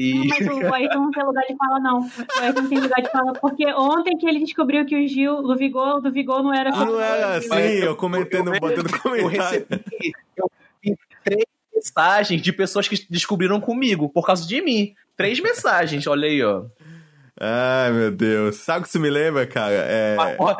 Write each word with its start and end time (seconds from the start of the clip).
E... 0.00 0.28
Mas 0.28 0.40
o 0.40 0.74
Ayrton 0.74 0.98
não 1.04 1.10
tem 1.10 1.22
lugar 1.22 1.44
de 1.46 1.56
fala, 1.56 1.78
não. 1.78 2.00
O 2.00 2.40
Ayrton 2.40 2.62
não 2.62 2.68
tem 2.70 2.80
lugar 2.80 3.02
de 3.02 3.10
fala, 3.10 3.32
porque 3.34 3.66
ontem 3.74 4.16
que 4.16 4.26
ele 4.26 4.38
descobriu 4.38 4.86
que 4.86 4.96
o 4.96 5.06
Gil 5.06 5.42
do 5.42 5.54
Vigor, 5.54 6.00
do 6.00 6.10
Vigor 6.10 6.42
não 6.42 6.54
era. 6.54 6.70
Ah, 6.72 6.84
não 6.86 6.98
era 6.98 7.36
assim, 7.36 7.54
eu 7.82 7.94
comentando, 7.94 8.50
botando 8.58 8.90
Eu 8.90 8.98
comentário. 9.00 9.66
recebi, 9.68 10.12
eu 10.34 10.50
recebi 10.82 10.98
três 11.22 11.44
mensagens 11.74 12.40
de 12.40 12.50
pessoas 12.50 12.88
que 12.88 13.06
descobriram 13.10 13.60
comigo, 13.60 14.08
por 14.08 14.24
causa 14.24 14.48
de 14.48 14.62
mim. 14.62 14.94
Três 15.18 15.38
mensagens, 15.38 16.06
olha 16.06 16.26
aí, 16.26 16.42
ó. 16.42 16.64
Ai, 17.38 17.92
meu 17.92 18.10
Deus. 18.10 18.56
Sabe 18.56 18.80
o 18.80 18.82
que 18.84 18.88
isso 18.88 19.00
me 19.00 19.10
lembra, 19.10 19.46
cara? 19.46 19.74
É... 19.74 20.16
Ó, 20.38 20.56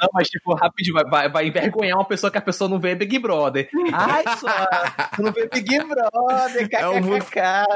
Não, 0.00 0.08
mas 0.12 0.28
tipo, 0.28 0.54
rapidinho, 0.54 0.94
vai, 0.94 1.04
vai, 1.04 1.30
vai 1.30 1.46
envergonhar 1.48 1.98
uma 1.98 2.04
pessoa 2.04 2.30
que 2.30 2.38
a 2.38 2.42
pessoa 2.42 2.68
não 2.68 2.78
vê 2.78 2.94
Big 2.94 3.18
Brother. 3.18 3.68
Ai, 3.92 4.22
só, 4.36 4.48
tu 5.16 5.22
não 5.22 5.32
vê 5.32 5.48
Big 5.52 5.78
Brother, 5.84 6.68
É 6.72 6.88
um. 6.88 7.00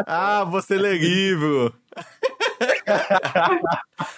Ah, 0.07 0.45
você 0.45 0.77
lê 0.77 0.97
livro. 0.99 1.75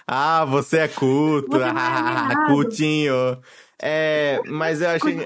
ah, 0.06 0.44
você 0.44 0.78
é 0.80 0.88
culto. 0.88 1.56
É 1.60 1.68
Ah, 1.68 2.44
cultinho. 2.46 3.38
É, 3.80 4.40
mas 4.46 4.80
eu 4.80 4.90
achei. 4.90 5.16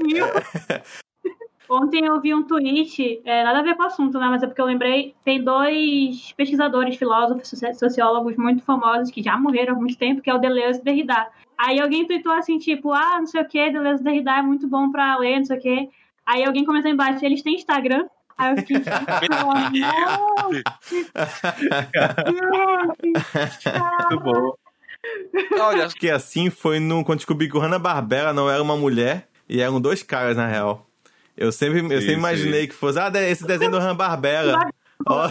Ontem 1.68 2.06
eu 2.06 2.20
vi 2.20 2.32
um 2.32 2.44
tweet, 2.44 3.20
é, 3.24 3.42
nada 3.42 3.58
a 3.58 3.62
ver 3.62 3.74
com 3.74 3.82
o 3.82 3.86
assunto, 3.86 4.20
né? 4.20 4.28
Mas 4.28 4.40
é 4.40 4.46
porque 4.46 4.60
eu 4.60 4.66
lembrei, 4.66 5.16
tem 5.24 5.42
dois 5.42 6.32
pesquisadores, 6.36 6.94
filósofos, 6.96 7.48
soci- 7.48 7.74
sociólogos 7.74 8.36
muito 8.36 8.62
famosos 8.62 9.10
que 9.10 9.20
já 9.20 9.36
morreram 9.36 9.74
há 9.74 9.76
muito 9.76 9.98
tempo, 9.98 10.22
que 10.22 10.30
é 10.30 10.34
o 10.34 10.38
Deleuze 10.38 10.78
e 10.80 10.84
Derrida. 10.84 11.26
Aí 11.58 11.80
alguém 11.80 12.06
tweetou 12.06 12.32
assim, 12.32 12.58
tipo, 12.58 12.92
ah, 12.92 13.18
não 13.18 13.26
sei 13.26 13.40
o 13.40 13.48
que, 13.48 13.70
Deleuze 13.70 14.02
Derrida 14.02 14.32
é 14.32 14.42
muito 14.42 14.68
bom 14.68 14.90
pra 14.90 15.16
ler, 15.16 15.38
não 15.38 15.44
sei 15.44 15.56
o 15.56 15.60
que. 15.60 15.88
Aí 16.24 16.44
alguém 16.44 16.64
comentou 16.64 16.90
embaixo, 16.90 17.24
eles 17.24 17.42
têm 17.42 17.54
Instagram? 17.54 18.06
Aí 18.36 18.52
eu 18.52 18.56
fiquei, 18.58 18.76
Muito 24.10 24.20
bom. 24.22 24.52
Olha, 25.58 25.86
Acho 25.86 25.96
que 25.96 26.10
assim 26.10 26.50
foi 26.50 26.78
no, 26.78 27.04
quando 27.04 27.18
descobri 27.18 27.48
que 27.48 27.56
o 27.56 27.60
Hanna-Barbera 27.60 28.32
não 28.32 28.50
era 28.50 28.62
uma 28.62 28.76
mulher 28.76 29.28
e 29.48 29.60
eram 29.62 29.80
dois 29.80 30.02
caras, 30.02 30.36
na 30.36 30.46
real. 30.46 30.86
Eu 31.36 31.52
sempre, 31.52 31.78
eu 31.80 31.88
sempre 31.88 32.06
Sim, 32.06 32.12
imaginei 32.12 32.66
que 32.66 32.74
fosse, 32.74 32.98
ah, 32.98 33.10
esse 33.14 33.46
desenho 33.46 33.70
do 33.70 33.78
Hanna-Barbera. 33.78 34.58
Ó, 35.06 35.28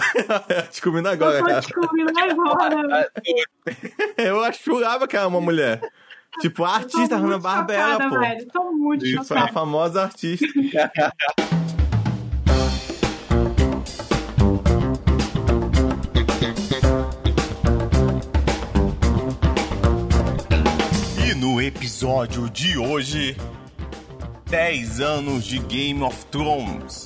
descobrindo 0.70 1.10
Eu 1.10 1.18
tô 1.18 1.26
agora. 1.26 1.60
descobrindo 1.60 2.12
agora. 2.20 3.12
Eu 4.18 4.44
achava 4.44 5.08
que 5.08 5.18
era 5.18 5.28
uma 5.28 5.42
mulher. 5.42 5.82
Tipo, 6.42 6.64
a 6.66 6.76
artista 6.76 7.16
Tô 7.16 7.22
muito 7.22 7.32
Hanna-Barbera, 7.34 7.92
chocada, 7.94 8.10
pô. 8.10 8.20
velho. 8.20 8.48
Tô 8.52 8.72
muito 8.72 9.06
Isso, 9.06 9.20
a 9.20 9.24
chocada. 9.24 9.54
famosa 9.54 10.04
artista. 10.04 10.46
E 21.28 21.34
no 21.36 21.62
episódio 21.62 22.50
de 22.50 22.78
hoje, 22.78 23.36
10 24.50 25.00
anos 25.02 25.46
de 25.46 25.60
Game 25.60 26.02
of 26.04 26.26
Thrones. 26.26 27.06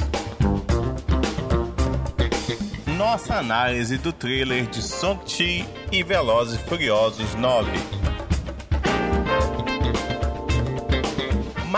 Nossa 2.97 3.35
análise 3.35 3.97
do 3.97 4.11
trailer 4.11 4.65
de 4.67 4.81
Shang-Chi 4.81 5.65
e 5.91 6.03
Velozes 6.03 6.59
e 6.59 6.63
Furiosos 6.63 7.33
9. 7.35 7.69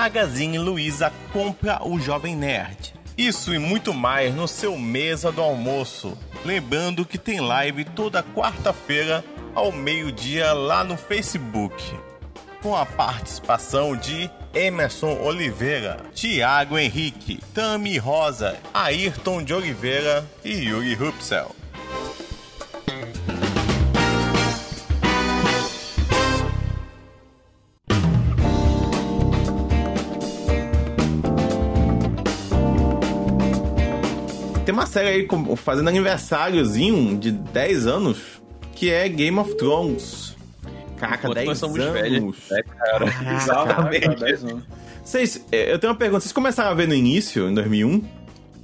Magazine 0.01 0.57
Luiza 0.57 1.13
compra 1.31 1.79
o 1.87 1.99
Jovem 1.99 2.35
Nerd. 2.35 2.95
Isso 3.15 3.53
e 3.53 3.59
muito 3.59 3.93
mais 3.93 4.33
no 4.33 4.47
seu 4.47 4.75
mesa 4.75 5.31
do 5.31 5.43
almoço. 5.43 6.17
Lembrando 6.43 7.05
que 7.05 7.19
tem 7.19 7.39
live 7.39 7.85
toda 7.85 8.23
quarta-feira 8.23 9.23
ao 9.53 9.71
meio-dia 9.71 10.53
lá 10.53 10.83
no 10.83 10.97
Facebook. 10.97 11.83
Com 12.63 12.75
a 12.75 12.83
participação 12.83 13.95
de 13.95 14.27
Emerson 14.55 15.19
Oliveira, 15.21 15.97
Tiago 16.15 16.79
Henrique, 16.79 17.39
Tami 17.53 17.99
Rosa, 17.99 18.57
Ayrton 18.73 19.43
de 19.43 19.53
Oliveira 19.53 20.27
e 20.43 20.51
Yuri 20.51 20.95
Rupsel. 20.95 21.60
Série 34.91 35.07
aí 35.09 35.27
fazendo 35.57 35.87
aniversáriozinho 35.89 37.17
de 37.17 37.31
10 37.31 37.87
anos 37.87 38.41
que 38.75 38.89
é 38.91 39.07
Game 39.07 39.37
of 39.37 39.55
Thrones. 39.55 40.35
Caraca, 40.97 41.23
Enquanto 41.23 41.35
10 41.35 41.47
nós 41.47 41.57
somos 41.57 41.79
anos. 41.79 41.93
velhos, 41.93 42.37
né, 42.49 42.61
cara? 42.77 43.11
Caraca. 43.11 43.33
Exatamente. 43.35 44.19
10 44.19 44.43
anos. 44.43 44.63
Vocês, 45.03 45.45
eh, 45.51 45.73
eu 45.73 45.79
tenho 45.79 45.91
uma 45.91 45.97
pergunta. 45.97 46.21
Vocês 46.21 46.31
começaram 46.31 46.69
a 46.69 46.73
ver 46.73 46.87
no 46.87 46.93
início, 46.93 47.49
em 47.49 47.53
2001? 47.53 48.03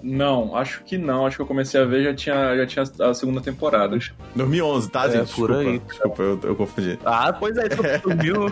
Não, 0.03 0.55
acho 0.55 0.83
que 0.83 0.97
não. 0.97 1.25
Acho 1.25 1.37
que 1.37 1.41
eu 1.41 1.47
comecei 1.47 1.81
a 1.81 1.83
ver 1.85 2.03
já 2.03 2.13
tinha, 2.13 2.55
já 2.55 2.65
tinha 2.67 3.09
a 3.09 3.13
segunda 3.15 3.41
temporada. 3.41 3.97
2011, 4.35 4.89
tá, 4.91 5.05
É, 5.07 5.11
gente? 5.11 5.33
por 5.33 5.49
Desculpa, 5.49 5.57
aí. 5.71 5.79
desculpa 5.79 6.23
eu, 6.23 6.39
eu 6.43 6.55
confundi. 6.55 6.99
Ah, 7.03 7.33
pois 7.33 7.57
é, 7.57 7.67
tu 7.99 8.15
viu? 8.21 8.51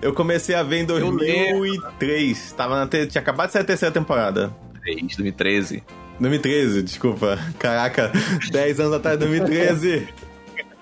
Eu 0.00 0.14
comecei 0.14 0.54
a 0.54 0.62
ver 0.62 0.78
em 0.84 0.88
Eu 0.88 1.10
lembro. 1.10 1.18
2003. 1.58 2.52
Tava 2.52 2.76
na 2.80 2.86
te... 2.86 3.06
Tinha 3.06 3.20
acabado 3.20 3.48
de 3.48 3.52
sair 3.52 3.62
a 3.62 3.66
terceira 3.66 3.92
temporada. 3.92 4.50
2013. 4.84 5.82
2013, 6.20 6.82
desculpa. 6.82 7.38
Caraca, 7.58 8.10
10 8.50 8.80
anos 8.80 8.94
atrás, 8.94 9.18
2013. 9.18 10.08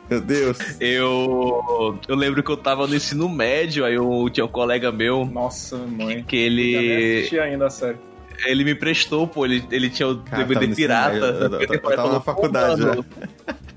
Meu 0.09 0.21
Deus. 0.21 0.59
Eu, 0.81 1.99
eu 2.07 2.15
lembro 2.15 2.43
que 2.43 2.51
eu 2.51 2.57
tava 2.57 2.87
no 2.87 2.95
ensino 2.95 3.29
médio, 3.29 3.85
aí 3.85 3.95
eu 3.95 4.29
tinha 4.33 4.45
um 4.47 4.49
colega 4.49 4.93
meu 4.93 5.25
Nossa, 5.25 5.77
mãe. 5.79 6.23
que 6.23 6.37
Eu 6.37 6.41
ele, 6.43 7.17
assisti 7.19 7.41
ainda 7.41 7.67
a 7.67 7.71
série. 7.71 7.99
ele 8.47 8.63
me 8.63 8.75
prestou, 8.75 9.27
pô, 9.27 9.45
ele, 9.45 9.65
ele 9.71 9.91
tinha 9.91 10.09
o 10.09 10.19
Cara, 10.19 10.45
DVD 10.45 10.75
pirata. 10.77 11.17
eu- 11.17 11.25
eu- 11.25 11.61
eu- 11.61 11.69
eu 11.75 11.81
tava 11.81 12.13
na 12.13 12.21
faculdade, 12.21 12.81
"Pô, 12.83 12.87
mano, 12.89 13.05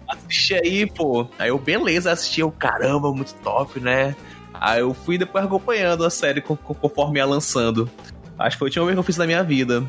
Assisti 0.08 0.53
aí, 0.56 0.86
pô. 0.90 1.28
Aí 1.38 1.50
eu, 1.50 1.58
beleza, 1.59 2.12
assisti, 2.12 2.42
eu, 2.42 2.52
caramba, 2.52 3.12
muito 3.12 3.34
top, 3.44 3.80
né? 3.80 4.16
Aí 4.53 4.80
eu 4.81 4.94
fui 4.94 5.18
depois 5.18 5.44
acompanhando 5.46 6.03
a 6.06 6.09
série 6.09 6.42
co- 6.42 6.58
co- 6.58 6.74
conforme 6.75 7.19
ia 7.19 7.25
lançando. 7.25 7.90
Acho 8.38 8.56
que 8.56 8.59
foi 8.59 8.68
a 8.68 8.69
última 8.69 8.86
vez 8.86 8.96
que 8.96 9.00
eu 9.00 9.03
fiz 9.03 9.18
na 9.18 9.25
minha 9.25 9.44
vida. 9.44 9.84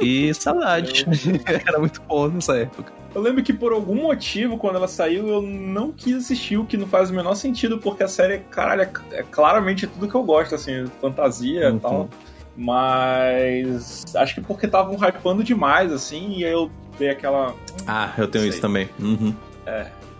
E 0.00 0.32
saudade. 0.34 1.06
Era 1.46 1.78
muito 1.78 2.00
bom 2.02 2.28
nessa 2.28 2.56
época. 2.56 2.92
Eu 3.14 3.22
lembro 3.22 3.42
que 3.42 3.52
por 3.52 3.72
algum 3.72 3.94
motivo, 4.02 4.58
quando 4.58 4.76
ela 4.76 4.86
saiu, 4.86 5.26
eu 5.28 5.42
não 5.42 5.90
quis 5.90 6.16
assistir, 6.16 6.56
o 6.58 6.64
que 6.64 6.76
não 6.76 6.86
faz 6.86 7.10
o 7.10 7.14
menor 7.14 7.34
sentido, 7.34 7.78
porque 7.78 8.02
a 8.02 8.08
série, 8.08 8.40
caralho, 8.50 8.82
é, 8.82 8.90
é 9.18 9.22
claramente 9.22 9.86
tudo 9.86 10.06
que 10.08 10.14
eu 10.14 10.22
gosto, 10.22 10.54
assim, 10.54 10.84
fantasia 11.00 11.70
Uhum. 11.70 11.76
e 11.76 11.80
tal. 11.80 12.08
Mas 12.56 14.04
acho 14.14 14.34
que 14.34 14.40
porque 14.40 14.66
estavam 14.66 14.94
hypando 14.96 15.42
demais, 15.42 15.92
assim, 15.92 16.34
e 16.38 16.44
aí 16.44 16.52
eu 16.52 16.70
dei 16.98 17.08
aquela. 17.10 17.54
Ah, 17.86 18.12
eu 18.18 18.28
tenho 18.28 18.44
isso 18.46 18.60
também. 18.60 18.88
Uhum. 19.00 19.34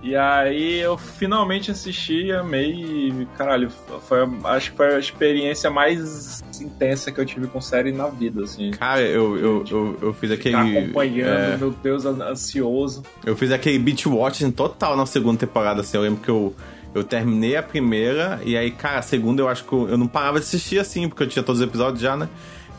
E 0.00 0.14
aí 0.14 0.78
eu 0.78 0.96
finalmente 0.96 1.72
assisti, 1.72 2.30
amei 2.30 2.70
e, 2.72 3.28
caralho, 3.36 3.68
foi, 4.08 4.20
a- 4.20 4.48
acho 4.54 4.70
que 4.70 4.76
foi 4.76 4.94
a 4.94 4.98
experiência 4.98 5.68
mais 5.70 6.40
intensa 6.60 7.10
que 7.10 7.20
eu 7.20 7.26
tive 7.26 7.48
com 7.48 7.60
série 7.60 7.90
na 7.90 8.06
vida, 8.06 8.44
assim. 8.44 8.70
Cara, 8.70 9.00
eu, 9.02 9.36
eu, 9.36 9.64
eu, 9.68 9.98
eu 10.00 10.12
fiz 10.14 10.30
aquele. 10.30 10.54
acompanhando, 10.54 11.28
é, 11.54 11.56
meu 11.56 11.70
Deus, 11.70 12.04
ansioso. 12.06 13.02
eu 13.26 13.36
fiz 13.36 13.50
aquele 13.50 13.78
beat 13.78 14.06
watching 14.06 14.50
total 14.52 14.96
na 14.96 15.04
segunda 15.04 15.38
temporada, 15.40 15.80
assim. 15.80 15.96
Eu 15.96 16.02
lembro 16.04 16.20
que 16.22 16.28
eu, 16.30 16.54
eu 16.94 17.02
terminei 17.02 17.56
a 17.56 17.62
primeira, 17.62 18.40
e 18.44 18.56
aí, 18.56 18.70
cara, 18.70 19.00
a 19.00 19.02
segunda 19.02 19.42
eu 19.42 19.48
acho 19.48 19.64
que 19.64 19.72
eu, 19.72 19.88
eu 19.88 19.98
não 19.98 20.06
parava 20.06 20.38
de 20.38 20.46
assistir 20.46 20.78
assim, 20.78 21.08
porque 21.08 21.24
eu 21.24 21.28
tinha 21.28 21.42
todos 21.42 21.60
os 21.60 21.66
episódios 21.66 22.00
já, 22.00 22.16
né? 22.16 22.28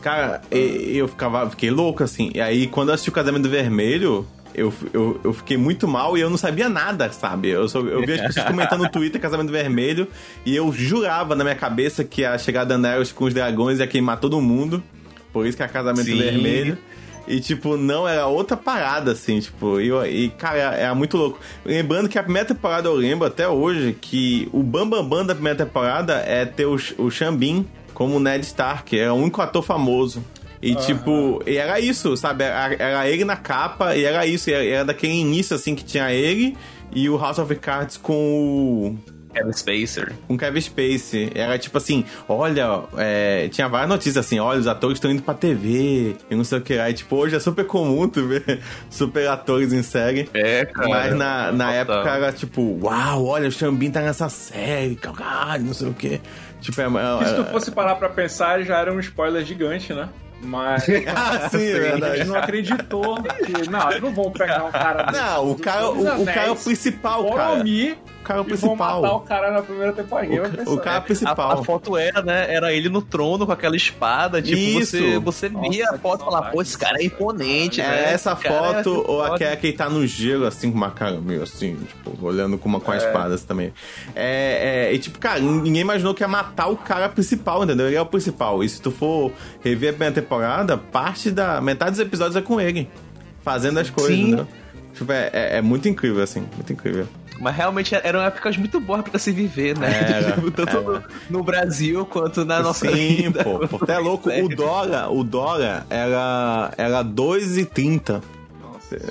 Cara, 0.00 0.40
eu 0.50 1.06
ficava, 1.06 1.50
fiquei 1.50 1.70
louco, 1.70 2.02
assim. 2.02 2.30
E 2.34 2.40
aí, 2.40 2.66
quando 2.66 2.88
eu 2.88 2.94
assisti 2.94 3.10
o 3.10 3.12
Casamento 3.12 3.46
Vermelho, 3.50 4.26
eu, 4.54 4.72
eu, 4.92 5.20
eu 5.22 5.32
fiquei 5.32 5.56
muito 5.56 5.86
mal 5.86 6.16
e 6.16 6.20
eu 6.20 6.30
não 6.30 6.36
sabia 6.36 6.68
nada, 6.68 7.10
sabe? 7.12 7.48
Eu, 7.48 7.68
só, 7.68 7.80
eu 7.80 8.04
vi 8.04 8.12
as 8.12 8.20
pessoas 8.20 8.46
comentando 8.46 8.82
no 8.82 8.88
Twitter 8.90 9.20
Casamento 9.20 9.52
Vermelho 9.52 10.08
e 10.44 10.54
eu 10.54 10.72
jurava 10.72 11.34
na 11.34 11.44
minha 11.44 11.56
cabeça 11.56 12.04
que 12.04 12.24
a 12.24 12.36
chegada 12.38 12.76
da 12.76 12.80
Daenerys 12.80 13.12
com 13.12 13.24
os 13.24 13.34
dragões 13.34 13.78
ia 13.78 13.86
queimar 13.86 14.18
todo 14.18 14.40
mundo. 14.40 14.82
Por 15.32 15.46
isso 15.46 15.56
que 15.56 15.62
é 15.62 15.68
Casamento 15.68 16.04
Sim. 16.04 16.18
Vermelho. 16.18 16.78
E, 17.28 17.38
tipo, 17.38 17.76
não, 17.76 18.08
era 18.08 18.26
outra 18.26 18.56
parada, 18.56 19.12
assim, 19.12 19.38
tipo, 19.38 19.80
e, 19.80 19.90
e 20.24 20.28
cara, 20.30 20.58
era 20.74 20.94
muito 20.96 21.16
louco. 21.16 21.38
Lembrando 21.64 22.08
que 22.08 22.18
a 22.18 22.22
primeira 22.24 22.48
temporada, 22.48 22.88
eu 22.88 22.94
lembro 22.94 23.24
até 23.24 23.46
hoje, 23.48 23.96
que 24.00 24.48
o 24.52 24.64
Bambambam 24.64 25.02
Bam 25.02 25.08
Bam 25.08 25.26
da 25.26 25.34
primeira 25.34 25.64
temporada 25.64 26.14
é 26.26 26.44
ter 26.44 26.66
o, 26.66 26.76
o 26.98 27.08
Xambin 27.08 27.64
como 27.94 28.18
Ned 28.18 28.44
Stark, 28.44 28.98
era 28.98 29.12
o 29.12 29.16
único 29.16 29.40
ator 29.40 29.62
famoso. 29.62 30.24
E, 30.62 30.74
tipo, 30.74 31.42
e 31.46 31.56
era 31.56 31.80
isso, 31.80 32.16
sabe? 32.16 32.44
Era, 32.44 32.74
era 32.74 33.08
ele 33.08 33.24
na 33.24 33.36
capa, 33.36 33.96
e 33.96 34.04
era 34.04 34.26
isso, 34.26 34.50
e 34.50 34.52
era, 34.52 34.64
era 34.64 34.84
daquele 34.84 35.14
início, 35.14 35.56
assim, 35.56 35.74
que 35.74 35.82
tinha 35.84 36.12
ele 36.12 36.56
e 36.92 37.08
o 37.08 37.16
House 37.16 37.38
of 37.38 37.54
Cards 37.56 37.96
com 37.96 38.14
o. 38.14 39.20
Kevin 39.32 39.52
Spacer. 39.52 40.12
Com 40.26 40.36
Kevin 40.36 40.60
Space. 40.60 41.30
Era 41.34 41.56
tipo 41.56 41.78
assim, 41.78 42.04
olha, 42.28 42.82
é, 42.96 43.48
tinha 43.48 43.68
várias 43.68 43.88
notícias 43.88 44.26
assim, 44.26 44.40
olha, 44.40 44.58
os 44.58 44.66
atores 44.66 44.96
estão 44.96 45.08
indo 45.08 45.22
pra 45.22 45.34
TV 45.34 46.16
e 46.28 46.34
não 46.34 46.42
sei 46.42 46.58
o 46.58 46.60
que 46.60 46.74
lá. 46.74 46.90
E 46.90 46.94
tipo, 46.94 47.14
hoje 47.14 47.36
é 47.36 47.38
super 47.38 47.64
comum 47.64 48.08
tu 48.08 48.26
ver 48.26 48.60
super 48.90 49.28
atores 49.28 49.72
em 49.72 49.84
série. 49.84 50.28
É, 50.34 50.64
cara. 50.64 50.88
Mas 50.88 51.14
na, 51.14 51.52
na 51.52 51.66
Total. 51.66 51.74
época 51.74 52.10
era 52.10 52.32
tipo, 52.32 52.80
uau, 52.82 53.24
olha, 53.26 53.48
o 53.48 53.52
Xambin 53.52 53.92
tá 53.92 54.00
nessa 54.00 54.28
série, 54.28 54.96
caralho, 54.96 55.64
não 55.64 55.74
sei 55.74 55.88
o 55.88 55.94
que. 55.94 56.20
Tipo, 56.60 56.80
é, 56.80 56.86
Que 57.18 57.24
se 57.26 57.34
tu 57.36 57.42
é, 57.42 57.44
fosse 57.44 57.70
parar 57.70 57.94
pra 57.94 58.08
pensar, 58.08 58.62
já 58.62 58.78
era 58.80 58.92
um 58.92 58.98
spoiler 58.98 59.44
gigante, 59.44 59.94
né? 59.94 60.08
Mas. 60.42 60.86
Ah, 61.14 61.48
sim, 61.50 61.66
é 61.66 61.76
a 61.76 61.80
verdade. 61.80 62.18
gente 62.18 62.28
não 62.28 62.36
acreditou 62.36 63.22
que. 63.22 63.70
Não, 63.70 63.90
eles 63.90 64.02
não 64.02 64.14
vão 64.14 64.30
pegar 64.30 64.64
um 64.64 64.70
cara 64.70 65.12
Não, 65.12 65.50
o 65.50 65.54
do 65.54 65.62
cara, 65.62 65.90
o, 65.90 66.22
o 66.22 66.24
cara 66.24 66.46
é 66.46 66.50
o 66.50 66.56
principal, 66.56 67.24
cara. 67.32 67.62
Cara 68.22 68.40
é 68.40 68.42
vão 68.54 68.76
matar 68.76 68.96
o 68.98 69.00
principal. 69.00 69.20
cara 69.20 69.50
na 69.50 69.62
primeira 69.62 69.92
temporada. 69.92 70.28
O, 70.66 70.74
o 70.74 70.78
cara 70.78 70.96
é 70.96 70.98
o 70.98 70.98
A, 70.98 71.00
principal. 71.00 71.50
a 71.52 71.64
foto 71.64 71.96
era, 71.96 72.22
né? 72.22 72.52
Era 72.52 72.72
ele 72.72 72.88
no 72.88 73.00
trono 73.00 73.46
com 73.46 73.52
aquela 73.52 73.74
espada. 73.74 74.42
Tipo, 74.42 74.58
Isso. 74.58 74.96
você, 74.96 75.18
você 75.18 75.48
via 75.48 75.84
Nossa, 75.86 75.94
a 75.94 75.98
foto 75.98 76.20
e 76.20 76.24
falava, 76.26 76.50
pô, 76.50 76.60
esse 76.62 76.76
cara 76.76 76.98
é 77.00 77.04
imponente, 77.06 77.80
É 77.80 77.86
né? 77.88 78.12
essa 78.12 78.32
é 78.32 78.36
foto 78.36 78.90
ou 79.06 79.22
foda. 79.22 79.34
aquela 79.34 79.56
que 79.56 79.66
ele 79.68 79.76
tá 79.76 79.88
no 79.88 80.06
gelo, 80.06 80.46
assim, 80.46 80.70
com 80.70 80.76
uma 80.76 80.90
cara 80.90 81.18
meio 81.20 81.42
assim, 81.42 81.76
tipo, 81.76 82.24
olhando 82.24 82.58
com 82.58 82.68
uma 82.68 82.78
com 82.80 82.90
a 82.92 82.96
espada 82.96 83.34
assim, 83.34 83.46
também. 83.46 83.72
É, 84.14 84.88
é, 84.90 84.94
e 84.94 84.98
tipo, 84.98 85.18
cara, 85.18 85.40
ninguém 85.40 85.80
imaginou 85.80 86.12
que 86.14 86.22
ia 86.22 86.28
matar 86.28 86.66
o 86.68 86.76
cara 86.76 87.08
principal, 87.08 87.64
entendeu? 87.64 87.86
Ele 87.86 87.96
é 87.96 88.02
o 88.02 88.06
principal. 88.06 88.62
E 88.62 88.68
se 88.68 88.80
tu 88.82 88.90
for 88.90 89.32
rever 89.62 89.90
a 89.90 89.92
primeira 89.92 90.14
temporada, 90.14 90.76
parte 90.76 91.30
da. 91.30 91.60
metade 91.60 91.92
dos 91.92 92.00
episódios 92.00 92.36
é 92.36 92.42
com 92.42 92.60
ele. 92.60 92.88
Fazendo 93.42 93.78
as 93.80 93.88
coisas, 93.88 94.14
Sim. 94.14 94.26
entendeu? 94.26 94.46
Tipo, 94.92 95.12
é, 95.12 95.30
é- 95.32 95.56
é 95.58 95.62
muito 95.62 95.88
incrível, 95.88 96.22
assim, 96.22 96.44
muito 96.54 96.72
incrível. 96.72 97.06
Mas 97.40 97.56
realmente 97.56 97.94
eram 97.94 98.20
épocas 98.20 98.56
muito 98.58 98.78
boas 98.78 99.00
pra 99.02 99.18
se 99.18 99.32
viver, 99.32 99.76
né? 99.78 99.88
Era, 100.18 100.32
Tipo, 100.36 100.50
Tanto 100.50 100.76
era. 100.76 100.82
no, 100.82 101.02
no 101.38 101.42
Brasil 101.42 102.04
quanto 102.04 102.44
na 102.44 102.60
nossa 102.62 102.86
Sim, 102.86 103.16
vida. 103.30 103.42
pô. 103.42 103.66
Tu 103.66 103.90
é 103.90 103.98
louco. 103.98 104.28
O 104.30 104.48
dólar, 104.54 105.10
o 105.10 105.24
dólar 105.24 105.86
era, 105.88 106.70
era 106.76 107.02
2,30. 107.04 108.22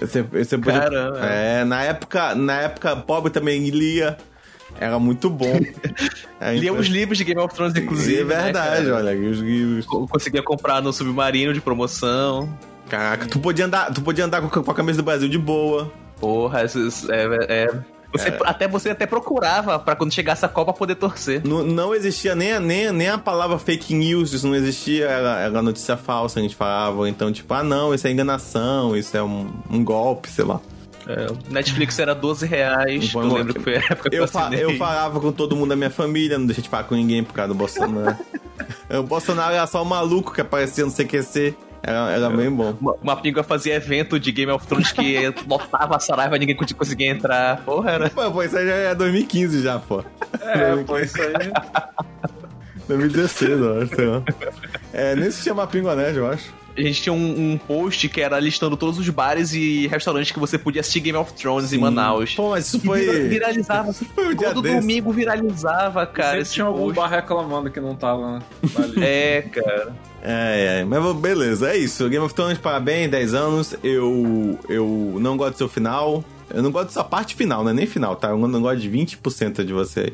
Você, 0.02 0.22
você 0.24 0.58
podia- 0.58 0.80
Caramba. 0.82 1.20
É, 1.26 1.64
na 1.64 1.82
época, 1.84 2.36
na 2.36 2.62
época 2.62 2.96
pobre 2.98 3.32
também 3.32 3.68
lia. 3.70 4.18
Era 4.80 5.00
muito 5.00 5.30
bom. 5.30 5.60
Era 6.40 6.54
Lia 6.60 6.72
os 6.72 6.86
impre- 6.86 7.00
livros 7.00 7.18
de 7.18 7.24
Game 7.24 7.42
of 7.42 7.54
Thrones, 7.56 7.76
inclusive. 7.76 8.32
É 8.32 8.44
verdade, 8.44 8.86
né, 8.86 8.92
olha, 8.92 9.18
os 9.30 9.40
livros. 9.40 9.86
Conseguia 9.86 10.44
comprar 10.44 10.82
no 10.82 10.94
Submarino 10.94 11.52
de 11.54 11.60
promoção. 11.62 12.48
Caraca, 12.88 13.26
tu 13.26 13.40
podia 13.40 13.66
andar, 13.66 13.92
tu 13.94 14.02
podia 14.02 14.26
andar 14.26 14.42
com, 14.42 14.72
a 14.72 14.74
camisa 14.76 14.98
do 15.02 15.06
Brasil 15.06 15.28
de 15.30 15.38
boa. 15.40 15.92
Porra, 16.20 16.62
é, 16.62 17.64
é- 17.64 17.99
você, 18.12 18.38
até 18.44 18.68
você 18.68 18.90
até 18.90 19.06
procurava 19.06 19.78
pra 19.80 19.96
quando 19.96 20.14
chegasse 20.14 20.46
a 20.46 20.50
Copa 20.50 20.74
poder 20.74 20.96
torcer. 20.96 21.42
Não, 21.46 21.64
não 21.64 21.94
existia 21.96 22.34
nem, 22.36 22.54
a- 22.54 22.60
nem, 22.60 22.92
nem 22.92 23.10
a 23.10 23.18
palavra 23.18 23.60
fake 23.60 23.94
news, 23.94 24.34
isso 24.34 24.48
não 24.48 24.56
existia, 24.56 25.06
era, 25.08 25.40
era 25.40 25.62
notícia 25.62 25.96
falsa, 25.98 26.40
a 26.40 26.42
gente 26.42 26.56
falava. 26.56 27.08
Então, 27.10 27.32
tipo, 27.32 27.54
ah 27.54 27.64
não, 27.64 27.94
isso 27.94 28.08
é 28.08 28.12
enganação, 28.12 28.96
isso 28.96 29.16
é 29.16 29.22
um, 29.24 29.52
um 29.70 29.84
golpe, 29.84 30.30
sei 30.30 30.46
lá. 30.46 30.60
É, 31.08 31.28
Netflix 31.50 31.98
era 31.98 32.14
12 32.14 32.46
reais. 32.46 33.12
Bom, 33.12 33.24
eu 33.24 33.34
lembro 33.34 33.54
que 33.56 33.60
foi 33.62 33.78
a 33.78 33.80
época 33.80 34.10
que 34.10 34.16
eu, 34.16 34.22
Eu, 34.24 34.28
fa- 34.28 34.50
eu 34.54 34.78
falava 34.78 35.20
com 35.20 35.32
todo 35.32 35.56
mundo 35.56 35.70
da 35.70 35.76
minha 35.76 35.90
família, 35.90 36.38
não 36.38 36.46
deixei 36.46 36.64
de 36.64 36.70
falar 36.70 36.84
com 36.84 36.94
ninguém 36.96 37.24
por 37.24 37.34
causa 37.34 37.48
do 37.54 37.56
Bolsonaro. 37.58 38.16
o 38.90 39.04
Bolsonaro 39.04 39.54
era 39.56 39.66
só 39.66 39.82
um 39.82 39.86
maluco 39.86 40.32
que 40.34 40.42
aparecia 40.42 40.86
no 40.86 40.92
CQC. 40.92 41.56
Era, 41.82 42.12
era 42.12 42.30
bem 42.30 42.52
bom. 42.52 42.76
Uma, 42.80 42.94
uma 43.02 43.16
pinga 43.16 43.42
fazia 43.44 43.76
evento 43.76 44.20
de 44.20 44.32
Game 44.32 44.52
of 44.52 44.68
Thrones 44.68 44.92
que 44.92 45.34
lotava 45.48 45.96
a 45.96 46.00
Saraiva 46.00 46.36
e 46.36 46.40
ninguém 46.40 46.56
cons- 46.56 46.74
conseguia 46.74 47.10
entrar. 47.10 47.62
Porra, 47.64 47.92
era. 47.92 48.10
Pô, 48.10 48.30
pô, 48.32 48.44
isso 48.44 48.58
aí 48.58 48.68
já 48.68 48.74
é 48.76 48.96
2015 48.96 49.62
já, 49.62 49.80
pô. 49.80 50.04
É, 50.42 50.76
pô, 50.84 51.00
isso 51.00 51.18
aí. 51.22 51.52
2016, 52.88 53.52
eu 53.60 53.82
acho, 53.82 53.96
sei 53.96 54.06
lá. 54.06 54.24
É, 54.94 55.16
nem 55.16 55.30
se 55.32 55.44
chama 55.44 55.68
Pingonerd, 55.68 56.18
eu 56.18 56.28
acho. 56.30 56.54
A 56.78 56.82
gente 56.82 57.02
tinha 57.02 57.14
um, 57.14 57.52
um 57.54 57.58
post 57.58 58.08
que 58.10 58.22
era 58.22 58.40
listando 58.40 58.78
todos 58.78 58.98
os 58.98 59.10
bares 59.10 59.54
e 59.54 59.88
restaurantes 59.88 60.32
que 60.32 60.40
você 60.40 60.58
podia 60.58 60.82
assistir 60.82 61.00
Game 61.02 61.18
of 61.18 61.34
Thrones 61.34 61.74
em 61.74 61.78
Manaus. 61.78 62.34
Pô, 62.36 62.52
mas 62.52 62.68
isso 62.68 62.78
E 62.78 62.80
vira- 62.80 62.96
foi... 63.14 63.28
viralizava. 63.28 63.92
foi 64.16 64.28
um 64.28 64.36
dia 64.36 64.48
Todo 64.50 64.62
desse. 64.62 64.80
domingo 64.80 65.12
viralizava, 65.12 66.06
cara. 66.06 66.30
Sempre 66.30 66.42
esse 66.44 66.54
tinha 66.54 66.66
algum 66.66 66.84
post. 66.86 66.96
bar 66.96 67.08
reclamando 67.08 67.70
que 67.70 67.80
não 67.80 67.96
tava 67.96 68.38
né? 68.38 68.42
ali. 68.78 69.04
É, 69.04 69.42
cara. 69.42 69.94
É, 70.22 70.80
é, 70.82 70.86
mas 70.86 71.16
beleza, 71.18 71.70
é 71.72 71.78
isso. 71.78 72.08
Game 72.10 72.24
of 72.26 72.34
Thrones, 72.34 72.58
parabéns, 72.58 73.10
10 73.12 73.34
anos. 73.34 73.76
Eu, 73.84 74.60
eu 74.70 75.18
não 75.20 75.36
gosto 75.38 75.54
do 75.54 75.58
seu 75.58 75.70
final. 75.70 76.24
Eu 76.54 76.64
não 76.64 76.72
gosto 76.72 76.88
da 76.88 76.94
sua 76.94 77.04
parte 77.04 77.36
final, 77.36 77.64
não 77.64 77.72
é 77.72 77.74
nem 77.74 77.86
final, 77.86 78.16
tá? 78.16 78.30
Eu 78.30 78.38
não 78.38 78.62
gosto 78.62 78.80
de 78.80 78.90
20% 78.90 79.64
de 79.64 79.72
você 79.74 80.00
aí. 80.00 80.14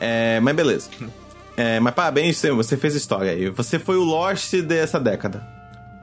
É, 0.00 0.40
mas 0.40 0.54
beleza. 0.56 0.90
É, 1.58 1.80
mas 1.80 1.94
parabéns, 1.94 2.36
você- 2.36 2.50
você 2.50 2.76
fez 2.76 2.94
história 2.94 3.32
aí. 3.32 3.48
Você 3.48 3.78
foi 3.78 3.96
o 3.96 4.04
Lost 4.04 4.52
dessa 4.56 5.00
década. 5.00 5.42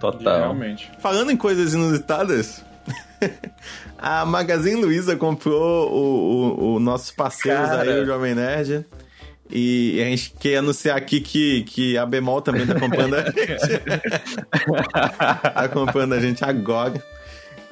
Total. 0.03 0.39
Realmente. 0.39 0.91
Falando 0.99 1.31
em 1.31 1.37
coisas 1.37 1.73
inusitadas, 1.73 2.61
a 3.97 4.25
Magazine 4.25 4.81
Luiza 4.81 5.15
comprou 5.15 5.89
o, 5.89 6.73
o, 6.73 6.75
o 6.75 6.79
nossos 6.79 7.09
parceiros 7.09 7.69
Cara. 7.69 7.89
aí, 7.89 8.01
o 8.01 8.05
Jovem 8.05 8.35
Nerd. 8.35 8.85
E 9.49 10.01
a 10.01 10.05
gente 10.05 10.33
quer 10.37 10.57
anunciar 10.57 10.97
aqui 10.97 11.21
que, 11.21 11.63
que 11.63 11.97
a 11.97 12.05
Bemol 12.05 12.41
também 12.41 12.67
tá 12.67 12.77
comprando 12.77 13.13
a 13.13 13.23
gente. 13.23 13.37
tá 14.91 15.69
comprando 15.69 16.13
a 16.13 16.19
gente 16.19 16.43
agora. 16.43 17.01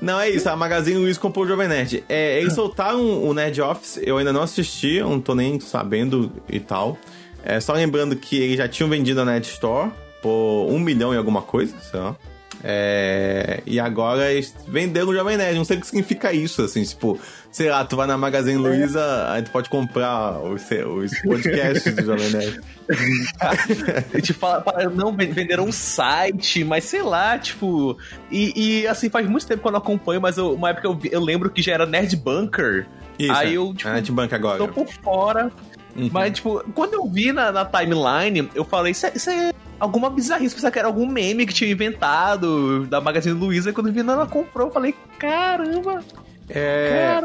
Não, 0.02 0.18
é 0.18 0.30
isso, 0.30 0.50
a 0.50 0.56
Magazine 0.56 1.00
Luiza 1.00 1.20
comprou 1.20 1.44
o 1.44 1.48
Jovem 1.48 1.68
Nerd. 1.68 2.02
É, 2.08 2.40
eles 2.40 2.54
soltaram 2.54 3.24
o 3.24 3.34
Nerd 3.34 3.62
Office, 3.62 4.00
eu 4.04 4.18
ainda 4.18 4.32
não 4.32 4.42
assisti, 4.42 4.96
eu 4.96 5.10
não 5.10 5.20
tô 5.20 5.36
nem 5.36 5.60
sabendo 5.60 6.32
e 6.48 6.62
tal. 6.62 6.98
É, 7.44 7.60
só 7.60 7.74
lembrando 7.74 8.16
que 8.16 8.38
eles 8.38 8.58
já 8.58 8.70
tinham 8.70 8.90
vendido 8.90 9.20
a 9.20 9.26
Nerd 9.26 9.46
Store 9.48 9.92
por 10.22 10.68
um 10.70 10.80
milhão 10.80 11.14
e 11.14 11.18
alguma 11.18 11.42
coisa, 11.42 11.76
sei 11.80 12.00
lá. 12.00 12.16
É, 12.64 13.62
e 13.66 13.80
agora 13.80 14.22
venderam 14.68 15.08
o 15.10 15.16
Jovem 15.16 15.36
Nerd. 15.36 15.58
Não 15.58 15.66
sei 15.66 15.78
o 15.78 15.80
que 15.80 15.88
significa 15.88 16.32
isso, 16.32 16.62
assim, 16.62 16.84
tipo, 16.84 17.20
sei 17.52 17.70
lá, 17.72 17.84
tu 17.84 17.96
vai 17.96 18.06
na 18.06 18.16
Magazine 18.18 18.58
Luiza, 18.58 19.02
aí 19.32 19.42
tu 19.42 19.50
pode 19.50 19.68
comprar 19.68 20.38
os, 20.40 20.62
os 20.62 21.22
podcasts 21.22 21.96
do 21.96 22.06
Jovem 22.06 22.30
Nerd. 22.30 22.62
Tipo, 24.22 24.48
não, 24.94 25.16
ven- 25.16 25.32
venderam 25.32 25.66
um 25.66 25.72
site, 25.72 26.64
mas 26.64 26.84
sei 26.86 27.02
lá, 27.02 27.38
tipo. 27.40 27.98
E, 28.30 28.82
e, 28.82 28.88
assim, 28.88 29.10
faz 29.10 29.28
muito 29.28 29.48
tempo 29.48 29.62
que 29.62 29.68
eu 29.68 29.72
não 29.72 29.80
acompanho, 29.80 30.22
mas 30.22 30.38
eu- 30.38 30.54
uma 30.54 30.70
época 30.70 30.88
eu, 30.88 31.00
eu 31.12 31.22
lembro 31.22 31.50
que 31.50 31.62
já 31.62 31.74
era 31.74 31.86
Nerd 31.86 32.16
Bunker. 32.18 32.86
Isso, 33.18 33.32
Aí 33.34 33.54
é. 33.54 33.58
eu, 33.58 33.74
tipo, 33.74 33.90
a 33.90 33.94
NetBank 33.94 34.34
agora. 34.36 34.58
Tô 34.58 34.68
por 34.68 34.88
fora. 34.88 35.52
Uhum. 35.96 36.10
Mas, 36.12 36.34
tipo, 36.34 36.64
quando 36.74 36.94
eu 36.94 37.06
vi 37.08 37.32
na, 37.32 37.52
na 37.52 37.66
timeline, 37.66 38.50
eu 38.56 38.64
falei, 38.64 38.92
isso 38.92 39.06
é, 39.06 39.12
isso 39.16 39.30
é 39.30 39.54
alguma 39.80 40.10
bizarrice. 40.10 40.56
Pensava 40.56 40.72
que 40.72 40.80
era 40.80 40.88
algum 40.88 41.06
meme 41.06 41.46
que 41.46 41.54
tinha 41.54 41.70
inventado 41.70 42.86
da 42.88 43.02
Magazine 43.02 43.38
Luiza. 43.38 43.70
E 43.70 43.74
quando 43.74 43.88
eu 43.88 43.94
vi, 43.94 44.04
não, 44.04 44.14
ela 44.14 44.28
comprou. 44.28 44.68
Eu 44.68 44.74
falei, 44.74 44.96
caramba, 45.18 46.04
É, 46.50 47.20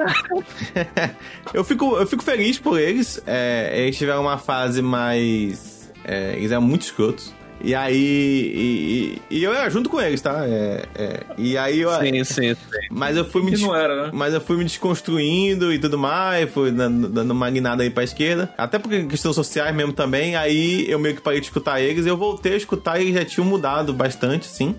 eu, 1.53 1.65
fico, 1.65 1.97
eu 1.97 2.07
fico 2.07 2.23
feliz 2.23 2.59
por 2.59 2.79
eles. 2.79 3.21
É, 3.27 3.73
eles 3.75 3.97
tiveram 3.97 4.23
uma 4.23 4.39
fase 4.39 4.81
mais. 4.81 5.93
é, 6.05 6.35
eles 6.37 6.51
eram 6.53 6.63
muito 6.63 6.83
escrotos. 6.83 7.35
E 7.63 7.75
aí. 7.75 7.95
E, 7.97 9.21
e- 9.31 9.39
e 9.39 9.45
eu 9.45 9.53
era 9.55 9.69
junto 9.71 9.89
com 9.89 10.01
eles, 10.01 10.21
tá? 10.21 10.45
É, 10.47 10.85
é, 10.95 11.21
e 11.39 11.57
aí 11.57 11.81
eu. 11.81 11.91
Sim, 11.99 12.23
sim, 12.25 12.55
sim. 12.55 12.57
Mas 12.91 13.17
eu 13.17 13.25
fui 13.25 13.43
me 13.43 13.53
não 13.59 13.75
era, 13.75 14.05
né? 14.05 14.11
Mas 14.13 14.35
eu 14.35 14.41
fui 14.41 14.57
me 14.57 14.65
desconstruindo 14.65 15.73
e 15.73 15.79
tudo 15.79 15.99
mais, 15.99 16.51
fui 16.51 16.71
dando, 16.71 17.09
dando 17.09 17.31
uma 17.31 17.51
guinada 17.51 17.83
aí 17.83 17.91
pra 17.91 18.05
esquerda. 18.05 18.53
Até 18.59 18.79
porque 18.79 19.05
questões 19.07 19.35
sociais 19.35 19.75
mesmo 19.75 19.93
também. 19.93 20.37
Aí 20.37 20.89
eu 20.89 20.99
meio 20.99 21.15
que 21.15 21.21
parei 21.23 21.41
de 21.41 21.47
escutar 21.47 21.81
eles. 21.81 22.07
Eu 22.07 22.17
voltei 22.17 22.53
a 22.53 22.57
escutar 22.57 22.99
e 23.01 23.05
eles 23.05 23.15
já 23.15 23.25
tinham 23.25 23.47
mudado 23.47 23.93
bastante, 23.93 24.47
sim. 24.47 24.75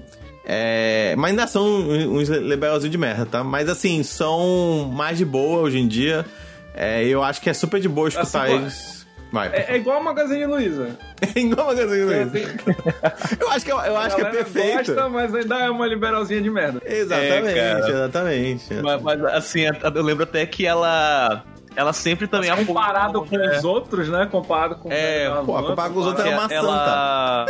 É, 0.45 1.13
mas 1.17 1.31
ainda 1.31 1.45
são 1.45 1.65
uns 1.89 2.29
liberalzinhos 2.29 2.91
de 2.91 2.97
merda, 2.97 3.25
tá? 3.25 3.43
Mas 3.43 3.67
assim, 3.67 4.01
são 4.03 4.89
mais 4.95 5.17
de 5.17 5.25
boa 5.25 5.61
hoje 5.61 5.77
em 5.77 5.87
dia. 5.87 6.25
É, 6.73 7.03
eu 7.03 7.21
acho 7.23 7.41
que 7.41 7.49
é 7.49 7.53
super 7.53 7.81
de 7.81 7.89
boa 7.89 8.07
escutar 8.07 8.45
Assim, 8.45 8.55
eles. 8.55 8.96
Vai, 9.31 9.49
É, 9.49 9.73
é 9.73 9.77
igual 9.77 9.97
a 9.97 10.03
Magazine 10.03 10.45
Luiza. 10.45 10.97
é 11.21 11.39
igual 11.39 11.69
a 11.69 11.73
Magazine 11.73 12.03
Luiza. 12.03 12.29
Tem- 12.31 12.47
Eu 13.39 13.49
acho 13.51 13.65
que, 13.65 13.71
eu, 13.71 13.77
eu 13.79 13.97
acho 13.97 14.15
que 14.15 14.21
é 14.21 14.23
galera 14.25 14.43
perfeito. 14.45 14.93
Gosta, 14.93 15.09
mas 15.09 15.35
ainda 15.35 15.59
é 15.59 15.69
uma 15.69 15.85
liberalzinha 15.87 16.41
de 16.41 16.49
merda. 16.49 16.81
Exatamente, 16.85 17.59
É, 17.59 17.79
exatamente. 17.89 18.73
Mas, 18.75 19.01
mas, 19.01 19.23
assim, 19.25 19.61
eu 19.65 20.03
lembro 20.03 20.23
até 20.23 20.45
que 20.45 20.65
ela. 20.65 21.43
Ela 21.75 21.93
sempre 21.93 22.25
também 22.27 22.49
apoiou- 22.49 22.67
Comparado 22.67 23.23
com 23.23 23.35
é, 23.35 23.57
os 23.57 23.63
outros, 23.63 24.09
né? 24.09 24.25
Comparado 24.31 24.75
com 24.77 24.91
É, 24.91 25.29
pô, 25.45 25.53
comparado 25.61 25.93
com 25.93 25.99
os 25.99 26.05
outros 26.07 26.25
era 26.25 26.35
uma 26.35 26.51
ela, 26.51 27.45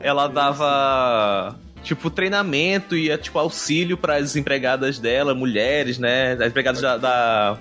ela 0.00 0.26
dava 0.28 1.54
tipo 1.84 2.10
treinamento 2.10 2.96
e 2.96 3.16
tipo 3.18 3.38
auxílio 3.38 3.96
para 3.96 4.16
as 4.16 4.34
empregadas 4.34 4.98
dela, 4.98 5.32
mulheres, 5.34 5.96
né, 5.98 6.32
as 6.32 6.46
empregadas 6.48 6.80
da, 6.80 6.96
da- 6.96 7.56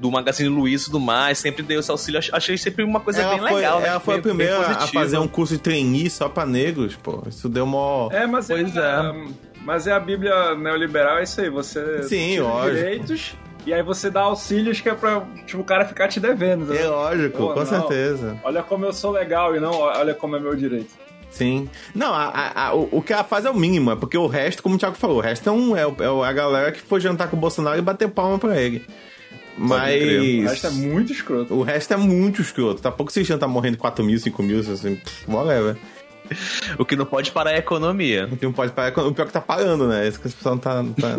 do 0.00 0.10
Magazine 0.10 0.48
Luiza 0.48 0.84
e 0.84 0.86
tudo 0.86 1.00
mais, 1.00 1.38
sempre 1.38 1.62
deu 1.62 1.80
esse 1.80 1.90
auxílio. 1.90 2.18
Ach- 2.18 2.30
Achei 2.32 2.58
sempre 2.58 2.82
uma 2.84 3.00
coisa 3.00 3.22
ela 3.22 3.32
bem 3.32 3.40
foi, 3.40 3.54
legal, 3.54 3.80
né? 3.80 3.88
Ela 3.88 4.00
foi 4.00 4.16
a 4.16 4.22
primeira 4.22 4.58
a 4.66 4.86
fazer 4.86 5.18
um 5.18 5.28
curso 5.28 5.54
de 5.54 5.60
trainee 5.60 6.10
só 6.10 6.28
pra 6.28 6.44
negros, 6.44 6.96
pô. 6.96 7.22
Isso 7.28 7.48
deu 7.48 7.66
mó. 7.66 8.08
É, 8.12 8.26
mas 8.26 8.48
Pois 8.48 8.76
é, 8.76 9.12
Mas 9.64 9.86
é 9.86 9.92
a 9.92 10.00
Bíblia 10.00 10.54
neoliberal, 10.54 11.18
é 11.18 11.22
isso 11.22 11.40
aí. 11.40 11.48
Você 11.48 12.02
Sim, 12.04 12.40
lógico. 12.40 12.76
direitos 12.76 13.34
E 13.66 13.72
aí 13.72 13.82
você 13.82 14.10
dá 14.10 14.20
auxílios 14.22 14.80
que 14.80 14.88
é 14.90 14.94
pra 14.94 15.22
tipo, 15.46 15.62
o 15.62 15.64
cara 15.64 15.84
ficar 15.86 16.08
te 16.08 16.20
devendo. 16.20 16.74
É 16.74 16.86
lógico, 16.86 17.38
Pô, 17.38 17.52
com 17.54 17.60
não, 17.60 17.66
certeza. 17.66 18.36
Olha 18.44 18.62
como 18.62 18.84
eu 18.84 18.92
sou 18.92 19.10
legal 19.10 19.56
e 19.56 19.60
não 19.60 19.72
olha 19.72 20.12
como 20.14 20.36
é 20.36 20.40
meu 20.40 20.54
direito. 20.54 20.90
Sim. 21.30 21.68
Não, 21.94 22.12
a, 22.14 22.26
a, 22.26 22.66
a, 22.68 22.74
o, 22.74 22.88
o, 22.92 23.02
que 23.02 23.12
ela 23.12 23.24
faz 23.24 23.44
é 23.44 23.50
o 23.50 23.56
mínimo, 23.56 23.90
é 23.90 23.96
porque 23.96 24.16
o 24.16 24.26
resto, 24.28 24.62
como 24.62 24.76
o 24.76 24.78
Thiago 24.78 24.94
falou, 24.94 25.16
o 25.16 25.20
resto 25.20 25.48
é, 25.48 25.52
um, 25.52 25.76
é, 25.76 25.80
é 25.82 26.26
a 26.28 26.32
galera 26.32 26.70
que 26.70 26.80
foi 26.80 27.00
jantar 27.00 27.28
com 27.28 27.36
o 27.36 27.40
Bolsonaro 27.40 27.76
e 27.78 27.82
bater 27.82 28.08
palma 28.08 28.38
pra 28.38 28.60
ele. 28.60 28.86
Mas. 29.56 30.02
O 30.02 30.48
resto 30.48 30.66
é 30.66 30.70
muito 30.70 31.12
escroto. 31.12 31.54
O 31.54 31.62
resto 31.62 31.94
é 31.94 31.96
muito 31.96 32.42
escroto. 32.42 32.82
Tá 32.82 32.90
pouco 32.90 33.12
já 33.22 33.38
tá 33.38 33.46
morrendo 33.46 33.78
4 33.78 34.04
mil, 34.04 34.18
5 34.18 34.42
mil, 34.42 34.60
assim, 34.60 35.00
whatever. 35.28 35.76
O 36.78 36.84
que 36.84 36.96
não 36.96 37.04
pode 37.04 37.30
parar 37.30 37.52
é 37.52 37.56
a 37.56 37.58
economia. 37.58 38.28
O 38.30 38.36
que 38.36 38.44
não 38.44 38.52
pode 38.52 38.72
parar 38.72 38.86
é 38.86 38.90
a 38.90 38.92
economia. 38.92 39.12
O 39.12 39.14
pior 39.14 39.24
é 39.24 39.26
que 39.26 39.32
tá 39.32 39.40
parando, 39.40 39.86
né? 39.86 40.08
Isso 40.08 40.20
que 40.20 40.26
as 40.26 40.34
pessoas 40.34 40.54
não 40.54 40.58
tá. 40.58 40.82
tá... 41.00 41.16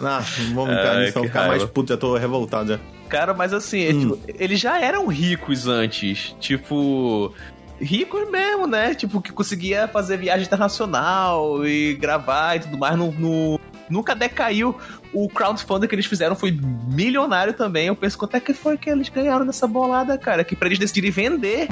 não, 0.00 0.54
vamos 0.54 0.70
entrar 0.70 0.98
nisso, 0.98 1.14
vamos 1.14 1.28
ficar 1.28 1.48
mais 1.48 1.64
puto, 1.64 1.92
já 1.92 1.96
tô 1.96 2.16
revoltado 2.16 2.70
já. 2.70 2.80
Cara, 3.08 3.34
mas 3.34 3.52
assim, 3.52 3.92
hum. 3.92 4.00
tipo, 4.00 4.20
eles 4.38 4.58
já 4.58 4.80
eram 4.80 5.06
ricos 5.06 5.68
antes. 5.68 6.34
Tipo, 6.40 7.32
ricos 7.80 8.28
mesmo, 8.30 8.66
né? 8.66 8.94
Tipo, 8.94 9.20
que 9.20 9.32
conseguia 9.32 9.86
fazer 9.88 10.16
viagem 10.16 10.46
internacional 10.46 11.66
e 11.66 11.94
gravar 11.94 12.56
e 12.56 12.60
tudo 12.60 12.78
mais 12.78 12.96
no, 12.96 13.12
no... 13.12 13.60
Nunca 13.88 14.14
decaiu. 14.14 14.76
O 15.12 15.28
crowdfunding 15.28 15.86
que 15.86 15.94
eles 15.94 16.06
fizeram 16.06 16.36
foi 16.36 16.58
milionário 16.88 17.52
também. 17.52 17.86
Eu 17.86 17.96
penso 17.96 18.18
quanto 18.18 18.36
é 18.36 18.40
que 18.40 18.52
foi 18.52 18.76
que 18.76 18.90
eles 18.90 19.08
ganharam 19.08 19.44
nessa 19.44 19.66
bolada, 19.66 20.16
cara. 20.18 20.44
Que 20.44 20.56
pra 20.56 20.68
eles 20.68 20.78
decidirem 20.78 21.10
vender 21.10 21.68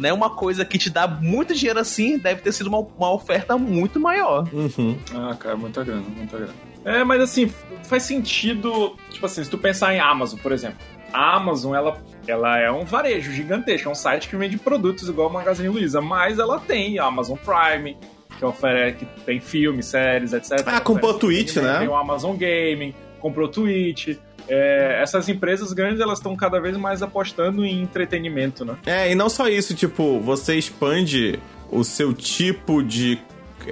né, 0.00 0.12
uma 0.12 0.30
coisa 0.30 0.64
que 0.64 0.78
te 0.78 0.88
dá 0.88 1.06
muito 1.06 1.54
dinheiro 1.54 1.78
assim, 1.78 2.16
deve 2.16 2.40
ter 2.40 2.52
sido 2.52 2.68
uma, 2.68 2.78
uma 2.78 3.12
oferta 3.12 3.58
muito 3.58 4.00
maior. 4.00 4.48
Uhum. 4.52 4.98
Ah, 5.14 5.36
cara, 5.38 5.56
muita 5.56 5.84
grana, 5.84 6.04
muita 6.16 6.38
grana. 6.38 6.54
É, 6.84 7.04
mas 7.04 7.20
assim, 7.20 7.52
faz 7.84 8.04
sentido, 8.04 8.96
tipo 9.10 9.26
assim, 9.26 9.44
se 9.44 9.50
tu 9.50 9.58
pensar 9.58 9.94
em 9.94 10.00
Amazon, 10.00 10.38
por 10.38 10.52
exemplo. 10.52 10.78
A 11.12 11.36
Amazon, 11.36 11.74
ela, 11.74 12.00
ela 12.26 12.58
é 12.58 12.70
um 12.70 12.84
varejo 12.84 13.32
gigantesco, 13.32 13.88
é 13.88 13.92
um 13.92 13.94
site 13.94 14.28
que 14.28 14.36
vende 14.36 14.56
produtos 14.56 15.08
igual 15.08 15.28
a 15.28 15.32
Magazine 15.32 15.68
Luiza, 15.68 16.00
mas 16.00 16.38
ela 16.38 16.58
tem 16.58 16.98
Amazon 16.98 17.36
Prime, 17.36 17.96
que 18.40 18.44
oferece, 18.46 18.96
que 18.96 19.04
tem 19.26 19.38
filmes, 19.38 19.86
séries, 19.86 20.32
etc. 20.32 20.62
Ah, 20.66 20.80
comprou 20.80 21.14
Twitch, 21.14 21.56
né? 21.56 21.80
Tem 21.80 21.88
o 21.88 21.94
Amazon 21.94 22.34
Gaming, 22.36 22.94
comprou 23.20 23.46
Twitch, 23.46 24.16
é, 24.48 24.98
essas 25.02 25.28
empresas 25.28 25.72
grandes 25.72 26.00
elas 26.00 26.18
estão 26.18 26.34
cada 26.34 26.58
vez 26.58 26.76
mais 26.76 27.02
apostando 27.02 27.64
em 27.64 27.82
entretenimento, 27.82 28.64
né? 28.64 28.76
É, 28.86 29.12
e 29.12 29.14
não 29.14 29.28
só 29.28 29.46
isso, 29.46 29.74
tipo, 29.74 30.18
você 30.20 30.56
expande 30.56 31.38
o 31.70 31.84
seu 31.84 32.14
tipo 32.14 32.82
de. 32.82 33.18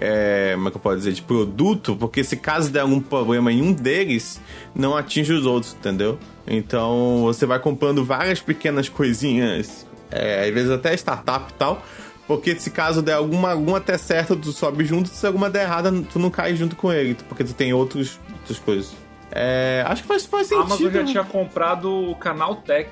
É, 0.00 0.52
como 0.54 0.68
é 0.68 0.70
que 0.70 0.76
eu 0.76 0.80
posso 0.80 0.96
dizer? 0.98 1.12
De 1.12 1.22
produto, 1.22 1.96
porque 1.96 2.22
se 2.22 2.37
caso 2.37 2.70
der 2.70 2.80
algum 2.80 3.00
problema 3.00 3.50
em 3.50 3.62
um 3.62 3.72
deles, 3.72 4.38
não 4.75 4.94
atinge 4.94 5.32
os 5.32 5.46
outros, 5.46 5.75
entendeu? 5.75 6.18
Então 6.46 7.22
você 7.22 7.46
vai 7.46 7.58
comprando 7.58 8.04
várias 8.04 8.40
pequenas 8.40 8.88
coisinhas, 8.88 9.87
é, 10.10 10.46
às 10.46 10.54
vezes 10.54 10.70
até 10.70 10.92
startup 10.94 11.50
e 11.50 11.54
tal. 11.54 11.82
Porque 12.28 12.54
se 12.61 12.70
caso 12.70 13.00
der 13.00 13.14
alguma, 13.14 13.52
alguma 13.52 13.78
até 13.78 13.97
certa, 13.97 14.37
tu 14.37 14.52
sobe 14.52 14.85
junto, 14.85 15.08
se 15.08 15.26
alguma 15.26 15.49
der 15.49 15.62
errada, 15.62 15.90
tu 16.12 16.18
não 16.18 16.30
cai 16.30 16.54
junto 16.54 16.76
com 16.76 16.92
ele, 16.92 17.16
porque 17.26 17.42
tu 17.42 17.54
tem 17.54 17.73
outros, 17.73 18.20
outras 18.40 18.58
coisas. 18.58 18.94
É, 19.32 19.82
acho 19.87 20.02
que 20.02 20.08
faz, 20.08 20.26
faz 20.26 20.47
sentido. 20.47 20.62
A 20.62 20.66
Amazon 20.66 20.92
já 20.92 21.04
tinha 21.04 21.25
comprado 21.25 21.90
o 21.90 22.14
Canal 22.14 22.56
Tech. 22.56 22.90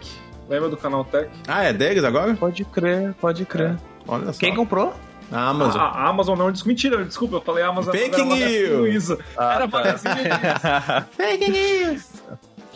Lembra 0.49 0.71
do 0.71 0.76
Canal 0.76 1.05
Tech? 1.05 1.28
Ah, 1.47 1.64
é 1.64 1.73
deles 1.73 2.02
agora? 2.02 2.35
Pode 2.35 2.64
crer, 2.64 3.14
pode 3.21 3.45
crer. 3.45 3.73
É. 3.73 3.76
Olha 4.09 4.33
só. 4.33 4.40
Quem 4.40 4.55
comprou? 4.55 4.95
A 5.31 5.49
Amazon. 5.50 5.81
A, 5.81 5.85
a 5.85 6.09
Amazon 6.09 6.38
não, 6.38 6.52
mentira, 6.64 7.05
desculpa, 7.05 7.37
eu 7.37 7.40
falei 7.43 7.62
Amazon. 7.62 7.93
Fake 7.93 8.23
news! 8.23 9.11
Ah, 9.37 9.55
era 9.55 9.69
tá. 9.69 11.07
Fake 11.12 11.50
news! 11.50 12.07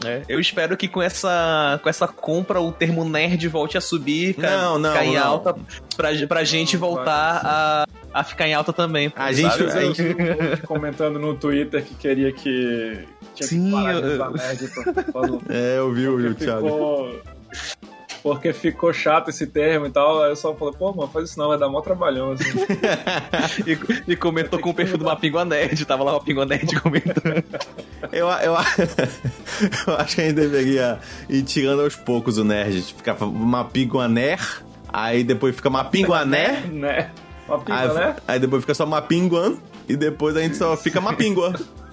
É, 0.04 0.22
eu 0.28 0.40
espero 0.40 0.76
que 0.76 0.88
com 0.88 1.02
essa, 1.02 1.78
com 1.82 1.88
essa 1.88 2.08
compra 2.08 2.60
o 2.60 2.72
termo 2.72 3.04
nerd 3.04 3.46
volte 3.48 3.76
a 3.76 3.80
subir, 3.80 4.34
ficar, 4.34 4.50
não, 4.50 4.78
em 5.02 5.14
não. 5.14 5.24
alta, 5.24 5.54
pra, 5.96 6.10
pra 6.26 6.44
gente 6.44 6.76
voltar 6.76 7.40
a, 7.44 7.86
a 8.12 8.24
ficar 8.24 8.48
em 8.48 8.54
alta 8.54 8.72
também. 8.72 9.12
A 9.14 9.32
gente, 9.32 9.62
a 9.62 9.80
gente 9.80 10.62
comentando 10.66 11.18
no 11.18 11.34
Twitter 11.34 11.84
que 11.84 11.94
queria 11.94 12.32
que 12.32 13.04
tinha 13.34 13.48
Sim, 13.48 13.66
que 13.66 13.72
parar 13.72 14.00
de 14.00 14.08
usar 14.08 14.30
nerd 14.30 14.68
pra, 14.68 15.54
É, 15.54 15.78
eu 15.78 15.92
vi 15.92 16.08
o 16.08 16.34
Thiago 16.34 17.20
porque 18.22 18.52
ficou 18.52 18.92
chato 18.92 19.30
esse 19.30 19.46
termo 19.46 19.86
e 19.86 19.90
tal. 19.90 20.22
Aí 20.22 20.30
eu 20.30 20.36
só 20.36 20.54
falei, 20.54 20.74
pô, 20.78 20.92
mano, 20.92 21.10
faz 21.10 21.30
isso 21.30 21.38
não, 21.38 21.48
vai 21.48 21.58
dar 21.58 21.68
mó 21.68 21.80
trabalhão, 21.80 22.32
assim. 22.32 22.44
e, 23.66 24.12
e, 24.12 24.16
comentou 24.16 24.58
com 24.58 24.70
o 24.70 24.74
perfil 24.74 24.98
do 24.98 25.04
Mapingua 25.04 25.44
Nerd, 25.44 25.84
tava 25.84 26.04
lá 26.04 26.12
o 26.12 26.14
Mapingua 26.14 26.46
Nerd 26.46 26.80
comentando. 26.80 27.44
eu, 28.12 28.28
eu, 28.28 28.54
eu 29.86 29.96
acho 29.96 30.14
que 30.14 30.20
a 30.20 30.24
gente 30.24 30.34
deveria 30.34 30.98
ir 31.28 31.42
tirando 31.42 31.82
aos 31.82 31.96
poucos 31.96 32.38
o 32.38 32.44
nerd. 32.44 32.82
Ficar 32.94 33.16
Mapingua 33.20 34.08
Ner, 34.08 34.40
aí 34.88 35.24
depois 35.24 35.54
fica 35.54 35.70
Mapinguané. 35.70 36.62
né? 36.70 37.10
Aí, 37.48 38.14
aí 38.28 38.38
depois 38.38 38.62
fica 38.62 38.74
só 38.74 38.86
Mapinguan, 38.86 39.56
e 39.88 39.96
depois 39.96 40.36
a 40.36 40.40
gente 40.40 40.56
só 40.56 40.76
fica 40.76 41.00
Mapingua. 41.00 41.52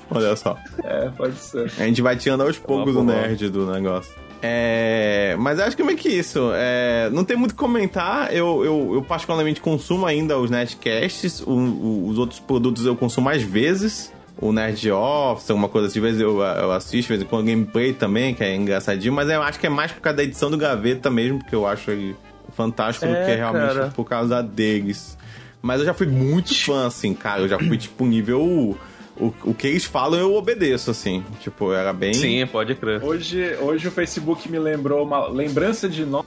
Olha 0.10 0.36
só. 0.36 0.56
É, 0.84 1.10
pode 1.10 1.36
ser. 1.36 1.72
A 1.78 1.84
gente 1.84 2.02
vai 2.02 2.16
tirando 2.16 2.42
aos 2.42 2.58
poucos 2.58 2.96
o 2.96 3.04
nerd 3.04 3.50
do 3.50 3.70
negócio. 3.70 4.14
É, 4.42 5.36
mas 5.40 5.60
acho 5.60 5.76
que 5.76 5.82
é 5.82 5.86
meio 5.86 5.98
que 5.98 6.10
isso. 6.10 6.52
É, 6.54 7.10
não 7.12 7.24
tem 7.24 7.36
muito 7.36 7.52
o 7.52 7.54
que 7.56 7.60
comentar. 7.60 8.34
Eu, 8.34 8.64
eu, 8.64 8.92
eu, 8.96 9.02
particularmente 9.02 9.60
consumo 9.60 10.06
ainda 10.06 10.38
os 10.38 10.50
Nerdcasts. 10.50 11.42
O, 11.42 11.52
o, 11.52 12.08
os 12.08 12.18
outros 12.18 12.40
produtos 12.40 12.86
eu 12.86 12.96
consumo 12.96 13.26
mais 13.26 13.42
vezes. 13.42 14.14
O 14.40 14.54
Nerd 14.54 14.92
Office, 14.92 15.50
alguma 15.50 15.68
coisa 15.68 15.88
assim. 15.88 16.00
Às 16.00 16.06
vezes 16.06 16.22
eu, 16.22 16.42
eu 16.42 16.72
assisto, 16.72 17.12
às 17.12 17.20
vezes 17.20 17.28
com 17.28 17.44
gameplay 17.44 17.94
também, 17.94 18.36
que 18.36 18.44
é 18.44 18.56
engraçadinho. 18.56 19.14
Mas 19.14 19.30
eu 19.30 19.42
acho 19.42 19.60
que 19.60 19.66
é 19.66 19.70
mais 19.70 19.92
por 19.92 20.02
causa 20.02 20.18
da 20.18 20.24
edição 20.24 20.52
do 20.52 20.58
Gaveta 20.58 21.10
mesmo, 21.10 21.40
porque 21.40 21.56
eu 21.56 21.66
acho 21.66 21.90
ele 21.90 22.16
fantástico 22.56 23.06
é, 23.06 23.10
do 23.10 23.26
que 23.26 23.36
realmente 23.36 23.74
cara. 23.74 23.94
por 23.96 24.06
causa 24.06 24.44
deles. 24.44 25.18
Mas 25.62 25.80
eu 25.80 25.86
já 25.86 25.94
fui 25.94 26.08
muito 26.08 26.54
fã, 26.56 26.86
assim, 26.86 27.14
cara. 27.16 27.42
Eu 27.42 27.48
já 27.48 27.58
fui, 27.58 27.78
tipo, 27.78 28.06
nível 28.06 28.78
o, 29.20 29.34
o 29.44 29.54
que 29.54 29.68
eles 29.68 29.86
falam 29.86 30.20
eu 30.20 30.34
obedeço, 30.34 30.92
assim. 30.92 31.24
Tipo, 31.40 31.74
era 31.74 31.92
bem. 31.92 32.14
Sim, 32.14 32.46
pode 32.48 32.76
crer. 32.76 33.04
Hoje, 33.04 33.56
hoje 33.60 33.88
o 33.88 33.92
Facebook 33.92 34.50
me 34.50 34.60
lembrou 34.60 35.04
uma 35.04 35.28
lembrança 35.28 35.90
de 35.90 36.06
nós. 36.06 36.26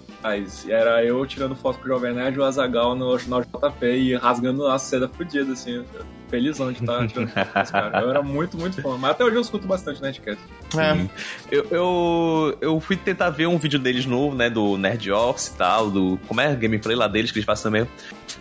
Era 0.69 1.05
eu 1.05 1.25
tirando 1.27 1.55
foto 1.55 1.79
com 1.79 1.85
o 1.85 1.89
Jovem 1.89 2.15
Nerd 2.15 2.37
e 2.37 2.41
o 2.41 2.45
Azagal 2.45 2.95
no 2.95 3.19
jornal 3.19 3.43
JP 3.43 3.87
e 3.87 4.15
rasgando 4.17 4.67
a 4.67 4.79
seda 4.79 5.09
fodida, 5.09 5.53
assim. 5.53 5.85
Felizão 6.31 6.73
de 6.73 6.81
estar 6.81 7.07
tirando 7.09 7.31
cara. 7.33 8.01
Eu 8.01 8.11
era 8.11 8.23
muito, 8.23 8.57
muito 8.57 8.81
fã. 8.81 8.97
Mas 8.97 9.11
até 9.11 9.25
hoje 9.25 9.37
eu 9.37 9.41
escuto 9.41 9.67
bastante 9.67 10.01
Nerdcast. 10.01 10.43
É. 10.79 11.09
Eu, 11.51 11.67
eu, 11.71 12.59
eu 12.61 12.81
fui 12.81 12.97
tentar 12.97 13.31
ver 13.31 13.47
um 13.47 13.59
vídeo 13.59 13.79
deles 13.79 14.07
novo, 14.07 14.37
né? 14.37 14.49
Do 14.49 14.79
Nerd 14.79 15.11
Office 15.11 15.49
e 15.49 15.55
tal, 15.55 15.91
do. 15.91 16.19
Como 16.29 16.41
é? 16.41 16.55
Gameplay 16.55 16.97
lá 16.97 17.09
deles 17.09 17.33
que 17.33 17.39
eles 17.39 17.47
fazem 17.47 17.65
também. 17.65 17.89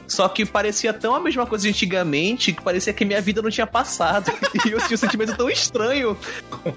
Só 0.08 0.30
que 0.30 0.46
parecia 0.46 0.94
tão 0.94 1.16
a 1.16 1.20
mesma 1.20 1.46
coisa 1.46 1.64
de 1.64 1.70
antigamente 1.70 2.54
que 2.54 2.62
parecia 2.62 2.94
que 2.94 3.04
minha 3.04 3.22
vida 3.22 3.42
não 3.42 3.50
tinha 3.50 3.68
passado. 3.68 4.32
e 4.66 4.72
eu 4.72 4.80
tinha 4.80 4.96
um 4.96 4.98
sentimento 4.98 5.36
tão 5.36 5.50
estranho 5.50 6.18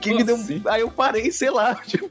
que 0.00 0.14
me 0.14 0.24
deu. 0.24 0.36
Assim? 0.36 0.62
Aí 0.66 0.80
eu 0.80 0.90
parei, 0.90 1.30
sei 1.30 1.50
lá. 1.50 1.74
Tipo... 1.86 2.08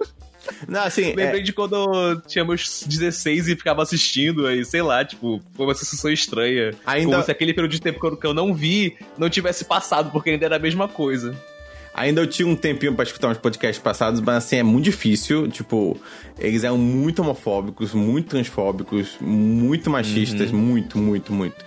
Não, 0.68 0.84
assim. 0.84 1.14
Lembrei 1.14 1.40
é... 1.40 1.44
de 1.44 1.54
quando 1.54 1.76
eu 1.76 2.22
tinha 2.22 2.44
meus 2.44 2.84
16 2.86 3.48
e 3.48 3.56
ficava 3.56 3.82
assistindo, 3.84 4.48
aí, 4.48 4.64
sei 4.66 4.82
lá, 4.82 5.04
tipo, 5.06 5.42
foi 5.56 5.66
uma 5.66 5.76
sensação 5.76 6.12
estranha. 6.12 6.74
Ainda... 6.86 7.12
Como 7.12 7.24
se 7.24 7.32
aquele 7.32 7.54
período 7.54 7.72
de 7.72 7.82
tempo 7.82 8.16
que 8.16 8.28
eu 8.28 8.34
não 8.34 8.54
vi 8.54 8.96
não 9.18 9.30
tivesse 9.30 9.66
passado, 9.66 10.12
porque 10.12 10.32
ainda 10.32 10.46
era 10.46 10.56
a 10.56 10.60
mesma 10.60 10.88
coisa. 10.88 11.36
Ainda 11.94 12.22
eu 12.22 12.28
tinha 12.28 12.48
um 12.48 12.56
tempinho 12.56 12.94
para 12.94 13.04
escutar 13.04 13.28
uns 13.28 13.38
podcasts 13.38 13.82
passados, 13.82 14.22
mas 14.22 14.38
assim, 14.38 14.58
é 14.58 14.64
muito 14.64 14.86
difícil. 14.86 15.50
Tipo, 15.50 16.00
eles 16.40 16.64
eram 16.64 16.78
muito 16.78 17.22
homofóbicos, 17.22 17.94
muito 17.94 18.30
transfóbicos, 18.30 19.18
muito 19.20 19.90
machistas, 19.90 20.52
uhum. 20.52 20.58
muito, 20.58 20.98
muito, 20.98 21.34
muito. 21.34 21.66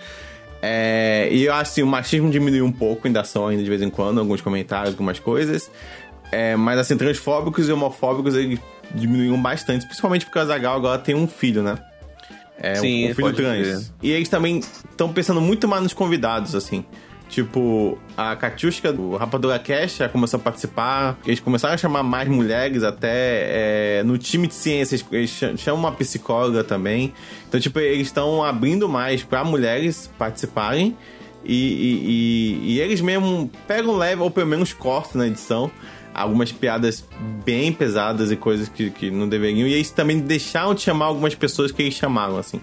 É, 0.67 1.27
e 1.31 1.43
eu 1.43 1.53
acho 1.53 1.71
assim, 1.71 1.83
o 1.83 1.87
machismo 1.87 2.31
diminuiu 2.31 2.65
um 2.65 2.71
pouco, 2.71 3.05
ainda 3.05 3.23
são 3.23 3.47
ainda 3.47 3.61
de 3.61 3.69
vez 3.69 3.83
em 3.83 3.89
quando, 3.89 4.19
alguns 4.19 4.41
comentários, 4.41 4.89
algumas 4.89 5.19
coisas. 5.19 5.69
É, 6.35 6.53
mas 6.57 6.77
assim, 6.77 6.97
transfóbicos 6.97 7.69
e 7.69 7.71
homofóbicos 7.71 8.35
eles 8.35 8.59
diminuíram 8.93 9.41
bastante, 9.41 9.85
principalmente 9.85 10.25
porque 10.25 10.37
o 10.37 10.41
Azagal 10.41 10.75
agora 10.75 10.99
tem 10.99 11.15
um 11.15 11.29
filho, 11.29 11.63
né? 11.63 11.77
É, 12.57 12.75
Sim, 12.75 13.07
um, 13.07 13.11
um 13.11 13.15
filho 13.15 13.33
trans. 13.33 13.93
E 14.03 14.11
eles 14.11 14.27
também 14.27 14.59
estão 14.59 15.13
pensando 15.13 15.39
muito 15.39 15.65
mais 15.65 15.81
nos 15.81 15.93
convidados, 15.93 16.53
assim. 16.53 16.83
Tipo, 17.29 17.97
a 18.17 18.35
Katiushka 18.35 18.91
do 18.91 19.15
Rapadura 19.15 19.57
Cash 19.57 19.95
já 19.95 20.09
começou 20.09 20.37
a 20.37 20.43
participar. 20.43 21.17
Eles 21.25 21.39
começaram 21.39 21.73
a 21.73 21.77
chamar 21.77 22.03
mais 22.03 22.27
mulheres 22.27 22.83
até. 22.83 23.99
É, 23.99 24.03
no 24.03 24.17
time 24.17 24.45
de 24.45 24.55
ciências, 24.55 25.05
eles 25.13 25.29
chamam 25.57 25.79
uma 25.79 25.91
psicóloga 25.93 26.65
também. 26.65 27.13
Então, 27.47 27.61
tipo, 27.61 27.79
eles 27.79 28.07
estão 28.07 28.43
abrindo 28.43 28.89
mais 28.89 29.23
para 29.23 29.41
mulheres 29.45 30.11
participarem. 30.17 30.97
E, 31.45 31.53
e, 31.53 32.71
e, 32.71 32.73
e, 32.73 32.79
eles 32.81 32.99
mesmo 32.99 33.49
pegam 33.67 33.95
leve, 33.95 34.21
ou 34.21 34.31
pelo 34.31 34.47
menos 34.47 34.73
cortam 34.73 35.21
na 35.21 35.27
edição, 35.27 35.69
algumas 36.15 36.51
piadas 36.51 37.05
bem 37.43 37.71
pesadas 37.71 38.31
e 38.31 38.35
coisas 38.35 38.69
que, 38.69 38.89
que 38.89 39.11
não 39.11 39.27
deveriam. 39.27 39.67
E 39.67 39.73
eles 39.73 39.91
também 39.91 40.19
deixaram 40.19 40.73
de 40.73 40.81
chamar 40.81 41.05
algumas 41.05 41.35
pessoas 41.35 41.71
que 41.71 41.81
eles 41.81 41.93
chamaram, 41.93 42.37
assim 42.37 42.61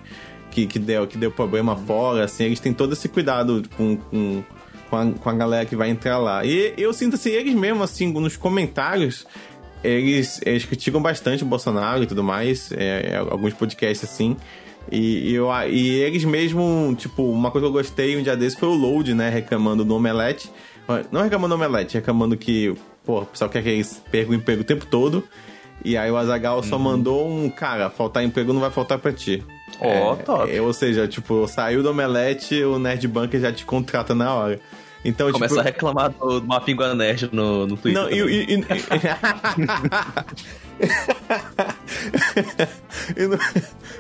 que, 0.53 0.67
que, 0.67 0.79
deu, 0.79 1.07
que 1.07 1.19
deu 1.19 1.31
problema 1.31 1.75
fora, 1.75 2.25
assim, 2.25 2.45
eles 2.45 2.61
têm 2.61 2.73
todo 2.73 2.93
esse 2.93 3.09
cuidado 3.09 3.63
com, 3.77 3.97
com, 3.97 4.45
com, 4.89 4.97
a, 4.97 5.07
com 5.07 5.31
a 5.31 5.33
galera 5.33 5.65
que 5.65 5.75
vai 5.75 5.91
entrar 5.91 6.19
lá. 6.19 6.45
E 6.45 6.75
eu 6.77 6.93
sinto 6.93 7.15
assim, 7.15 7.31
eles 7.31 7.55
mesmo, 7.55 7.83
assim, 7.83 8.13
nos 8.13 8.37
comentários, 8.37 9.27
eles, 9.83 10.41
eles 10.45 10.65
criticam 10.65 11.03
bastante 11.03 11.43
o 11.43 11.47
Bolsonaro 11.47 12.03
e 12.03 12.07
tudo 12.07 12.23
mais, 12.23 12.71
é, 12.73 13.13
é, 13.13 13.17
alguns 13.17 13.55
podcasts 13.55 14.09
assim. 14.09 14.37
E, 14.91 15.33
eu, 15.33 15.49
e 15.69 15.91
eles 16.01 16.25
mesmo, 16.25 16.95
tipo, 16.99 17.23
uma 17.23 17.51
coisa 17.51 17.67
que 17.67 17.69
eu 17.69 17.73
gostei 17.73 18.17
um 18.17 18.23
dia 18.23 18.37
desse 18.37 18.57
foi 18.57 18.69
o 18.69 18.75
Load, 18.75 19.15
né? 19.15 19.31
Reclamando 19.31 19.85
do 19.85 19.95
Omelete. 19.95 20.51
Não 21.11 21.23
reclamando 21.23 21.55
do 21.55 21.57
Omelete, 21.57 21.95
reclamando 21.95 22.37
que, 22.37 22.75
pô, 23.05 23.21
o 23.21 23.27
pessoal 23.27 23.51
quer 23.51 23.63
que 23.63 23.69
eles 23.69 24.03
percam 24.11 24.33
o 24.33 24.37
emprego 24.37 24.63
o 24.63 24.65
tempo 24.65 24.87
todo. 24.87 25.25
E 25.85 25.97
aí 25.97 26.11
o 26.11 26.17
Azagal 26.17 26.59
uhum. 26.59 26.63
só 26.63 26.79
mandou 26.79 27.29
um, 27.29 27.51
cara, 27.51 27.91
faltar 27.91 28.23
emprego 28.25 28.53
não 28.53 28.61
vai 28.61 28.71
faltar 28.71 28.99
pra 28.99 29.13
ti. 29.13 29.43
Ó, 29.81 30.13
oh, 30.13 30.17
top. 30.17 30.55
É, 30.55 30.61
ou 30.61 30.73
seja, 30.73 31.09
tipo, 31.09 31.47
saiu 31.49 31.83
do 31.83 31.91
Omelete, 31.91 32.63
o 32.63 32.79
Nerd 32.79 33.09
Bunker 33.09 33.41
já 33.41 33.53
te 33.53 33.65
contrata 33.65 34.15
na 34.15 34.33
hora. 34.33 34.61
Então, 35.05 35.33
Começa 35.33 35.55
tipo... 35.55 35.61
a 35.61 35.65
reclamar 35.65 36.11
do, 36.11 36.41
do 36.41 36.95
Nerd 36.95 37.29
no, 37.33 37.67
no 37.67 37.77
Twitter. 37.77 38.01
Não, 38.01 38.09
e, 38.09 38.21
e, 38.21 38.55
e... 38.55 38.55
e, 43.17 43.27
no, 43.27 43.37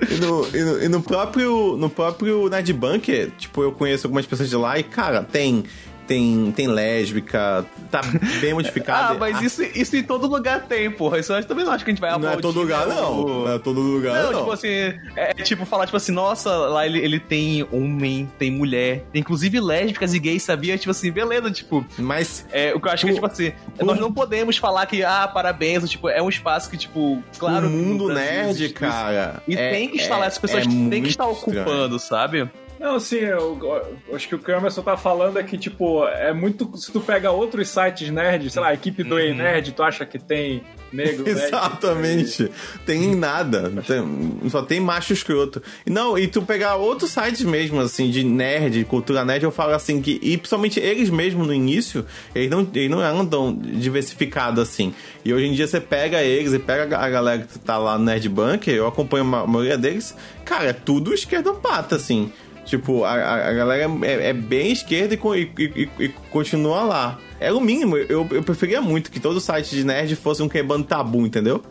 e, 0.09 0.14
no, 0.21 0.47
e, 0.56 0.61
no, 0.61 0.82
e 0.85 0.88
no 0.88 1.02
próprio 1.02 1.76
no 1.76 1.90
próprio 1.90 2.49
Nerd 2.49 2.73
Bunker, 2.73 3.32
tipo, 3.37 3.64
eu 3.64 3.73
conheço 3.73 4.06
algumas 4.06 4.25
pessoas 4.26 4.49
de 4.49 4.54
lá 4.54 4.78
e, 4.78 4.85
cara, 4.85 5.25
tem 5.25 5.64
tem, 6.12 6.52
tem 6.52 6.66
lésbica, 6.69 7.64
tá 7.90 8.02
bem 8.38 8.52
modificado. 8.52 9.14
ah, 9.16 9.19
mas 9.19 9.38
ah. 9.38 9.45
isso, 9.45 9.62
isso 9.62 9.97
em 9.97 10.02
todo 10.02 10.26
lugar 10.26 10.66
tem, 10.66 10.90
porra. 10.90 11.19
Isso 11.19 11.33
eu 11.33 11.42
também 11.42 11.64
não 11.64 11.73
acho 11.73 11.85
que 11.85 11.90
a 11.90 11.95
gente 11.95 12.00
vai. 12.00 12.19
Não 12.19 12.31
é 12.31 12.37
todo 12.37 12.61
lugar, 12.61 12.87
não. 12.87 13.26
Não 13.26 13.52
é 13.52 13.59
todo 13.59 13.81
lugar, 13.81 14.25
não. 14.25 14.33
não. 14.33 14.38
tipo 14.40 14.52
assim, 14.52 14.69
é 15.16 15.33
tipo 15.42 15.64
falar, 15.64 15.87
tipo 15.87 15.97
assim, 15.97 16.12
nossa, 16.12 16.50
lá 16.50 16.85
ele, 16.85 16.99
ele 16.99 17.19
tem 17.19 17.66
homem, 17.73 18.31
tem 18.38 18.50
mulher, 18.50 19.04
tem 19.11 19.21
inclusive 19.21 19.59
lésbicas 19.59 20.12
e 20.12 20.19
gays, 20.19 20.42
sabia? 20.42 20.76
Tipo 20.76 20.90
assim, 20.90 21.11
beleza, 21.11 21.50
tipo. 21.50 21.85
Mas. 21.97 22.47
É, 22.52 22.75
o 22.75 22.81
que 22.81 22.88
eu 22.88 22.92
acho 22.92 23.07
que, 23.07 23.14
tipo 23.14 23.26
assim, 23.26 23.52
nós 23.83 23.99
não 23.99 24.12
podemos 24.12 24.59
falar 24.59 24.85
que, 24.85 25.02
ah, 25.02 25.26
parabéns, 25.26 25.88
tipo, 25.88 26.11
é 26.11 26.21
um 26.21 26.28
espaço 26.28 26.69
que, 26.69 26.76
tipo, 26.76 27.23
claro. 27.38 27.69
O 27.69 27.71
mundo 27.71 28.09
nerd, 28.09 28.69
cara. 28.75 29.42
E 29.49 29.57
é, 29.57 29.71
tem 29.71 29.88
que 29.88 29.97
estar 29.97 30.19
lá, 30.19 30.26
as 30.26 30.37
pessoas 30.37 30.66
é 30.66 30.69
têm 30.69 31.02
que 31.02 31.09
estar 31.09 31.26
ocupando, 31.26 31.97
estranho. 31.97 31.99
sabe? 31.99 32.50
Não, 32.83 32.97
assim, 32.97 33.19
eu, 33.19 33.57
eu, 34.09 34.17
acho 34.17 34.27
que 34.27 34.35
o 34.35 34.41
que 34.41 34.51
o 34.51 34.57
Emerson 34.57 34.83
tá 34.83 34.97
falando 34.97 35.39
é 35.39 35.43
que, 35.45 35.57
tipo, 35.57 36.05
é 36.05 36.33
muito. 36.33 36.77
Se 36.77 36.91
tu 36.91 37.01
pega 37.01 37.31
outros 37.31 37.69
sites 37.69 38.11
nerd, 38.11 38.51
sei 38.51 38.61
lá, 38.61 38.69
a 38.71 38.75
equipe 38.75 39.05
do 39.05 39.15
uhum. 39.15 39.37
Nerd, 39.37 39.71
tu 39.71 39.85
acha 39.85 40.05
que 40.05 40.19
tem 40.19 40.65
negro, 40.93 41.29
Exatamente. 41.29 42.51
Tem 42.85 43.15
nada. 43.15 43.73
Tem, 43.87 44.51
só 44.51 44.62
tem 44.62 44.81
macho 44.81 45.12
escroto. 45.12 45.62
Não, 45.87 46.19
e 46.19 46.27
tu 46.27 46.43
pegar 46.43 46.75
outros 46.75 47.12
sites 47.12 47.43
mesmo, 47.43 47.79
assim, 47.79 48.11
de 48.11 48.25
nerd, 48.25 48.85
cultura 48.87 49.25
nerd, 49.25 49.45
eu 49.45 49.53
falo 49.53 49.75
assim 49.75 50.03
que. 50.03 50.19
E 50.21 50.37
principalmente 50.37 50.81
eles 50.81 51.09
mesmo 51.09 51.45
no 51.45 51.55
início, 51.55 52.05
eles 52.35 52.51
não, 52.51 52.69
eles 52.75 52.91
não 52.91 52.99
andam 52.99 53.55
diversificados 53.55 54.61
assim. 54.61 54.93
E 55.25 55.33
hoje 55.33 55.47
em 55.47 55.53
dia 55.53 55.69
você 55.69 55.81
pega 55.81 56.21
eles 56.21 56.53
e 56.53 56.59
pega 56.59 56.99
a 56.99 57.09
galera 57.09 57.43
que 57.43 57.61
tá 57.61 57.79
lá 57.79 57.97
no 57.97 58.05
Nerd 58.07 58.29
Bunker, 58.29 58.75
eu 58.75 58.89
acompanho 58.89 59.25
a 59.37 59.47
maioria 59.47 59.79
deles, 59.79 60.17
cara, 60.45 60.71
é 60.71 60.73
tudo 60.73 61.15
esquerdopata, 61.15 61.95
assim. 61.95 62.33
Tipo, 62.64 63.04
a, 63.04 63.12
a 63.12 63.52
galera 63.52 63.90
é, 64.02 64.28
é, 64.28 64.33
bem 64.33 64.73
esquerda 64.73 65.14
e, 65.14 65.19
e, 65.19 65.62
e, 65.99 66.04
e, 66.04 66.09
continua 66.31 66.83
lá. 66.83 67.19
É 67.40 67.52
o 67.52 67.61
mínimo. 67.61 67.97
Eu, 67.97 68.26
eu 68.31 68.42
preferia 68.42 68.81
muito 68.81 69.11
que 69.11 69.19
todo 69.19 69.40
site 69.40 69.75
de 69.75 69.85
nerd 69.85 70.14
fosse 70.14 70.42
um 70.42 70.49
quebrando 70.49 70.85
tabu, 70.85 71.26
entendeu? 71.26 71.62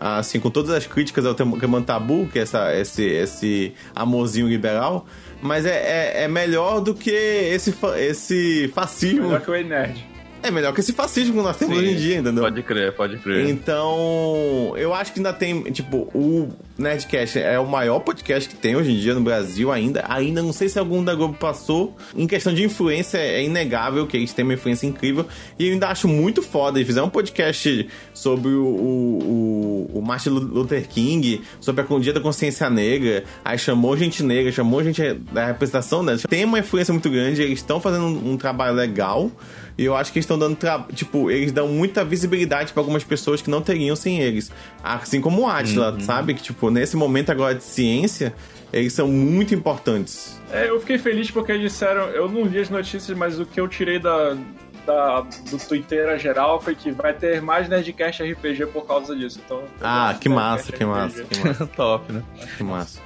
Assim, 0.00 0.40
com 0.40 0.50
todas 0.50 0.70
as 0.70 0.86
críticas 0.86 1.26
ao 1.26 1.34
quebrando 1.34 1.84
tabu, 1.84 2.26
que 2.32 2.38
é 2.38 2.42
essa, 2.42 2.74
esse, 2.74 3.04
esse 3.04 3.74
amorzinho 3.94 4.48
liberal. 4.48 5.06
Mas 5.42 5.66
é, 5.66 6.20
é, 6.20 6.22
é 6.24 6.28
melhor 6.28 6.80
do 6.80 6.94
que 6.94 7.10
esse, 7.10 7.74
esse 7.98 8.68
fascismo. 8.74 9.24
Melhor 9.24 9.40
que 9.40 9.50
o 9.50 9.64
nerd. 9.64 10.17
É 10.42 10.50
melhor 10.50 10.72
que 10.72 10.80
esse 10.80 10.92
fascismo 10.92 11.34
que 11.34 11.42
nós 11.42 11.56
temos 11.56 11.76
Sim, 11.76 11.82
hoje 11.82 11.92
em 11.92 11.96
dia, 11.96 12.18
entendeu? 12.18 12.44
Pode 12.44 12.62
crer, 12.62 12.92
pode 12.92 13.16
crer. 13.18 13.48
Então, 13.48 14.72
eu 14.76 14.94
acho 14.94 15.12
que 15.12 15.18
ainda 15.18 15.32
tem, 15.32 15.62
tipo, 15.64 16.08
o 16.14 16.48
Nerdcast 16.78 17.38
é 17.40 17.58
o 17.58 17.66
maior 17.66 17.98
podcast 17.98 18.48
que 18.48 18.54
tem 18.54 18.76
hoje 18.76 18.92
em 18.92 18.98
dia 18.98 19.14
no 19.14 19.20
Brasil 19.20 19.72
ainda. 19.72 20.04
Ainda 20.08 20.40
não 20.40 20.52
sei 20.52 20.68
se 20.68 20.78
algum 20.78 21.02
da 21.02 21.14
Globo 21.14 21.34
passou. 21.34 21.96
Em 22.16 22.26
questão 22.26 22.54
de 22.54 22.62
influência, 22.62 23.18
é 23.18 23.42
inegável 23.42 24.06
que 24.06 24.16
eles 24.16 24.32
têm 24.32 24.44
uma 24.44 24.54
influência 24.54 24.86
incrível. 24.86 25.26
E 25.58 25.66
eu 25.66 25.72
ainda 25.72 25.88
acho 25.88 26.06
muito 26.06 26.40
foda. 26.40 26.78
Eles 26.78 26.86
fizeram 26.86 27.08
um 27.08 27.10
podcast 27.10 27.88
sobre 28.14 28.50
o, 28.50 28.64
o, 28.64 29.90
o, 29.94 30.02
Martin 30.02 30.30
Luther 30.30 30.86
King, 30.88 31.42
sobre 31.60 31.82
a 31.82 31.98
Dia 31.98 32.12
da 32.12 32.20
Consciência 32.20 32.70
Negra. 32.70 33.24
Aí 33.44 33.58
chamou 33.58 33.96
gente 33.96 34.22
negra, 34.22 34.52
chamou 34.52 34.84
gente 34.84 35.02
da 35.32 35.46
representação 35.46 36.04
deles. 36.04 36.22
Tem 36.28 36.44
uma 36.44 36.60
influência 36.60 36.92
muito 36.92 37.10
grande, 37.10 37.42
eles 37.42 37.58
estão 37.58 37.80
fazendo 37.80 38.04
um, 38.04 38.32
um 38.32 38.36
trabalho 38.36 38.74
legal. 38.74 39.32
E 39.78 39.84
eu 39.84 39.94
acho 39.94 40.12
que 40.12 40.18
eles 40.18 40.24
estão 40.24 40.36
dando. 40.36 40.58
Tipo, 40.92 41.30
eles 41.30 41.52
dão 41.52 41.68
muita 41.68 42.04
visibilidade 42.04 42.72
para 42.72 42.80
algumas 42.80 43.04
pessoas 43.04 43.40
que 43.40 43.48
não 43.48 43.62
teriam 43.62 43.94
sem 43.94 44.18
eles. 44.18 44.50
Assim 44.82 45.20
como 45.20 45.42
o 45.42 45.46
Atila, 45.46 45.92
uhum. 45.92 46.00
sabe? 46.00 46.34
Que, 46.34 46.42
tipo, 46.42 46.68
nesse 46.68 46.96
momento 46.96 47.30
agora 47.30 47.54
de 47.54 47.62
ciência, 47.62 48.34
eles 48.72 48.92
são 48.92 49.06
muito 49.06 49.54
importantes. 49.54 50.36
É, 50.52 50.68
eu 50.68 50.80
fiquei 50.80 50.98
feliz 50.98 51.30
porque 51.30 51.52
eles 51.52 51.70
disseram. 51.70 52.08
Eu 52.08 52.28
não 52.28 52.42
li 52.42 52.58
as 52.58 52.68
notícias, 52.68 53.16
mas 53.16 53.38
o 53.38 53.46
que 53.46 53.60
eu 53.60 53.68
tirei 53.68 54.00
da, 54.00 54.36
da, 54.84 55.20
do 55.48 55.58
Twitter 55.58 56.18
geral 56.18 56.60
foi 56.60 56.74
que 56.74 56.90
vai 56.90 57.14
ter 57.14 57.40
mais 57.40 57.68
Nerdcast 57.68 58.24
RPG 58.24 58.66
por 58.66 58.84
causa 58.84 59.14
disso. 59.14 59.40
Então, 59.44 59.62
ah, 59.80 60.16
que 60.20 60.28
massa, 60.28 60.72
que 60.72 60.84
massa, 60.84 61.22
que 61.22 61.38
massa, 61.46 61.66
Top, 61.68 62.12
né? 62.12 62.22
Que 62.56 62.64
massa. 62.64 63.00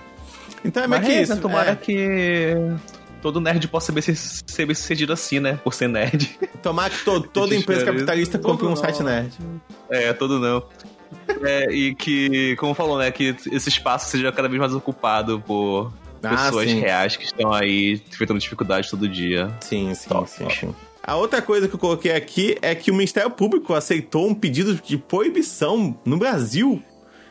Então 0.64 0.84
é 0.84 0.88
meio 0.88 1.02
que 1.02 1.12
isso. 1.12 1.36
Tomara 1.38 1.72
é. 1.72 1.76
que 1.76 2.56
todo 3.22 3.40
nerd 3.40 3.66
possa 3.68 3.92
ser, 4.02 4.16
ser 4.16 4.66
bem 4.66 4.74
sucedido 4.74 5.12
assim, 5.12 5.38
né? 5.38 5.58
Por 5.62 5.72
ser 5.72 5.88
nerd. 5.88 6.38
Tomar 6.60 6.90
que 6.90 7.04
to, 7.04 7.20
toda 7.20 7.54
empresa 7.54 7.84
capitalista 7.84 8.38
compre 8.38 8.66
um 8.66 8.70
não. 8.70 8.76
site 8.76 9.02
nerd. 9.02 9.32
É, 9.88 10.12
todo 10.12 10.38
não. 10.40 10.64
É, 11.42 11.72
e 11.72 11.94
que, 11.94 12.56
como 12.56 12.74
falou, 12.74 12.98
né? 12.98 13.10
Que 13.10 13.36
esse 13.50 13.68
espaço 13.68 14.10
seja 14.10 14.30
cada 14.32 14.48
vez 14.48 14.60
mais 14.60 14.74
ocupado 14.74 15.40
por 15.40 15.92
ah, 16.22 16.28
pessoas 16.28 16.68
sim. 16.68 16.80
reais 16.80 17.16
que 17.16 17.24
estão 17.24 17.52
aí 17.52 18.02
enfrentando 18.10 18.40
dificuldades 18.40 18.90
todo 18.90 19.08
dia. 19.08 19.54
Sim, 19.60 19.94
sim, 19.94 20.08
Top. 20.08 20.28
sim, 20.28 20.50
sim. 20.50 20.74
A 21.02 21.16
outra 21.16 21.40
coisa 21.40 21.68
que 21.68 21.74
eu 21.74 21.78
coloquei 21.78 22.12
aqui 22.12 22.56
é 22.60 22.74
que 22.74 22.90
o 22.90 22.94
Ministério 22.94 23.30
Público 23.30 23.74
aceitou 23.74 24.28
um 24.28 24.34
pedido 24.34 24.74
de 24.74 24.96
proibição 24.96 25.96
no 26.04 26.16
Brasil 26.16 26.82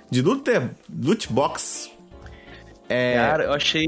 de 0.09 0.21
loot, 0.21 0.43
loot 0.89 1.31
box. 1.31 1.89
É... 2.89 3.15
Cara, 3.15 3.43
eu 3.45 3.53
achei. 3.53 3.87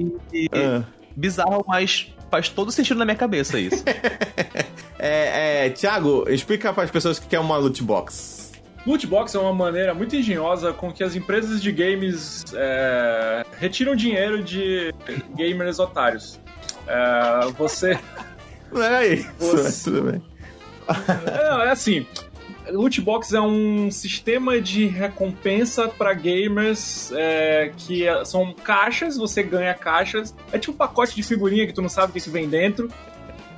Ah 0.53 0.83
bizarro, 1.15 1.63
mas 1.67 2.13
faz 2.29 2.49
todo 2.49 2.71
sentido 2.71 2.97
na 2.97 3.05
minha 3.05 3.17
cabeça 3.17 3.59
isso. 3.59 3.83
é, 4.97 5.65
é, 5.67 5.69
Thiago, 5.69 6.25
explica 6.29 6.73
para 6.73 6.83
as 6.83 6.91
pessoas 6.91 7.17
o 7.17 7.21
que 7.21 7.35
é 7.35 7.39
uma 7.39 7.57
loot 7.57 7.83
box. 7.83 8.51
Loot 8.85 9.07
box 9.07 9.35
é 9.35 9.39
uma 9.39 9.53
maneira 9.53 9.93
muito 9.93 10.15
engenhosa 10.15 10.73
com 10.73 10.91
que 10.91 11.03
as 11.03 11.15
empresas 11.15 11.61
de 11.61 11.71
games 11.71 12.43
é, 12.53 13.45
retiram 13.57 13.95
dinheiro 13.95 14.43
de 14.43 14.93
gamers 15.35 15.79
otários. 15.79 16.39
É, 16.87 17.51
você. 17.57 17.97
Não 18.71 18.83
é 18.83 19.07
isso, 19.07 19.31
você... 19.39 19.89
tudo 19.89 20.11
bem. 20.11 20.21
É, 21.27 21.67
é 21.67 21.69
assim, 21.69 22.05
Lootbox 22.69 23.33
é 23.33 23.41
um 23.41 23.91
sistema 23.91 24.61
de 24.61 24.85
recompensa 24.85 25.87
para 25.87 26.13
gamers 26.13 27.11
é, 27.13 27.71
que 27.75 28.07
é, 28.07 28.23
são 28.23 28.53
caixas, 28.53 29.17
você 29.17 29.43
ganha 29.43 29.73
caixas. 29.73 30.35
É 30.51 30.57
tipo 30.57 30.73
um 30.73 30.77
pacote 30.77 31.15
de 31.15 31.23
figurinha 31.23 31.67
que 31.67 31.73
tu 31.73 31.81
não 31.81 31.89
sabe 31.89 32.11
o 32.11 32.13
que, 32.13 32.21
que 32.21 32.29
vem 32.29 32.47
dentro. 32.47 32.89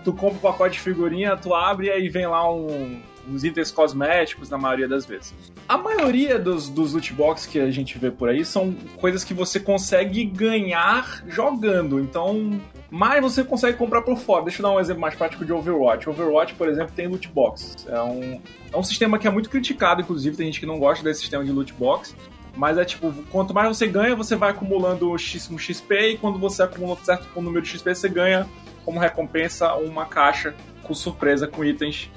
Tu 0.05 0.13
compra 0.13 0.37
um 0.37 0.39
pacote 0.39 0.75
de 0.75 0.79
figurinha, 0.79 1.35
tu 1.35 1.53
abre 1.53 1.87
e 1.87 1.91
aí 1.91 2.07
vem 2.07 2.27
lá 2.27 2.49
um, 2.53 3.01
uns 3.27 3.43
itens 3.43 3.71
cosméticos 3.71 4.49
na 4.49 4.57
maioria 4.57 4.87
das 4.87 5.05
vezes. 5.05 5.33
A 5.67 5.77
maioria 5.77 6.37
dos, 6.37 6.69
dos 6.69 6.93
loot 6.93 7.11
box 7.13 7.47
que 7.47 7.59
a 7.59 7.71
gente 7.71 7.97
vê 7.97 8.11
por 8.11 8.29
aí 8.29 8.45
são 8.45 8.73
coisas 8.97 9.23
que 9.23 9.33
você 9.33 9.59
consegue 9.59 10.23
ganhar 10.23 11.23
jogando. 11.27 11.99
Então, 11.99 12.61
mais 12.89 13.21
você 13.21 13.43
consegue 13.43 13.77
comprar 13.77 14.03
por 14.03 14.17
fora. 14.17 14.43
Deixa 14.43 14.61
eu 14.61 14.63
dar 14.63 14.71
um 14.75 14.79
exemplo 14.79 15.01
mais 15.01 15.15
prático 15.15 15.43
de 15.43 15.51
Overwatch. 15.51 16.07
Overwatch, 16.07 16.53
por 16.53 16.69
exemplo, 16.69 16.93
tem 16.95 17.07
loot 17.07 17.27
box. 17.29 17.87
É 17.89 18.01
um, 18.01 18.41
é 18.71 18.77
um 18.77 18.83
sistema 18.83 19.17
que 19.17 19.27
é 19.27 19.31
muito 19.31 19.49
criticado, 19.49 20.01
inclusive, 20.01 20.37
tem 20.37 20.45
gente 20.45 20.59
que 20.59 20.65
não 20.65 20.77
gosta 20.77 21.03
desse 21.03 21.21
sistema 21.21 21.43
de 21.43 21.51
loot 21.51 21.73
box. 21.73 22.15
Mas 22.55 22.77
é 22.77 22.85
tipo, 22.85 23.11
quanto 23.31 23.53
mais 23.53 23.67
você 23.67 23.85
ganha, 23.85 24.15
você 24.15 24.35
vai 24.35 24.51
acumulando 24.51 25.11
um 25.11 25.17
XP, 25.17 26.11
e 26.11 26.17
quando 26.17 26.39
você 26.39 26.63
acumula 26.63 26.93
um 26.93 27.03
certo 27.03 27.27
número 27.41 27.61
de 27.61 27.69
XP, 27.69 27.93
você 27.93 28.07
ganha 28.07 28.47
como 28.85 28.99
recompensa 28.99 29.73
uma 29.75 30.05
caixa 30.05 30.53
com 30.83 30.93
surpresa 30.93 31.47
com 31.47 31.65
itens 31.65 32.09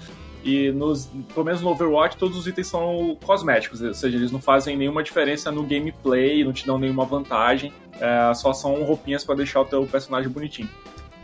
e 0.45 0.71
nos, 0.71 1.07
pelo 1.35 1.45
menos 1.45 1.61
no 1.61 1.71
Overwatch, 1.71 2.17
todos 2.17 2.37
os 2.37 2.47
itens 2.47 2.69
são 2.69 3.17
cosméticos, 3.25 3.81
ou 3.83 3.93
seja, 3.93 4.17
eles 4.17 4.31
não 4.31 4.41
fazem 4.41 4.77
nenhuma 4.77 5.03
diferença 5.03 5.51
no 5.51 5.65
gameplay, 5.65 6.45
não 6.45 6.53
te 6.53 6.65
dão 6.65 6.79
nenhuma 6.79 7.05
vantagem, 7.05 7.73
é, 8.01 8.33
só 8.35 8.53
são 8.53 8.83
roupinhas 8.85 9.25
para 9.25 9.35
deixar 9.35 9.61
o 9.63 9.65
teu 9.65 9.85
personagem 9.87 10.31
bonitinho. 10.31 10.69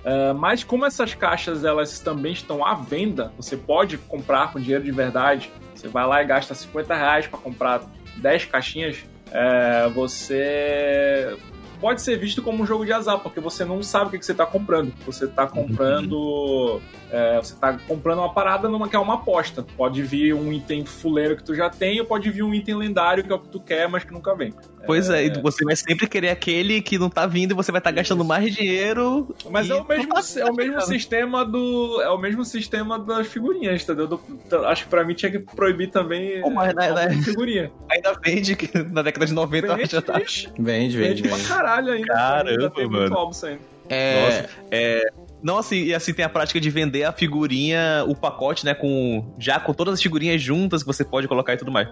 É, 0.05 0.33
mas 0.35 0.63
como 0.63 0.85
essas 0.85 1.15
caixas 1.15 1.65
elas 1.65 1.99
também 2.01 2.33
estão 2.33 2.65
à 2.65 2.75
venda, 2.75 3.33
você 3.37 3.57
pode 3.57 3.97
comprar 3.97 4.53
com 4.53 4.61
dinheiro 4.61 4.85
de 4.85 4.91
verdade. 4.91 5.51
Você 5.75 5.89
vai 5.89 6.07
lá 6.07 6.23
e 6.23 6.27
gasta 6.27 6.55
50 6.55 6.95
reais 6.95 7.27
para 7.27 7.39
comprar 7.39 7.83
10 8.17 8.45
caixinhas. 8.47 8.99
É, 9.31 9.89
você 9.89 11.37
pode 11.81 12.03
ser 12.03 12.17
visto 12.17 12.43
como 12.43 12.63
um 12.63 12.67
jogo 12.67 12.85
de 12.85 12.93
azar, 12.93 13.19
porque 13.21 13.41
você 13.41 13.65
não 13.65 13.83
sabe 13.83 14.07
o 14.07 14.11
que, 14.11 14.19
que 14.19 14.27
você 14.27 14.33
está 14.33 14.47
comprando. 14.47 14.93
Você 15.07 15.25
está 15.27 15.47
comprando. 15.47 16.81
É, 17.11 17.37
você 17.37 17.55
tá 17.55 17.79
comprando 17.87 18.19
uma 18.19 18.33
parada 18.33 18.69
numa 18.69 18.89
que 18.89 18.97
é 18.97 18.99
uma 18.99 19.15
aposta. 19.15 19.63
Pode 19.77 20.03
vir 20.03 20.35
um 20.35 20.53
item 20.53 20.85
fuleiro 20.85 21.37
que 21.37 21.45
tu 21.45 21.55
já 21.55 21.71
tem, 21.71 22.01
ou 22.01 22.07
pode 22.07 22.31
vir 22.31 22.43
um 22.43 22.55
item 22.55 22.77
lendário 22.77 23.25
que 23.25 23.33
é 23.33 23.35
o 23.35 23.39
que 23.39 23.49
tu 23.49 23.61
quer, 23.61 23.89
mas 23.89 24.05
que 24.05 24.13
nunca 24.13 24.35
vem. 24.35 24.53
Pois 24.87 25.11
é, 25.11 25.27
é 25.27 25.41
você 25.41 25.65
vai 25.65 25.77
sempre 25.77 26.07
querer 26.07 26.31
aquele 26.31 26.81
que 26.81 26.99
não 26.99 27.11
tá 27.11 27.27
vindo 27.27 27.53
e 27.53 27.55
você 27.55 27.73
vai 27.73 27.81
estar 27.81 27.91
tá 27.91 27.97
gastando 27.97 28.25
mais 28.25 28.55
dinheiro. 28.55 29.35
Mas 29.51 29.69
é 29.71 29.75
o 29.75 29.87
mesmo, 29.87 30.13
é 30.39 30.45
o 30.45 30.55
mesmo 30.55 30.81
sistema 30.83 31.45
do. 31.45 32.01
É 32.03 32.11
o 32.11 32.19
mesmo 32.19 32.45
sistema 32.45 32.99
das 32.99 33.27
figurinhas, 33.27 33.83
entendeu? 33.83 34.07
Do, 34.07 34.21
acho 34.67 34.85
que 34.85 34.91
pra 34.91 35.05
mim 35.05 35.15
tinha 35.15 35.31
que 35.31 35.39
proibir 35.39 35.91
também 35.91 36.41
Pô, 36.43 36.51
mas, 36.51 36.75
né, 36.75 36.93
né, 36.93 37.23
figurinha. 37.23 37.71
Ainda 37.91 38.19
vende 38.23 38.57
que 38.57 38.79
na 38.79 39.03
década 39.03 39.27
de 39.27 39.33
90 39.33 39.77
vende, 39.77 39.93
já 39.93 40.03
tá. 40.03 40.15
Vende, 40.15 40.53
vende. 40.59 40.97
Vende 40.97 41.29
pra 41.29 41.39
caralho 41.39 41.93
ainda. 41.93 42.15
Caramba, 42.15 42.73
ainda 42.77 42.89
mano. 42.89 43.31
É, 43.89 44.47
é, 44.71 45.11
não, 45.45 45.59
assim, 45.59 45.85
e 45.85 45.95
assim 45.95 46.15
tem 46.15 46.25
a 46.25 46.29
prática 46.29 46.59
de 46.59 46.71
vender 46.71 47.05
a 47.05 47.13
figurinha, 47.13 48.03
o 48.09 48.17
pacote, 48.17 48.65
né, 48.65 48.73
com 48.73 49.23
já 49.39 49.61
com 49.61 49.75
todas 49.75 49.93
as 49.93 50.03
figurinhas 50.03 50.41
juntas 50.41 50.83
que 50.83 50.87
você 50.87 51.05
pode 51.05 51.29
colocar 51.29 51.53
e 51.53 51.59
tudo 51.59 51.71
mais. 51.71 51.87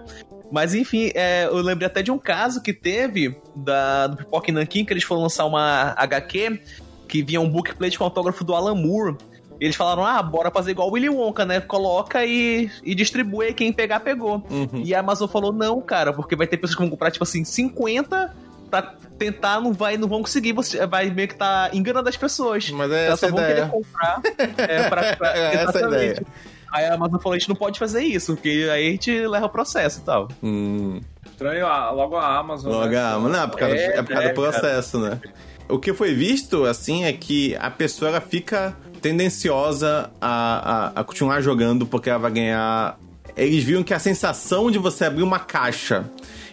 Mas 0.51 0.73
enfim, 0.73 1.11
é, 1.13 1.45
eu 1.45 1.61
lembrei 1.61 1.85
até 1.85 2.01
de 2.01 2.09
um 2.09 2.17
caso 2.17 2.63
que 2.63 2.73
teve 2.73 3.37
da, 3.55 4.07
do 4.07 4.17
Pipoca 4.17 4.51
Nankin, 4.51 4.83
que 4.83 4.91
eles 4.91 5.03
foram 5.03 5.21
lançar 5.21 5.45
uma 5.45 5.93
HQ 5.95 6.59
que 7.07 7.21
vinha 7.21 7.39
um 7.39 7.47
bookplate 7.47 7.95
com 7.95 8.03
autógrafo 8.05 8.43
do 8.43 8.55
Alan 8.55 8.73
Moore. 8.73 9.17
Eles 9.59 9.75
falaram, 9.75 10.03
ah, 10.03 10.21
bora 10.23 10.49
fazer 10.49 10.71
igual 10.71 10.89
o 10.89 10.93
Willy 10.93 11.09
Wonka, 11.09 11.45
né? 11.45 11.61
Coloca 11.61 12.25
e, 12.25 12.71
e 12.83 12.95
distribui, 12.95 13.53
quem 13.53 13.71
pegar, 13.71 13.99
pegou. 13.99 14.43
Uhum. 14.49 14.81
E 14.83 14.95
a 14.95 14.99
Amazon 14.99 15.27
falou, 15.27 15.53
não, 15.53 15.79
cara, 15.79 16.11
porque 16.11 16.35
vai 16.35 16.47
ter 16.47 16.57
pessoas 16.57 16.75
que 16.75 16.81
vão 16.81 16.89
comprar, 16.89 17.11
tipo 17.11 17.23
assim, 17.23 17.45
50 17.45 18.33
pra 18.73 18.95
tentar, 19.19 19.61
não 19.61 19.71
vai, 19.71 19.97
não 19.97 20.07
vão 20.07 20.21
conseguir, 20.21 20.51
você 20.53 20.85
vai 20.87 21.11
meio 21.11 21.27
que 21.27 21.35
tá 21.35 21.69
enganando 21.73 22.09
as 22.09 22.17
pessoas. 22.17 22.71
Mas 22.71 22.91
é 22.91 23.07
Elas 23.07 23.19
só 23.19 23.27
vão 23.27 23.39
ideia. 23.39 23.55
querer 23.55 23.69
comprar 23.69 24.21
é, 24.57 24.89
pra, 24.89 25.13
pra 25.15 25.37
é 25.37 25.55
essa 25.55 25.81
ideia. 25.81 26.25
Aí 26.71 26.85
a 26.85 26.95
Amazon 26.95 27.19
falou, 27.19 27.35
a 27.35 27.37
gente 27.39 27.49
não 27.49 27.55
pode 27.55 27.77
fazer 27.77 28.01
isso, 28.01 28.33
porque 28.33 28.67
aí 28.71 28.87
a 28.87 28.91
gente 28.91 29.27
leva 29.27 29.45
o 29.45 29.49
processo 29.49 29.99
e 29.99 30.03
tal. 30.03 30.27
Hum. 30.41 30.99
Estranho, 31.23 31.67
logo 31.93 32.15
a 32.15 32.39
Amazon. 32.39 32.71
Logo 32.71 32.87
né? 32.87 32.97
a 32.97 33.11
Amazon, 33.11 33.31
não, 33.31 33.43
é 33.43 33.47
por 33.47 33.59
causa, 33.59 33.75
é, 33.75 33.97
é 33.97 34.01
por 34.01 34.13
causa 34.13 34.23
é, 34.23 34.29
do 34.29 34.33
processo, 34.33 35.01
cara. 35.01 35.15
né? 35.15 35.21
O 35.69 35.77
que 35.77 35.93
foi 35.93 36.15
visto, 36.15 36.65
assim, 36.65 37.05
é 37.05 37.13
que 37.13 37.55
a 37.57 37.69
pessoa 37.69 38.09
ela 38.09 38.21
fica 38.21 38.75
tendenciosa 39.01 40.09
a, 40.19 40.91
a, 40.95 41.01
a 41.01 41.03
continuar 41.03 41.41
jogando 41.41 41.85
porque 41.85 42.09
ela 42.09 42.19
vai 42.19 42.31
ganhar. 42.31 42.97
Eles 43.37 43.63
viram 43.63 43.83
que 43.83 43.93
a 43.93 43.99
sensação 43.99 44.71
de 44.71 44.79
você 44.79 45.05
abrir 45.05 45.23
uma 45.23 45.39
caixa 45.39 46.05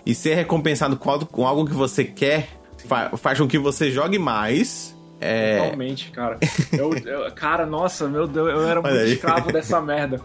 e 0.04 0.14
ser 0.14 0.34
recompensado 0.34 0.96
com 0.96 1.10
algo, 1.10 1.26
com 1.26 1.46
algo 1.46 1.66
que 1.66 1.74
você 1.74 2.04
quer 2.04 2.48
fa 2.86 3.16
faz 3.16 3.38
com 3.38 3.46
que 3.46 3.58
você 3.58 3.90
jogue 3.90 4.18
mais. 4.18 4.96
É... 5.20 5.58
Totalmente, 5.58 6.10
cara. 6.10 6.38
Eu, 6.72 6.94
eu, 6.94 7.32
cara, 7.32 7.66
nossa, 7.66 8.08
meu 8.08 8.26
Deus, 8.26 8.48
eu 8.48 8.66
era 8.66 8.80
muito 8.80 8.96
escravo 8.96 9.52
dessa 9.52 9.80
merda. 9.80 10.20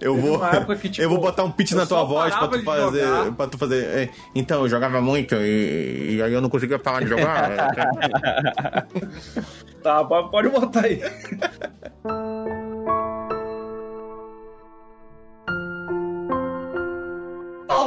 Eu 0.00 0.16
vou, 0.16 0.38
que, 0.76 0.90
tipo, 0.90 1.02
eu 1.02 1.08
vou 1.08 1.18
botar 1.18 1.44
um 1.44 1.50
pitch 1.50 1.72
na 1.72 1.86
tua 1.86 2.04
voz 2.04 2.34
pra 2.34 2.48
tu 2.48 2.62
fazer. 2.62 3.32
Pra 3.36 3.46
tu 3.46 3.56
fazer. 3.56 3.84
É, 3.84 4.10
então, 4.34 4.62
eu 4.62 4.68
jogava 4.68 5.00
muito 5.00 5.34
e, 5.36 6.16
e, 6.16 6.22
aí 6.22 6.32
eu 6.32 6.42
não 6.42 6.50
conseguia 6.50 6.78
parar 6.78 7.00
de 7.00 7.08
jogar. 7.08 7.72
tá, 9.82 10.04
pode 10.04 10.50
botar 10.50 10.84
aí. 10.84 11.00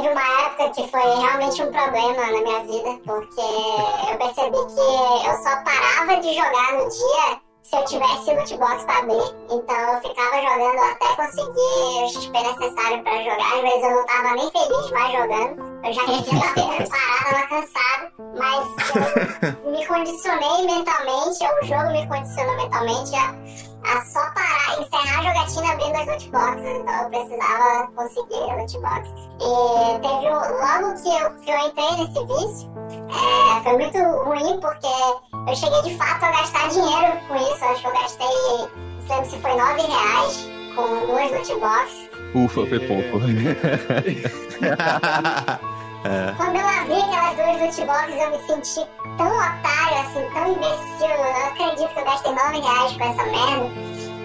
teve 0.02 0.12
uma 0.12 0.46
época 0.46 0.70
que 0.70 0.88
foi 0.88 1.00
realmente 1.00 1.62
um 1.62 1.72
problema 1.72 2.26
na 2.26 2.40
minha 2.40 2.60
vida, 2.60 3.00
porque 3.04 3.40
eu 4.10 4.18
percebi 4.18 4.58
que 4.74 5.26
eu 5.26 5.34
só 5.42 5.62
parava 5.64 6.20
de 6.20 6.34
jogar 6.34 6.72
no 6.74 6.88
dia 6.88 7.40
se 7.62 7.76
eu 7.76 7.84
tivesse 7.84 8.32
loot 8.32 8.56
box 8.58 8.84
pra 8.84 8.98
abrir. 8.98 9.36
Então 9.50 9.76
eu 9.76 10.00
ficava 10.00 10.40
jogando 10.40 10.78
até 10.78 11.16
conseguir 11.16 12.02
o 12.02 12.08
XP 12.08 12.30
necessário 12.30 13.02
pra 13.02 13.22
jogar. 13.22 13.56
Às 13.56 13.60
vezes 13.60 13.82
eu 13.82 13.90
não 13.90 14.06
tava 14.06 14.34
nem 14.34 14.50
feliz 14.50 14.90
mais 14.90 15.12
jogando. 15.12 15.68
Eu 15.84 15.92
já 15.92 16.04
tinha 16.04 16.40
parado, 16.88 17.28
tava 17.30 17.46
cansado. 17.48 18.12
Mas 18.38 19.64
eu 19.64 19.70
me 19.70 19.86
condicionei 19.86 20.66
mentalmente, 20.66 21.44
o 21.44 21.66
jogo 21.66 21.92
me 21.92 22.06
condicionou 22.06 22.56
mentalmente 22.56 23.16
a 23.16 23.34
a 23.84 24.04
só 24.04 24.20
parar, 24.32 24.80
encerrar 24.80 25.20
a 25.20 25.22
jogatina 25.22 25.72
abrindo 25.72 25.96
as 25.96 26.06
lootboxes. 26.06 26.80
Então 26.80 27.02
eu 27.02 27.10
precisava 27.10 27.86
conseguir 27.94 28.34
a 28.34 28.54
lootbox. 28.56 29.08
E 29.40 29.44
teve 30.00 30.28
logo 30.30 30.94
que 31.02 31.08
eu, 31.08 31.30
que 31.40 31.50
eu 31.50 31.58
entrei 31.58 31.90
nesse 31.96 32.20
vício, 32.26 32.68
é, 33.08 33.12
foi 33.62 33.78
muito 33.78 33.98
ruim 33.98 34.60
porque 34.60 34.92
eu 35.48 35.56
cheguei 35.56 35.82
de 35.82 35.96
fato 35.96 36.24
a 36.24 36.32
gastar 36.32 36.68
dinheiro 36.68 37.18
com 37.28 37.36
isso. 37.36 37.64
Acho 37.64 37.80
que 37.80 37.86
eu 37.86 37.92
gastei, 37.92 38.26
não 38.26 38.68
lembro 39.08 39.30
se 39.30 39.38
foi 39.38 39.54
9 39.54 39.80
reais 39.82 40.48
com 40.74 41.06
duas 41.06 41.30
lootboxes. 41.30 42.10
Ufa, 42.34 42.66
foi 42.66 42.80
pouco. 42.80 43.18
É. 46.08 46.32
Quando 46.38 46.56
eu 46.56 46.66
abri 46.66 46.94
aquelas 46.94 47.36
duas 47.36 47.60
lootboxes, 47.60 48.22
eu 48.22 48.30
me 48.30 48.38
senti 48.46 48.88
tão 49.18 49.28
otário, 49.28 49.98
assim, 49.98 50.24
tão 50.32 50.52
imbecil. 50.52 51.06
Eu 51.06 51.18
não 51.18 51.46
acredito 51.48 51.92
que 51.92 52.00
eu 52.00 52.04
gastei 52.04 52.32
9 52.32 52.60
reais 52.60 52.96
com 52.96 53.04
essa 53.04 53.24
merda, 53.24 53.70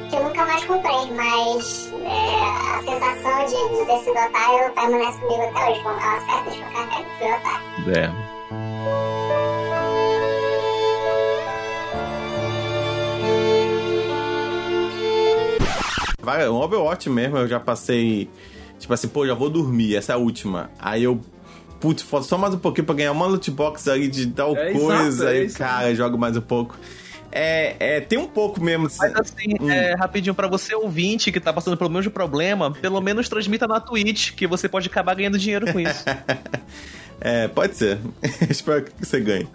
que 0.10 0.16
eu 0.16 0.24
nunca 0.24 0.46
mais 0.46 0.64
comprei. 0.64 1.12
Mas 1.12 1.94
é, 2.06 2.40
a 2.72 2.82
sensação 2.84 3.46
de, 3.46 3.80
de 3.80 3.86
ter 3.86 4.00
sido 4.00 4.18
otário 4.18 4.72
permanece 4.74 5.20
comigo 5.20 5.44
até 5.44 5.72
hoje. 5.72 5.82
Quando 5.84 6.00
ela 6.00 6.20
certa 6.22 6.52
de 6.52 6.58
qualquer 6.60 6.88
tempo, 6.96 7.10
fui 7.20 7.28
otário. 7.28 7.64
É. 7.98 8.34
Vai, 16.22 16.48
um 16.48 16.62
Overwatch 16.62 17.10
mesmo, 17.10 17.38
eu 17.40 17.48
já 17.50 17.60
passei. 17.60 18.30
Tipo 18.80 18.94
assim, 18.94 19.10
pô, 19.10 19.28
já 19.28 19.34
vou 19.34 19.50
dormir, 19.50 19.98
essa 19.98 20.14
é 20.14 20.16
a 20.16 20.18
última. 20.18 20.72
Aí 20.80 21.04
eu 21.04 21.20
putz, 21.84 22.02
falta 22.02 22.26
só 22.26 22.38
mais 22.38 22.54
um 22.54 22.60
pouquinho 22.60 22.86
pra 22.86 22.96
ganhar 22.96 23.12
uma 23.12 23.26
loot 23.26 23.52
box 23.52 23.90
ali 23.90 24.08
de 24.08 24.28
tal 24.28 24.56
é 24.56 24.72
coisa. 24.72 25.06
Exato, 25.06 25.30
aí, 25.30 25.46
é 25.46 25.50
cara, 25.50 25.94
joga 25.96 26.16
mais 26.16 26.38
um 26.38 26.42
pouco. 26.42 26.80
É, 27.30 27.76
é, 27.78 28.00
tem 28.00 28.18
um 28.18 28.28
pouco 28.28 28.64
mesmo. 28.64 28.88
Mas 28.98 29.14
assim, 29.16 29.56
hum. 29.60 29.70
é, 29.70 29.94
rapidinho, 29.94 30.34
para 30.34 30.48
você 30.48 30.74
ouvinte 30.74 31.30
que 31.30 31.42
tá 31.42 31.52
passando 31.52 31.76
pelo 31.76 31.90
mesmo 31.90 32.10
problema, 32.10 32.72
pelo 32.72 33.02
menos 33.02 33.28
transmita 33.28 33.68
na 33.68 33.82
Twitch, 33.82 34.32
que 34.32 34.48
você 34.48 34.70
pode 34.70 34.88
acabar 34.88 35.14
ganhando 35.14 35.38
dinheiro 35.38 35.74
com 35.74 35.80
isso. 35.80 36.06
É, 37.26 37.48
pode 37.48 37.78
ser. 37.78 38.00
Espero 38.50 38.84
que 38.84 38.92
você 39.00 39.22
ganhe. 39.22 39.48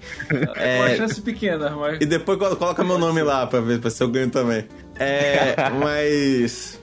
É, 0.57 0.79
uma 0.79 0.97
chance 0.97 1.21
pequena, 1.21 1.69
mas. 1.71 1.99
E 2.01 2.07
depois 2.07 2.39
coloca 2.39 2.83
meu 2.83 2.97
nome 2.97 3.23
lá 3.23 3.47
pra 3.47 3.61
ver 3.61 3.91
se 3.91 4.03
eu 4.03 4.09
ganho 4.09 4.31
também. 4.31 4.65
É, 4.99 5.69
mas. 5.79 6.81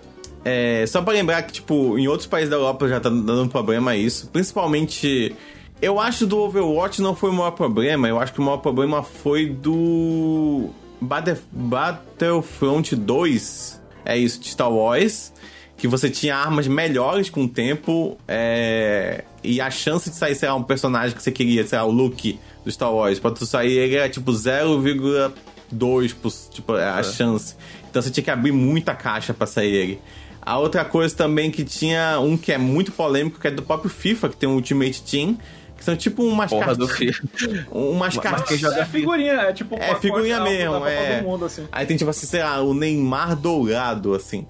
É, 0.47 0.85
só 0.85 1.01
pra 1.01 1.11
lembrar 1.11 1.41
que, 1.41 1.53
tipo, 1.53 1.97
em 1.97 2.07
outros 2.07 2.27
países 2.27 2.51
da 2.51 2.55
Europa 2.55 2.87
já 2.87 2.99
tá 2.99 3.09
dando 3.09 3.49
problema 3.49 3.95
isso. 3.95 4.27
Principalmente. 4.27 5.35
Eu 5.81 5.99
acho 5.99 6.27
do 6.27 6.37
Overwatch 6.37 7.01
não 7.01 7.15
foi 7.15 7.31
o 7.31 7.33
maior 7.33 7.49
problema. 7.51 8.07
Eu 8.07 8.19
acho 8.19 8.31
que 8.31 8.39
o 8.39 8.43
maior 8.43 8.57
problema 8.57 9.01
foi 9.01 9.49
do. 9.49 10.69
Battlefront 11.01 12.95
2. 12.95 13.81
É 14.05 14.15
isso, 14.15 14.39
de 14.39 14.49
Star 14.49 14.71
Wars. 14.71 15.33
Que 15.75 15.87
você 15.87 16.09
tinha 16.09 16.37
armas 16.37 16.67
melhores 16.67 17.29
com 17.29 17.45
o 17.45 17.49
tempo. 17.49 18.15
É... 18.27 19.23
E 19.43 19.59
a 19.59 19.71
chance 19.71 20.11
de 20.11 20.15
sair, 20.15 20.35
sei 20.35 20.47
lá, 20.47 20.55
um 20.55 20.63
personagem 20.63 21.15
que 21.15 21.23
você 21.23 21.31
queria, 21.31 21.65
sei 21.65 21.79
lá, 21.79 21.85
o 21.85 21.91
Luke 21.91 22.39
do 22.63 22.71
Star 22.71 22.93
Wars. 22.93 23.19
Pra 23.19 23.31
tu 23.31 23.47
sair, 23.47 23.73
ele 23.73 23.95
era 23.95 24.07
tipo 24.07 24.31
0,2, 24.31 26.49
tipo, 26.51 26.73
a 26.73 26.99
é. 26.99 27.03
chance. 27.03 27.55
Então 27.89 28.01
você 28.01 28.11
tinha 28.11 28.23
que 28.23 28.31
abrir 28.31 28.51
muita 28.51 28.93
caixa 28.93 29.33
para 29.33 29.47
sair 29.47 29.73
ele. 29.73 30.01
A 30.45 30.59
outra 30.59 30.85
coisa 30.85 31.15
também 31.15 31.49
que 31.49 31.63
tinha 31.63 32.19
um 32.19 32.37
que 32.37 32.51
é 32.51 32.57
muito 32.57 32.91
polêmico, 32.91 33.39
que 33.39 33.47
é 33.47 33.51
do 33.51 33.63
próprio 33.63 33.89
FIFA, 33.89 34.29
que 34.29 34.37
tem 34.37 34.47
um 34.47 34.53
Ultimate 34.53 35.01
Team, 35.01 35.37
que 35.75 35.83
são 35.83 35.95
tipo 35.95 36.23
umas 36.23 36.51
cartas. 36.51 36.77
do 36.77 36.87
FIFA. 36.87 37.23
Umas 37.71 38.17
cartas. 38.17 38.63
É 38.63 38.85
figurinha, 38.85 39.33
é 39.33 39.53
tipo. 39.53 39.75
É 39.75 39.95
figurinha 39.95 40.39
mesmo, 40.41 40.85
é. 40.85 41.21
Mundo, 41.21 41.45
assim. 41.45 41.67
Aí 41.71 41.85
tem 41.85 41.97
tipo 41.97 42.09
assim, 42.09 42.27
sei 42.27 42.43
lá, 42.43 42.61
o 42.61 42.73
Neymar 42.73 43.35
dourado, 43.35 44.13
assim. 44.13 44.45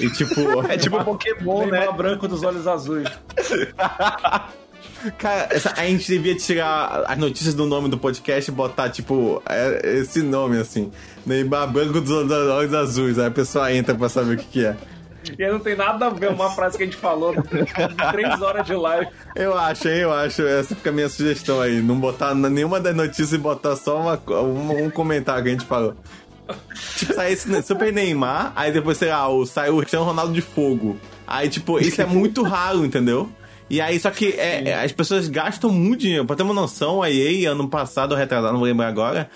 E 0.00 0.10
tipo. 0.10 0.40
é 0.66 0.78
tipo 0.78 0.98
um 0.98 1.04
Pokémon, 1.04 1.60
Neymar 1.60 1.70
né? 1.70 1.78
Neymar 1.80 1.96
branco 1.96 2.26
dos 2.26 2.42
olhos 2.42 2.66
azuis. 2.66 3.08
Cara, 5.18 5.48
essa, 5.50 5.74
a 5.76 5.84
gente 5.86 6.06
devia 6.06 6.34
tirar 6.34 7.04
as 7.06 7.18
notícias 7.18 7.52
do 7.54 7.66
nome 7.66 7.90
do 7.90 7.98
podcast 7.98 8.50
e 8.50 8.54
botar, 8.54 8.88
tipo, 8.88 9.42
é, 9.46 9.98
esse 9.98 10.22
nome, 10.22 10.58
assim. 10.58 10.90
Neymar 11.26 11.70
branco 11.70 12.00
dos 12.00 12.10
olhos 12.10 12.72
azuis. 12.72 13.18
Aí 13.18 13.26
a 13.26 13.30
pessoa 13.30 13.70
entra 13.72 13.94
pra 13.94 14.08
saber 14.08 14.34
o 14.34 14.38
que, 14.38 14.46
que 14.46 14.64
é. 14.64 14.74
E 15.38 15.44
aí 15.44 15.50
não 15.50 15.60
tem 15.60 15.76
nada 15.76 16.06
a 16.06 16.10
ver 16.10 16.30
uma 16.30 16.50
frase 16.50 16.76
que 16.76 16.82
a 16.82 16.86
gente 16.86 16.96
falou 16.96 17.34
três 18.12 18.42
horas 18.42 18.66
de 18.66 18.74
live. 18.74 19.08
Eu 19.34 19.56
acho, 19.56 19.88
hein? 19.88 19.98
Eu 19.98 20.12
acho. 20.12 20.42
Essa 20.42 20.74
fica 20.74 20.90
a 20.90 20.92
minha 20.92 21.08
sugestão 21.08 21.60
aí. 21.60 21.80
Não 21.80 21.98
botar 21.98 22.34
nenhuma 22.34 22.80
das 22.80 22.94
notícias 22.94 23.32
e 23.32 23.38
botar 23.38 23.76
só 23.76 24.00
uma, 24.00 24.20
um, 24.42 24.86
um 24.86 24.90
comentário 24.90 25.42
que 25.42 25.48
a 25.48 25.52
gente 25.52 25.64
falou. 25.64 25.94
Tipo, 26.96 27.14
sai 27.14 27.32
esse 27.32 27.62
Super 27.62 27.92
Neymar, 27.92 28.52
aí 28.54 28.70
depois, 28.70 28.98
sei 28.98 29.08
lá, 29.08 29.26
sai 29.46 29.70
o 29.70 29.78
Cristiano 29.78 30.04
Ronaldo 30.04 30.32
de 30.32 30.42
fogo. 30.42 30.98
Aí, 31.26 31.48
tipo, 31.48 31.78
isso 31.78 32.02
é 32.02 32.06
muito 32.06 32.42
raro, 32.42 32.84
entendeu? 32.84 33.30
E 33.70 33.80
aí, 33.80 33.98
só 33.98 34.10
que 34.10 34.32
é, 34.32 34.68
é, 34.68 34.84
as 34.84 34.92
pessoas 34.92 35.26
gastam 35.28 35.70
muito 35.70 36.00
dinheiro. 36.00 36.26
Pra 36.26 36.36
ter 36.36 36.42
uma 36.42 36.52
noção, 36.52 37.02
a 37.02 37.10
EA, 37.10 37.50
ano 37.52 37.68
passado, 37.68 38.14
retrasado, 38.14 38.52
não 38.52 38.60
vou 38.60 38.68
lembrar 38.68 38.88
agora, 38.88 39.30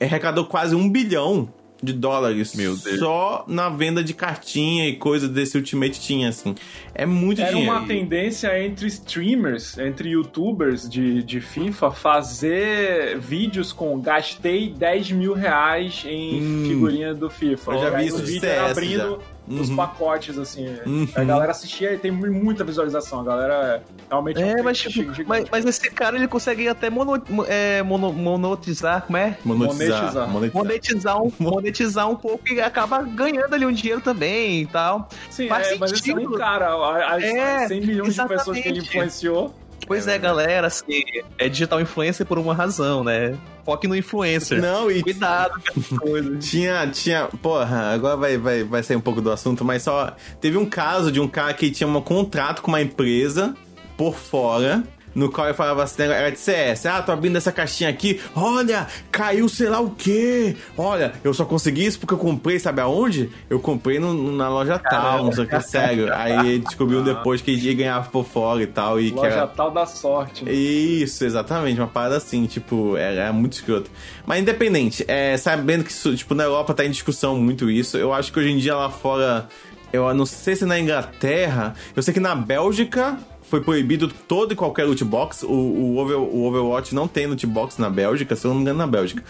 arrecadou 0.00 0.44
quase 0.46 0.74
um 0.74 0.90
bilhão 0.90 1.48
de 1.82 1.92
dólares 1.92 2.54
Meu 2.54 2.76
Deus. 2.76 2.98
só 2.98 3.44
na 3.46 3.68
venda 3.68 4.02
de 4.02 4.12
cartinha 4.12 4.88
e 4.88 4.96
coisa 4.96 5.28
desse 5.28 5.56
Ultimate 5.56 6.00
Team, 6.06 6.28
assim. 6.28 6.54
É 6.94 7.06
muito 7.06 7.40
Era 7.40 7.50
dinheiro. 7.52 7.72
uma 7.72 7.86
tendência 7.86 8.60
entre 8.64 8.86
streamers, 8.88 9.78
entre 9.78 10.10
youtubers 10.10 10.88
de, 10.88 11.22
de 11.22 11.40
FIFA, 11.40 11.90
fazer 11.90 13.18
vídeos 13.18 13.72
com 13.72 14.00
gastei 14.00 14.68
10 14.70 15.12
mil 15.12 15.34
reais 15.34 16.04
em 16.06 16.42
Hum. 16.42 16.64
figurinha 16.68 17.14
do 17.14 17.30
FIFA. 17.30 17.72
Eu 17.72 17.80
já 17.82 17.90
vi 17.90 18.06
isso 18.06 18.22
de 18.22 18.38
era 18.44 18.66
CS 18.66 18.70
abrindo 18.72 19.20
os 19.50 19.68
Uhum. 19.70 19.76
pacotes, 19.76 20.36
assim. 20.38 20.66
Uhum. 20.86 21.08
A 21.14 21.24
galera 21.24 21.50
assistia 21.52 21.92
e 21.94 21.98
tem 21.98 22.10
muita 22.10 22.64
visualização. 22.64 23.20
A 23.20 23.24
galera 23.24 23.82
realmente 24.10 24.40
É, 24.42 24.56
um 24.60 24.64
mas, 24.64 24.78
tipo, 24.78 24.92
gigante. 24.92 25.24
mas, 25.26 25.46
mas 25.50 25.64
esse 25.64 25.90
cara 25.90 26.16
ele 26.16 26.28
consegue 26.28 26.68
até 26.68 26.90
mono, 26.90 27.22
é, 27.46 27.82
mono- 27.82 28.12
monetizar, 28.12 29.02
como 29.02 29.16
é? 29.16 29.36
Monetizar. 29.44 29.88
monetizar. 29.98 30.28
monetizar. 30.28 30.62
Monetizar 30.64 31.22
um, 31.22 31.32
monetizar 31.40 32.10
um 32.10 32.16
pouco 32.16 32.48
e 32.52 32.60
acaba 32.60 33.02
ganhando 33.02 33.54
ali 33.54 33.64
um 33.66 33.72
dinheiro 33.72 34.00
também 34.00 34.62
e 34.62 34.66
tal. 34.66 35.08
Sim, 35.30 35.48
faz 35.48 35.68
é, 35.68 35.76
mas 35.76 35.92
esse 35.92 36.10
é 36.10 36.14
um 36.14 36.32
cara, 36.32 36.68
as, 37.14 37.22
É, 37.22 37.56
as 37.64 37.68
100 37.68 37.80
milhões 37.80 38.14
de 38.14 38.26
pessoas 38.28 38.58
que 38.58 38.68
ele 38.68 38.78
exatamente. 38.78 38.88
influenciou. 38.88 39.54
Pois 39.88 40.06
é, 40.06 40.18
galera, 40.18 40.66
assim, 40.66 41.02
é 41.38 41.48
digital 41.48 41.80
influencer 41.80 42.26
por 42.26 42.38
uma 42.38 42.54
razão, 42.54 43.02
né? 43.02 43.36
Foque 43.64 43.88
no 43.88 43.96
influencer. 43.96 44.60
Não, 44.60 44.90
e 44.90 45.02
Cuidado 45.02 45.60
com. 45.98 46.38
Tinha, 46.38 46.86
tinha. 46.86 47.26
Porra, 47.42 47.92
agora 47.92 48.16
vai, 48.16 48.38
vai, 48.38 48.62
vai 48.62 48.82
sair 48.82 48.96
um 48.96 49.00
pouco 49.00 49.20
do 49.20 49.32
assunto, 49.32 49.64
mas 49.64 49.82
só. 49.82 50.14
Teve 50.40 50.56
um 50.56 50.66
caso 50.66 51.10
de 51.10 51.20
um 51.20 51.26
cara 51.26 51.52
que 51.54 51.70
tinha 51.70 51.88
um 51.88 52.00
contrato 52.00 52.62
com 52.62 52.68
uma 52.68 52.80
empresa 52.80 53.54
por 53.96 54.14
fora. 54.14 54.84
No 55.14 55.30
qual 55.30 55.46
ele 55.48 55.54
falava 55.54 55.82
assim, 55.82 56.02
era 56.02 56.30
de 56.30 56.38
CS. 56.38 56.86
Ah, 56.86 57.02
tô 57.02 57.10
abrindo 57.12 57.36
essa 57.36 57.50
caixinha 57.50 57.90
aqui. 57.90 58.20
Olha, 58.36 58.86
caiu 59.10 59.48
sei 59.48 59.68
lá 59.68 59.80
o 59.80 59.90
quê. 59.90 60.54
Olha, 60.76 61.12
eu 61.24 61.34
só 61.34 61.44
consegui 61.44 61.84
isso 61.86 61.98
porque 61.98 62.14
eu 62.14 62.18
comprei, 62.18 62.58
sabe 62.58 62.80
aonde? 62.80 63.30
Eu 63.50 63.58
comprei 63.58 63.98
no- 63.98 64.32
na 64.36 64.48
loja 64.48 64.78
tal, 64.78 65.24
não 65.24 65.32
sei 65.32 65.44
o 65.44 65.48
que, 65.48 65.60
sério. 65.60 66.12
Aí 66.14 66.38
ele 66.54 66.58
descobriu 66.60 67.02
depois 67.02 67.40
que 67.40 67.50
ele 67.50 67.74
ganhava 67.74 68.08
por 68.10 68.24
fora 68.24 68.62
e 68.62 68.66
tal. 68.66 69.00
E 69.00 69.10
que 69.10 69.16
Loja 69.16 69.28
era... 69.34 69.46
tal 69.46 69.70
da 69.70 69.86
sorte. 69.86 70.44
né? 70.44 70.52
Isso, 70.52 71.24
exatamente, 71.24 71.80
uma 71.80 71.86
parada 71.88 72.16
assim, 72.18 72.46
tipo, 72.46 72.96
era, 72.96 73.22
era 73.22 73.32
muito 73.32 73.54
escroto. 73.54 73.90
Mas 74.26 74.40
independente, 74.40 75.04
é, 75.08 75.36
sabendo 75.36 75.84
que 75.84 75.90
isso, 75.90 76.14
tipo, 76.16 76.34
na 76.34 76.44
Europa 76.44 76.74
tá 76.74 76.84
em 76.84 76.90
discussão 76.90 77.36
muito 77.38 77.70
isso, 77.70 77.96
eu 77.96 78.12
acho 78.12 78.32
que 78.32 78.38
hoje 78.38 78.50
em 78.50 78.58
dia 78.58 78.76
lá 78.76 78.90
fora, 78.90 79.48
eu 79.92 80.12
não 80.14 80.26
sei 80.26 80.54
se 80.54 80.64
na 80.64 80.78
Inglaterra, 80.78 81.74
eu 81.96 82.02
sei 82.02 82.12
que 82.14 82.20
na 82.20 82.34
Bélgica 82.34 83.18
foi 83.48 83.60
proibido 83.60 84.08
todo 84.08 84.52
e 84.52 84.56
qualquer 84.56 84.84
loot 84.84 85.02
box. 85.04 85.42
O, 85.42 85.50
o, 85.52 85.96
Over- 85.98 86.18
o 86.18 86.44
Overwatch 86.44 86.94
não 86.94 87.08
tem 87.08 87.26
loot 87.26 87.46
box 87.46 87.78
na 87.78 87.88
Bélgica, 87.90 88.36
se 88.36 88.46
eu 88.46 88.50
não 88.50 88.56
me 88.56 88.62
engano, 88.62 88.78
na 88.78 88.86
Bélgica. 88.86 89.24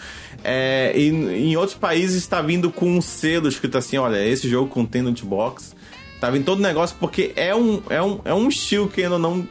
É, 0.45 0.93
e 0.97 1.09
em 1.09 1.57
outros 1.57 1.77
países 1.77 2.17
está 2.17 2.41
vindo 2.43 2.71
com 2.71 2.87
um 2.97 3.01
selo 3.01 3.49
escrito 3.49 3.79
assim: 3.79 3.97
olha, 3.97 4.25
esse 4.27 4.49
jogo 4.49 4.69
contém 4.71 5.03
loot 5.03 5.25
box. 5.25 5.75
Tá 6.21 6.31
vindo 6.31 6.45
todo 6.45 6.59
o 6.59 6.63
negócio 6.63 6.97
porque 6.99 7.33
é 7.37 7.55
um, 7.55 7.81
é 7.89 8.03
um, 8.03 8.21
é 8.25 8.35
um 8.35 8.49
estilo 8.49 8.89
que 8.89 9.03
ainda 9.05 9.19
não 9.19 9.47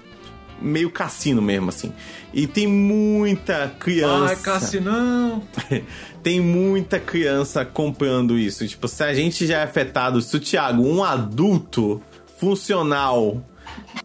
meio 0.62 0.90
cassino 0.90 1.42
mesmo, 1.42 1.70
assim. 1.70 1.94
E 2.34 2.46
tem 2.46 2.68
muita 2.68 3.74
criança. 3.80 4.34
Ai, 4.34 4.36
Cassinão. 4.36 5.44
Tem 6.24 6.42
muita 6.42 7.00
criança 7.00 7.64
comprando 7.64 8.38
isso. 8.38 8.68
Tipo, 8.68 8.86
se 8.90 9.02
a 9.02 9.14
gente 9.14 9.48
já 9.48 9.60
é 9.60 9.64
afetado, 9.64 10.22
se 10.22 10.36
o 10.36 10.40
Thiago, 10.42 10.84
um 10.84 11.02
adulto 11.02 12.02
funcional, 12.38 13.42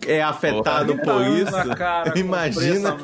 é 0.07 0.23
afetado 0.23 0.97
por 0.97 1.05
Tá 1.05 1.29
isso, 1.29 1.77
cara, 1.77 2.19
imagina. 2.19 2.97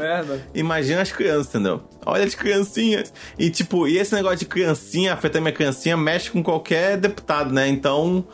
Imagina 0.55 1.03
as 1.03 1.13
crianças, 1.13 1.49
entendeu? 1.49 1.83
Olha 2.05 2.25
as 2.25 2.35
criancinhas. 2.35 3.13
E 3.39 3.51
tipo, 3.51 3.87
e 3.87 3.99
esse 3.99 4.15
negócio 4.15 4.39
de 4.39 4.47
criancinha, 4.47 5.13
afetar 5.13 5.41
minha 5.41 5.53
criancinha, 5.53 5.97
mexe 5.97 6.31
com 6.31 6.43
qualquer 6.43 6.97
deputado, 6.97 7.53
né? 7.53 7.69
Então, 7.69 8.27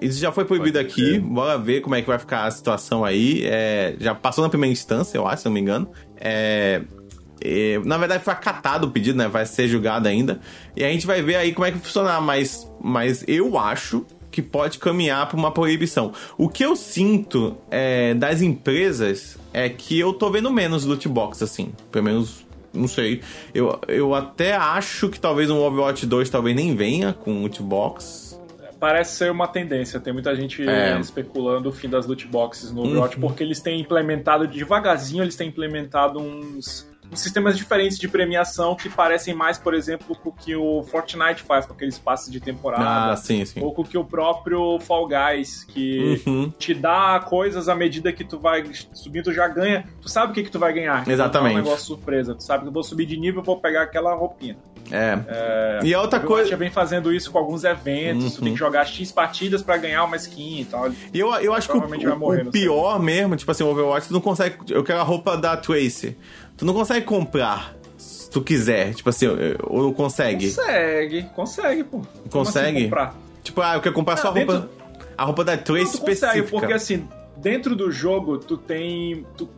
isso 0.00 0.18
já 0.18 0.30
foi 0.30 0.44
proibido 0.44 0.78
Pode 0.78 0.90
aqui. 0.90 1.12
ser. 1.12 1.20
Bora 1.20 1.58
ver 1.58 1.80
como 1.80 1.94
é 1.94 2.02
que 2.02 2.06
vai 2.08 2.18
ficar 2.18 2.44
a 2.44 2.50
situação 2.50 3.04
aí. 3.04 3.42
É, 3.44 3.94
já 3.98 4.14
passou 4.14 4.42
na 4.42 4.50
primeira 4.50 4.72
instância, 4.72 5.16
eu 5.16 5.26
acho, 5.26 5.42
se 5.42 5.46
não 5.46 5.52
me 5.52 5.60
engano. 5.60 5.90
É, 6.18 6.82
é, 7.40 7.80
na 7.84 7.96
verdade, 7.98 8.22
foi 8.24 8.32
acatado 8.32 8.84
o 8.84 8.90
pedido, 8.90 9.16
né? 9.18 9.28
Vai 9.28 9.46
ser 9.46 9.68
julgado 9.68 10.08
ainda. 10.08 10.40
E 10.74 10.84
a 10.84 10.88
gente 10.88 11.06
vai 11.06 11.22
ver 11.22 11.36
aí 11.36 11.52
como 11.52 11.66
é 11.66 11.70
que 11.70 11.78
vai 11.78 11.86
funcionar. 11.86 12.20
Mas, 12.20 12.70
mas 12.82 13.24
eu 13.26 13.58
acho 13.58 14.04
que 14.36 14.42
pode 14.42 14.78
caminhar 14.78 15.26
para 15.28 15.36
uma 15.38 15.50
proibição. 15.50 16.12
O 16.36 16.46
que 16.46 16.62
eu 16.62 16.76
sinto 16.76 17.56
é, 17.70 18.12
das 18.12 18.42
empresas 18.42 19.38
é 19.50 19.66
que 19.70 19.98
eu 19.98 20.12
tô 20.12 20.30
vendo 20.30 20.50
menos 20.52 20.84
loot 20.84 21.08
box, 21.08 21.42
assim. 21.42 21.72
Pelo 21.90 22.04
menos, 22.04 22.44
não 22.74 22.86
sei. 22.86 23.22
Eu, 23.54 23.80
eu 23.88 24.14
até 24.14 24.54
acho 24.54 25.08
que 25.08 25.18
talvez 25.18 25.48
um 25.50 25.56
Overwatch 25.56 26.04
2 26.04 26.28
talvez 26.28 26.54
nem 26.54 26.76
venha 26.76 27.14
com 27.14 27.40
loot 27.40 27.62
box. 27.62 28.38
Parece 28.78 29.16
ser 29.16 29.30
uma 29.30 29.48
tendência. 29.48 29.98
Tem 29.98 30.12
muita 30.12 30.36
gente 30.36 30.68
É. 30.68 31.00
especulando 31.00 31.70
o 31.70 31.72
fim 31.72 31.88
das 31.88 32.06
loot 32.06 32.26
boxes 32.26 32.70
no 32.70 32.82
Overwatch, 32.82 33.14
Uhum. 33.16 33.22
porque 33.22 33.42
eles 33.42 33.58
têm 33.58 33.80
implementado 33.80 34.46
devagarzinho, 34.46 35.22
eles 35.22 35.34
têm 35.34 35.48
implementado 35.48 36.18
uns, 36.18 36.86
uns 36.95 36.95
sistemas 37.12 37.56
diferentes 37.56 37.98
de 37.98 38.08
premiação 38.08 38.74
que 38.74 38.88
parecem 38.88 39.34
mais, 39.34 39.58
por 39.58 39.74
exemplo, 39.74 40.14
com 40.16 40.28
o 40.30 40.32
que 40.32 40.54
o 40.56 40.82
Fortnite 40.84 41.42
faz 41.42 41.64
com 41.66 41.72
aqueles 41.72 41.98
passes 41.98 42.30
de 42.32 42.40
temporada. 42.40 43.12
Ah, 43.12 43.16
sim, 43.16 43.44
sim. 43.44 43.60
Ou 43.62 43.72
com 43.72 43.82
o 43.82 43.84
que 43.86 43.96
o 43.98 44.04
próprio 44.04 44.78
Fall 44.80 45.08
Guys, 45.08 45.64
que 45.64 46.22
Uhum. 46.26 46.50
te 46.58 46.74
dá 46.74 47.20
coisas 47.28 47.68
à 47.68 47.74
medida 47.74 48.12
que 48.12 48.24
tu 48.24 48.38
vai 48.38 48.64
subindo, 48.92 49.24
tu 49.24 49.32
já 49.32 49.48
ganha. 49.48 49.86
Tu 50.00 50.08
sabe 50.08 50.32
o 50.32 50.34
que, 50.34 50.42
que 50.42 50.50
tu 50.50 50.58
vai 50.58 50.72
ganhar. 50.72 51.06
Exatamente. 51.08 51.52
Não 51.52 51.58
é 51.58 51.62
um 51.62 51.64
negócio 51.64 51.86
surpresa. 51.86 52.34
Tu 52.34 52.42
sabe 52.42 52.62
que 52.62 52.68
eu 52.68 52.72
vou 52.72 52.82
subir 52.82 53.06
de 53.06 53.16
nível, 53.16 53.42
vou 53.42 53.58
pegar 53.60 53.82
aquela 53.82 54.14
roupinha. 54.14 54.56
É. 54.90 55.80
E 55.82 55.92
a 55.92 56.00
outra 56.00 56.20
coisa. 56.20 56.56
vem 56.56 56.70
fazendo 56.70 57.12
isso 57.12 57.30
com 57.32 57.38
alguns 57.38 57.64
eventos, 57.64 58.34
tu 58.34 58.38
Uhum. 58.38 58.44
tem 58.44 58.52
que 58.52 58.58
jogar 58.58 58.84
X 58.84 59.10
partidas 59.10 59.60
pra 59.62 59.76
ganhar 59.76 60.04
uma 60.04 60.14
skin 60.16 60.60
e 60.60 60.64
tal. 60.64 60.88
E 61.12 61.18
eu, 61.18 61.32
eu 61.34 61.52
acho 61.54 61.68
que 61.68 61.76
o, 61.76 62.16
morrer, 62.16 62.46
o 62.46 62.50
pior 62.52 63.00
mesmo, 63.00 63.34
tipo 63.36 63.50
assim, 63.50 63.64
o 63.64 63.68
Overwatch, 63.68 64.06
tu 64.08 64.12
não 64.14 64.20
consegue. 64.20 64.56
Eu 64.70 64.84
quero 64.84 65.00
a 65.00 65.02
roupa 65.02 65.36
da 65.36 65.56
Tracy. 65.56 66.16
Tu 66.56 66.64
não 66.64 66.72
consegue 66.74 67.04
comprar 67.04 67.74
se 67.98 68.30
tu 68.30 68.40
quiser. 68.40 68.94
Tipo 68.94 69.08
assim, 69.10 69.26
ou 69.62 69.92
consegue. 69.92 70.46
Consegue, 70.46 71.22
consegue, 71.34 71.84
pô. 71.84 71.98
Como 71.98 72.30
Consegue? 72.30 72.90
assim? 72.92 73.10
Tipo, 73.42 73.60
ah, 73.60 73.74
eu 73.74 73.80
quero 73.80 73.94
comprar 73.94 74.16
só 74.16 74.28
a 74.28 74.30
Ah, 74.30 74.34
dentro- 74.34 74.54
roupa. 74.58 74.70
A 75.18 75.24
roupa 75.24 75.44
da 75.44 75.56
Trace 75.56 75.84
Não, 75.84 75.92
tu 75.92 75.98
consegue, 76.00 76.12
específica. 76.12 76.50
porque 76.50 76.72
assim, 76.72 77.08
dentro 77.36 77.74
do 77.76 77.90
jogo, 77.90 78.38
tu 78.38 78.56
tem. 78.56 79.24
tu- 79.36 79.48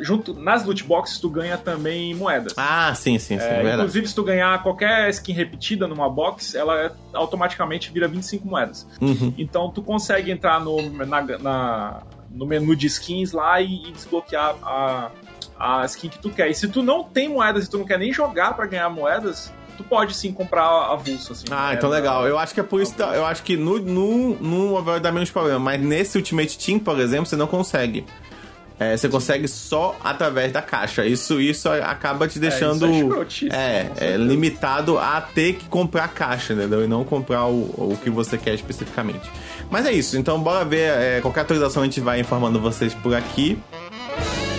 junto 0.00 0.34
nas 0.34 0.66
loot 0.66 0.84
boxes, 0.84 1.18
tu 1.18 1.30
ganha 1.30 1.56
também 1.56 2.14
moedas. 2.14 2.52
Ah, 2.58 2.94
sim, 2.94 3.18
sim, 3.18 3.38
sim. 3.38 3.44
É, 3.44 3.62
É, 3.64 3.72
inclusive, 3.74 4.06
se 4.06 4.14
tu 4.14 4.22
ganhar 4.22 4.62
qualquer 4.62 5.08
skin 5.10 5.32
repetida 5.32 5.88
numa 5.88 6.10
box, 6.10 6.54
ela 6.54 6.78
é- 6.78 6.92
automaticamente 7.14 7.90
vira 7.90 8.06
25 8.06 8.46
moedas. 8.46 8.86
Uhum. 9.00 9.32
Então 9.38 9.70
tu 9.70 9.82
consegue 9.82 10.30
entrar 10.30 10.60
no, 10.60 10.82
na, 11.06 11.22
na- 11.38 12.02
no 12.30 12.44
menu 12.44 12.76
de 12.76 12.86
skins 12.86 13.32
lá 13.32 13.60
e, 13.62 13.88
e 13.88 13.92
desbloquear 13.92 14.54
a, 14.62 15.10
a 15.60 15.84
skin 15.84 16.08
que 16.08 16.18
tu 16.18 16.30
quer. 16.30 16.48
E 16.50 16.54
se 16.54 16.66
tu 16.68 16.82
não 16.82 17.04
tem 17.04 17.28
moedas 17.28 17.66
e 17.66 17.70
tu 17.70 17.78
não 17.78 17.84
quer 17.84 17.98
nem 17.98 18.12
jogar 18.12 18.54
pra 18.54 18.66
ganhar 18.66 18.88
moedas, 18.88 19.52
tu 19.76 19.84
pode 19.84 20.14
sim 20.14 20.32
comprar 20.32 20.64
avulso, 20.90 21.32
assim. 21.32 21.44
Ah, 21.50 21.72
É, 21.72 21.74
então 21.74 21.90
legal. 21.90 22.26
Eu 22.26 22.38
acho 22.38 22.54
que 22.54 22.60
é 22.60 22.62
por 22.62 22.80
isso. 22.80 22.92
que 22.92 22.98
tá- 22.98 23.14
Eu 23.14 23.26
acho 23.26 23.42
que 23.42 23.56
no, 23.56 23.78
no, 23.78 24.34
no 24.36 24.74
Overwatch 24.76 25.02
dá 25.02 25.12
menos 25.12 25.30
problema. 25.30 25.58
Mas 25.60 25.80
nesse 25.80 26.16
Ultimate 26.16 26.58
Team, 26.58 26.78
por 26.78 26.98
exemplo, 26.98 27.26
você 27.26 27.36
não 27.36 27.46
consegue. 27.46 28.06
É, 28.78 28.96
você 28.96 29.10
consegue 29.10 29.46
só 29.46 29.94
através 30.02 30.50
da 30.52 30.62
caixa. 30.62 31.04
Isso, 31.04 31.38
isso 31.38 31.68
acaba 31.68 32.26
te 32.26 32.38
deixando. 32.38 32.86
é 32.86 32.90
escrotice, 32.92 33.54
é, 33.54 33.80
é, 33.80 33.84
certeza. 33.94 34.16
limitado 34.24 34.98
a 34.98 35.20
ter 35.20 35.56
que 35.56 35.66
comprar 35.66 36.04
a 36.04 36.08
caixa, 36.08 36.54
entendeu? 36.54 36.82
E 36.82 36.86
não 36.86 37.04
comprar 37.04 37.44
o, 37.44 37.58
o 37.76 37.98
que 38.02 38.08
você 38.08 38.38
quer 38.38 38.54
especificamente. 38.54 39.30
Mas 39.70 39.84
é 39.84 39.92
isso. 39.92 40.16
Então 40.16 40.40
bora 40.40 40.64
ver. 40.64 40.90
é, 40.98 41.20
qualquer 41.20 41.40
atualização 41.42 41.82
a 41.82 41.84
gente 41.84 42.00
vai 42.00 42.20
informando 42.20 42.58
vocês 42.58 42.94
por 42.94 43.14
aqui. 43.14 43.58
Falando 43.70 44.49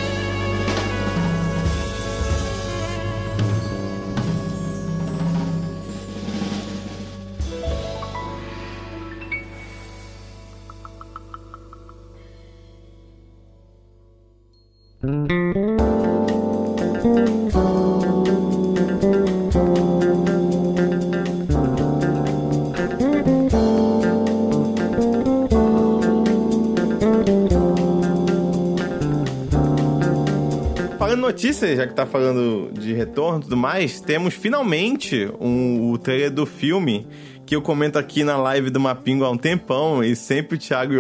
em 31.32 31.34
notícias, 31.34 31.78
já 31.78 31.88
que 31.88 31.94
tá 31.94 32.06
falando 32.06 32.72
de 32.74 32.94
retorno 32.94 33.39
e 33.39 33.44
tudo 33.44 33.58
mais, 33.58 34.02
temos 34.02 34.34
finalmente 34.34 35.30
um, 35.39 35.91
o 35.91 35.98
trailer 35.98 36.30
do 36.30 36.46
filme 36.46 37.08
que 37.46 37.56
eu 37.56 37.62
comento 37.62 37.98
aqui 37.98 38.24
na 38.24 38.38
live 38.38 38.70
do 38.70 38.80
Mapingo 38.80 39.24
há 39.24 39.30
um 39.30 39.38
tempão 39.38 40.04
e 40.04 40.15
sempre 40.15 40.56
o 40.56 40.60
Thiago 40.60 40.94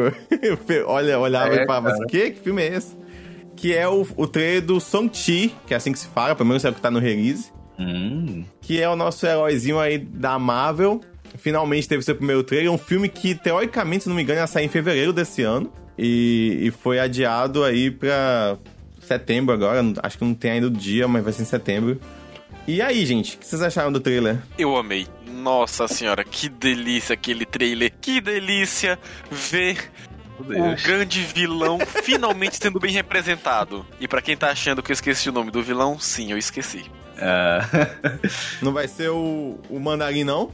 olha, 0.87 1.19
olhava 1.19 1.55
É, 1.55 1.63
e 1.63 1.65
falava 1.65 1.91
assim, 1.91 2.05
que? 2.07 2.31
Que 2.31 2.39
filme 2.39 2.61
é 2.61 2.75
esse? 2.75 2.97
Que 3.55 3.75
é 3.75 3.87
o, 3.87 4.07
o 4.15 4.25
trailer 4.25 4.61
do 4.61 4.79
Song-Chi, 4.79 5.53
que 5.67 5.73
é 5.73 5.77
assim 5.77 5.91
que 5.91 5.99
se 5.99 6.07
fala, 6.07 6.33
pelo 6.33 6.47
menos 6.47 6.63
é 6.63 6.69
o 6.69 6.73
que 6.73 6.81
tá 6.81 6.89
no 6.89 6.99
release. 6.99 7.51
Hum. 7.77 8.43
Que 8.61 8.81
é 8.81 8.89
o 8.89 8.95
nosso 8.95 9.25
heróizinho 9.25 9.79
aí 9.79 9.97
da 9.97 10.39
Marvel. 10.39 11.01
Finalmente 11.37 11.87
teve 11.87 12.03
seu 12.03 12.15
primeiro 12.15 12.43
trailer. 12.43 12.71
Um 12.71 12.77
filme 12.77 13.07
que, 13.07 13.35
teoricamente, 13.35 14.03
se 14.03 14.09
não 14.09 14.15
me 14.15 14.23
engano, 14.23 14.39
ia 14.39 14.47
sair 14.47 14.65
em 14.65 14.69
fevereiro 14.69 15.13
desse 15.13 15.43
ano. 15.43 15.71
E, 15.97 16.57
e 16.61 16.71
foi 16.71 16.99
adiado 16.99 17.63
aí 17.63 17.91
pra 17.91 18.57
setembro 19.11 19.53
agora. 19.53 19.81
Acho 20.01 20.17
que 20.17 20.23
não 20.23 20.33
tem 20.33 20.51
ainda 20.51 20.67
o 20.67 20.71
dia, 20.71 21.07
mas 21.07 21.23
vai 21.23 21.33
ser 21.33 21.41
em 21.41 21.45
setembro. 21.45 21.99
E 22.67 22.81
aí, 22.81 23.05
gente, 23.05 23.35
o 23.35 23.39
que 23.39 23.45
vocês 23.47 23.61
acharam 23.61 23.91
do 23.91 23.99
trailer? 23.99 24.37
Eu 24.57 24.77
amei. 24.77 25.07
Nossa 25.27 25.87
senhora, 25.87 26.23
que 26.23 26.47
delícia 26.47 27.13
aquele 27.13 27.45
trailer. 27.45 27.91
Que 27.99 28.21
delícia 28.21 28.97
ver 29.29 29.91
o 30.39 30.75
grande 30.83 31.21
vilão 31.23 31.79
finalmente 32.03 32.57
sendo 32.61 32.79
bem 32.79 32.91
representado. 32.91 33.85
E 33.99 34.07
pra 34.07 34.21
quem 34.21 34.37
tá 34.37 34.49
achando 34.49 34.81
que 34.83 34.91
eu 34.91 34.93
esqueci 34.93 35.29
o 35.29 35.33
nome 35.33 35.51
do 35.51 35.61
vilão, 35.63 35.99
sim, 35.99 36.31
eu 36.31 36.37
esqueci. 36.37 36.85
Ah. 37.17 37.67
Não 38.61 38.71
vai 38.71 38.87
ser 38.87 39.09
o, 39.09 39.59
o 39.69 39.79
Mandarim, 39.79 40.23
não? 40.23 40.51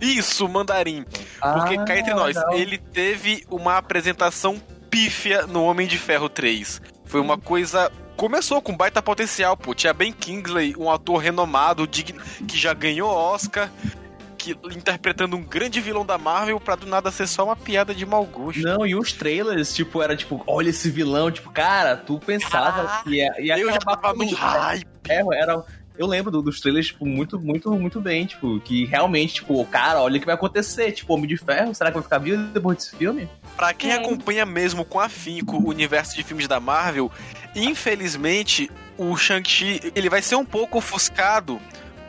Isso, 0.00 0.48
Mandarim. 0.48 1.04
Porque 1.04 1.76
Ah, 1.78 1.84
cá 1.84 1.98
entre 1.98 2.14
nós, 2.14 2.36
legal. 2.36 2.54
ele 2.54 2.78
teve 2.78 3.44
uma 3.50 3.76
apresentação 3.76 4.60
pífia 4.90 5.46
no 5.46 5.64
Homem 5.64 5.86
de 5.88 5.98
Ferro 5.98 6.28
3. 6.28 6.80
Foi 7.04 7.20
uma 7.20 7.38
coisa. 7.38 7.90
Começou 8.16 8.62
com 8.62 8.76
baita 8.76 9.02
potencial, 9.02 9.56
pô. 9.56 9.74
Tinha 9.74 9.92
Ben 9.92 10.12
Kingsley, 10.12 10.74
um 10.78 10.90
ator 10.90 11.18
renomado, 11.18 11.86
digno, 11.86 12.20
que 12.46 12.56
já 12.56 12.72
ganhou 12.72 13.10
Oscar, 13.10 13.70
que, 14.38 14.56
interpretando 14.76 15.36
um 15.36 15.42
grande 15.42 15.80
vilão 15.80 16.04
da 16.04 16.18
Marvel, 16.18 16.60
pra 16.60 16.76
do 16.76 16.86
nada 16.86 17.10
ser 17.10 17.26
só 17.26 17.44
uma 17.44 17.56
piada 17.56 17.94
de 17.94 18.04
mau 18.04 18.24
gosto. 18.24 18.60
Não, 18.60 18.86
e 18.86 18.94
os 18.94 19.12
trailers, 19.12 19.74
tipo, 19.74 20.02
era 20.02 20.14
tipo, 20.14 20.42
olha 20.46 20.70
esse 20.70 20.90
vilão, 20.90 21.30
tipo, 21.30 21.50
cara, 21.50 21.96
tu 21.96 22.18
pensava 22.18 22.84
Caraca, 22.84 23.02
que 23.04 23.16
ia, 23.16 23.34
ia 23.40 23.58
eu 23.58 23.72
já 23.72 23.78
tava 23.78 23.96
com 23.96 24.06
o 24.06 24.10
num 24.10 24.16
Homem 24.16 24.28
de 24.28 24.34
hype. 24.34 24.86
Ferro, 25.06 25.32
era, 25.32 25.64
eu 25.96 26.06
lembro 26.06 26.30
do- 26.30 26.42
dos 26.42 26.60
trailers, 26.60 26.88
tipo, 26.88 27.06
muito, 27.06 27.38
muito, 27.40 27.70
muito 27.72 28.00
bem, 28.00 28.26
tipo, 28.26 28.58
que 28.60 28.84
realmente, 28.86 29.34
tipo, 29.34 29.64
cara, 29.66 30.00
olha 30.02 30.16
o 30.16 30.20
que 30.20 30.26
vai 30.26 30.34
acontecer, 30.34 30.92
tipo, 30.92 31.14
Homem 31.14 31.26
de 31.28 31.36
Ferro, 31.36 31.74
será 31.74 31.90
que 31.90 31.94
vai 31.94 32.02
ficar 32.02 32.18
vivo 32.18 32.42
depois 32.52 32.76
desse 32.78 32.96
filme? 32.96 33.28
Pra 33.56 33.72
quem 33.72 33.90
É. 33.92 33.94
acompanha 33.94 34.44
mesmo 34.44 34.84
com 34.84 34.98
afinco 34.98 35.56
o 35.56 35.68
universo 35.68 36.16
de 36.16 36.22
filmes 36.24 36.48
da 36.48 36.58
Marvel, 36.58 37.10
infelizmente 37.54 38.70
o 38.96 39.16
Shang-Chi 39.16 39.92
ele 39.94 40.08
vai 40.08 40.22
ser 40.22 40.36
um 40.36 40.44
pouco 40.44 40.78
ofuscado 40.78 41.60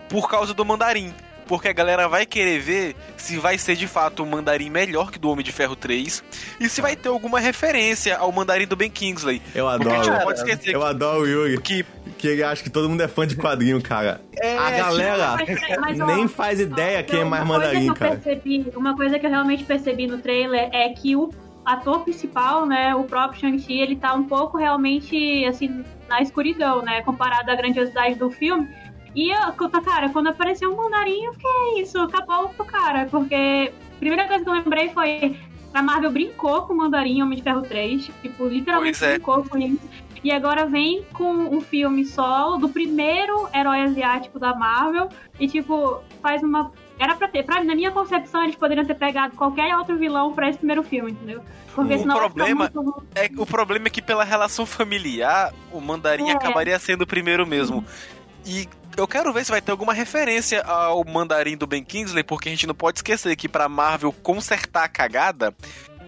por 0.09 0.29
causa 0.29 0.53
do 0.53 0.63
Mandarim. 0.63 1.13
Porque 1.47 1.67
a 1.67 1.73
galera 1.73 2.07
vai 2.07 2.25
querer 2.25 2.59
ver 2.59 2.95
se 3.17 3.37
vai 3.37 3.57
ser 3.57 3.75
de 3.75 3.87
fato 3.87 4.23
um 4.23 4.25
Mandarim 4.25 4.69
melhor 4.69 5.11
que 5.11 5.19
do 5.19 5.29
Homem 5.29 5.45
de 5.45 5.51
Ferro 5.51 5.75
3 5.75 6.23
e 6.59 6.67
se 6.67 6.81
vai 6.81 6.95
ter 6.95 7.09
alguma 7.09 7.39
referência 7.39 8.17
ao 8.17 8.31
Mandarim 8.31 8.65
do 8.65 8.75
Ben 8.75 8.89
Kingsley. 8.89 9.41
Eu 9.53 9.67
adoro. 9.67 10.23
pode 10.23 10.39
esquecer 10.39 10.73
Eu 10.73 10.83
adoro 10.83 11.21
o 11.21 11.27
Yuri, 11.27 11.59
que 11.61 11.85
que 12.17 12.27
ele 12.29 12.43
acha 12.43 12.63
que 12.63 12.69
todo 12.69 12.89
mundo 12.89 13.01
é 13.01 13.07
fã 13.07 13.27
de 13.27 13.35
quadrinho, 13.35 13.81
cara. 13.81 14.21
a 14.57 14.71
galera 14.71 15.35
Mas- 15.35 15.59
mas, 15.79 15.99
ó, 15.99 16.05
nem 16.05 16.27
faz 16.27 16.59
ideia 16.59 17.03
quem 17.03 17.17
é 17.17 17.19
Então, 17.19 17.29
mais 17.29 17.43
uma 17.43 17.55
coisa 17.55 17.67
Mandarim, 17.67 17.85
que 17.85 17.91
eu 17.91 17.95
cara. 17.95 18.15
Percebi, 18.15 18.71
uma 18.75 18.95
coisa 18.95 19.19
que 19.19 19.25
eu 19.25 19.29
realmente 19.29 19.63
percebi 19.65 20.07
no 20.07 20.17
trailer 20.19 20.69
é 20.71 20.89
que 20.89 21.15
o 21.15 21.29
ator 21.65 22.03
principal, 22.03 22.65
né, 22.65 22.95
o 22.95 23.03
próprio 23.03 23.41
Shang-Chi, 23.41 23.79
ele 23.81 23.95
tá 23.95 24.13
um 24.13 24.23
pouco 24.23 24.57
realmente, 24.57 25.43
assim, 25.45 25.83
na 26.07 26.21
escuridão, 26.21 26.81
né, 26.81 27.01
comparado 27.01 27.51
à 27.51 27.55
grandiosidade 27.55 28.15
do 28.15 28.29
filme. 28.29 28.67
E, 29.15 29.31
eu, 29.31 29.69
cara, 29.83 30.09
quando 30.09 30.27
apareceu 30.27 30.73
o 30.73 30.77
Mandarim, 30.77 31.23
eu 31.23 31.33
fiquei, 31.33 31.81
isso, 31.81 31.97
acabou 31.99 32.49
pro 32.49 32.65
cara, 32.65 33.07
porque 33.09 33.71
a 33.95 33.99
primeira 33.99 34.27
coisa 34.27 34.43
que 34.43 34.49
eu 34.49 34.53
lembrei 34.53 34.89
foi 34.89 35.37
a 35.73 35.81
Marvel 35.81 36.11
brincou 36.11 36.63
com 36.63 36.73
o 36.73 36.77
Mandarim 36.77 37.17
em 37.19 37.23
Homem 37.23 37.37
de 37.37 37.43
Ferro 37.43 37.61
3, 37.61 38.09
tipo, 38.21 38.47
literalmente 38.47 39.03
é. 39.03 39.13
brincou 39.13 39.43
com 39.43 39.57
isso. 39.57 39.79
E 40.23 40.31
agora 40.31 40.65
vem 40.65 41.03
com 41.13 41.31
um 41.33 41.61
filme 41.61 42.03
solo 42.03 42.57
do 42.57 42.67
primeiro 42.69 43.47
herói 43.53 43.81
asiático 43.81 44.39
da 44.39 44.55
Marvel 44.55 45.07
e, 45.39 45.47
tipo, 45.47 46.01
faz 46.21 46.41
uma. 46.41 46.71
Era 46.97 47.13
pra 47.13 47.27
ter. 47.27 47.43
Pra, 47.43 47.63
na 47.63 47.75
minha 47.75 47.91
concepção, 47.91 48.41
eles 48.43 48.55
poderiam 48.55 48.83
ter 48.85 48.95
pegado 48.95 49.35
qualquer 49.35 49.75
outro 49.77 49.97
vilão 49.97 50.33
pra 50.33 50.49
esse 50.49 50.57
primeiro 50.57 50.81
filme, 50.81 51.11
entendeu? 51.11 51.41
Porque 51.75 51.93
O 51.93 51.99
senão 51.99 52.15
problema 52.17 52.71
muito- 52.73 53.03
é, 53.13 53.29
o 53.37 53.45
problema 53.45 53.85
é 53.87 53.89
que 53.91 54.01
pela 54.01 54.23
relação 54.23 54.65
familiar, 54.65 55.53
o 55.71 55.79
Mandarim 55.79 56.29
É. 56.29 56.31
acabaria 56.31 56.79
sendo 56.79 57.03
o 57.03 57.07
primeiro 57.07 57.45
mesmo. 57.45 57.85
E 58.45 58.67
eu 58.97 59.07
quero 59.07 59.31
ver 59.33 59.45
se 59.45 59.51
vai 59.51 59.61
ter 59.61 59.71
alguma 59.71 59.93
referência 59.93 60.61
ao 60.63 61.03
Mandarim 61.05 61.57
do 61.57 61.67
Ben 61.67 61.83
Kingsley, 61.83 62.23
porque 62.23 62.49
a 62.49 62.51
gente 62.51 62.67
não 62.67 62.75
pode 62.75 62.99
esquecer 62.99 63.35
que 63.35 63.49
pra 63.49 63.69
Marvel 63.69 64.11
consertar 64.11 64.83
a 64.85 64.87
cagada, 64.87 65.53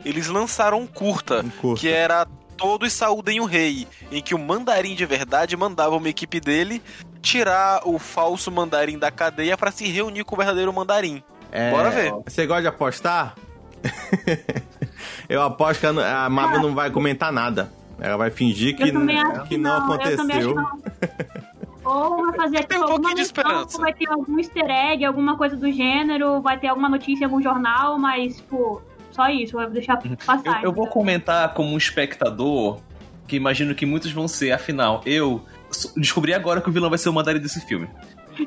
eles 0.06 0.28
lançaram 0.28 0.80
um 0.80 0.88
curta, 0.88 1.42
Um 1.42 1.50
curta. 1.50 1.82
que 1.82 1.90
era 1.90 2.26
Todos 2.58 2.92
Saúdem 2.94 3.40
o 3.40 3.46
Rei, 3.46 3.88
em 4.12 4.22
que 4.22 4.34
o 4.34 4.40
Mandarim 4.40 4.96
de 4.96 5.06
verdade 5.06 5.56
mandava 5.56 5.96
uma 5.96 6.10
equipe 6.10 6.40
dele 6.40 6.82
tirar 7.22 7.82
o 7.86 8.00
falso 8.00 8.52
Mandarim 8.52 8.98
da 8.98 9.12
cadeia 9.12 9.58
pra 9.58 9.72
se 9.72 9.86
reunir 9.88 10.24
com 10.24 10.36
o 10.36 10.38
verdadeiro 10.38 10.74
Mandarim. 10.74 11.22
É, 11.52 11.72
Bora 11.72 11.92
ver. 11.92 12.12
Você 12.26 12.46
gosta 12.48 12.64
de 12.64 12.68
apostar? 12.68 13.36
eu 15.30 15.42
aposto 15.42 15.82
que 15.82 15.86
a 15.86 16.26
a 16.26 16.30
Marvel 16.30 16.62
não 16.62 16.74
vai 16.74 16.90
comentar 16.90 17.32
nada. 17.32 17.72
Ela 18.00 18.18
vai 18.18 18.30
fingir 18.30 18.76
que, 18.76 18.86
que 18.86 18.92
não, 18.92 19.80
não, 19.80 19.94
aconteceu. 19.94 20.56
Ou 21.88 22.26
vai 22.28 22.36
fazer 22.36 22.64
tipo, 22.66 22.84
alguma 22.84 23.14
esperança. 23.14 23.78
vai 23.80 23.94
ter 23.94 24.10
algum 24.10 24.38
easter 24.38 24.66
egg, 24.70 25.06
alguma 25.06 25.38
coisa 25.38 25.56
do 25.56 25.72
gênero, 25.72 26.42
vai 26.42 26.60
ter 26.60 26.68
alguma 26.68 26.90
notícia 26.90 27.24
em 27.24 27.26
algum 27.26 27.42
jornal, 27.42 27.98
mas, 27.98 28.38
tipo, 28.38 28.82
só 29.12 29.30
isso, 29.30 29.56
vai 29.56 29.70
deixar 29.70 30.00
Eu, 30.06 30.18
passar. 30.18 30.64
eu 30.64 30.72
vou 30.72 30.84
entendeu? 30.84 30.88
comentar 30.92 31.54
como 31.54 31.70
um 31.74 31.78
espectador, 31.78 32.80
que 33.28 33.36
imagino 33.36 33.74
que 33.76 33.86
muitos 33.86 34.12
vão 34.12 34.28
ser, 34.28 34.52
afinal, 34.52 35.02
eu 35.06 35.42
descobri 35.96 36.34
agora 36.34 36.62
que 36.62 36.70
o 36.70 36.72
vilão 36.72 36.90
vai 36.90 36.98
ser 37.00 37.10
o 37.10 37.14
mandarim 37.14 37.40
desse 37.40 37.60
filme. 37.66 37.88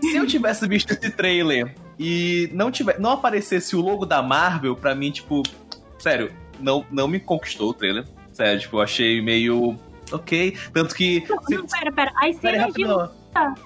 Se 0.00 0.16
eu 0.16 0.26
tivesse 0.26 0.68
visto 0.68 0.92
esse 0.92 1.10
trailer 1.10 1.74
e 1.98 2.48
não, 2.54 2.70
tiver, 2.70 2.98
não 3.00 3.10
aparecesse 3.10 3.74
o 3.74 3.80
logo 3.80 4.06
da 4.06 4.22
Marvel, 4.22 4.76
pra 4.76 4.94
mim, 4.94 5.10
tipo, 5.10 5.42
sério, 5.98 6.30
não, 6.60 6.84
não 6.92 7.08
me 7.08 7.18
conquistou 7.18 7.70
o 7.70 7.74
trailer. 7.74 8.04
Sério, 8.32 8.60
tipo, 8.60 8.76
eu 8.76 8.80
achei 8.82 9.20
meio. 9.20 9.76
Ok. 10.12 10.56
Tanto 10.72 10.94
que. 10.94 11.24
Não, 11.28 11.42
se- 11.42 11.54
não, 11.56 11.66
pera, 11.66 11.92
pera. 11.92 12.12
As 12.22 12.36
cenas 12.36 12.72
de 12.72 12.84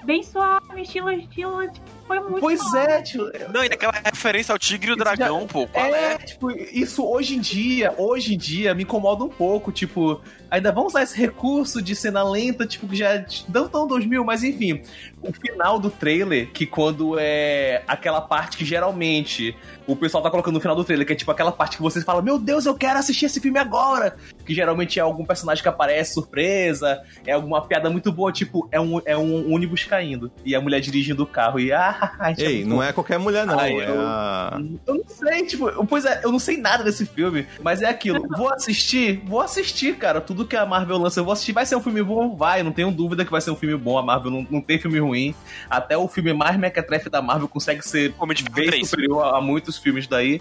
bem 0.05 0.23
suave, 0.23 0.83
estilo, 0.83 1.11
estilo, 1.11 1.71
tipo, 1.71 1.94
foi 2.07 2.21
muito 2.21 2.41
Pois 2.41 2.61
suave. 2.61 2.93
é, 2.93 3.03
tio. 3.03 3.31
Não, 3.53 3.65
e 3.65 3.69
daquela 3.69 3.93
referência 4.05 4.53
ao 4.53 4.59
Tigre 4.59 4.89
e 4.89 4.91
o 4.93 4.95
Isso 4.95 5.05
Dragão, 5.05 5.47
pô. 5.47 5.67
Qual 5.67 5.85
É, 5.85 6.15
é? 6.15 6.19
tipo, 6.19 6.51
isso 6.51 7.05
hoje 7.07 7.37
em 7.37 7.41
dia, 7.41 7.95
hoje 7.97 8.35
em 8.35 8.39
dia, 8.39 8.75
me 8.75 8.83
incomoda 8.83 9.25
um 9.25 9.29
pouco, 9.29 9.73
tipo, 9.73 10.21
ainda 10.51 10.71
vão 10.71 10.87
usar 10.87 11.03
esse 11.03 11.17
recurso 11.19 11.83
de 11.83 11.95
cena 11.97 12.23
lenta, 12.23 12.67
tipo, 12.67 12.87
que 12.87 12.97
já 12.97 13.15
é 13.15 13.27
não 13.49 13.69
tão 13.69 13.87
2000, 13.87 14.25
mas 14.25 14.45
enfim, 14.45 14.83
o 15.23 15.33
final 15.33 15.79
do 15.79 15.91
trailer, 15.91 16.51
que 16.53 16.67
quando 16.67 17.17
é 17.19 17.83
aquela 17.89 18.21
parte 18.21 18.57
que 18.57 18.65
geralmente 18.65 19.57
o 19.87 19.97
pessoal 19.97 20.23
tá 20.23 20.31
colocando 20.31 20.55
no 20.55 20.61
final 20.61 20.77
do 20.77 20.85
trailer, 20.85 21.07
que 21.07 21.13
é 21.13 21.17
tipo 21.17 21.31
aquela 21.31 21.53
parte 21.53 21.77
que 21.77 21.83
você 21.83 22.01
fala, 22.03 22.23
meu 22.23 22.39
Deus, 22.39 22.65
eu 22.67 22.75
quero 22.75 22.99
assistir 22.99 23.27
esse 23.27 23.41
filme 23.41 23.59
agora, 23.59 24.17
que 24.47 24.55
geralmente 24.55 24.99
é 24.99 25.03
algum 25.03 25.25
personagem 25.25 25.63
que 25.63 25.69
aparece 25.69 26.15
surpresa, 26.15 27.03
é 27.27 27.33
alguma 27.33 27.61
piada 27.67 27.91
muito 27.91 28.13
boa, 28.13 28.33
tipo, 28.33 28.69
é 28.71 28.81
um, 28.81 29.01
é 29.05 29.17
um 29.17 29.53
ônibus 29.53 29.85
caindo, 29.85 30.31
e 30.45 30.55
a 30.55 30.61
mulher 30.61 30.81
dirigindo 30.81 31.23
o 31.23 31.27
carro, 31.27 31.59
e 31.59 31.73
ah, 31.73 31.94
é 32.39 32.43
Ei, 32.43 32.65
não 32.65 32.83
é 32.83 32.93
qualquer 32.93 33.19
mulher, 33.19 33.47
não. 33.47 33.59
Ai, 33.59 33.73
é 33.73 33.89
eu- 33.91 34.01
a... 34.01 34.61
eu 34.87 34.95
não 34.95 35.05
sei, 35.09 35.47
tipo, 35.47 35.69
eu- 35.69 35.85
pois 35.87 36.05
é, 36.05 36.21
eu 36.25 36.31
não 36.33 36.39
sei 36.39 36.57
nada 36.57 36.83
desse 36.85 37.07
filme, 37.07 37.47
mas 37.63 37.83
é 37.83 37.87
aquilo. 37.87 38.27
Vou 38.37 38.53
assistir, 38.53 39.23
vou 39.27 39.41
assistir, 39.41 39.97
cara. 39.97 40.21
Tudo 40.21 40.47
que 40.47 40.57
a 40.57 40.67
Marvel 40.67 40.99
lança, 40.99 41.21
eu 41.21 41.25
vou 41.25 41.33
assistir. 41.33 41.53
Vai 41.53 41.65
ser 41.67 41.77
um 41.77 41.81
filme 41.83 42.03
bom? 42.03 42.35
Vai, 42.37 42.63
não 42.63 42.73
tenho 42.73 42.91
dúvida 42.91 43.25
que 43.25 43.31
vai 43.31 43.41
ser 43.41 43.51
um 43.51 43.57
filme 43.57 43.77
bom. 43.77 43.97
A 43.99 44.03
Marvel 44.03 44.31
não, 44.31 44.47
não 44.51 44.61
tem 44.61 44.79
filme 44.79 44.99
ruim. 44.99 45.35
Até 45.71 45.97
o 45.97 46.09
filme 46.09 46.33
mais 46.33 46.57
mequetrefe 46.59 47.09
da 47.09 47.23
Marvel 47.23 47.47
consegue 47.49 47.87
ser 47.87 48.15
Homem 48.19 48.37
de 48.37 48.45
bem 48.45 48.67
3. 48.67 48.89
superior 48.89 49.23
a, 49.25 49.39
a 49.39 49.41
muitos 49.41 49.79
filmes 49.79 50.07
daí. 50.07 50.41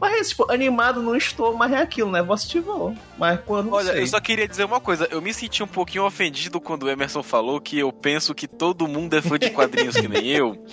Mas, 0.00 0.30
tipo, 0.30 0.50
animado 0.52 1.02
não 1.02 1.16
estou, 1.16 1.56
mas 1.56 1.72
é 1.72 1.78
aquilo, 1.78 2.10
né? 2.10 2.22
Vou 2.22 2.34
assistir, 2.34 2.60
vou. 2.60 2.94
Mas 3.18 3.40
quando 3.44 3.72
Olha, 3.72 3.92
sei. 3.92 4.02
eu 4.02 4.06
só 4.06 4.20
queria 4.20 4.46
dizer 4.46 4.64
uma 4.64 4.80
coisa. 4.80 5.08
Eu 5.10 5.20
me 5.20 5.32
senti 5.34 5.62
um 5.62 5.66
pouquinho 5.66 6.04
ofendido 6.04 6.60
quando 6.60 6.84
o 6.84 6.90
Emerson 6.90 7.22
falou 7.22 7.60
que 7.60 7.78
eu 7.78 7.92
penso 7.92 8.34
que 8.34 8.46
todo 8.46 8.86
mundo 8.86 9.14
é 9.14 9.22
fã 9.22 9.38
de 9.38 9.50
quadrinhos 9.50 9.96
que 9.96 10.08
nem 10.08 10.26
eu. 10.28 10.64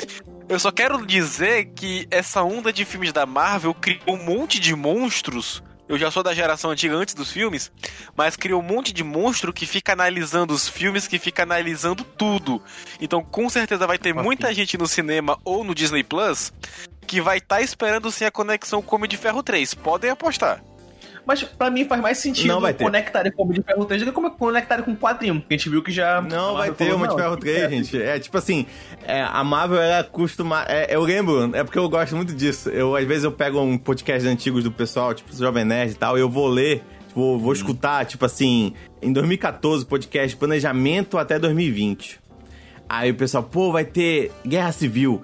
Eu 0.49 0.59
só 0.59 0.71
quero 0.71 1.05
dizer 1.05 1.65
que 1.75 2.07
essa 2.09 2.41
onda 2.41 2.73
de 2.73 2.83
filmes 2.83 3.13
da 3.13 3.23
Marvel 3.23 3.71
criou 3.71 4.15
um 4.15 4.23
monte 4.23 4.59
de 4.59 4.75
monstros. 4.75 5.61
Eu 5.87 5.95
já 5.95 6.09
sou 6.09 6.23
da 6.23 6.33
geração 6.33 6.71
antiga 6.71 6.95
antes 6.95 7.13
dos 7.13 7.31
filmes, 7.31 7.71
mas 8.17 8.35
criou 8.35 8.59
um 8.59 8.65
monte 8.65 8.91
de 8.91 9.03
monstro 9.03 9.53
que 9.53 9.67
fica 9.67 9.93
analisando 9.93 10.51
os 10.51 10.67
filmes, 10.67 11.07
que 11.07 11.19
fica 11.19 11.43
analisando 11.43 12.03
tudo. 12.03 12.59
Então, 12.99 13.23
com 13.23 13.47
certeza 13.47 13.85
vai 13.85 13.99
ter 13.99 14.11
muita 14.11 14.51
gente 14.51 14.75
no 14.75 14.87
cinema 14.87 15.37
ou 15.45 15.63
no 15.63 15.75
Disney 15.75 16.03
Plus 16.03 16.51
que 17.05 17.21
vai 17.21 17.37
estar 17.37 17.61
esperando 17.61 18.11
sim 18.11 18.25
a 18.25 18.31
conexão 18.31 18.81
com 18.81 18.95
o 18.95 18.97
Homem 18.97 19.09
de 19.09 19.17
Ferro 19.17 19.43
3. 19.43 19.75
Podem 19.75 20.09
apostar. 20.09 20.63
Mas 21.25 21.43
pra 21.43 21.69
mim 21.69 21.85
faz 21.85 22.01
mais 22.01 22.17
sentido 22.17 22.47
Não 22.47 22.61
vai 22.61 22.73
ter. 22.73 22.83
conectarem 22.83 23.31
com 23.31 23.43
o 23.43 23.45
Homem 23.45 23.59
de 23.59 23.65
Ferro 23.65 23.85
3 23.85 24.01
do 24.01 24.05
que 24.07 24.11
como 24.11 24.31
conectarem 24.31 24.83
com 24.83 24.91
o 24.91 24.97
quadrinho. 24.97 25.39
Porque 25.39 25.53
a 25.53 25.57
gente 25.57 25.69
viu 25.69 25.83
que 25.83 25.91
já. 25.91 26.21
Não 26.21 26.55
vai 26.55 26.71
ter 26.71 26.85
falou, 26.85 26.95
Homem 26.95 27.09
de 27.09 27.15
Ferro 27.15 27.37
3, 27.37 27.57
é. 27.57 27.69
gente. 27.69 28.01
É 28.01 28.19
tipo 28.19 28.37
assim, 28.37 28.65
é, 29.05 29.21
a 29.21 29.43
Marvel 29.43 29.79
era 29.79 29.99
acostumada. 29.99 30.71
É, 30.71 30.95
eu 30.95 31.01
lembro, 31.03 31.55
é 31.55 31.63
porque 31.63 31.77
eu 31.77 31.87
gosto 31.89 32.15
muito 32.15 32.33
disso. 32.33 32.69
Eu, 32.69 32.95
às 32.95 33.05
vezes, 33.05 33.23
eu 33.23 33.31
pego 33.31 33.59
um 33.61 33.77
podcast 33.77 34.27
antigos 34.27 34.63
do 34.63 34.71
pessoal, 34.71 35.13
tipo 35.13 35.35
Jovem 35.35 35.65
Nerd 35.65 35.91
e 35.91 35.95
tal, 35.95 36.17
e 36.17 36.21
eu 36.21 36.29
vou 36.29 36.47
ler, 36.47 36.83
tipo, 37.07 37.19
vou, 37.19 37.39
vou 37.39 37.53
escutar, 37.53 38.05
tipo 38.05 38.25
assim, 38.25 38.73
em 39.01 39.11
2014, 39.13 39.85
podcast 39.85 40.35
Planejamento 40.37 41.17
até 41.17 41.37
2020. 41.37 42.19
Aí 42.89 43.11
o 43.11 43.15
pessoal, 43.15 43.43
pô, 43.43 43.71
vai 43.71 43.85
ter 43.85 44.31
Guerra 44.45 44.71
Civil, 44.71 45.21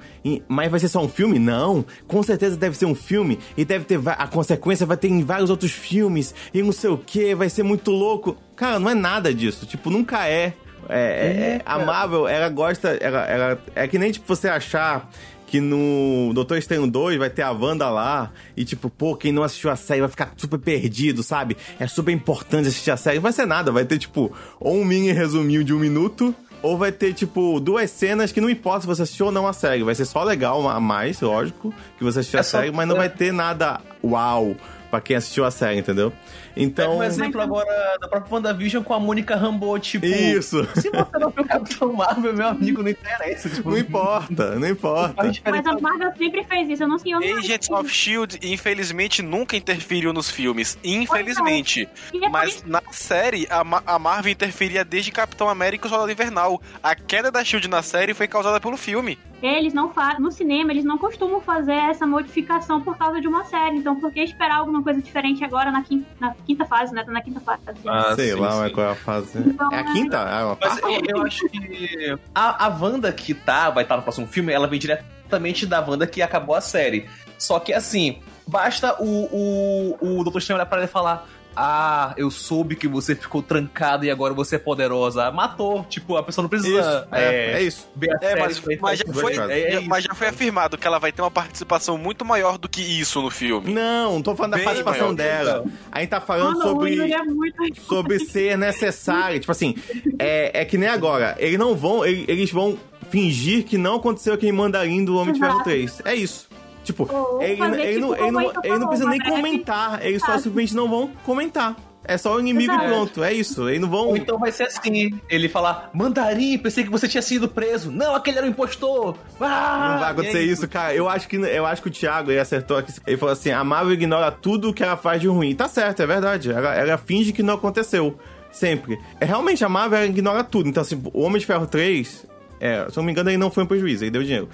mas 0.47 0.69
vai 0.69 0.79
ser 0.79 0.87
só 0.87 1.03
um 1.03 1.09
filme? 1.09 1.39
Não, 1.39 1.83
com 2.07 2.21
certeza 2.21 2.55
deve 2.55 2.77
ser 2.77 2.85
um 2.85 2.93
filme, 2.93 3.39
e 3.57 3.65
deve 3.65 3.85
ter, 3.85 3.99
a 4.05 4.27
consequência 4.27 4.85
vai 4.85 4.95
ter 4.95 5.07
em 5.07 5.23
vários 5.23 5.49
outros 5.49 5.71
filmes, 5.71 6.35
e 6.53 6.61
não 6.61 6.71
sei 6.71 6.91
o 6.91 6.97
que, 6.97 7.33
vai 7.33 7.49
ser 7.49 7.63
muito 7.63 7.89
louco. 7.89 8.37
Cara, 8.55 8.79
não 8.79 8.87
é 8.87 8.93
nada 8.93 9.33
disso, 9.33 9.65
tipo, 9.65 9.89
nunca 9.89 10.27
é. 10.27 10.53
É, 10.87 11.57
é- 11.57 11.61
a 11.65 11.79
Marvel, 11.79 12.27
ela 12.27 12.47
gosta, 12.49 12.89
ela, 13.01 13.25
ela, 13.25 13.59
é 13.73 13.87
que 13.87 13.97
nem, 13.97 14.11
tipo, 14.11 14.27
você 14.27 14.47
achar 14.47 15.09
que 15.47 15.59
no 15.59 16.31
Doutor 16.33 16.57
Estranho 16.57 16.85
2 16.87 17.17
vai 17.17 17.29
ter 17.29 17.41
a 17.41 17.51
Wanda 17.51 17.89
lá, 17.89 18.31
e 18.55 18.65
tipo, 18.65 18.89
pô, 18.89 19.15
quem 19.15 19.31
não 19.31 19.43
assistiu 19.43 19.69
a 19.69 19.75
série 19.75 20.01
vai 20.01 20.09
ficar 20.09 20.33
super 20.37 20.59
perdido, 20.59 21.23
sabe? 21.23 21.55
É 21.79 21.87
super 21.87 22.11
importante 22.11 22.67
assistir 22.67 22.91
a 22.91 22.97
série. 22.97 23.17
Não 23.17 23.23
vai 23.23 23.31
ser 23.31 23.45
nada, 23.45 23.71
vai 23.71 23.85
ter, 23.85 23.97
tipo, 23.97 24.31
ou 24.59 24.75
um 24.75 24.85
mini 24.85 25.11
resuminho 25.11 25.63
de 25.63 25.73
um 25.73 25.79
minuto, 25.79 26.35
ou 26.65 26.77
vai 26.77 26.91
ter, 26.91 27.13
tipo, 27.13 27.59
duas 27.59 27.89
cenas 27.91 28.31
que 28.31 28.41
não 28.41 28.49
importa 28.49 28.81
se 28.81 28.87
você 28.87 29.03
assistiu 29.03 29.27
ou 29.27 29.31
não 29.31 29.47
a 29.47 29.53
série. 29.53 29.83
Vai 29.83 29.95
ser 29.95 30.05
só 30.05 30.23
legal 30.23 30.67
a 30.67 30.79
mais, 30.79 31.19
lógico, 31.21 31.73
que 31.97 32.03
você 32.03 32.19
assistiu 32.19 32.37
É 32.37 32.41
a 32.41 32.43
só- 32.43 32.57
série, 32.59 32.71
mas 32.71 32.87
não 32.87 32.95
é. 32.95 32.99
vai 32.99 33.09
ter 33.09 33.31
nada 33.31 33.79
uau 34.03 34.55
pra 34.89 34.99
quem 35.01 35.15
assistiu 35.15 35.45
a 35.45 35.51
série, 35.51 35.77
entendeu? 35.79 36.11
Então. 36.55 36.97
Um 36.97 37.03
exemplo 37.03 37.41
agora 37.41 37.97
da 37.99 38.07
própria 38.07 38.33
WandaVision 38.35 38.83
com 38.83 38.93
a 38.93 38.99
Mônica 38.99 39.35
Rambeau, 39.35 39.77
tipo. 39.79 40.05
Isso. 40.05 40.63
Se 40.75 40.89
você 40.89 41.17
não 41.19 41.29
viu 41.29 41.43
o 41.43 41.47
Capitão 41.47 41.93
Marvel, 41.93 42.33
meu 42.33 42.47
amigo, 42.47 42.81
não 42.83 42.89
interessa. 42.89 43.49
Tipo, 43.49 43.71
Não 43.71 43.77
importa, 43.77 44.55
não 44.59 44.67
importa. 44.67 45.15
Mas 45.49 45.65
a 45.67 45.73
Marvel 45.79 46.11
sempre 46.17 46.43
fez 46.45 46.69
isso, 46.69 46.83
eu 46.83 46.87
não 46.87 46.97
sei 46.99 47.15
onde. 47.15 47.31
Agents 47.31 47.69
of 47.69 47.89
Shield, 47.89 48.39
infelizmente, 48.43 49.21
nunca 49.21 49.55
interferiu 49.57 50.13
nos 50.13 50.29
filmes. 50.29 50.77
Infelizmente. 50.83 51.87
É 52.21 52.29
Mas 52.29 52.63
na 52.65 52.81
série, 52.91 53.47
a, 53.49 53.63
Ma- 53.63 53.83
a 53.85 53.97
Marvel 53.99 54.31
interferia 54.31 54.83
desde 54.85 55.11
Capitão 55.11 55.49
América 55.49 55.85
e 55.85 55.87
o 55.87 55.89
Soldado 55.89 56.11
Invernal. 56.11 56.61
A 56.81 56.95
queda 56.95 57.31
da 57.31 57.43
Shield 57.43 57.67
na 57.67 57.81
série 57.81 58.13
foi 58.13 58.27
causada 58.27 58.59
pelo 58.59 58.77
filme. 58.77 59.17
Eles 59.41 59.73
não 59.73 59.91
fazem. 59.93 60.21
No 60.21 60.31
cinema, 60.31 60.71
eles 60.71 60.83
não 60.85 60.97
costumam 60.97 61.39
fazer 61.41 61.73
essa 61.73 62.07
modificação 62.07 62.81
por 62.81 62.97
causa 62.97 63.19
de 63.21 63.27
uma 63.27 63.43
série. 63.45 63.77
Então, 63.77 63.99
por 63.99 64.11
que 64.11 64.21
esperar 64.21 64.57
alguma 64.57 64.81
coisa 64.81 65.01
diferente 65.01 65.43
agora 65.43 65.71
na 65.71 65.83
quinta, 65.83 66.05
na 66.19 66.31
quinta 66.45 66.65
fase, 66.65 66.93
né? 66.93 67.03
Tá 67.03 67.11
na 67.11 67.21
quinta 67.21 67.39
fase. 67.39 67.61
Ah, 67.85 68.13
Sei 68.15 68.31
sim, 68.33 68.39
lá 68.39 68.65
sim. 68.67 68.73
qual 68.73 68.87
é 68.87 68.91
a 68.91 68.95
fase. 68.95 69.37
Então, 69.39 69.71
É 69.73 69.79
a 69.79 69.83
quinta? 69.83 70.17
É 70.17 70.43
uma 70.43 70.57
Mas 70.61 70.77
eu, 70.79 71.01
eu 71.07 71.21
acho 71.23 71.49
que 71.49 72.17
a, 72.33 72.65
a 72.65 72.69
Wanda 72.69 73.11
que 73.11 73.33
tá, 73.33 73.69
vai 73.69 73.83
estar 73.83 73.97
no 73.97 74.03
próximo 74.03 74.27
filme, 74.27 74.53
ela 74.53 74.67
vem 74.67 74.79
diretamente 74.79 75.65
da 75.65 75.81
Wanda 75.81 76.07
que 76.07 76.21
acabou 76.21 76.55
a 76.55 76.61
série. 76.61 77.09
Só 77.37 77.59
que 77.59 77.73
assim, 77.73 78.19
basta 78.47 78.95
o, 79.01 79.95
o, 80.01 80.19
o 80.19 80.23
Doutor 80.23 80.39
Estranho 80.39 80.57
olhar 80.57 80.65
pra 80.65 80.77
ela 80.77 80.85
e 80.85 80.89
falar. 80.89 81.27
Ah, 81.55 82.13
eu 82.17 82.29
soube 82.29 82.75
que 82.75 82.87
você 82.87 83.15
ficou 83.15 83.41
trancado 83.41 84.03
e 84.05 84.11
agora 84.11 84.33
você 84.33 84.55
é 84.57 84.59
poderosa. 84.59 85.31
Matou. 85.31 85.83
Tipo, 85.89 86.17
a 86.17 86.23
pessoa 86.23 86.43
não 86.43 86.49
precisa. 86.49 86.79
Isso, 86.79 87.07
é, 87.15 87.51
é 87.53 87.61
isso. 87.63 87.87
ver 87.95 88.11
a 88.11 88.17
É, 88.25 88.35
mas, 88.39 88.61
mas 88.81 88.99
já 88.99 89.05
foi, 89.13 89.37
é- 89.37 89.61
é 89.61 89.79
isso. 89.79 89.89
mas 89.89 90.03
já 90.03 90.13
foi 90.13 90.27
afirmado 90.27 90.77
que 90.77 90.85
ela 90.85 90.99
vai 90.99 91.11
ter 91.11 91.21
uma 91.21 91.31
participação 91.31 91.97
muito 91.97 92.25
maior 92.25 92.57
do 92.57 92.67
que 92.67 92.81
isso 92.81 93.21
no 93.21 93.29
filme. 93.29 93.73
Não, 93.73 94.13
não 94.15 94.21
tô 94.21 94.35
falando 94.35 94.51
da 94.51 94.57
Bem 94.57 94.65
participação 94.65 95.13
maior. 95.13 95.15
dela. 95.15 95.65
A 95.91 95.99
gente 96.01 96.09
tá 96.09 96.19
falando 96.21 96.57
Mano, 96.57 96.65
o 96.65 96.73
sobre. 96.73 97.11
É 97.13 97.23
muito. 97.23 97.81
sobre 97.81 98.19
ser 98.19 98.57
necessário. 98.57 99.39
Tipo 99.39 99.51
assim, 99.51 99.75
é, 100.19 100.61
é 100.61 100.65
que 100.65 100.77
nem 100.77 100.89
agora. 100.89 101.35
Eles 101.39 101.57
não 101.57 101.75
vão. 101.75 102.05
Eles, 102.05 102.25
eles 102.27 102.51
vão 102.51 102.77
fingir 103.09 103.63
que 103.65 103.77
não 103.77 103.95
aconteceu 103.95 104.33
aquele 104.33 104.51
mandarim 104.51 105.05
do 105.05 105.15
Homem 105.17 105.33
de 105.33 105.39
Ferro 105.39 105.53
Exato. 105.53 105.63
3. 105.69 106.01
É 106.05 106.15
isso. 106.15 106.47
Tipo, 106.85 107.11
Ou 107.13 107.41
ele, 107.41 107.57
fazer 107.57 107.81
ele, 107.81 107.99
não, 107.99 108.11
tipo 108.13 108.23
ele, 108.23 108.31
não, 108.31 108.41
ele 108.63 108.77
não 108.79 108.87
precisa 108.87 109.09
nem 109.09 109.19
uma 109.19 109.25
breve- 109.25 109.41
comentar. 109.41 110.05
Eles 110.05 110.21
só 110.21 110.37
simplesmente 110.37 110.73
não 110.75 110.87
vão 110.89 111.09
comentar. 111.25 111.75
É 112.07 112.19
só 112.19 112.35
o 112.35 112.39
inimigo 112.39 112.71
e 112.71 112.75
Exato. 112.75 112.87
pronto. 112.89 113.23
É 113.23 113.33
isso. 113.33 113.67
Eles 113.67 113.81
não 113.81 113.89
vão. 113.89 114.09
Ou 114.09 114.15
então 114.17 114.37
vai 114.37 114.51
ser 114.51 114.65
assim: 114.67 115.19
ele 115.27 115.49
falar, 115.49 115.89
Mandarim, 115.91 116.55
pensei 116.59 116.83
que 116.83 116.89
você 116.91 117.07
tinha 117.07 117.21
sido 117.23 117.49
preso. 117.49 117.89
Não, 117.89 118.13
aquele 118.13 118.37
era 118.37 118.45
um 118.45 118.49
impostor. 118.51 119.17
Ah, 119.41 119.89
Não 119.93 119.99
vai 119.99 120.11
acontecer 120.11 120.45
e 120.45 120.49
é 120.49 120.51
isso, 120.51 120.67
cara. 120.67 120.93
Eu 120.93 121.09
acho 121.09 121.27
que 121.27 121.35
eu 121.35 121.65
acho 121.65 121.81
que 121.81 121.87
o 121.87 121.91
Thiago 121.91 122.29
ele 122.29 122.39
acertou 122.39 122.77
aqui. 122.77 122.93
Ele 123.07 123.17
falou 123.17 123.33
assim: 123.33 123.49
a 123.49 123.63
Marvel 123.63 123.93
ignora 123.93 124.31
tudo 124.31 124.71
que 124.71 124.83
ela 124.83 124.95
faz 124.95 125.19
de 125.19 125.27
ruim. 125.27 125.55
Tá 125.55 125.67
certo, 125.67 126.03
é 126.03 126.05
verdade. 126.05 126.51
Ela, 126.51 126.75
ela 126.75 126.97
finge 126.99 127.33
que 127.33 127.41
não 127.41 127.55
aconteceu. 127.55 128.15
Sempre. 128.51 128.99
É, 129.19 129.25
realmente, 129.25 129.65
a 129.65 129.69
Marvel 129.69 130.05
ignora 130.05 130.43
tudo. 130.43 130.69
Então, 130.69 130.81
assim, 130.81 131.01
o 131.11 131.21
Homem 131.23 131.39
de 131.39 131.45
Ferro 131.47 131.65
3, 131.65 132.25
é, 132.59 132.85
se 132.87 132.91
eu 132.91 133.01
não 133.01 133.03
me 133.03 133.11
engano, 133.11 133.31
ele 133.31 133.37
não 133.37 133.49
foi 133.49 133.63
um 133.63 133.67
prejuízo, 133.67 134.03
ele 134.03 134.11
deu 134.11 134.21
dinheiro. 134.23 134.47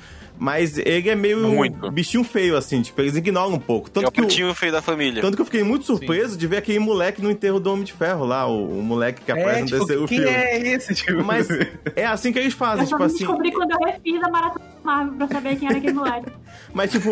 Mas 0.44 0.76
ele 0.80 1.08
é 1.08 1.14
meio 1.14 1.38
Muito. 1.50 1.92
bichinho 1.92 2.24
feio, 2.24 2.58
assim, 2.58 2.82
tipo, 2.82 3.00
eles 3.00 3.16
ignoram 3.16 3.54
um 3.54 3.60
pouco. 3.60 3.90
É 3.90 3.92
Tanto 3.92 4.08
o 4.08 4.12
que 4.12 4.22
o, 4.22 4.24
patinho 4.24 4.56
feio 4.56 4.72
da 4.72 4.82
família. 4.82 5.22
tanto 5.22 5.36
que 5.36 5.42
eu 5.44 5.46
fiquei 5.46 5.62
muito 5.62 5.86
surpreso 5.86 6.36
de 6.36 6.48
ver 6.48 6.58
aquele 6.58 6.80
moleque 6.80 7.22
no 7.22 7.30
enterro 7.30 7.60
do 7.60 7.72
Homem 7.72 7.84
de 7.86 7.94
Ferro 7.94 8.26
lá, 8.26 8.48
o, 8.48 8.80
o 8.80 8.82
moleque 8.82 9.22
que 9.22 9.32
aparece 9.32 9.60
É, 9.60 9.62
no 9.62 9.66
tipo, 9.68 9.78
terceiro 9.78 10.06
quem 10.08 10.18
filme. 10.18 10.34
é 10.34 10.68
esse? 10.70 10.96
Tipo, 10.96 11.24
Mas 11.24 11.48
é 11.96 12.08
assim 12.08 12.34
que 12.34 12.40
eles 12.40 12.56
fazem, 12.56 12.86
Eu 12.86 12.90
só 12.90 12.96
tipo 12.96 13.04
assim. 13.04 13.18
descobri 13.20 13.52
quando 13.52 13.70
eu 13.70 13.78
refiz 13.86 14.24
a 14.24 14.30
maratona 14.30 14.66
Marvel 14.84 15.14
pra 15.16 15.28
saber 15.28 15.56
quem 15.58 15.68
era 15.68 15.78
aquele 15.78 15.94
moleque. 15.94 16.32
Mas, 16.74 16.90
tipo. 16.92 17.10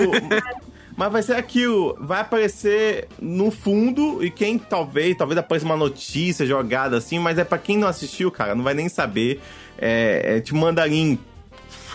mas 0.97 1.11
vai 1.11 1.21
ser 1.21 1.33
aquilo. 1.35 1.95
Vai 2.01 2.21
aparecer 2.21 3.07
no 3.21 3.51
fundo 3.51 4.23
e 4.25 4.31
quem 4.31 4.57
talvez. 4.57 5.15
Talvez 5.15 5.37
apareça 5.37 5.65
uma 5.67 5.77
notícia 5.77 6.47
jogada 6.47 6.97
assim, 6.97 7.19
mas 7.19 7.37
é 7.37 7.43
pra 7.43 7.59
quem 7.59 7.77
não 7.77 7.87
assistiu, 7.87 8.31
cara. 8.31 8.55
Não 8.55 8.63
vai 8.63 8.73
nem 8.73 8.89
saber. 8.89 9.39
É, 9.77 10.37
é 10.37 10.41
tipo 10.41 10.57
mandarim. 10.57 11.19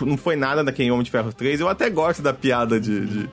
Não 0.01 0.17
foi 0.17 0.35
nada 0.35 0.63
daquele 0.63 0.91
Homem 0.91 1.03
de 1.03 1.11
Ferro 1.11 1.31
3. 1.31 1.59
Eu 1.59 1.67
até 1.69 1.89
gosto 1.89 2.21
da 2.21 2.33
piada 2.33 2.79
de. 2.79 3.05
de- 3.05 3.29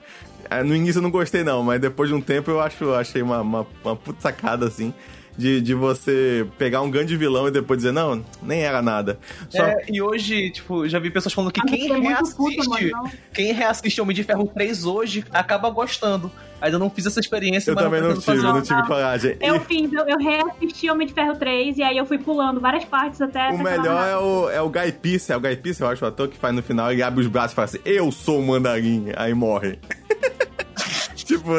é, 0.50 0.62
No 0.62 0.74
início 0.76 0.98
eu 0.98 1.02
não 1.02 1.10
gostei, 1.10 1.42
não, 1.42 1.62
mas 1.62 1.80
depois 1.80 2.08
de 2.08 2.14
um 2.14 2.20
tempo 2.20 2.50
eu 2.50 2.60
acho, 2.60 2.92
achei 2.92 3.22
uma, 3.22 3.40
uma, 3.40 3.66
uma 3.84 3.96
puta 3.96 4.20
sacada 4.20 4.66
assim. 4.66 4.92
De, 5.36 5.62
de 5.62 5.72
você 5.72 6.46
pegar 6.58 6.82
um 6.82 6.90
grande 6.90 7.16
vilão 7.16 7.48
e 7.48 7.50
depois 7.50 7.78
dizer, 7.78 7.90
não, 7.92 8.22
nem 8.42 8.60
era 8.62 8.82
nada. 8.82 9.18
Só, 9.48 9.62
É, 9.64 9.86
e 9.88 10.02
hoje, 10.02 10.50
tipo, 10.50 10.86
já 10.86 10.98
vi 10.98 11.10
pessoas 11.10 11.32
falando 11.32 11.50
que 11.50 11.60
Ah, 11.60 11.64
quem 11.66 11.88
reassiste, 12.02 12.36
puta, 12.36 12.68
mano, 12.68 12.90
não. 12.90 13.10
quem 13.32 13.50
reassiste 13.52 13.98
Homem 14.00 14.14
de 14.14 14.22
Ferro 14.24 14.46
3 14.52 14.84
hoje 14.84 15.24
acaba 15.30 15.70
gostando. 15.70 16.30
Ainda 16.60 16.78
não 16.78 16.88
fiz 16.90 17.06
essa 17.06 17.18
experiência, 17.18 17.70
eu 17.70 17.74
mas 17.74 17.82
também 17.84 18.00
não 18.02 18.10
tive, 18.10 18.24
fazer. 18.24 18.42
não 18.42 18.62
tive 18.62 18.82
coragem. 18.86 19.36
Eu 19.40 19.56
E- 19.56 19.60
fiz, 19.60 19.90
eu, 19.92 20.04
eu 20.06 20.18
reassisti 20.18 20.90
Homem 20.90 21.06
de 21.08 21.14
Ferro 21.14 21.34
3 21.34 21.78
e 21.78 21.82
aí 21.82 21.96
eu 21.96 22.04
fui 22.06 22.18
pulando 22.18 22.60
várias 22.60 22.84
partes 22.84 23.20
até. 23.20 23.48
O 23.48 23.58
melhor 23.58 24.06
é 24.06 24.16
o, 24.18 24.50
é 24.50 24.60
o 24.60 24.68
Guy 24.68 24.92
Pearce, 24.92 25.32
é 25.32 25.36
o 25.36 25.40
Guy 25.40 25.56
Pearce, 25.56 25.80
eu 25.80 25.88
acho, 25.88 26.04
o 26.04 26.08
ator 26.08 26.28
que 26.28 26.36
faz 26.36 26.54
no 26.54 26.62
final, 26.62 26.92
ele 26.92 27.02
abre 27.02 27.20
os 27.22 27.26
braços 27.26 27.52
e 27.52 27.54
fala 27.56 27.64
assim, 27.64 27.78
eu 27.86 28.12
sou 28.12 28.38
o 28.38 28.46
mandarim, 28.46 29.06
aí 29.16 29.32
morre. 29.34 29.78
tipo, 31.36 31.50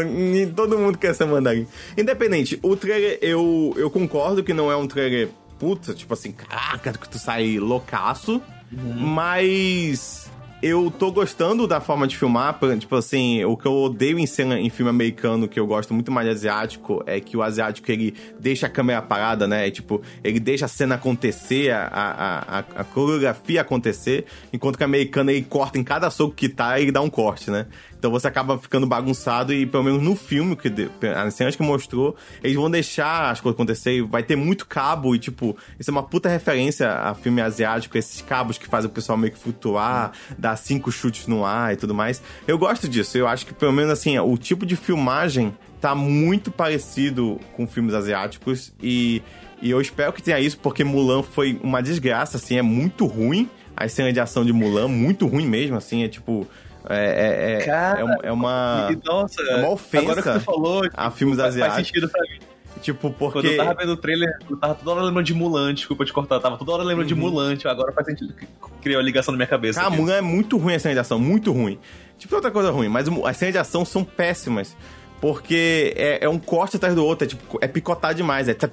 todo 0.55 0.77
mundo 0.77 0.97
quer 0.97 1.13
ser 1.13 1.25
mandarim. 1.25 1.67
Independente, 1.97 2.59
o 2.61 2.75
trailer, 2.75 3.19
eu, 3.21 3.73
eu 3.77 3.89
concordo 3.89 4.43
que 4.43 4.53
não 4.53 4.71
é 4.71 4.75
um 4.75 4.87
trailer 4.87 5.29
puta, 5.59 5.93
tipo 5.93 6.13
assim, 6.13 6.31
caraca, 6.31 6.91
que 6.93 7.07
tu 7.07 7.17
sai 7.17 7.57
loucaço, 7.57 8.41
mas 8.71 10.29
eu 10.63 10.89
tô 10.89 11.11
gostando 11.11 11.67
da 11.67 11.81
forma 11.81 12.07
de 12.07 12.17
filmar, 12.17 12.57
tipo 12.79 12.95
assim, 12.95 13.43
o 13.43 13.57
que 13.57 13.65
eu 13.65 13.73
odeio 13.73 14.17
em 14.17 14.25
cena 14.25 14.57
em 14.57 14.69
filme 14.69 14.89
americano, 14.89 15.45
que 15.45 15.59
eu 15.59 15.67
gosto 15.67 15.93
muito 15.93 16.09
mais 16.09 16.25
de 16.25 16.31
asiático, 16.31 17.03
é 17.05 17.19
que 17.19 17.35
o 17.35 17.41
asiático 17.41 17.91
ele 17.91 18.15
deixa 18.39 18.67
a 18.67 18.69
câmera 18.69 19.01
parada, 19.01 19.45
né? 19.45 19.67
É, 19.67 19.71
tipo, 19.71 20.01
ele 20.23 20.39
deixa 20.39 20.63
a 20.63 20.69
cena 20.69 20.95
acontecer, 20.95 21.69
a, 21.71 21.85
a, 21.87 22.59
a, 22.59 22.59
a 22.59 22.83
coreografia 22.85 23.59
acontecer, 23.59 24.25
enquanto 24.53 24.77
que 24.77 24.83
o 24.83 24.85
americano 24.85 25.31
ele 25.31 25.43
corta 25.43 25.77
em 25.77 25.83
cada 25.83 26.09
soco 26.09 26.33
que 26.33 26.47
tá 26.47 26.79
e 26.79 26.91
dá 26.91 27.01
um 27.01 27.09
corte, 27.09 27.51
né? 27.51 27.67
Então 28.03 28.11
você 28.11 28.27
acaba 28.27 28.57
ficando 28.57 28.85
bagunçado 28.85 29.53
e 29.53 29.65
pelo 29.65 29.81
menos 29.81 30.03
no 30.03 30.13
filme, 30.13 30.57
que 30.57 30.69
as 31.15 31.33
cenas 31.35 31.55
que 31.55 31.63
mostrou, 31.63 32.17
eles 32.43 32.57
vão 32.57 32.69
deixar 32.69 33.31
as 33.31 33.39
coisas 33.39 33.55
acontecer, 33.55 34.03
vai 34.03 34.21
ter 34.21 34.35
muito 34.35 34.67
cabo 34.67 35.15
e 35.15 35.19
tipo, 35.19 35.55
isso 35.79 35.89
é 35.89 35.93
uma 35.93 36.03
puta 36.03 36.27
referência 36.27 36.91
a 36.91 37.13
filme 37.15 37.41
asiático, 37.41 37.97
esses 37.97 38.21
cabos 38.21 38.57
que 38.57 38.67
fazem 38.67 38.91
o 38.91 38.93
pessoal 38.93 39.17
meio 39.17 39.31
que 39.31 39.39
flutuar, 39.39 40.11
dar 40.37 40.57
cinco 40.57 40.91
chutes 40.91 41.27
no 41.27 41.45
ar 41.45 41.71
e 41.71 41.77
tudo 41.77 41.95
mais. 41.95 42.21
Eu 42.45 42.57
gosto 42.57 42.89
disso, 42.89 43.17
eu 43.17 43.25
acho 43.25 43.45
que 43.45 43.53
pelo 43.53 43.71
menos 43.71 43.89
assim, 43.89 44.19
o 44.19 44.37
tipo 44.37 44.65
de 44.65 44.75
filmagem 44.75 45.55
tá 45.79 45.95
muito 45.95 46.51
parecido 46.51 47.39
com 47.53 47.65
filmes 47.65 47.93
asiáticos 47.93 48.73
e, 48.83 49.23
e 49.61 49.69
eu 49.69 49.79
espero 49.79 50.11
que 50.11 50.21
tenha 50.21 50.41
isso, 50.41 50.57
porque 50.57 50.83
Mulan 50.83 51.23
foi 51.23 51.57
uma 51.63 51.81
desgraça, 51.81 52.35
assim, 52.35 52.57
é 52.57 52.61
muito 52.61 53.05
ruim. 53.05 53.49
As 53.75 53.91
cenas 53.91 54.13
de 54.13 54.19
ação 54.19 54.45
de 54.45 54.53
Mulan, 54.53 54.87
muito 54.87 55.25
ruim 55.25 55.47
mesmo, 55.47 55.75
assim, 55.77 56.03
é 56.03 56.07
tipo. 56.07 56.45
É, 56.89 57.05
é, 57.05 57.53
é, 57.61 57.65
Cara, 57.65 57.99
é, 57.99 58.03
uma- 58.03 58.17
é 58.23 58.31
uma. 58.31 58.89
Nossa, 59.05 59.41
é 59.41 59.55
uma 59.55 59.69
ofensa 59.69 60.03
agora 60.11 60.21
que 60.21 60.31
tu 60.31 60.39
falou, 60.41 60.89
a 60.93 61.11
filmes 61.11 61.37
faz, 61.37 61.55
faz 61.55 61.63
asiáticos. 61.73 61.87
sentido 61.87 62.09
pra 62.09 62.21
mim. 62.23 62.39
Tipo, 62.81 63.11
Quando 63.11 63.31
porque. 63.33 63.47
eu 63.47 63.57
tava 63.57 63.73
vendo 63.75 63.93
o 63.93 63.97
trailer, 63.97 64.29
eu 64.49 64.57
tava 64.57 64.75
toda 64.75 64.91
hora 64.91 65.01
lembrando 65.03 65.25
de 65.25 65.33
Mulan, 65.33 65.73
desculpa 65.73 66.03
te 66.03 66.11
cortar, 66.11 66.35
eu 66.35 66.39
tava 66.41 66.57
toda 66.57 66.73
hora 66.73 66.83
lembrando 66.83 67.07
de 67.07 67.15
Mulan, 67.15 67.55
tipo, 67.55 67.69
agora 67.69 67.93
faz 67.93 68.05
sentido 68.07 68.33
criou 68.81 68.99
a 68.99 69.03
ligação 69.03 69.31
na 69.31 69.37
minha 69.37 69.47
cabeça. 69.47 69.81
Aqui. 69.81 69.95
Mulan 69.95 70.15
é 70.15 70.21
muito 70.21 70.57
ruim 70.57 70.75
a 70.75 70.79
cena 70.79 70.93
de 70.95 70.99
ação, 70.99 71.17
muito 71.17 71.53
ruim. 71.53 71.79
Tipo, 72.17 72.35
outra 72.35 72.51
coisa 72.51 72.69
ruim, 72.71 72.89
mas 72.89 73.07
as 73.25 73.37
cenas 73.37 73.53
de 73.53 73.57
ação 73.59 73.85
são 73.85 74.03
péssimas. 74.03 74.75
Porque 75.23 75.93
é, 75.95 76.25
é 76.25 76.27
um 76.27 76.37
corte 76.37 76.75
atrás 76.75 76.93
do 76.93 77.05
outro, 77.05 77.23
é 77.23 77.27
tipo, 77.29 77.57
é 77.61 77.65
picotar 77.65 78.13
demais, 78.13 78.49
é 78.49 78.53
tá, 78.53 78.67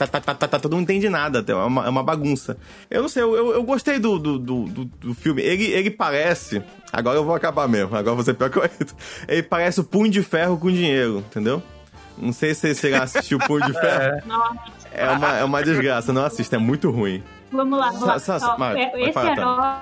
todo 0.59 0.75
mundo 0.75 0.83
entende 0.83 1.09
nada, 1.09 1.45
é 1.47 1.55
uma, 1.55 1.87
é 1.87 1.89
uma 1.89 2.03
bagunça. 2.03 2.57
Eu 2.91 3.03
não 3.03 3.09
sei, 3.09 3.23
eu, 3.23 3.37
eu, 3.37 3.53
eu 3.53 3.63
gostei 3.63 4.01
do, 4.01 4.19
do, 4.19 4.37
do, 4.37 4.65
do, 4.65 5.15
filme. 5.15 5.43
Ele, 5.43 5.67
ele 5.67 5.93
parece. 5.93 6.61
Agora 6.93 7.17
eu 7.17 7.25
vou 7.25 7.37
acabar 7.37 7.69
mesmo, 7.69 7.95
agora 7.95 8.17
você 8.17 8.35
pior 8.35 8.51
que 8.51 8.59
eu 8.59 8.69
Ele 9.29 9.45
parece 9.45 9.79
o 9.79 9.85
punho 9.85 10.11
de 10.11 10.25
ferro 10.25 10.59
com 10.59 10.73
dinheiro, 10.73 11.19
entendeu? 11.19 11.63
Não 12.19 12.33
sei 12.33 12.53
se 12.53 12.75
você 12.75 12.91
já 12.91 13.05
assistiu 13.05 13.39
o 13.39 13.47
Punho 13.47 13.65
de 13.67 13.73
Ferro. 13.73 14.21
É 14.93 15.09
uma, 15.09 15.39
é 15.39 15.45
uma 15.45 15.63
desgraça, 15.63 16.13
não 16.13 16.25
assista, 16.25 16.57
é 16.57 16.59
muito 16.59 16.91
ruim. 16.91 17.23
Vamos 17.53 17.79
lá, 17.79 17.93
vamos 17.93 18.09
lá. 18.09 18.19
Sa, 18.19 18.41
sa, 18.41 18.57
Ó, 18.59 18.73
esse 18.99 19.19
herói, 19.19 19.77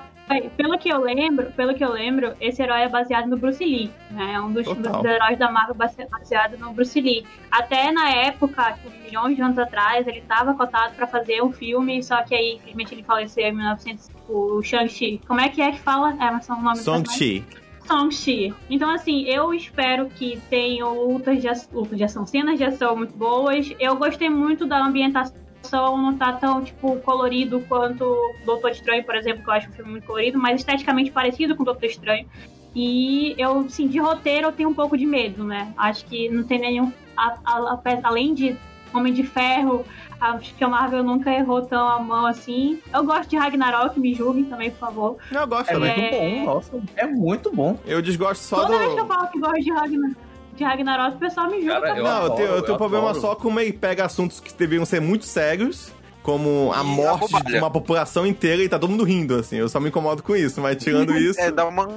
pelo 0.57 0.79
que 0.79 0.89
eu 0.89 1.01
lembro, 1.01 1.51
pelo 1.53 1.75
que 1.75 1.85
eu 1.85 1.93
lembro, 1.93 2.35
esse 2.41 2.63
herói 2.63 2.83
é 2.83 2.89
baseado 2.89 3.27
no 3.27 3.37
Bruce 3.37 3.65
Lee, 3.65 3.91
né? 4.11 4.35
É 4.35 4.41
um 4.41 4.53
dos, 4.53 4.65
dos, 4.67 5.05
heróis 5.05 5.39
da 5.39 5.51
Marvel 5.51 5.75
baseado 5.75 6.59
no 6.59 6.73
Bruce 6.73 7.01
Lee. 7.01 7.25
Até 7.51 7.91
na 7.91 8.11
época, 8.11 8.73
tipo, 8.73 8.91
milhões 9.03 9.37
de 9.37 9.43
anos 9.43 9.59
atrás, 9.59 10.07
ele 10.07 10.19
estava 10.19 10.55
cotado 10.55 10.95
para 10.95 11.07
fazer 11.07 11.43
um 11.43 11.53
filme, 11.53 12.03
só 12.03 12.23
que 12.23 12.35
aí, 12.35 12.57
infelizmente, 12.57 12.95
ele 12.95 13.03
faleceu 13.03 13.45
em 13.45 13.53
1900, 13.53 14.09
tipo, 14.09 14.33
o 14.33 14.63
Shang-Chi. 14.63 15.21
Como 15.27 15.41
é 15.41 15.49
que 15.49 15.63
é 15.63 15.73
que 15.73 15.81
fala? 15.81 16.17
É, 16.23 16.41
são 16.41 16.59
o 16.59 16.63
nome 16.63 16.79
Shang-Chi. 16.79 17.45
Song-Chi. 17.89 18.55
Então, 18.69 18.91
assim, 18.91 19.25
eu 19.25 19.55
espero 19.55 20.11
que 20.11 20.39
tenham 20.51 20.95
lutas 20.95 21.41
de, 21.41 21.49
lutas 21.73 21.97
de 21.97 22.05
ação, 22.05 22.27
cenas 22.27 22.59
de 22.59 22.65
ação 22.65 22.95
muito 22.95 23.17
boas. 23.17 23.73
Eu 23.81 23.97
gostei 23.97 24.29
muito 24.29 24.67
da 24.67 24.85
ambientação 24.85 25.48
não 25.73 26.17
tá 26.17 26.33
tão, 26.33 26.63
tipo, 26.63 26.97
colorido 27.01 27.61
quanto 27.69 28.35
Doutor 28.45 28.71
Estranho, 28.71 29.05
por 29.05 29.15
exemplo, 29.15 29.43
que 29.43 29.51
eu 29.51 29.55
acho 29.55 29.69
um 29.69 29.73
filme 29.73 29.91
muito 29.91 30.07
colorido, 30.07 30.39
mas 30.39 30.61
esteticamente 30.61 31.11
parecido 31.11 31.57
com 31.57 31.65
Doutor 31.65 31.87
Estranho. 31.87 32.27
E 32.75 33.35
eu, 33.39 33.61
assim, 33.61 33.89
de 33.89 33.99
roteiro 33.99 34.49
eu 34.49 34.53
tenho 34.53 34.69
um 34.69 34.75
pouco 34.75 34.97
de 34.97 35.07
medo, 35.07 35.45
né? 35.45 35.73
Acho 35.77 36.05
que 36.05 36.29
não 36.29 36.45
tem 36.45 36.59
nenhum. 36.59 36.93
A, 37.17 37.37
a, 37.45 37.59
a, 37.75 37.81
além 38.05 38.35
de 38.35 38.57
Homem 38.95 39.13
de 39.13 39.23
Ferro, 39.23 39.85
acho 40.21 40.55
que 40.55 40.65
a 40.65 40.69
Marvel 40.69 41.03
nunca 41.03 41.31
errou 41.33 41.63
tão 41.63 41.87
a 41.87 41.99
mão 41.99 42.27
assim. 42.27 42.81
Eu 42.93 43.05
gosto 43.05 43.29
de 43.29 43.37
Ragnarok, 43.37 43.99
me 43.99 44.15
julguem 44.15 44.45
também, 44.45 44.71
por 44.71 44.79
favor. 44.79 45.17
Eu 45.31 45.47
gosto 45.47 45.71
é 45.71 45.73
também. 45.73 45.91
É 45.91 46.01
muito 46.01 46.45
bom, 46.45 46.55
nossa. 46.55 46.83
É 46.97 47.07
muito 47.07 47.53
bom. 47.53 47.79
Eu 47.85 48.01
desgosto 48.01 48.45
só 48.45 48.63
Toda 48.63 48.75
do... 48.75 48.79
vez 48.79 48.95
que 48.95 49.01
eu 49.01 49.07
falo 49.07 49.29
que 49.29 49.39
gosto 49.39 49.61
de 49.61 49.71
Ragnarok 49.71 50.28
de 50.59 50.65
Ragnarok, 50.65 51.17
o 51.17 51.19
pessoal 51.19 51.49
me 51.49 51.61
julga. 51.61 51.81
Cara, 51.81 51.99
eu 51.99 52.05
não, 52.05 52.23
eu 52.25 52.31
tenho, 52.31 52.49
eu 52.49 52.63
tenho 52.63 52.75
um 52.75 52.79
problema 52.79 53.15
só 53.15 53.35
com 53.35 53.59
ele 53.59 53.73
pega 53.73 54.05
assuntos 54.05 54.41
que 54.41 54.53
deveriam 54.53 54.85
ser 54.85 55.01
muito 55.01 55.25
sérios, 55.25 55.93
como 56.23 56.73
a 56.75 56.83
e 56.83 56.85
morte 56.85 57.35
a 57.35 57.41
de 57.41 57.57
uma 57.57 57.71
população 57.71 58.27
inteira 58.27 58.63
e 58.63 58.69
tá 58.69 58.79
todo 58.79 58.91
mundo 58.91 59.05
rindo, 59.05 59.37
assim. 59.37 59.57
Eu 59.57 59.69
só 59.69 59.81
me 59.81 59.89
incomodo 59.89 60.23
com 60.23 60.37
isso, 60.37 60.61
mas 60.61 60.77
tirando 60.77 61.17
isso. 61.17 61.41
É, 61.41 61.51
dá 61.51 61.67
uma. 61.67 61.89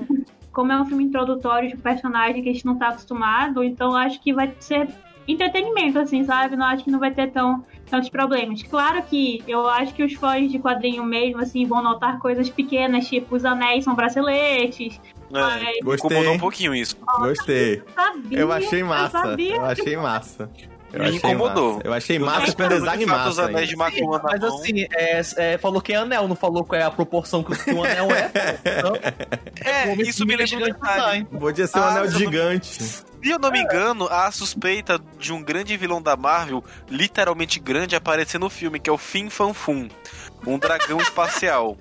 Como 0.53 0.71
é 0.71 0.79
um 0.79 0.85
filme 0.85 1.03
introdutório 1.05 1.69
de 1.69 1.77
personagem 1.77 2.43
que 2.43 2.49
a 2.49 2.53
gente 2.53 2.65
não 2.65 2.77
tá 2.77 2.89
acostumado, 2.89 3.63
então 3.63 3.95
acho 3.95 4.21
que 4.21 4.33
vai 4.33 4.53
ser 4.59 4.89
entretenimento, 5.27 5.99
assim, 5.99 6.23
sabe? 6.23 6.55
Não 6.55 6.65
acho 6.65 6.83
que 6.83 6.91
não 6.91 6.99
vai 6.99 7.11
ter 7.11 7.31
tão, 7.31 7.63
tantos 7.89 8.09
problemas. 8.09 8.61
Claro 8.63 9.01
que 9.03 9.43
eu 9.47 9.67
acho 9.67 9.93
que 9.93 10.03
os 10.03 10.13
fãs 10.13 10.51
de 10.51 10.59
quadrinho 10.59 11.03
mesmo, 11.03 11.41
assim, 11.41 11.65
vão 11.65 11.81
notar 11.81 12.19
coisas 12.19 12.49
pequenas, 12.49 13.07
tipo 13.07 13.35
os 13.35 13.45
anéis 13.45 13.83
são 13.83 13.95
braceletes. 13.95 14.99
É, 15.37 15.41
mas... 15.41 15.77
Gostei. 15.83 16.09
Incomodou 16.09 16.33
um 16.33 16.39
pouquinho 16.39 16.75
isso. 16.75 16.97
Gostei. 17.19 17.75
Eu, 17.75 17.83
sabia, 17.95 18.39
eu 18.39 18.51
achei 18.51 18.83
massa. 18.83 19.35
Eu, 19.37 19.55
eu 19.55 19.65
achei 19.65 19.97
massa. 19.97 20.49
Eu 20.93 21.03
Me 21.03 21.15
incomodou. 21.15 21.75
Massa. 21.75 21.87
Eu 21.87 21.93
achei 21.93 22.19
massa 22.19 22.53
com 22.53 22.67
design 22.67 23.05
massa. 23.05 23.43
Anéis 23.45 23.69
de 23.69 23.75
Sim, 23.75 24.07
mas 24.23 24.43
assim, 24.43 24.87
é, 24.93 25.21
é, 25.37 25.57
falou 25.57 25.81
que 25.81 25.93
é 25.93 25.95
anel, 25.95 26.27
não 26.27 26.35
falou 26.35 26.65
qual 26.65 26.79
é 26.79 26.83
a 26.83 26.91
proporção 26.91 27.43
que 27.43 27.51
o 27.71 27.83
anel 27.83 28.09
é. 28.11 28.31
Então, 28.81 28.95
é, 29.63 29.93
isso 30.01 30.25
me 30.25 30.35
lembra 30.35 30.57
um 30.57 30.59
detalhe. 30.59 31.25
Podia 31.25 31.67
ser 31.67 31.79
um 31.79 31.83
ah, 31.83 31.89
anel 31.91 32.11
gigante. 32.11 32.83
Se 32.83 33.05
eu 33.23 33.39
não 33.39 33.51
me 33.51 33.61
engano, 33.61 34.07
a 34.07 34.29
suspeita 34.31 34.99
de 35.17 35.31
um 35.31 35.41
grande 35.41 35.77
vilão 35.77 36.01
da 36.01 36.17
Marvel, 36.17 36.63
literalmente 36.89 37.59
grande, 37.59 37.95
aparecer 37.95 38.39
no 38.39 38.49
filme, 38.49 38.79
que 38.79 38.89
é 38.89 38.93
o 38.93 38.97
Fin 38.97 39.29
Fan 39.29 39.53
Fum, 39.53 39.87
um 40.45 40.59
dragão 40.59 40.99
espacial. 40.99 41.77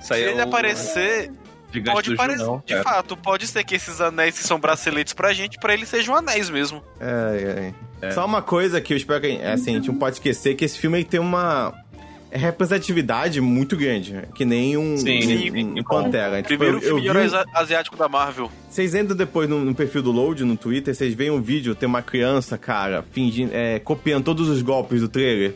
Se 0.00 0.14
ele 0.14 0.40
é 0.40 0.44
o... 0.44 0.48
aparecer, 0.48 1.30
Gigante 1.72 1.94
pode 1.94 2.16
parecer, 2.16 2.38
Junão, 2.38 2.62
de 2.64 2.82
fato, 2.82 3.16
pode 3.16 3.46
ser 3.46 3.62
que 3.64 3.74
esses 3.74 4.00
anéis 4.00 4.38
que 4.38 4.44
são 4.44 4.58
braceletes 4.58 5.12
pra 5.12 5.32
gente, 5.32 5.58
pra 5.58 5.74
eles 5.74 5.88
sejam 5.88 6.14
anéis 6.14 6.48
mesmo. 6.48 6.82
É, 6.98 7.72
é. 8.02 8.08
é. 8.08 8.10
Só 8.12 8.24
uma 8.24 8.40
coisa 8.40 8.80
que 8.80 8.92
eu 8.92 8.96
espero 8.96 9.20
que 9.20 9.42
assim, 9.42 9.72
a 9.72 9.74
gente 9.74 9.88
não 9.88 9.98
pode 9.98 10.16
esquecer 10.16 10.54
que 10.54 10.64
esse 10.64 10.78
filme 10.78 11.04
tem 11.04 11.20
uma 11.20 11.74
representatividade 12.30 13.40
muito 13.40 13.76
grande, 13.76 14.14
que 14.34 14.44
nem 14.44 14.76
um, 14.76 14.96
Sim, 14.96 15.50
um, 15.50 15.80
um 15.80 15.82
Pantera. 15.82 16.36
Tipo, 16.42 16.48
Primeiro 16.48 16.76
eu, 16.78 17.00
filme 17.00 17.06
eu 17.06 17.14
vi... 17.14 17.36
asiático 17.54 17.96
da 17.96 18.08
Marvel. 18.08 18.50
Vocês 18.68 18.94
entram 18.94 19.16
depois 19.16 19.48
no, 19.48 19.64
no, 19.64 19.74
perfil 19.74 20.02
do 20.02 20.12
Load, 20.12 20.44
no 20.44 20.56
Twitter, 20.56 20.94
vocês 20.94 21.14
veem 21.14 21.30
um 21.30 21.40
vídeo, 21.40 21.74
tem 21.74 21.88
uma 21.88 22.02
criança, 22.02 22.58
cara, 22.58 23.04
fingindo, 23.12 23.50
é, 23.54 23.78
copiando 23.78 24.24
todos 24.24 24.48
os 24.48 24.62
golpes 24.62 25.00
do 25.00 25.08
trailer 25.08 25.54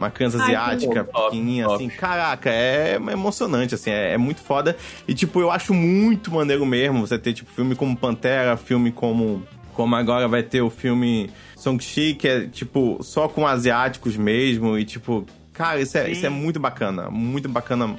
uma 0.00 0.10
criança 0.10 0.42
asiática, 0.42 1.06
Ai, 1.14 1.24
pequenininha, 1.24 1.64
top, 1.64 1.76
assim. 1.76 1.88
Top. 1.88 1.98
Caraca, 1.98 2.50
é 2.50 2.96
emocionante, 3.12 3.74
assim, 3.74 3.90
é, 3.90 4.14
é, 4.14 4.18
muito 4.18 4.40
foda. 4.40 4.76
E, 5.06 5.12
tipo, 5.12 5.40
eu 5.40 5.50
acho 5.50 5.74
muito 5.74 6.32
maneiro 6.32 6.64
mesmo 6.64 7.06
você 7.06 7.18
ter, 7.18 7.34
tipo, 7.34 7.50
filme 7.50 7.74
como 7.74 7.96
Pantera, 7.96 8.56
filme 8.56 8.90
como. 8.90 9.42
Como 9.74 9.94
agora 9.94 10.26
vai 10.26 10.42
ter 10.42 10.60
o 10.60 10.68
filme 10.68 11.30
Song-Chi, 11.56 12.14
que 12.14 12.28
é, 12.28 12.46
tipo, 12.46 12.98
só 13.02 13.28
com 13.28 13.46
asiáticos 13.46 14.16
mesmo. 14.16 14.76
E, 14.76 14.84
tipo, 14.84 15.24
cara, 15.52 15.80
isso 15.80 15.96
é, 15.96 16.10
isso 16.10 16.26
é 16.26 16.28
muito 16.28 16.58
bacana. 16.58 17.08
Muito 17.08 17.48
bacana 17.48 17.94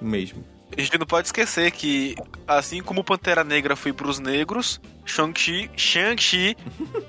mesmo 0.00 0.55
a 0.76 0.80
gente 0.80 0.98
não 0.98 1.06
pode 1.06 1.28
esquecer 1.28 1.70
que, 1.70 2.14
assim 2.46 2.82
como 2.82 3.04
Pantera 3.04 3.44
Negra 3.44 3.76
foi 3.76 3.92
pros 3.92 4.18
negros, 4.18 4.80
Shang-Chi 5.04 5.70
Shang 5.76 6.56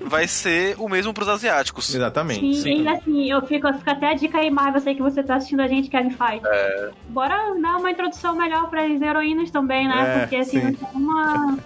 vai 0.02 0.28
ser 0.28 0.76
o 0.78 0.88
mesmo 0.88 1.12
pros 1.12 1.28
asiáticos. 1.28 1.94
Exatamente. 1.94 2.40
Sim, 2.40 2.62
Sim. 2.62 2.82
e 2.82 2.88
assim, 2.88 3.30
eu 3.30 3.42
fico, 3.42 3.72
fica 3.74 3.92
até 3.92 4.10
a 4.10 4.14
dica 4.14 4.38
aí, 4.38 4.50
Marvel, 4.50 4.80
sei 4.80 4.94
que 4.94 5.02
você 5.02 5.22
tá 5.22 5.36
assistindo 5.36 5.60
a 5.60 5.68
gente, 5.68 5.90
Kevin 5.90 6.10
Feige. 6.10 6.42
É... 6.46 6.90
Bora 7.08 7.36
dar 7.60 7.76
uma 7.78 7.90
introdução 7.90 8.36
melhor 8.36 8.70
para 8.70 8.84
as 8.84 9.00
heroínas 9.00 9.50
também, 9.50 9.88
né? 9.88 10.16
É, 10.16 10.20
Porque 10.20 10.36
assim, 10.36 10.60
sim. 10.60 10.78
uma 10.94 11.58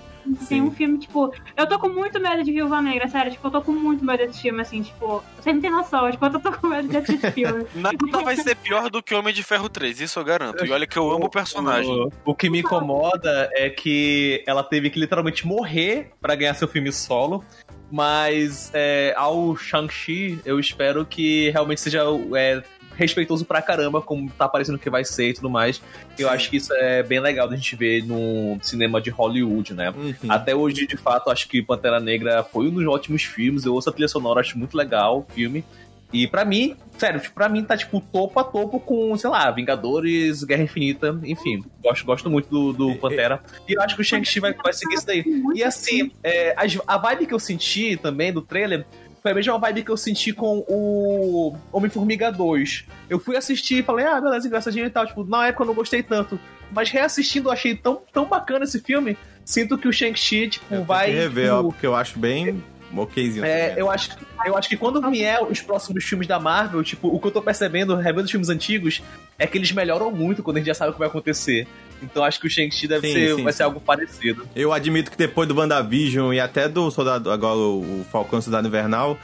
tem 0.49 0.62
um 0.62 0.70
filme, 0.70 0.99
tipo. 0.99 1.33
Eu 1.57 1.66
tô 1.66 1.79
com 1.79 1.89
muito 1.89 2.20
medo 2.20 2.43
de 2.43 2.53
Viúva 2.53 2.81
Negra, 2.81 3.09
sério. 3.09 3.33
Tipo, 3.33 3.47
eu 3.49 3.51
tô 3.51 3.62
com 3.62 3.73
muito 3.73 4.05
medo 4.05 4.27
desse 4.27 4.43
filme, 4.43 4.61
assim, 4.61 4.83
tipo. 4.83 5.23
Você 5.39 5.53
não 5.53 5.61
tem 5.61 5.70
noção, 5.70 6.11
tipo, 6.11 6.25
eu 6.25 6.41
tô 6.41 6.53
com 6.53 6.66
medo 6.68 6.89
desse 6.89 7.18
filme. 7.33 7.66
Nada 7.75 8.25
vai 8.25 8.37
ser 8.37 8.57
pior 8.57 8.91
do 8.91 9.03
que 9.03 9.14
Homem 9.14 9.35
de 9.35 9.43
Ferro 9.43 9.68
3, 9.68 10.01
isso 10.01 10.18
eu 10.18 10.25
garanto. 10.25 10.64
E 10.64 10.70
olha 10.70 10.87
que 10.87 10.99
eu 10.99 11.11
amo 11.11 11.27
o 11.27 11.31
personagem. 11.31 11.93
O, 12.25 12.33
o 12.33 12.35
que 12.35 12.49
me 12.49 12.61
incomoda 12.61 13.51
é 13.55 13.68
que 13.70 14.43
ela 14.47 14.62
teve 14.62 14.91
que 14.91 14.99
literalmente 14.99 15.47
morrer 15.47 16.12
para 16.20 16.35
ganhar 16.35 16.55
seu 16.55 16.68
filme 16.68 16.93
solo. 16.93 17.45
Mas 17.91 18.70
é, 18.73 19.12
ao 19.18 19.55
Shang-Chi, 19.55 20.41
eu 20.47 20.59
espero 20.59 21.05
que 21.05 21.51
realmente 21.51 21.83
seja 21.83 22.03
é, 22.35 22.62
respeitoso 23.03 23.44
pra 23.44 23.61
caramba, 23.61 24.00
como 24.00 24.30
tá 24.30 24.48
parecendo 24.48 24.78
que 24.78 24.88
vai 24.88 25.05
ser 25.05 25.28
e 25.28 25.34
tudo 25.34 25.50
mais. 25.50 25.82
Eu 26.18 26.28
acho 26.28 26.48
que 26.48 26.57
isso 26.57 26.72
é 26.74 27.03
bem 27.03 27.20
legal 27.20 27.48
da 27.48 27.57
gente 27.57 27.76
ver 27.76 28.05
no 28.05 28.59
cinema 28.62 29.00
de 29.00 29.11
Hollywood, 29.11 29.74
né? 29.74 29.90
Uhum. 29.90 30.14
Até 30.28 30.55
hoje, 30.55 30.86
de 30.86 30.96
fato, 30.96 31.30
acho 31.30 31.48
que 31.48 31.62
Pantera 31.62 32.00
Negra 32.00 32.42
foi 32.42 32.68
um 32.68 32.70
dos 32.70 32.86
ótimos 32.86 33.22
filmes. 33.22 33.64
Eu 33.64 33.74
ouço 33.74 33.90
a 33.90 33.92
trilha 33.92 34.09
sonora, 34.09 34.40
acho 34.40 34.59
muito 34.59 34.76
legal 34.76 35.18
o 35.18 35.34
filme. 35.34 35.64
E 36.12 36.26
para 36.26 36.44
mim, 36.44 36.76
sério, 36.98 37.18
tipo, 37.18 37.34
pra 37.34 37.48
mim 37.48 37.64
tá 37.64 37.74
tipo 37.74 37.98
topo 38.00 38.38
a 38.38 38.44
topo 38.44 38.78
com, 38.78 39.16
sei 39.16 39.30
lá, 39.30 39.50
Vingadores, 39.50 40.44
Guerra 40.44 40.64
Infinita, 40.64 41.18
enfim. 41.24 41.64
Gosto, 41.82 42.05
gosto 42.05 42.30
muito 42.30 42.48
do, 42.48 42.72
do 42.72 42.96
Pantera. 42.96 43.42
E 43.66 43.72
eu 43.74 43.80
acho 43.80 43.96
que 43.96 44.03
o 44.03 44.05
Shang-Chi 44.05 44.38
vai, 44.38 44.53
vai 44.53 44.72
seguir 44.74 44.94
isso 44.94 45.07
daí. 45.07 45.24
E 45.55 45.64
assim, 45.64 46.11
é, 46.22 46.50
a, 46.50 46.94
a 46.94 46.98
vibe 46.98 47.26
que 47.26 47.34
eu 47.34 47.38
senti 47.38 47.96
também 47.96 48.30
do 48.30 48.42
trailer 48.42 48.84
foi 49.23 49.31
a 49.31 49.35
mesma 49.35 49.59
vibe 49.59 49.85
que 49.85 49.91
eu 49.91 49.97
senti 49.97 50.33
com 50.33 50.64
o 50.68 51.57
Homem-Formiga 51.73 52.33
2. 52.33 52.87
Eu 53.09 53.20
fui 53.20 53.37
assistir 53.37 53.79
e 53.79 53.83
falei, 53.83 54.05
ah, 54.05 54.20
beleza, 54.20 54.49
engraçadinho 54.49 54.85
e 54.85 54.91
tal. 54.91 55.07
Tipo, 55.07 55.25
na 55.25 55.47
época 55.47 55.62
eu 55.62 55.68
não 55.68 55.75
gostei 55.75 56.03
tanto. 56.03 56.39
Mas 56.73 56.91
reassistindo, 56.91 57.49
eu 57.49 57.53
achei 57.53 57.77
tão, 57.77 58.03
tão 58.12 58.27
bacana 58.27 58.64
esse 58.64 58.81
filme. 58.81 59.16
Sinto 59.45 59.79
que 59.79 59.87
o 59.87 59.93
Shang-Chi, 59.93 60.49
tipo, 60.49 60.75
eu 60.75 60.85
vai. 60.85 61.11
rever, 61.11 61.45
tipo, 61.45 61.57
ó, 61.57 61.62
porque 61.62 61.87
eu 61.87 61.95
acho 61.95 62.18
bem 62.18 62.62
okzinho. 63.01 63.45
É, 63.45 63.75
eu 63.77 63.91
acho, 63.91 64.11
eu 64.45 64.57
acho 64.57 64.68
que 64.68 64.77
quando 64.77 65.01
vier 65.11 65.43
os 65.43 65.61
próximos 65.61 66.05
filmes 66.05 66.27
da 66.27 66.39
Marvel, 66.39 66.83
tipo, 66.83 67.09
o 67.09 67.18
que 67.18 67.27
eu 67.27 67.31
tô 67.31 67.41
percebendo, 67.41 67.95
revendo 67.95 68.25
os 68.25 68.31
filmes 68.31 68.49
antigos, 68.49 69.03
é 69.39 69.47
que 69.47 69.57
eles 69.57 69.73
melhoram 69.73 70.11
muito 70.11 70.43
quando 70.43 70.57
a 70.57 70.61
gente 70.61 70.66
já 70.66 70.75
sabe 70.75 70.91
o 70.91 70.93
que 70.95 70.99
vai 70.99 71.09
acontecer. 71.09 71.66
Então 72.03 72.24
acho 72.24 72.40
que 72.40 72.46
o 72.46 72.50
Shang-Chi 72.50 72.88
deve 72.88 73.07
sim, 73.07 73.14
ser, 73.14 73.36
sim, 73.36 73.42
vai 73.42 73.53
sim. 73.53 73.57
ser 73.59 73.62
algo 73.62 73.80
parecido. 73.80 74.46
Eu 74.55 74.72
admito 74.72 75.11
que 75.11 75.16
depois 75.16 75.48
do 75.48 75.57
WandaVision 75.57 76.32
e 76.32 76.40
até 76.40 76.68
do 76.68 76.90
Soldado, 76.90 77.30
agora 77.30 77.57
o 77.57 78.05
Falcão 78.11 78.40
Soldado 78.40 78.66
Invernal, 78.66 79.18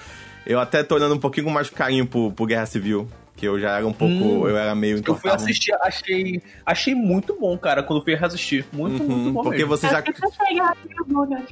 eu 0.47 0.61
até 0.61 0.83
tô 0.83 0.95
olhando 0.95 1.15
um 1.15 1.19
pouquinho 1.19 1.47
com 1.47 1.53
mais 1.53 1.69
carinho 1.69 2.07
pro, 2.07 2.31
pro 2.33 2.47
Guerra 2.47 2.67
Civil 2.67 3.09
que 3.39 3.47
eu 3.47 3.59
já 3.61 3.77
era 3.77 3.87
um 3.87 3.93
pouco, 3.93 4.13
hum, 4.13 4.49
eu 4.49 4.57
era 4.57 4.75
meio 4.75 5.01
Eu 5.07 5.15
fui 5.15 5.31
assistir, 5.31 5.73
achei, 5.81 6.43
achei 6.67 6.93
muito 6.93 7.39
bom, 7.39 7.57
cara, 7.57 7.85
quando 7.85 8.03
fui 8.03 8.15
assistir. 8.15 8.67
Muito, 8.73 9.01
uhum, 9.01 9.09
muito 9.09 9.33
bom 9.33 9.43
Porque 9.45 9.59
mesmo. 9.59 9.71
você 9.71 9.89
já 9.89 10.03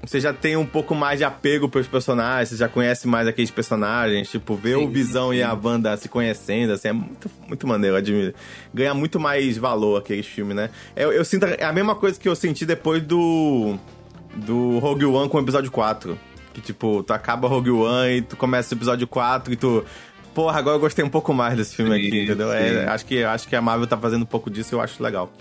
Você 0.05 0.21
já 0.21 0.33
tem 0.33 0.57
um 0.57 0.67
pouco 0.67 0.97
mais 0.97 1.19
de 1.19 1.25
apego 1.25 1.69
pelos 1.69 1.87
personagens, 1.87 2.49
você 2.49 2.57
já 2.57 2.69
conhece 2.69 3.07
mais 3.07 3.29
aqueles 3.29 3.53
personagens, 3.53 4.29
tipo, 4.29 4.57
ver 4.57 4.77
sim, 4.77 4.85
o 4.85 4.89
Visão 4.89 5.29
sim, 5.31 5.37
sim. 5.37 5.41
e 5.41 5.43
a 5.45 5.55
Wanda 5.55 5.97
se 5.97 6.09
conhecendo, 6.09 6.73
assim, 6.73 6.89
é 6.89 6.93
muito, 6.93 7.31
muito 7.47 7.67
maneiro, 7.69 7.95
admiro. 7.97 8.35
Ganha 8.75 8.93
muito 8.93 9.21
mais 9.21 9.57
valor 9.57 9.99
aqueles 9.99 10.27
filmes, 10.27 10.57
né? 10.57 10.71
Eu, 10.97 11.13
eu 11.13 11.25
sinto 11.25 11.47
é 11.47 11.65
a 11.65 11.73
mesma 11.73 11.95
coisa 11.95 12.19
que 12.19 12.29
eu 12.29 12.35
senti 12.35 12.67
depois 12.67 13.01
do 13.01 13.77
do 14.35 14.79
Rogue 14.81 15.05
One 15.07 15.29
com 15.31 15.39
o 15.39 15.41
episódio 15.41 15.71
4 15.71 16.19
Que 16.53 16.61
tipo, 16.61 17.03
tu 17.03 17.13
acaba 17.13 17.49
Rogue 17.49 17.71
One 17.71 18.17
e 18.17 18.23
tu 18.23 18.37
começa 18.37 18.75
o 18.75 18.77
episódio 18.77 19.07
4 19.07 19.53
e 19.53 19.57
tu. 19.57 19.85
Porra, 20.37 20.59
agora 20.59 20.77
eu 20.77 20.81
gostei 20.81 21.03
um 21.03 21.09
pouco 21.09 21.33
mais 21.33 21.57
desse 21.57 21.75
filme 21.75 21.99
Sim, 21.99 22.07
aqui, 22.09 22.23
entendeu? 22.25 22.53
É, 22.53 22.87
acho, 22.89 23.07
que, 23.07 23.25
acho 23.25 23.49
que 23.49 23.57
a 23.57 23.63
Marvel 23.63 23.87
tá 23.87 23.97
fazendo 23.97 24.23
um 24.25 24.27
pouco 24.27 24.51
disso 24.51 24.75
e 24.75 24.77
eu 24.77 24.83
acho 24.83 25.03
legal. 25.03 25.33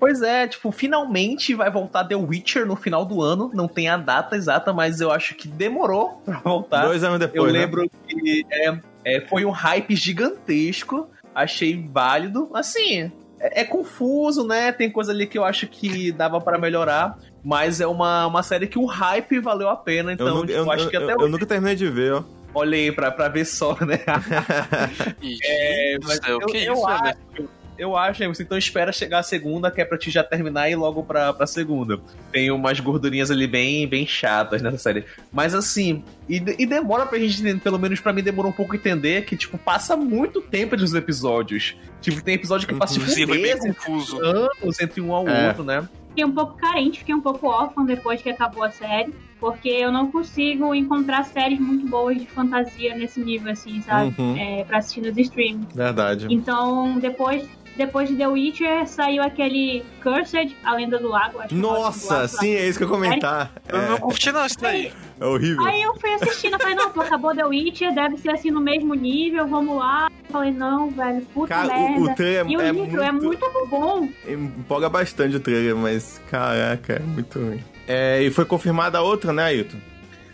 Pois 0.00 0.20
é, 0.20 0.48
tipo, 0.48 0.72
finalmente 0.72 1.54
vai 1.54 1.70
voltar 1.70 2.02
The 2.02 2.16
Witcher 2.16 2.66
no 2.66 2.74
final 2.74 3.04
do 3.04 3.22
ano. 3.22 3.52
Não 3.54 3.68
tem 3.68 3.88
a 3.88 3.96
data 3.96 4.34
exata, 4.34 4.72
mas 4.72 5.00
eu 5.00 5.12
acho 5.12 5.36
que 5.36 5.46
demorou 5.46 6.20
pra 6.26 6.40
voltar. 6.40 6.86
Dois 6.86 7.04
anos 7.04 7.20
eu 7.20 7.28
depois, 7.28 7.52
né? 7.52 7.60
lembro 7.60 7.88
que 8.08 8.44
é, 8.50 8.78
é, 9.04 9.20
foi 9.20 9.44
um 9.44 9.52
hype 9.52 9.94
gigantesco. 9.94 11.08
Achei 11.32 11.88
válido. 11.92 12.50
Assim, 12.52 13.12
é, 13.38 13.60
é 13.60 13.64
confuso, 13.64 14.44
né? 14.44 14.72
Tem 14.72 14.90
coisa 14.90 15.12
ali 15.12 15.28
que 15.28 15.38
eu 15.38 15.44
acho 15.44 15.68
que 15.68 16.10
dava 16.10 16.40
pra 16.40 16.58
melhorar. 16.58 17.16
Mas 17.44 17.80
é 17.80 17.86
uma, 17.86 18.26
uma 18.26 18.42
série 18.42 18.66
que 18.66 18.78
o 18.78 18.86
hype 18.86 19.38
valeu 19.38 19.68
a 19.68 19.76
pena. 19.76 20.12
Então, 20.12 20.26
eu, 20.26 20.34
nunca- 20.34 20.46
tipo, 20.48 20.58
eu, 20.58 20.70
acho 20.72 20.88
que 20.88 20.96
eu- 20.96 21.02
até 21.04 21.12
eu 21.12 21.18
hoje. 21.18 21.30
nunca 21.30 21.46
terminei 21.46 21.76
de 21.76 21.88
ver, 21.88 22.14
ó. 22.14 22.24
Olhei 22.54 22.92
pra, 22.92 23.10
pra 23.10 23.28
ver 23.28 23.44
só, 23.46 23.76
né? 23.84 24.00
É, 25.44 25.98
mas 26.02 26.16
céu, 26.16 26.38
eu, 26.40 26.46
que 26.46 26.58
eu 26.64 26.74
isso, 26.74 26.86
acho, 26.86 27.04
Emerson? 27.04 27.48
eu 27.78 27.96
acho, 27.96 28.22
então 28.42 28.58
espera 28.58 28.92
chegar 28.92 29.20
a 29.20 29.22
segunda, 29.22 29.70
que 29.70 29.80
é 29.80 29.84
pra 29.84 29.96
ti 29.98 30.10
já 30.10 30.22
terminar 30.22 30.68
e 30.68 30.72
ir 30.72 30.76
logo 30.76 31.02
pra, 31.02 31.32
pra 31.32 31.46
segunda. 31.46 31.98
Tem 32.30 32.50
umas 32.50 32.78
gordurinhas 32.78 33.30
ali 33.30 33.46
bem, 33.46 33.86
bem 33.88 34.06
chatas 34.06 34.60
nessa 34.62 34.78
série. 34.78 35.04
Mas 35.32 35.54
assim, 35.54 36.04
e, 36.28 36.36
e 36.58 36.66
demora 36.66 37.06
pra 37.06 37.18
gente, 37.18 37.40
entender, 37.40 37.60
pelo 37.60 37.78
menos 37.78 38.00
pra 38.00 38.12
mim, 38.12 38.22
demorou 38.22 38.50
um 38.50 38.54
pouco 38.54 38.76
entender 38.76 39.24
que, 39.24 39.36
tipo, 39.36 39.56
passa 39.58 39.96
muito 39.96 40.40
tempo 40.40 40.74
entre 40.74 40.84
os 40.84 40.94
episódios. 40.94 41.76
Tipo, 42.00 42.22
tem 42.22 42.34
episódio 42.34 42.68
que 42.68 42.74
passa, 42.74 42.94
tipo, 42.94 43.06
Sim, 43.06 43.26
meses, 43.26 43.60
confuso. 43.76 44.20
anos 44.22 44.80
entre 44.80 45.00
um 45.00 45.12
ao 45.12 45.26
É. 45.26 45.48
outro, 45.48 45.64
né? 45.64 45.88
Fiquei 46.08 46.24
um 46.26 46.32
pouco 46.32 46.58
carente, 46.58 46.98
fiquei 46.98 47.14
um 47.14 47.20
pouco 47.22 47.46
órfã 47.46 47.84
depois 47.86 48.20
que 48.20 48.28
acabou 48.28 48.62
a 48.62 48.70
série. 48.70 49.14
Porque 49.42 49.70
eu 49.70 49.90
não 49.90 50.08
consigo 50.08 50.72
encontrar 50.72 51.24
séries 51.24 51.58
muito 51.58 51.84
boas 51.88 52.16
de 52.16 52.26
fantasia 52.26 52.94
nesse 52.94 53.18
nível, 53.18 53.50
assim, 53.50 53.82
sabe? 53.82 54.14
Uhum. 54.16 54.36
É, 54.38 54.62
pra 54.62 54.78
assistir 54.78 55.00
nos 55.00 55.18
streams. 55.18 55.66
Verdade. 55.74 56.28
Então, 56.30 56.96
depois, 57.00 57.44
depois 57.76 58.08
de 58.08 58.14
The 58.14 58.28
Witcher, 58.28 58.86
saiu 58.86 59.20
aquele 59.20 59.84
Cursed, 60.00 60.56
A 60.62 60.76
Lenda 60.76 60.96
do 60.96 61.08
Lago. 61.08 61.40
Acho 61.40 61.52
é 61.52 61.58
Nossa, 61.58 62.14
Lago, 62.14 62.28
sim, 62.28 62.54
é 62.54 62.68
isso 62.68 62.78
que 62.78 62.84
eu 62.84 62.88
ia 62.88 62.94
comentar. 62.94 63.52
Eu 63.68 63.82
não 63.82 63.98
curti 63.98 64.30
não 64.30 64.46
isso 64.46 64.60
daí. 64.60 64.92
É, 65.20 65.24
é 65.24 65.26
horrível. 65.26 65.66
Aí 65.66 65.82
eu 65.82 65.96
fui 65.96 66.14
assistindo, 66.14 66.52
eu 66.52 66.60
falei, 66.60 66.76
não, 66.76 66.90
pô, 66.92 67.00
acabou 67.00 67.34
The 67.34 67.44
Witcher, 67.44 67.92
deve 67.92 68.18
ser 68.18 68.30
assim 68.30 68.52
no 68.52 68.60
mesmo 68.60 68.94
nível, 68.94 69.48
vamos 69.48 69.76
lá. 69.76 70.08
Eu 70.08 70.32
falei, 70.32 70.52
não, 70.52 70.88
velho, 70.88 71.20
puta 71.34 71.48
Cara, 71.48 71.66
merda. 71.66 72.00
o, 72.00 72.04
o 72.04 72.14
trailer 72.14 72.48
e 72.48 72.56
o 72.56 72.60
é, 72.60 72.70
livro 72.70 73.02
é 73.02 73.10
muito, 73.10 73.26
muito 73.26 73.66
bom. 73.68 74.08
Empolga 74.24 74.88
bastante 74.88 75.34
o 75.34 75.40
trailer, 75.40 75.74
mas 75.74 76.22
caraca, 76.30 76.92
é 76.92 77.00
muito 77.00 77.40
ruim. 77.40 77.71
É, 77.86 78.22
e 78.22 78.30
foi 78.30 78.44
confirmada 78.44 78.98
a 78.98 79.02
outra, 79.02 79.32
né, 79.32 79.44
Ailton? 79.44 79.78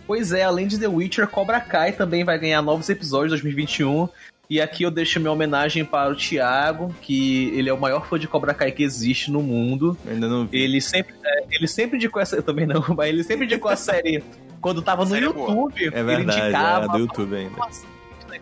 Pois 0.07 0.33
é, 0.33 0.43
além 0.43 0.67
de 0.67 0.79
The 0.79 0.89
Witcher, 0.89 1.29
Cobra 1.29 1.61
Kai 1.61 1.93
também 1.93 2.25
vai 2.25 2.39
ganhar 2.39 2.63
novos 2.63 2.89
episódios 2.89 3.27
em 3.27 3.37
2021. 3.37 4.09
E 4.51 4.63
aqui 4.63 4.83
eu 4.83 4.91
deixo 4.91 5.21
minha 5.21 5.31
homenagem 5.31 5.85
para 5.85 6.11
o 6.11 6.17
Thiago, 6.17 6.95
que 7.03 7.51
ele 7.55 7.69
é 7.69 7.73
o 7.73 7.79
maior 7.79 8.07
fã 8.07 8.19
de 8.19 8.27
Cobra 8.27 8.55
Kai 8.55 8.73
que 8.73 8.83
existe 8.83 9.31
no 9.31 9.43
mundo. 9.43 9.99
Ainda 10.09 10.27
não 10.27 10.47
vi. 10.47 10.59
Ele 10.59 10.81
sempre, 10.81 11.15
é, 11.23 11.45
ele 11.51 11.69
sempre 11.69 11.99
indicou 11.99 12.23
essa. 12.23 12.37
Eu 12.37 12.43
também 12.43 12.67
não, 12.67 12.83
mas 12.97 13.11
ele 13.11 13.23
sempre 13.23 13.45
indicou 13.45 13.71
a 13.71 13.77
série 13.77 14.25
quando 14.63 14.81
tava 14.81 15.05
no 15.05 15.11
Série 15.11 15.27
é 15.27 15.33
boa. 15.33 15.51
YouTube. 15.51 15.83
É 15.83 15.87
ele 15.87 16.03
verdade, 16.03 16.41
indicava. 16.41 16.85
é 16.85 16.89
do 16.89 16.99
YouTube 16.99 17.37
ainda. 17.37 17.57
Nossa, 17.57 17.85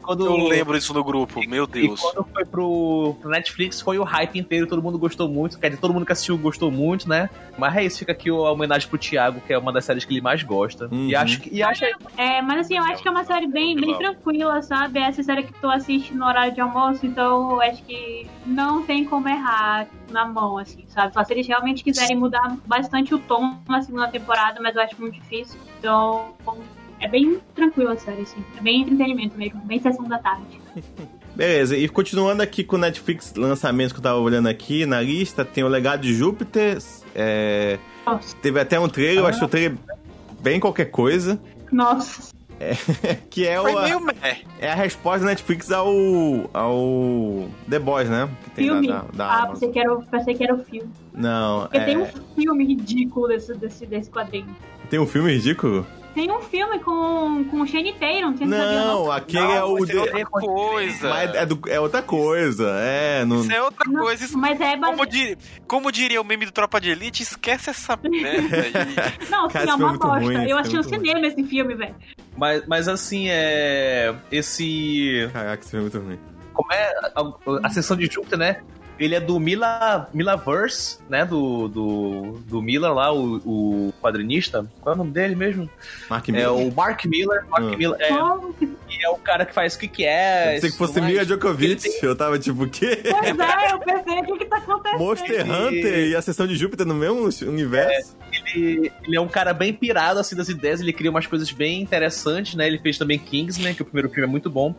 Quando, 0.02 0.26
Eu 0.26 0.48
lembro 0.48 0.78
disso 0.78 0.92
no 0.94 1.02
grupo, 1.02 1.40
meu 1.48 1.64
E 1.64 1.66
Deus. 1.66 2.00
quando 2.00 2.26
foi 2.32 2.44
pro, 2.44 3.16
pro 3.20 3.30
Netflix, 3.30 3.80
foi 3.80 3.98
o 3.98 4.04
hype 4.04 4.38
inteiro, 4.38 4.66
todo 4.66 4.82
mundo 4.82 4.98
gostou 4.98 5.28
muito. 5.28 5.58
Quer 5.58 5.68
dizer, 5.68 5.80
todo 5.80 5.92
mundo 5.92 6.06
que 6.06 6.12
assistiu 6.12 6.36
gostou 6.38 6.70
muito, 6.70 7.08
né? 7.08 7.28
Mas 7.58 7.76
é 7.76 7.84
isso, 7.84 7.98
fica 7.98 8.12
aqui 8.12 8.28
a 8.28 8.34
homenagem 8.34 8.88
pro 8.88 8.98
Thiago, 8.98 9.40
que 9.40 9.52
é 9.52 9.58
uma 9.58 9.72
das 9.72 9.84
séries 9.84 10.04
que 10.04 10.12
ele 10.12 10.20
mais 10.20 10.42
gosta. 10.42 10.88
Uhum. 10.90 11.08
E 11.08 11.14
acho 11.16 11.40
que. 11.40 11.54
E 11.54 11.62
acha, 11.62 11.86
É, 12.16 12.40
mas 12.42 12.60
assim, 12.60 12.76
eu 12.76 12.84
acho 12.84 13.02
que 13.02 13.08
é 13.08 13.10
uma 13.10 13.24
série 13.24 13.46
bem, 13.46 13.74
bem 13.76 13.96
tranquila, 13.96 14.62
sabe? 14.62 15.00
Essa 15.00 15.22
série 15.22 15.42
que 15.42 15.52
tu 15.54 15.68
assiste 15.68 16.14
no 16.14 16.24
horário 16.26 16.52
de 16.54 16.60
almoço, 16.60 17.04
então 17.06 17.50
eu 17.52 17.60
acho 17.62 17.82
que 17.82 18.26
não 18.44 18.82
tem 18.82 19.04
como 19.04 19.28
errar 19.28 19.86
na 20.10 20.24
mão, 20.24 20.58
assim, 20.58 20.84
sabe? 20.88 21.12
Só 21.12 21.24
se 21.24 21.32
eles 21.32 21.46
realmente 21.46 21.82
quiserem 21.82 22.16
mudar 22.16 22.56
bastante 22.66 23.14
o 23.14 23.18
tom 23.18 23.56
na 23.68 23.82
segunda 23.82 24.08
temporada, 24.08 24.60
mas 24.60 24.76
eu 24.76 24.82
acho 24.82 25.00
muito 25.00 25.14
difícil. 25.14 25.58
Então, 25.78 26.34
é 27.00 27.08
bem 27.08 27.38
tranquila 27.54 27.92
a 27.92 27.96
série, 27.96 28.22
assim. 28.22 28.42
É 28.58 28.62
bem 28.62 28.82
entretenimento 28.82 29.36
mesmo, 29.36 29.60
bem 29.60 29.80
sessão 29.80 30.06
da 30.08 30.18
tarde. 30.18 30.60
Beleza, 31.34 31.76
e 31.76 31.86
continuando 31.88 32.42
aqui 32.42 32.64
com 32.64 32.76
o 32.76 32.78
Netflix 32.78 33.34
lançamentos 33.36 33.92
que 33.92 33.98
eu 33.98 34.02
tava 34.02 34.18
olhando 34.18 34.48
aqui 34.48 34.86
na 34.86 35.02
lista, 35.02 35.44
tem 35.44 35.62
o 35.62 35.68
Legado 35.68 36.00
de 36.00 36.14
Júpiter, 36.14 36.78
é, 37.14 37.78
Nossa, 38.06 38.34
teve 38.36 38.58
até 38.58 38.80
um 38.80 38.88
trailer, 38.88 39.18
eu 39.18 39.26
achei 39.26 39.44
o 39.44 39.48
trailer 39.48 39.76
bem 40.40 40.58
qualquer 40.58 40.86
coisa, 40.86 41.38
nossa. 41.70 42.34
que 43.28 43.46
é, 43.46 43.60
Foi 43.60 43.74
o, 43.74 43.82
meio 43.82 44.00
é 44.58 44.70
a 44.70 44.74
resposta 44.74 45.20
da 45.20 45.26
Netflix 45.26 45.70
ao, 45.70 45.92
ao 46.54 47.48
The 47.68 47.78
Boys, 47.78 48.08
né? 48.08 48.30
Que 48.44 48.50
tem 48.50 48.64
Filme. 48.64 48.88
da, 48.88 49.00
da, 49.02 49.08
da 49.12 49.26
ah, 49.26 49.36
Amazon. 49.42 49.52
pensei 49.52 49.72
que, 49.72 49.78
era, 49.78 49.94
o- 49.94 50.06
pensei 50.06 50.34
que 50.34 50.44
era 50.44 50.54
o 50.54 50.64
filme. 50.64 50.90
Não, 51.12 51.62
Porque 51.62 51.76
é, 51.76 51.84
tem 51.84 51.98
um 51.98 52.06
filme 52.34 52.64
ridículo 52.64 53.28
desse, 53.28 53.54
desse, 53.54 53.84
desse 53.84 54.10
quadrinho. 54.10 54.56
tem 54.88 54.98
um 54.98 55.06
filme 55.06 55.32
ridículo? 55.32 55.86
Tem 56.16 56.30
um 56.30 56.40
filme 56.40 56.78
com, 56.78 57.44
com 57.50 57.60
o 57.60 57.66
Shane 57.66 57.92
Tatum, 57.92 58.34
você 58.34 58.46
não, 58.46 58.56
sabia, 58.58 58.80
Não, 58.80 59.12
aquele 59.12 59.52
é 59.52 59.62
o... 59.62 59.76
É 59.78 59.86
de- 59.86 59.96
outra 59.98 60.24
coisa. 60.24 61.08
mas 61.10 61.34
é, 61.34 61.44
do- 61.46 61.60
é 61.68 61.78
outra 61.78 62.00
coisa, 62.02 62.70
é... 62.80 63.22
Não, 63.26 63.42
Isso 63.42 63.52
é 63.52 63.62
outra 63.62 63.84
Não, 63.90 64.00
coisa. 64.02 64.24
Isso- 64.24 64.38
Mas 64.38 64.58
é 64.58 64.78
Como, 64.78 64.96
base... 64.96 65.10
di- 65.10 65.38
como 65.68 65.92
diria 65.92 66.18
o 66.18 66.24
meme 66.24 66.46
do 66.46 66.52
Tropa 66.52 66.80
de 66.80 66.88
Elite, 66.88 67.22
esquece 67.22 67.68
essa 67.68 67.98
merda 68.02 68.56
aí. 68.56 68.72
Não, 69.28 69.46
Cara, 69.46 69.64
esse 69.66 69.66
sim, 69.66 69.68
é 69.68 69.70
é 69.70 69.74
uma 69.74 69.88
muito 69.90 70.00
bosta. 70.06 70.20
ruim, 70.24 70.48
eu 70.48 70.56
achei 70.56 70.72
é 70.72 70.76
no 70.76 70.82
muito 70.88 70.88
cinema 71.06 71.26
esse 71.26 71.44
filme, 71.44 71.74
velho. 71.74 71.94
mas, 72.34 72.66
mas 72.66 72.88
assim, 72.88 73.26
é. 73.28 74.14
Esse. 74.32 75.28
Caraca, 75.34 75.60
esse 75.62 75.70
filme 75.70 75.86
é 75.86 75.90
muito 75.92 76.06
ruim. 76.08 76.18
Como 76.54 76.72
é 76.72 76.92
a, 77.14 77.66
a 77.66 77.68
sessão 77.68 77.94
de 77.94 78.06
Júpiter, 78.06 78.38
né? 78.38 78.62
Ele 78.98 79.14
é 79.14 79.20
do 79.20 79.38
Mila, 79.38 80.08
Milaverse, 80.14 80.98
né? 81.08 81.24
Do, 81.24 81.68
do, 81.68 82.40
do 82.46 82.62
Miller 82.62 82.92
lá, 82.94 83.12
o, 83.12 83.36
o 83.44 83.94
quadrinista. 84.00 84.66
Qual 84.80 84.92
é 84.92 84.94
o 84.94 84.98
nome 84.98 85.10
dele 85.10 85.34
mesmo? 85.34 85.68
Mark 86.08 86.26
É 86.28 86.32
Miller. 86.32 86.50
o 86.52 86.74
Mark 86.74 87.04
Miller. 87.04 87.44
Mark 87.48 87.64
Ah. 87.72 87.76
Miller 87.76 88.00
é, 88.00 88.10
e 88.10 89.04
é 89.04 89.10
o 89.10 89.16
cara 89.18 89.44
que 89.44 89.52
faz 89.52 89.74
o 89.74 89.78
que 89.78 89.88
que 89.88 90.04
é. 90.04 90.54
Pensei 90.54 90.70
que 90.70 90.78
fosse. 90.78 91.00
Mia 91.00 91.26
Djokovic, 91.26 91.82
tem- 91.82 91.92
eu 92.02 92.16
tava 92.16 92.38
tipo, 92.38 92.62
o 92.64 92.70
quê? 92.70 93.02
Pois 93.02 93.38
é, 93.38 93.72
eu 93.72 93.78
pensei, 93.80 94.18
o 94.20 94.24
que 94.24 94.38
que 94.38 94.44
tá 94.46 94.56
acontecendo? 94.56 94.98
Monster 94.98 95.46
E- 95.46 95.50
Hunter 95.50 96.08
e 96.08 96.16
a 96.16 96.22
sessão 96.22 96.46
de 96.46 96.56
Júpiter 96.56 96.86
no 96.86 96.94
mesmo 96.94 97.28
universo? 97.50 98.16
ele, 98.32 98.90
ele 99.04 99.16
é 99.16 99.20
um 99.20 99.28
cara 99.28 99.52
bem 99.52 99.72
pirado 99.72 100.18
assim 100.20 100.34
das 100.36 100.48
ideias, 100.48 100.80
ele 100.80 100.92
cria 100.92 101.10
umas 101.10 101.26
coisas 101.26 101.50
bem 101.52 101.82
interessantes, 101.82 102.54
né? 102.54 102.66
Ele 102.66 102.78
fez 102.78 102.96
também 102.98 103.18
Kingsman, 103.18 103.74
que 103.74 103.82
o 103.82 103.84
primeiro 103.84 104.08
filme 104.08 104.24
é 104.26 104.30
muito 104.30 104.48
bom. 104.48 104.74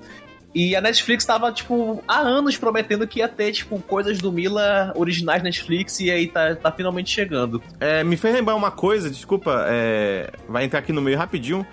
E 0.55 0.75
a 0.75 0.81
Netflix 0.81 1.25
tava, 1.25 1.51
tipo, 1.51 2.03
há 2.07 2.19
anos 2.19 2.57
prometendo 2.57 3.07
que 3.07 3.19
ia 3.19 3.27
ter, 3.27 3.51
tipo, 3.51 3.79
coisas 3.79 4.17
do 4.17 4.31
Mila 4.31 4.91
originais 4.95 5.43
Netflix 5.43 5.99
e 5.99 6.09
aí 6.09 6.27
tá, 6.27 6.55
tá 6.55 6.71
finalmente 6.71 7.11
chegando. 7.11 7.61
É, 7.79 8.03
me 8.03 8.17
fez 8.17 8.33
lembrar 8.33 8.55
uma 8.55 8.71
coisa, 8.71 9.09
desculpa, 9.09 9.65
é, 9.67 10.31
vai 10.47 10.63
entrar 10.63 10.79
aqui 10.79 10.91
no 10.91 11.01
meio 11.01 11.17
rapidinho. 11.17 11.65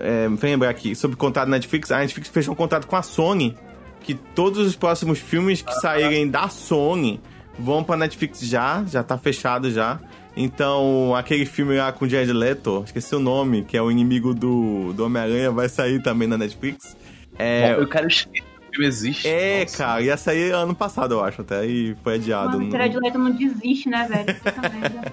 É, 0.00 0.28
me 0.28 0.36
fez 0.38 0.52
lembrar 0.52 0.70
aqui 0.70 0.94
sobre 0.94 1.14
o 1.14 1.18
contrato 1.18 1.46
da 1.46 1.52
Netflix. 1.52 1.90
A 1.90 1.98
Netflix 1.98 2.28
fechou 2.28 2.54
um 2.54 2.56
contrato 2.56 2.86
com 2.86 2.96
a 2.96 3.02
Sony, 3.02 3.56
que 4.00 4.14
todos 4.14 4.66
os 4.66 4.76
próximos 4.76 5.18
filmes 5.18 5.60
que 5.60 5.72
saírem 5.80 6.28
da 6.28 6.48
Sony 6.48 7.20
vão 7.58 7.84
pra 7.84 7.96
Netflix 7.96 8.40
já, 8.40 8.84
já 8.86 9.02
tá 9.02 9.18
fechado 9.18 9.70
já. 9.70 9.98
Então, 10.36 11.14
aquele 11.14 11.44
filme 11.44 11.76
lá 11.76 11.92
com 11.92 12.04
o 12.04 12.08
Jared 12.08 12.32
Leto, 12.32 12.82
esqueci 12.86 13.14
o 13.14 13.18
nome, 13.18 13.64
que 13.64 13.76
é 13.76 13.82
o 13.82 13.90
inimigo 13.90 14.32
do, 14.32 14.92
do 14.92 15.04
Homem-Aranha, 15.04 15.50
vai 15.50 15.68
sair 15.68 16.00
também 16.00 16.28
na 16.28 16.38
Netflix. 16.38 16.96
É, 17.40 17.74
eu 17.78 17.88
quero 17.88 18.06
esquecer 18.08 18.42
que 18.42 18.68
o 18.68 18.70
filme 18.72 18.86
existe. 18.86 19.26
é 19.28 19.60
Nossa. 19.62 19.76
cara, 19.78 20.00
ia 20.02 20.16
sair 20.16 20.52
ano 20.52 20.74
passado, 20.74 21.14
eu 21.14 21.24
acho, 21.24 21.40
até, 21.42 21.66
e 21.66 21.96
foi 22.02 22.14
adiado. 22.14 22.50
Mano, 22.52 22.60
Não- 22.62 22.68
o 22.68 22.70
Jared 22.72 22.96
Leto 22.98 23.18
não 23.18 23.30
desiste, 23.32 23.88
né, 23.88 24.06
velho? 24.08 24.26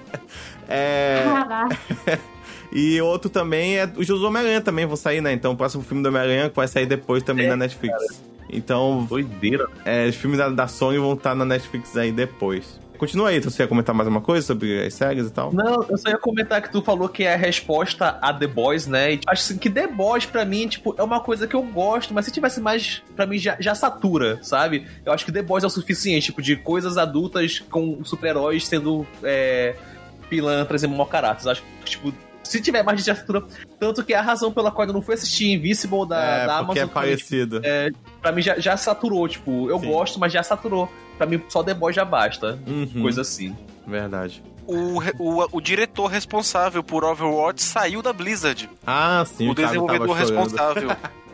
É... 0.69 1.23
Caraca. 1.25 1.77
E 2.69 2.99
outro 2.99 3.29
também 3.29 3.77
é 3.77 3.89
os 3.95 4.05
do 4.07 4.27
Homem-Aranha 4.27 4.59
também 4.59 4.85
vão 4.85 4.97
sair, 4.97 5.21
né? 5.21 5.31
Então 5.31 5.53
o 5.53 5.55
próximo 5.55 5.81
filme 5.83 6.03
do 6.03 6.09
Homem-Aranha 6.09 6.51
vai 6.53 6.67
sair 6.67 6.85
depois 6.85 7.23
também 7.23 7.45
É, 7.45 7.49
na 7.49 7.55
Netflix. 7.55 8.21
Então, 8.49 9.05
Doideira. 9.09 9.67
é, 9.85 10.05
os 10.05 10.15
filmes 10.17 10.37
da, 10.37 10.49
da 10.49 10.67
Sony 10.67 10.97
vão 10.97 11.13
estar 11.13 11.33
na 11.33 11.45
Netflix 11.45 11.95
aí 11.95 12.11
depois. 12.11 12.77
Continua 12.97 13.29
aí, 13.29 13.39
você 13.39 13.63
ia 13.63 13.67
comentar 13.67 13.93
mais 13.93 14.07
uma 14.07 14.21
coisa 14.21 14.45
sobre 14.45 14.85
as 14.85 14.93
séries 14.93 15.27
e 15.27 15.31
tal? 15.31 15.53
Não, 15.53 15.83
eu 15.87 15.97
só 15.97 16.09
ia 16.09 16.17
comentar 16.17 16.61
que 16.61 16.71
tu 16.71 16.81
falou 16.81 17.07
que 17.07 17.23
é 17.23 17.33
a 17.33 17.37
resposta 17.37 18.17
a 18.21 18.33
The 18.33 18.47
Boys, 18.47 18.87
né? 18.87 19.13
E 19.13 19.19
acho 19.27 19.43
assim, 19.43 19.57
que 19.57 19.69
The 19.69 19.87
Boys, 19.87 20.25
pra 20.25 20.43
mim, 20.43 20.67
tipo, 20.67 20.95
é 20.97 21.03
uma 21.03 21.19
coisa 21.19 21.47
que 21.47 21.55
eu 21.55 21.61
gosto, 21.61 22.13
mas 22.13 22.25
se 22.25 22.31
tivesse 22.31 22.59
mais, 22.59 23.03
pra 23.15 23.25
mim, 23.25 23.37
já, 23.37 23.55
já 23.59 23.75
satura, 23.75 24.39
sabe? 24.41 24.87
Eu 25.05 25.13
acho 25.13 25.23
que 25.25 25.31
The 25.31 25.41
Boys 25.41 25.63
é 25.63 25.67
o 25.67 25.69
suficiente, 25.69 26.27
tipo, 26.27 26.41
de 26.41 26.55
coisas 26.55 26.97
adultas 26.97 27.63
com 27.69 28.03
super-heróis 28.03 28.67
sendo 28.67 29.05
é, 29.23 29.75
pilantras 30.29 30.83
e 30.83 30.87
mau 30.87 31.05
caráter. 31.05 31.49
Acho 31.49 31.63
que, 31.83 31.91
tipo, 31.91 32.13
se 32.43 32.61
tiver 32.61 32.83
mais 32.83 33.03
de 33.03 33.13
satura, 33.13 33.43
tanto 33.79 34.03
que 34.03 34.13
é 34.13 34.17
a 34.17 34.21
razão 34.21 34.51
pela 34.51 34.71
qual 34.71 34.87
eu 34.87 34.93
não 34.93 35.01
fui 35.01 35.15
assistir 35.15 35.51
Invisible 35.51 36.07
da, 36.07 36.23
é, 36.23 36.47
da 36.47 36.63
porque 36.63 36.79
Amazon. 36.79 36.83
é 36.83 36.87
parecido. 36.87 37.61
É, 37.63 37.91
pra 38.21 38.31
mim 38.31 38.41
já, 38.41 38.57
já 38.57 38.77
saturou, 38.77 39.27
tipo, 39.27 39.69
eu 39.69 39.79
Sim. 39.79 39.87
gosto, 39.87 40.19
mas 40.19 40.31
já 40.31 40.41
saturou. 40.41 40.89
Pra 41.17 41.25
mim, 41.25 41.41
só 41.49 41.63
The 41.63 41.73
Boys 41.73 41.95
já 41.95 42.05
basta. 42.05 42.59
Uhum. 42.67 43.01
Coisa 43.01 43.21
assim. 43.21 43.55
Verdade. 43.85 44.43
O, 44.67 44.99
o, 45.17 45.47
o 45.53 45.61
diretor 45.61 46.07
responsável 46.07 46.83
por 46.83 47.03
Overwatch 47.03 47.63
saiu 47.63 48.01
da 48.01 48.11
Blizzard. 48.11 48.69
Ah, 48.85 49.23
sim, 49.25 49.49
o 49.49 49.55
Thiago 49.55 49.73
desenvolvedor 49.73 50.15
responsável. 50.15 50.89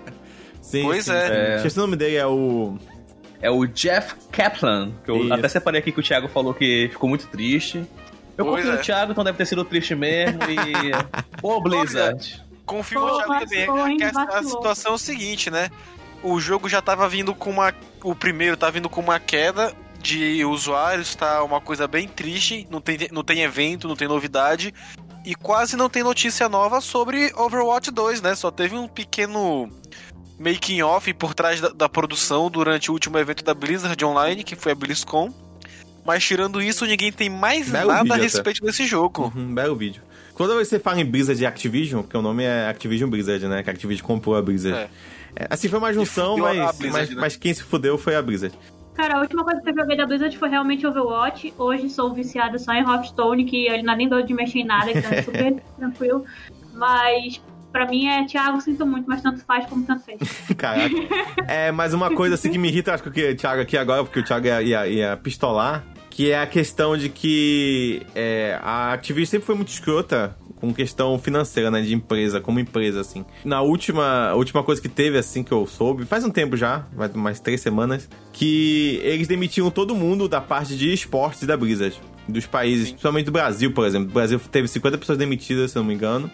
Sim, 0.61 0.83
Pois 0.83 1.05
sim, 1.05 1.11
é. 1.11 1.59
sim. 1.59 1.67
É. 1.67 1.71
O 1.71 1.79
nome 1.81 1.95
dele, 1.95 2.15
é 2.15 2.25
o... 2.25 2.77
É 3.41 3.51
o 3.51 3.65
Jeff 3.67 4.15
Kaplan, 4.31 4.93
que 5.03 5.11
eu 5.11 5.25
Isso. 5.25 5.33
até 5.33 5.49
separei 5.49 5.81
aqui 5.81 5.91
que 5.91 5.99
o 5.99 6.03
Thiago 6.03 6.29
falou 6.29 6.53
que 6.53 6.87
ficou 6.89 7.09
muito 7.09 7.27
triste. 7.27 7.85
Eu 8.37 8.45
Pois 8.45 8.57
confio 8.63 8.71
é. 8.71 8.77
no 8.77 8.81
Thiago, 8.81 9.11
então 9.11 9.23
deve 9.23 9.37
ter 9.37 9.45
sido 9.45 9.65
triste 9.65 9.93
mesmo. 9.93 10.39
E. 10.49 10.91
Ô, 11.45 11.59
Blizzard. 11.61 12.41
Confio 12.65 13.01
no 13.01 13.17
Thiago 13.17 13.33
também. 13.33 13.65
vacilou, 13.65 13.87
hein? 13.87 13.97
que 13.97 14.03
a, 14.05 14.43
situação 14.43 14.93
é 14.93 14.95
o 14.95 14.97
seguinte, 14.97 15.51
né? 15.51 15.69
O 16.23 16.39
jogo 16.39 16.69
já 16.69 16.81
tava 16.81 17.07
vindo 17.09 17.35
com 17.35 17.49
uma. 17.49 17.73
O 18.03 18.15
primeiro 18.15 18.55
tá 18.55 18.69
vindo 18.69 18.89
com 18.89 19.01
uma 19.01 19.19
queda 19.19 19.73
de 20.01 20.43
usuários, 20.45 21.15
tá 21.15 21.43
uma 21.43 21.61
coisa 21.61 21.87
bem 21.87 22.07
triste. 22.07 22.67
Não 22.69 22.81
tem, 22.81 22.97
não 23.11 23.23
tem 23.23 23.41
evento, 23.41 23.87
não 23.87 23.95
tem 23.95 24.07
novidade. 24.07 24.73
E 25.25 25.35
quase 25.35 25.75
não 25.77 25.89
tem 25.89 26.03
notícia 26.03 26.49
nova 26.49 26.81
sobre 26.81 27.31
Overwatch 27.35 27.91
2, 27.91 28.21
né? 28.21 28.35
Só 28.35 28.51
teve 28.51 28.75
um 28.75 28.87
pequeno 28.87 29.69
making 30.37 30.81
off 30.81 31.13
por 31.13 31.33
trás 31.33 31.61
da, 31.61 31.69
da 31.69 31.87
produção 31.89 32.49
durante 32.49 32.89
o 32.89 32.93
último 32.93 33.17
evento 33.17 33.43
da 33.43 33.53
Blizzard 33.53 34.03
Online, 34.03 34.43
que 34.43 34.55
foi 34.55 34.73
a 34.73 34.75
BlizzCon. 34.75 35.33
Mas 36.05 36.23
tirando 36.25 36.61
isso, 36.61 36.85
ninguém 36.85 37.11
tem 37.11 37.29
mais 37.29 37.69
Belo 37.69 37.87
nada 37.89 38.13
a 38.13 38.15
até. 38.15 38.23
respeito 38.23 38.61
desse 38.61 38.85
jogo. 38.85 39.31
Uhum, 39.33 39.55
belo 39.55 39.75
vídeo. 39.75 40.01
Quando 40.33 40.53
você 40.55 40.79
fala 40.79 40.99
em 40.99 41.05
Blizzard 41.05 41.41
e 41.41 41.45
Activision, 41.45 42.01
porque 42.01 42.17
o 42.17 42.21
nome 42.21 42.43
é 42.43 42.67
Activision 42.67 43.09
Blizzard, 43.09 43.47
né? 43.47 43.63
Que 43.63 43.69
a 43.69 43.73
Activision 43.73 44.05
comprou 44.05 44.35
a 44.35 44.41
Blizzard. 44.41 44.77
É. 44.77 44.89
É, 45.35 45.47
assim, 45.49 45.67
foi 45.67 45.79
uma 45.79 45.93
junção, 45.93 46.37
mas, 46.37 46.77
Blizzard, 46.77 46.91
mas, 46.91 47.09
né? 47.09 47.15
mas 47.19 47.35
quem 47.35 47.53
se 47.53 47.63
fudeu 47.63 47.97
foi 47.97 48.15
a 48.15 48.21
Blizzard. 48.21 48.57
Cara, 48.93 49.17
a 49.17 49.21
última 49.21 49.43
coisa 49.43 49.59
que 49.61 49.69
eu 49.69 49.75
joguei 49.75 49.97
da 49.97 50.05
Blizzard 50.05 50.37
foi 50.37 50.49
realmente 50.49 50.85
Overwatch. 50.85 51.53
Hoje 51.57 51.89
sou 51.89 52.13
viciada 52.13 52.59
só 52.59 52.73
em 52.73 52.81
Hearthstone, 52.81 53.43
que 53.45 53.67
ele 53.67 53.81
não 53.81 53.93
é 53.93 53.95
nem 53.97 54.07
dor 54.07 54.23
de 54.23 54.33
mexer 54.33 54.59
em 54.59 54.65
nada, 54.65 54.91
então 54.91 55.11
é 55.11 55.23
super 55.23 55.55
tranquilo. 55.77 56.25
Mas 56.73 57.41
pra 57.71 57.87
mim 57.87 58.07
é 58.07 58.23
Thiago, 58.25 58.61
sinto 58.61 58.85
muito, 58.85 59.09
mas 59.09 59.21
tanto 59.21 59.43
faz 59.43 59.65
como 59.65 59.83
tanto 59.83 60.03
fez. 60.03 60.19
Caraca. 60.55 60.95
é, 61.47 61.71
mas 61.71 61.93
uma 61.93 62.13
coisa 62.13 62.35
assim 62.35 62.51
que 62.51 62.57
me 62.59 62.67
irrita, 62.67 62.93
acho 62.93 63.03
que 63.03 63.09
o 63.09 63.35
Thiago 63.35 63.61
aqui 63.61 63.75
agora, 63.75 64.03
porque 64.03 64.19
o 64.19 64.23
Thiago 64.23 64.45
ia, 64.45 64.61
ia, 64.61 64.87
ia 64.87 65.17
pistolar, 65.17 65.83
que 66.11 66.29
é 66.29 66.39
a 66.39 66.45
questão 66.45 66.95
de 66.95 67.09
que 67.09 68.05
é, 68.13 68.59
a 68.61 68.93
Activision 68.93 69.31
sempre 69.31 69.47
foi 69.47 69.55
muito 69.55 69.69
escrota 69.69 70.37
com 70.63 70.73
questão 70.73 71.19
financeira, 71.19 71.69
né, 71.69 71.81
de 71.81 71.93
empresa, 71.93 72.39
como 72.39 72.57
empresa, 72.57 73.01
assim. 73.01 73.25
Na 73.43 73.59
última, 73.61 74.33
última 74.33 74.63
coisa 74.63 74.81
que 74.81 74.87
teve, 74.87 75.17
assim, 75.17 75.43
que 75.43 75.51
eu 75.51 75.67
soube, 75.67 76.05
faz 76.05 76.23
um 76.23 76.29
tempo 76.29 76.55
já, 76.55 76.85
vai 76.95 77.09
mais 77.09 77.41
três 77.41 77.59
semanas, 77.59 78.07
que 78.31 78.97
eles 79.03 79.27
demitiam 79.27 79.69
todo 79.69 79.93
mundo 79.93 80.29
da 80.29 80.39
parte 80.39 80.77
de 80.77 80.93
esportes 80.93 81.45
da 81.45 81.57
Blizzard, 81.57 81.99
dos 82.29 82.45
países, 82.45 82.91
principalmente 82.91 83.25
do 83.25 83.33
Brasil, 83.33 83.73
por 83.73 83.85
exemplo. 83.85 84.09
O 84.09 84.13
Brasil 84.13 84.39
teve 84.49 84.69
50 84.69 84.97
pessoas 84.97 85.17
demitidas, 85.17 85.71
se 85.71 85.77
eu 85.77 85.81
não 85.81 85.87
me 85.89 85.95
engano, 85.95 86.31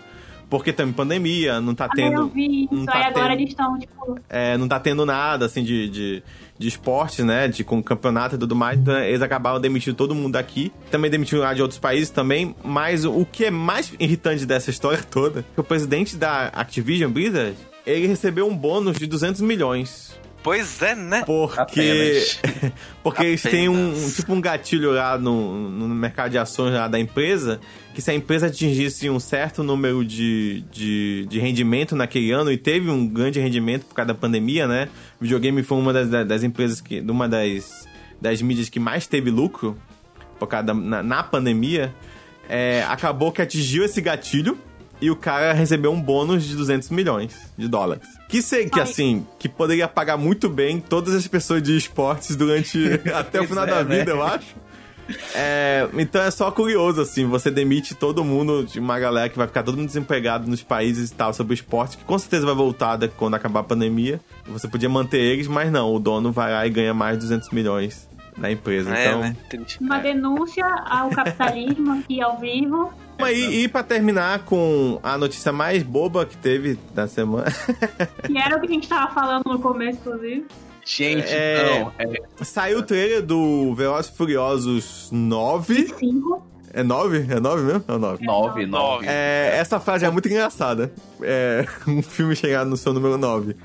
porque 0.47 0.71
também 0.71 0.93
pandemia, 0.93 1.59
não 1.59 1.73
tá 1.73 1.85
Ah, 1.85 1.89
eu 1.91 1.95
tendo... 1.95 2.27
vi 2.29 2.65
isso, 2.65 2.73
não 2.75 2.85
tá 2.85 2.97
aí 2.97 3.03
agora 3.05 3.29
tendo- 3.29 3.39
eles 3.39 3.49
estão, 3.49 3.79
tipo, 3.79 4.19
é, 4.29 4.55
não 4.59 4.67
tá 4.67 4.79
tendo 4.79 5.07
nada, 5.07 5.47
assim, 5.47 5.63
de, 5.63 5.89
de, 5.89 6.23
de 6.59 6.67
esporte, 6.67 7.23
né? 7.23 7.47
De, 7.47 7.63
com 7.63 7.81
campeonato 7.81 8.35
e 8.35 8.37
tudo 8.37 8.53
mais. 8.55 8.77
Então, 8.77 8.99
eles 8.99 9.21
acabaram 9.21 9.59
demitindo 9.61 9.95
todo 9.95 10.13
mundo 10.13 10.33
daqui. 10.33 10.71
Também 10.91 11.09
demitiram 11.09 11.41
lá 11.41 11.53
de 11.53 11.61
outros 11.61 11.79
países 11.79 12.09
também. 12.09 12.53
Mas 12.63 13.05
o 13.05 13.25
que 13.25 13.45
é 13.45 13.49
mais 13.51 13.93
irritante 13.97 14.45
dessa 14.45 14.69
história 14.69 14.99
toda 15.09 15.39
é 15.39 15.43
que 15.55 15.59
o 15.59 15.63
presidente 15.63 16.17
da 16.17 16.47
Activision 16.47 17.09
Blizzard, 17.09 17.55
ele 17.87 18.07
recebeu 18.07 18.45
um 18.47 18.55
bônus 18.55 18.97
de 18.97 19.07
200 19.07 19.39
milhões. 19.39 20.19
Pois 20.43 20.81
é, 20.81 20.95
né? 20.95 21.23
Porque, 21.25 21.59
Apenas. 21.59 22.39
porque 23.03 23.23
eles 23.23 23.41
têm 23.41 23.67
um, 23.67 23.89
Apenas. 23.91 24.03
um- 24.05 24.11
tipo 24.11 24.33
um 24.33 24.41
gatilho 24.41 24.91
lá 24.91 25.17
no, 25.17 25.69
no 25.69 25.87
mercado 25.89 26.31
de 26.31 26.37
ações 26.37 26.73
lá 26.73 26.87
da 26.87 26.97
empresa, 26.99 27.59
que 27.99 28.03
se 28.03 28.11
a 28.11 28.13
empresa 28.13 28.47
atingisse 28.47 29.09
um 29.09 29.19
certo 29.19 29.61
número 29.61 30.05
de, 30.05 30.61
de, 30.71 31.25
de 31.27 31.37
rendimento 31.37 31.97
naquele 31.97 32.31
ano, 32.31 32.49
e 32.49 32.57
teve 32.57 32.89
um 32.89 33.05
grande 33.05 33.41
rendimento 33.41 33.85
por 33.85 33.93
causa 33.93 34.07
da 34.07 34.13
pandemia, 34.13 34.65
né? 34.69 34.87
O 35.19 35.23
videogame 35.25 35.61
foi 35.63 35.77
uma 35.77 35.91
das, 35.91 36.07
das 36.25 36.41
empresas 36.41 36.79
que. 36.79 37.01
uma 37.01 37.27
das, 37.27 37.85
das 38.21 38.41
mídias 38.41 38.69
que 38.69 38.79
mais 38.79 39.05
teve 39.05 39.29
lucro 39.29 39.77
por 40.39 40.47
causa 40.47 40.67
da, 40.67 40.73
na, 40.73 41.03
na 41.03 41.23
pandemia. 41.23 41.93
é, 42.47 42.85
acabou 42.87 43.33
que 43.33 43.41
atingiu 43.41 43.83
esse 43.83 43.99
gatilho 43.99 44.57
e 45.01 45.11
o 45.11 45.15
cara 45.17 45.51
recebeu 45.51 45.91
um 45.91 46.01
bônus 46.01 46.45
de 46.45 46.55
200 46.55 46.89
milhões 46.91 47.35
de 47.57 47.67
dólares. 47.67 48.07
Que 48.29 48.41
sei 48.41 48.69
que 48.69 48.79
Ai. 48.79 48.85
assim, 48.85 49.27
que 49.37 49.49
poderia 49.49 49.89
pagar 49.89 50.15
muito 50.15 50.47
bem 50.47 50.79
todas 50.79 51.13
as 51.13 51.27
pessoas 51.27 51.61
de 51.61 51.75
esportes 51.75 52.37
durante 52.37 52.79
até 53.13 53.41
o 53.41 53.43
final 53.47 53.65
é, 53.65 53.67
da 53.67 53.83
né? 53.83 53.99
vida, 53.99 54.11
eu 54.11 54.23
acho. 54.23 54.55
É, 55.35 55.87
então 55.93 56.21
é 56.21 56.31
só 56.31 56.51
curioso, 56.51 57.01
assim, 57.01 57.25
você 57.25 57.49
demite 57.49 57.95
todo 57.95 58.23
mundo, 58.23 58.63
de 58.65 58.79
uma 58.79 58.99
galera 58.99 59.29
que 59.29 59.37
vai 59.37 59.47
ficar 59.47 59.63
todo 59.63 59.75
mundo 59.77 59.87
desempregado 59.87 60.49
nos 60.49 60.61
países 60.63 61.09
e 61.09 61.13
tal, 61.13 61.33
sobre 61.33 61.53
o 61.53 61.55
esporte, 61.55 61.97
que 61.97 62.03
com 62.03 62.17
certeza 62.17 62.45
vai 62.45 62.55
voltar 62.55 62.95
da- 62.95 63.07
quando 63.07 63.33
acabar 63.35 63.61
a 63.61 63.63
pandemia. 63.63 64.19
Você 64.47 64.67
podia 64.67 64.89
manter 64.89 65.19
eles, 65.19 65.47
mas 65.47 65.71
não, 65.71 65.93
o 65.93 65.99
dono 65.99 66.31
vai 66.31 66.51
lá 66.51 66.65
e 66.65 66.69
ganha 66.69 66.93
mais 66.93 67.15
de 67.17 67.23
200 67.25 67.49
milhões 67.51 68.07
na 68.37 68.51
empresa. 68.51 68.95
É, 68.95 69.07
então, 69.07 69.19
né? 69.21 69.35
Uma 69.81 69.99
denúncia 69.99 70.65
ao 70.89 71.09
capitalismo 71.09 71.99
aqui 71.99 72.21
ao 72.21 72.37
vivo. 72.39 72.91
E, 73.33 73.63
e 73.63 73.67
pra 73.67 73.83
terminar 73.83 74.39
com 74.45 74.97
a 75.03 75.17
notícia 75.17 75.51
mais 75.51 75.83
boba 75.83 76.25
que 76.25 76.37
teve 76.37 76.79
da 76.95 77.05
semana. 77.07 77.47
Que 78.25 78.37
era 78.37 78.55
o 78.55 78.61
que 78.61 78.67
a 78.67 78.69
gente 78.69 78.87
tava 78.87 79.13
falando 79.13 79.43
no 79.45 79.59
começo, 79.59 79.99
inclusive. 79.99 80.45
Gente, 80.97 81.27
É. 81.31 81.79
não. 81.79 81.93
É, 81.99 82.43
Saiu 82.43 82.79
o 82.79 82.83
trailer 82.83 83.21
do 83.21 83.75
Velozes 83.75 84.11
e 84.11 84.17
Furiosos 84.17 85.09
9. 85.11 85.93
Cinco. 85.99 86.43
É 86.73 86.81
9? 86.83 87.27
É 87.29 87.39
9 87.39 87.61
mesmo? 87.63 87.83
É 87.87 87.97
9. 87.97 88.25
nove, 88.25 88.65
nove. 88.65 89.05
É, 89.07 89.55
essa 89.59 89.79
frase 89.79 90.05
é 90.05 90.09
muito 90.09 90.27
engraçada. 90.27 90.91
É 91.21 91.65
um 91.87 92.01
filme 92.01 92.35
chegar 92.35 92.65
no 92.65 92.75
seu 92.75 92.91
número 92.93 93.17
9. 93.17 93.55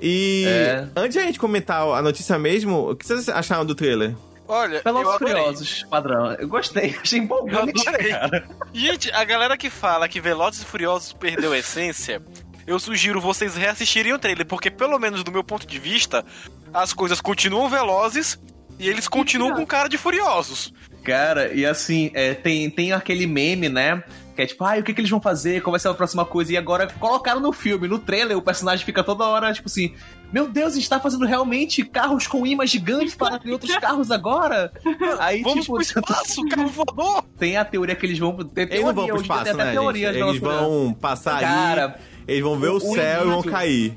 E 0.00 0.44
É. 0.46 0.86
antes 0.96 1.12
de 1.14 1.18
a 1.18 1.22
gente 1.22 1.38
comentar 1.40 1.82
a 1.88 2.00
notícia 2.02 2.38
mesmo, 2.38 2.90
o 2.90 2.96
que 2.96 3.04
vocês 3.06 3.28
acharam 3.28 3.66
do 3.66 3.74
trailer? 3.74 4.14
Olha, 4.48 4.80
adorei. 4.84 5.18
Furiosos, 5.18 5.84
padrão. 5.90 6.32
Eu 6.34 6.48
gostei, 6.48 6.96
achei 7.02 7.18
empolgante, 7.20 7.84
cara. 7.84 8.44
Gente, 8.72 9.10
a 9.12 9.22
galera 9.24 9.56
que 9.56 9.70
fala 9.70 10.08
que 10.08 10.20
Velozes 10.20 10.62
e 10.62 10.64
Furiosos 10.64 11.12
perdeu 11.12 11.52
a 11.52 11.58
essência, 11.58 12.20
eu 12.66 12.78
sugiro 12.78 13.20
vocês 13.20 13.54
reassistirem 13.56 14.12
o 14.12 14.18
trailer, 14.18 14.46
porque 14.46 14.70
pelo 14.70 14.98
menos 14.98 15.22
do 15.24 15.32
meu 15.32 15.44
ponto 15.44 15.66
de 15.66 15.78
vista, 15.78 16.24
as 16.72 16.92
coisas 16.92 17.20
continuam 17.20 17.68
velozes 17.68 18.38
e 18.78 18.88
eles 18.88 19.06
continuam 19.06 19.54
com 19.54 19.66
cara 19.66 19.88
de 19.88 19.98
furiosos. 19.98 20.72
Cara, 21.04 21.52
e 21.52 21.64
assim, 21.66 22.10
é, 22.14 22.34
tem, 22.34 22.70
tem 22.70 22.92
aquele 22.92 23.26
meme, 23.26 23.68
né? 23.68 24.02
Que 24.34 24.42
é 24.42 24.46
tipo, 24.46 24.64
ai, 24.64 24.80
o 24.80 24.82
que, 24.82 24.94
que 24.94 25.00
eles 25.00 25.10
vão 25.10 25.20
fazer? 25.20 25.62
Qual 25.62 25.72
vai 25.72 25.80
ser 25.80 25.88
a 25.88 25.94
próxima 25.94 26.24
coisa? 26.24 26.52
E 26.52 26.56
agora 26.56 26.86
colocaram 26.98 27.40
no 27.40 27.52
filme, 27.52 27.88
no 27.88 27.98
trailer, 27.98 28.36
o 28.36 28.42
personagem 28.42 28.84
fica 28.84 29.02
toda 29.02 29.24
hora, 29.24 29.52
tipo 29.52 29.68
assim, 29.68 29.94
meu 30.32 30.48
Deus, 30.48 30.72
a 30.72 30.76
gente 30.76 30.88
tá 30.88 31.00
fazendo 31.00 31.24
realmente 31.24 31.84
carros 31.84 32.26
com 32.26 32.46
imãs 32.46 32.70
gigantes 32.70 33.14
para 33.14 33.38
ter 33.38 33.50
outros 33.50 33.74
carros 33.78 34.10
agora? 34.10 34.72
Aí, 35.18 35.42
Vamos 35.42 35.64
tipo, 35.64 35.74
pro 35.74 35.82
espaço, 35.82 36.42
carro 36.48 36.68
voador! 36.68 37.24
tem 37.38 37.56
a 37.56 37.64
teoria 37.64 37.94
que 37.94 38.06
eles 38.06 38.18
vão 38.18 38.36
ter 38.36 38.70
Eles 38.70 38.84
não 38.84 38.94
vão 38.94 39.06
pro 39.06 39.20
espaço, 39.20 39.44
tem 39.44 39.54
né, 39.54 39.72
teoria 39.72 40.08
Eles 40.08 40.38
vão 40.38 40.92
passar 40.92 41.40
Cara, 41.40 41.96
aí, 41.96 42.02
eles 42.28 42.42
vão 42.42 42.58
ver 42.58 42.68
o, 42.68 42.76
o 42.76 42.80
céu 42.80 43.26
e 43.26 43.30
vão 43.30 43.42
cair. 43.42 43.96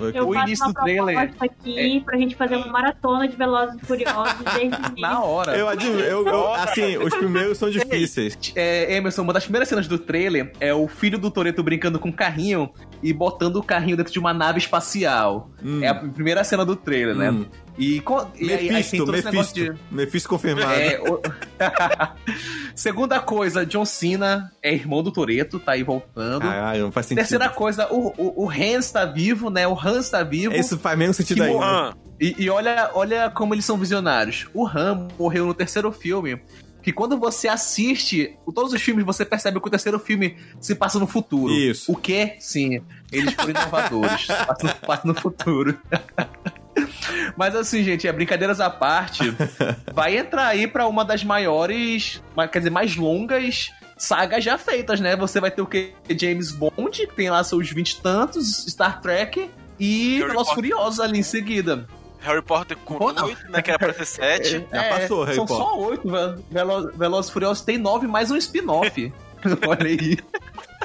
Eu 0.00 0.28
O 0.28 0.32
faço 0.34 0.46
início 0.46 0.64
uma 0.66 0.72
do 0.72 0.80
trailer 0.82 1.30
aqui 1.40 2.00
pra 2.04 2.16
gente 2.16 2.34
fazer 2.34 2.56
uma 2.56 2.66
maratona 2.68 3.28
de 3.28 3.36
Velozes 3.36 3.80
e 3.80 3.86
Furiosos 3.86 4.34
desde 4.56 4.76
o 4.76 5.00
na 5.00 5.22
hora. 5.22 5.56
Eu 5.56 5.68
admiro, 5.68 6.00
eu, 6.00 6.26
eu- 6.26 6.52
assim, 6.54 6.96
os 6.96 7.14
primeiros 7.14 7.58
são 7.58 7.70
difíceis. 7.70 8.36
É, 8.56 8.94
Emerson, 8.96 9.22
uma 9.22 9.32
das 9.32 9.44
primeiras 9.44 9.68
cenas 9.68 9.86
do 9.86 9.98
trailer 9.98 10.52
é 10.60 10.72
o 10.74 10.88
filho 10.88 11.18
do 11.18 11.30
Toreto 11.30 11.62
brincando 11.62 11.98
com 11.98 12.08
um 12.08 12.12
carrinho 12.12 12.70
e 13.02 13.12
botando 13.12 13.56
o 13.56 13.62
carrinho 13.62 13.96
dentro 13.96 14.12
de 14.12 14.18
uma 14.18 14.32
nave 14.32 14.58
espacial. 14.58 15.50
Hum. 15.64 15.82
É 15.82 15.88
a 15.88 15.94
primeira 15.94 16.42
cena 16.44 16.64
do 16.64 16.74
trailer, 16.76 17.14
né? 17.14 17.30
E, 17.78 18.00
co- 18.00 18.28
e 18.38 18.52
aí, 18.52 18.58
aí 18.58 18.68
Mephisto, 18.70 19.06
todo 19.06 19.16
esse 19.16 19.24
negócio 19.24 19.62
Mephisto. 19.64 19.84
de. 19.88 19.94
Mephisto 19.94 20.28
confirmado. 20.28 20.70
É, 20.72 21.00
o- 21.00 21.20
Segunda 22.74 23.20
coisa, 23.20 23.64
John 23.66 23.84
Cena 23.84 24.52
é 24.62 24.72
irmão 24.74 25.02
do 25.02 25.10
Toreto, 25.10 25.58
tá 25.58 25.72
aí 25.72 25.82
voltando. 25.82 26.42
Caralho, 26.42 26.84
não 26.84 26.92
faz 26.92 27.06
sentido. 27.06 27.18
Terceira 27.22 27.48
coisa, 27.48 27.88
o, 27.92 28.08
o, 28.16 28.44
o 28.44 28.50
Hans 28.50 28.90
tá 28.90 29.04
vivo, 29.04 29.50
né? 29.50 29.66
O 29.66 29.78
Hans 29.78 30.10
tá 30.10 30.22
vivo. 30.22 30.54
Isso 30.54 30.78
faz 30.78 30.98
menos 30.98 31.16
sentido 31.16 31.42
ainda. 31.42 31.58
bom. 31.58 31.62
Ah, 31.62 31.94
E, 32.20 32.34
e 32.44 32.50
olha, 32.50 32.90
olha 32.94 33.30
como 33.30 33.54
eles 33.54 33.64
são 33.64 33.76
visionários. 33.76 34.46
O 34.54 34.64
Ram 34.64 35.08
morreu 35.18 35.46
no 35.46 35.54
terceiro 35.54 35.90
filme. 35.92 36.40
Que 36.82 36.92
quando 36.92 37.16
você 37.16 37.46
assiste 37.46 38.36
todos 38.54 38.72
os 38.72 38.82
filmes, 38.82 39.04
você 39.06 39.24
percebe 39.24 39.60
que 39.60 39.66
o 39.68 39.70
terceiro 39.70 40.00
filme 40.00 40.36
se 40.60 40.74
passa 40.74 40.98
no 40.98 41.06
futuro. 41.06 41.52
Isso. 41.52 41.92
O 41.92 41.96
que? 41.96 42.34
Sim. 42.40 42.82
Eles 43.12 43.32
foram 43.34 43.50
inovadores. 43.50 44.26
passa, 44.26 44.66
no, 44.66 44.74
passa 44.86 45.06
no 45.06 45.14
futuro. 45.14 45.78
Mas 47.36 47.54
assim, 47.54 47.82
gente, 47.82 48.06
é 48.08 48.12
brincadeiras 48.12 48.60
à 48.60 48.70
parte. 48.70 49.34
Vai 49.92 50.16
entrar 50.16 50.46
aí 50.46 50.66
pra 50.66 50.86
uma 50.86 51.04
das 51.04 51.22
maiores, 51.24 52.22
ma- 52.36 52.48
quer 52.48 52.58
dizer, 52.60 52.70
mais 52.70 52.96
longas 52.96 53.70
sagas 53.96 54.42
já 54.42 54.58
feitas, 54.58 54.98
né? 55.00 55.14
Você 55.16 55.40
vai 55.40 55.50
ter 55.50 55.62
o 55.62 55.66
que? 55.66 55.92
James 56.10 56.50
Bond, 56.50 56.90
que 57.06 57.14
tem 57.14 57.30
lá 57.30 57.44
seus 57.44 57.70
vinte 57.70 57.92
e 57.92 58.00
tantos, 58.02 58.64
Star 58.68 59.00
Trek 59.00 59.48
e 59.78 60.16
Harry 60.18 60.28
Velozes. 60.30 60.52
Furiosos 60.54 61.00
ali 61.00 61.18
em 61.20 61.22
seguida. 61.22 61.86
Harry 62.20 62.42
Potter 62.42 62.76
com 62.84 62.96
Pô, 62.98 63.12
não. 63.12 63.26
8, 63.26 63.50
né? 63.50 63.62
Que 63.62 63.70
era 63.70 63.78
pra 63.78 63.92
ser 63.92 64.04
7. 64.06 64.66
Já 64.72 64.82
passou, 64.88 65.24
Harry 65.24 65.36
São 65.36 65.46
Potter. 65.46 65.64
só 65.66 65.78
oito, 65.78 66.08
velho. 66.10 66.44
Velo- 66.50 66.92
Velozes 66.96 67.30
e 67.30 67.32
Furiosos 67.32 67.64
tem 67.64 67.78
nove 67.78 68.06
mais 68.06 68.30
um 68.30 68.36
spin-off. 68.36 69.12
Olha 69.66 69.86
aí. 69.86 70.18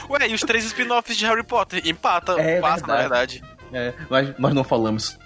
Ué, 0.09 0.27
e 0.29 0.33
os 0.33 0.41
três 0.41 0.65
spin-offs 0.65 1.15
de 1.17 1.25
Harry 1.25 1.43
Potter? 1.43 1.81
Empata, 1.87 2.33
É 2.33 2.59
passa, 2.59 2.85
na 2.87 2.97
verdade. 2.97 3.43
É, 3.73 3.93
mas 4.09 4.37
nós 4.39 4.53
não 4.53 4.63
falamos. 4.63 5.17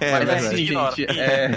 É, 0.00 0.10
mas 0.10 0.18
verdade. 0.24 0.46
assim, 0.46 0.56
Ignora. 0.56 0.96
gente, 0.96 1.18
é... 1.20 1.50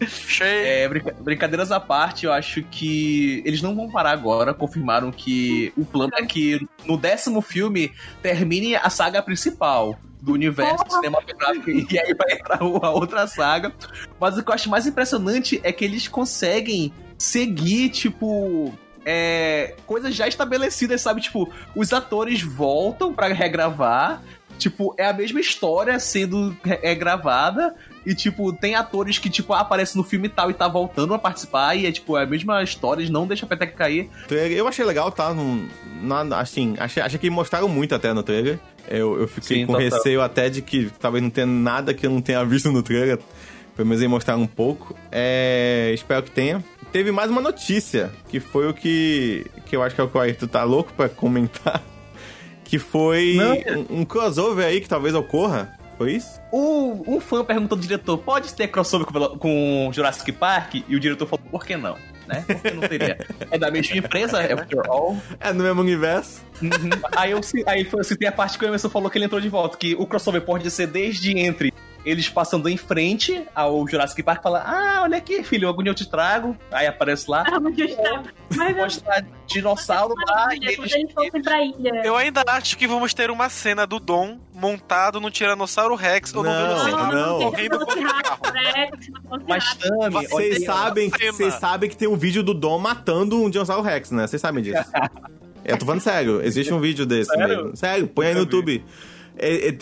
Cheio. 0.06 0.66
É, 0.66 0.88
brinca- 0.88 1.16
brincadeiras 1.20 1.70
à 1.72 1.78
parte, 1.80 2.26
eu 2.26 2.32
acho 2.32 2.62
que 2.64 3.42
eles 3.46 3.62
não 3.62 3.74
vão 3.74 3.90
parar 3.90 4.10
agora. 4.10 4.52
Confirmaram 4.52 5.10
que 5.10 5.72
o 5.76 5.84
plano 5.84 6.12
é 6.16 6.24
que 6.26 6.60
no 6.84 6.96
décimo 6.96 7.40
filme 7.40 7.92
termine 8.22 8.76
a 8.76 8.90
saga 8.90 9.22
principal 9.22 9.98
do 10.20 10.32
universo 10.32 10.76
Porra. 10.84 10.90
cinematográfico 11.00 11.70
e 11.70 11.98
aí 11.98 12.14
vai 12.14 12.32
entrar 12.36 12.58
a 12.60 12.90
outra 12.90 13.26
saga. 13.26 13.72
Mas 14.20 14.36
o 14.36 14.42
que 14.44 14.50
eu 14.50 14.54
acho 14.54 14.68
mais 14.70 14.86
impressionante 14.86 15.60
é 15.64 15.72
que 15.72 15.84
eles 15.84 16.08
conseguem 16.08 16.92
seguir, 17.18 17.90
tipo. 17.90 18.72
É, 19.04 19.74
coisas 19.84 20.14
já 20.14 20.28
estabelecidas, 20.28 21.00
sabe? 21.00 21.20
Tipo, 21.20 21.50
os 21.74 21.92
atores 21.92 22.40
voltam 22.40 23.12
pra 23.12 23.26
regravar. 23.26 24.22
Tipo, 24.62 24.94
é 24.96 25.06
a 25.06 25.12
mesma 25.12 25.40
história 25.40 25.98
sendo 25.98 26.56
é, 26.64 26.94
gravada. 26.94 27.74
E, 28.06 28.14
tipo, 28.14 28.52
tem 28.52 28.74
atores 28.74 29.18
que, 29.18 29.28
tipo, 29.28 29.52
aparecem 29.52 30.00
no 30.00 30.06
filme 30.06 30.26
e 30.26 30.30
tal 30.30 30.50
e 30.50 30.54
tá 30.54 30.68
voltando 30.68 31.14
a 31.14 31.18
participar. 31.18 31.74
E 31.74 31.86
é, 31.86 31.92
tipo, 31.92 32.16
é 32.16 32.22
a 32.22 32.26
mesma 32.26 32.62
história, 32.62 33.00
eles 33.00 33.10
não 33.10 33.26
deixam 33.26 33.46
a 33.46 33.48
peteca 33.48 33.72
cair. 33.72 34.08
Eu 34.30 34.68
achei 34.68 34.84
legal, 34.84 35.10
tá? 35.10 35.34
Não, 35.34 35.66
nada, 36.00 36.38
assim, 36.38 36.74
achei, 36.78 37.02
achei 37.02 37.18
que 37.18 37.28
mostraram 37.28 37.68
muito 37.68 37.94
até 37.94 38.12
no 38.12 38.22
trailer. 38.22 38.58
Eu, 38.88 39.20
eu 39.20 39.28
fiquei 39.28 39.58
Sim, 39.58 39.66
com 39.66 39.72
total. 39.72 39.90
receio 39.90 40.22
até 40.22 40.48
de 40.48 40.62
que 40.62 40.90
talvez 41.00 41.22
não 41.22 41.30
tenha 41.30 41.46
nada 41.46 41.94
que 41.94 42.06
eu 42.06 42.10
não 42.10 42.20
tenha 42.20 42.44
visto 42.46 42.70
no 42.70 42.82
trailer. 42.82 43.18
Pelo 43.74 43.88
menos 43.88 44.02
aí 44.02 44.08
mostraram 44.08 44.42
um 44.42 44.46
pouco. 44.46 44.96
É, 45.10 45.90
espero 45.94 46.22
que 46.22 46.30
tenha. 46.30 46.62
Teve 46.92 47.10
mais 47.10 47.30
uma 47.30 47.40
notícia, 47.40 48.12
que 48.28 48.38
foi 48.38 48.68
o 48.68 48.74
que, 48.74 49.46
que 49.64 49.74
eu 49.74 49.82
acho 49.82 49.94
que 49.94 50.00
é 50.00 50.04
o 50.04 50.08
que 50.08 50.16
o 50.16 50.20
Ayrton 50.20 50.46
tá 50.46 50.62
louco 50.62 50.92
pra 50.92 51.08
comentar. 51.08 51.82
Que 52.72 52.78
foi 52.78 53.36
um, 53.90 54.00
um 54.00 54.04
crossover 54.06 54.64
aí 54.64 54.80
que 54.80 54.88
talvez 54.88 55.14
ocorra. 55.14 55.78
Foi 55.98 56.12
isso? 56.12 56.40
O, 56.50 57.04
um 57.06 57.20
fã 57.20 57.44
perguntou 57.44 57.76
ao 57.76 57.82
diretor: 57.82 58.16
pode 58.16 58.54
ter 58.54 58.66
crossover 58.68 59.06
com, 59.06 59.36
com 59.36 59.90
Jurassic 59.92 60.32
Park? 60.32 60.76
E 60.88 60.96
o 60.96 60.98
diretor 60.98 61.26
falou: 61.26 61.44
por 61.50 61.66
que 61.66 61.76
não? 61.76 61.98
Né? 62.26 62.42
Por 62.46 62.62
que 62.62 62.70
não 62.70 62.80
teria? 62.88 63.18
É 63.50 63.58
da 63.58 63.70
mesma 63.70 63.98
empresa, 63.98 64.40
after 64.40 64.80
all. 64.88 65.18
É 65.38 65.52
no 65.52 65.62
mesmo 65.62 65.82
universo. 65.82 66.40
Uhum. 66.62 66.70
Aí 67.14 67.32
eu 67.32 67.40
aí 67.66 67.86
eu 67.92 68.04
citei 68.04 68.26
a 68.26 68.32
parte 68.32 68.58
que 68.58 68.64
o 68.64 68.68
Emerson 68.68 68.88
falou 68.88 69.10
que 69.10 69.18
ele 69.18 69.26
entrou 69.26 69.38
de 69.38 69.50
volta, 69.50 69.76
que 69.76 69.94
o 69.94 70.06
crossover 70.06 70.40
pode 70.40 70.70
ser 70.70 70.86
desde 70.86 71.38
entre 71.38 71.74
eles 72.04 72.28
passando 72.28 72.68
em 72.68 72.76
frente 72.76 73.44
ao 73.54 73.86
Jurassic 73.86 74.22
Park 74.22 74.40
e 74.40 74.42
falar, 74.42 74.62
ah, 74.66 75.02
olha 75.02 75.16
aqui, 75.18 75.42
filho, 75.44 75.68
algum 75.68 75.82
dia 75.82 75.90
eu 75.90 75.94
te 75.94 76.08
trago. 76.08 76.56
Aí 76.70 76.86
aparece 76.86 77.30
lá, 77.30 77.44
Ah. 77.46 77.60
Mas 78.56 78.70
eu 78.76 78.76
mostra 78.82 79.26
dinossauro 79.46 80.14
lá 80.26 80.48
e 80.54 80.64
eles... 80.66 80.92
eles. 80.92 81.12
Eu 82.04 82.16
ainda 82.16 82.42
acho 82.48 82.76
que 82.76 82.86
vamos 82.86 83.14
ter 83.14 83.30
uma 83.30 83.48
cena 83.48 83.86
do 83.86 83.98
Dom 83.98 84.38
montado 84.54 85.20
no 85.20 85.30
Tiranossauro 85.30 85.94
Rex 85.94 86.34
ou 86.34 86.42
no 86.42 86.50
Não, 86.50 86.66
Velociraptor. 86.68 87.14
não. 87.14 87.52
carro. 88.22 88.40
Mas 89.48 89.74
Tami, 89.74 90.26
Vocês 90.26 90.64
sabem, 90.64 91.10
vocês 91.10 91.54
sabem 91.54 91.88
que 91.88 91.96
tem 91.96 92.08
um 92.08 92.16
vídeo 92.16 92.42
do 92.42 92.52
Dom 92.54 92.78
matando 92.78 93.40
um 93.42 93.48
Dinossauro 93.50 93.82
Rex, 93.82 94.10
né? 94.10 94.26
Vocês 94.26 94.40
sabem 94.42 94.62
disso. 94.62 94.82
Eu 95.64 95.78
tô 95.78 95.86
falando 95.86 96.00
sério, 96.00 96.42
existe 96.42 96.74
um 96.74 96.80
vídeo 96.80 97.06
desse 97.06 97.30
Sério? 97.30 97.56
mesmo. 97.64 97.76
Sério, 97.76 98.08
põe 98.08 98.26
aí 98.26 98.34
no 98.34 98.40
Nunca 98.40 98.60
vi. 98.66 98.84
É, 99.38 99.68
é, 99.68 99.76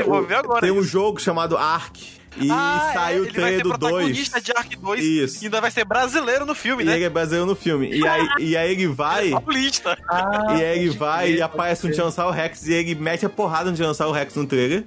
é, 0.00 0.04
o- 0.06 0.14
agora 0.14 0.60
tem 0.60 0.70
um 0.70 0.80
isso. 0.80 0.88
jogo 0.88 1.20
chamado 1.20 1.56
Ark. 1.56 2.16
E 2.38 2.50
Ah, 2.50 2.90
saiu 2.92 3.18
é, 3.18 3.20
o 3.20 3.24
ele 3.30 3.40
vai 3.40 3.52
ser 3.54 3.56
trailer 3.56 3.62
do 3.62 3.68
2. 3.78 3.78
protagonista 3.92 4.40
de 4.42 4.52
Ark 4.52 4.76
2 4.76 5.02
Isso. 5.02 5.42
e 5.42 5.46
ainda 5.46 5.58
vai 5.58 5.70
ser 5.70 5.86
brasileiro 5.86 6.44
no 6.44 6.54
filme, 6.54 6.82
E 6.82 6.86
né? 6.86 6.94
ele 6.96 7.04
é 7.04 7.08
brasileiro 7.08 7.46
no 7.46 7.56
filme. 7.56 7.90
E 7.96 8.06
aí, 8.06 8.28
e 8.40 8.54
aí 8.56 8.72
ele 8.72 8.86
vai. 8.88 9.30
Paulista. 9.40 9.96
Ah, 10.06 10.54
E 10.58 10.62
aí 10.62 10.78
ele 10.80 10.90
vai 10.90 11.32
e 11.32 11.40
aparece 11.40 11.86
um. 11.86 11.90
Dinossauro 11.90 12.34
Rex 12.36 12.66
e 12.66 12.74
ele 12.74 12.94
mete 12.94 13.24
a 13.24 13.30
porrada 13.30 13.70
no 13.70 13.76
Dinossauro 13.76 14.12
Rex 14.12 14.34
no 14.34 14.46
trailer. 14.46 14.84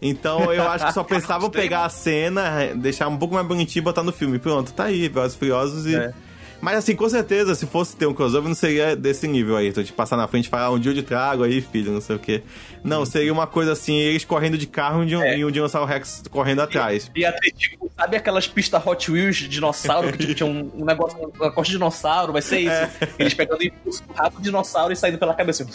Então 0.00 0.50
eu 0.54 0.66
acho 0.66 0.86
que 0.86 0.92
só 0.94 1.02
Gostei, 1.04 1.50
pegar 1.50 1.84
a 1.84 1.90
cena, 1.90 2.70
deixar 2.74 3.08
um 3.08 3.16
pouco 3.18 3.34
mais 3.34 3.46
bonitinho 3.46 3.82
e 3.82 3.84
botar 3.84 4.02
no 4.02 4.12
filme. 4.12 4.38
Pronto, 4.38 4.72
tá 4.72 4.84
aí, 4.84 5.06
Velozes 5.08 5.34
e 5.34 5.38
Furiosos 5.38 5.84
e... 5.86 5.94
É. 5.96 6.14
Mas 6.60 6.76
assim, 6.76 6.94
com 6.94 7.08
certeza, 7.08 7.54
se 7.54 7.66
fosse 7.66 7.96
ter 7.96 8.06
um 8.06 8.12
crossover, 8.12 8.48
não 8.48 8.54
seria 8.54 8.94
desse 8.94 9.26
nível 9.26 9.56
aí. 9.56 9.68
Então, 9.68 9.82
de 9.82 9.92
passar 9.92 10.16
na 10.16 10.28
frente 10.28 10.46
e 10.46 10.48
falar, 10.48 10.70
um 10.70 10.78
dia 10.78 10.92
eu 10.92 10.94
te 10.96 11.02
trago 11.02 11.42
aí, 11.42 11.60
filho, 11.60 11.90
não 11.92 12.00
sei 12.00 12.16
o 12.16 12.18
quê. 12.18 12.42
Não, 12.84 13.06
seria 13.06 13.32
uma 13.32 13.46
coisa 13.46 13.72
assim, 13.72 13.96
eles 13.96 14.24
correndo 14.24 14.58
de 14.58 14.66
carro 14.66 15.02
e 15.04 15.16
um, 15.16 15.22
É. 15.22 15.38
e 15.38 15.44
um 15.44 15.50
Dinossauro 15.50 15.86
Rex 15.88 16.22
correndo 16.30 16.60
atrás. 16.60 17.10
Ia 17.16 17.32
ter, 17.32 17.50
tipo, 17.52 17.90
sabe 17.96 18.16
aquelas 18.16 18.46
pistas 18.46 18.86
Hot 18.86 19.10
Wheels 19.10 19.36
de 19.36 19.48
dinossauro, 19.48 20.12
que 20.12 20.18
tipo, 20.18 20.34
tinha 20.34 20.46
um, 20.48 20.70
um 20.74 20.84
negócio, 20.84 21.18
uma 21.18 21.50
costa 21.50 21.64
de 21.72 21.78
dinossauro, 21.78 22.32
vai 22.32 22.42
ser 22.42 22.60
isso. 22.60 22.70
É. 22.70 22.90
Eles 23.18 23.32
pegando 23.34 23.62
impulso 23.64 24.02
rápido 24.14 24.38
do 24.40 24.42
dinossauro 24.42 24.92
e 24.92 24.96
saindo 24.96 25.18
pela 25.18 25.34
cabeça. 25.34 25.66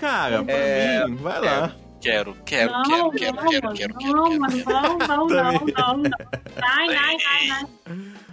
Cara, 0.00 0.44
pra 0.44 0.54
É. 0.54 1.06
mim, 1.06 1.16
vai 1.16 1.40
lá. 1.40 1.72
Quero, 2.00 2.34
quero, 2.46 2.72
Não, 2.72 2.82
quero, 2.82 2.98
não, 3.02 3.10
quero, 3.10 3.36
mano, 3.36 3.50
quero, 3.50 3.74
quero, 3.74 3.94
quero, 3.94 4.14
não, 4.16 4.24
quero, 4.24 4.40
mano, 4.40 4.56
quero. 4.64 4.70
não, 4.70 4.98
não, 4.98 5.26
não, 5.28 5.52
não, 5.76 5.96
não. 5.98 6.10
Ai, 6.62 6.88
ai, 6.96 7.16
ai, 7.28 7.50
ai. 7.50 7.66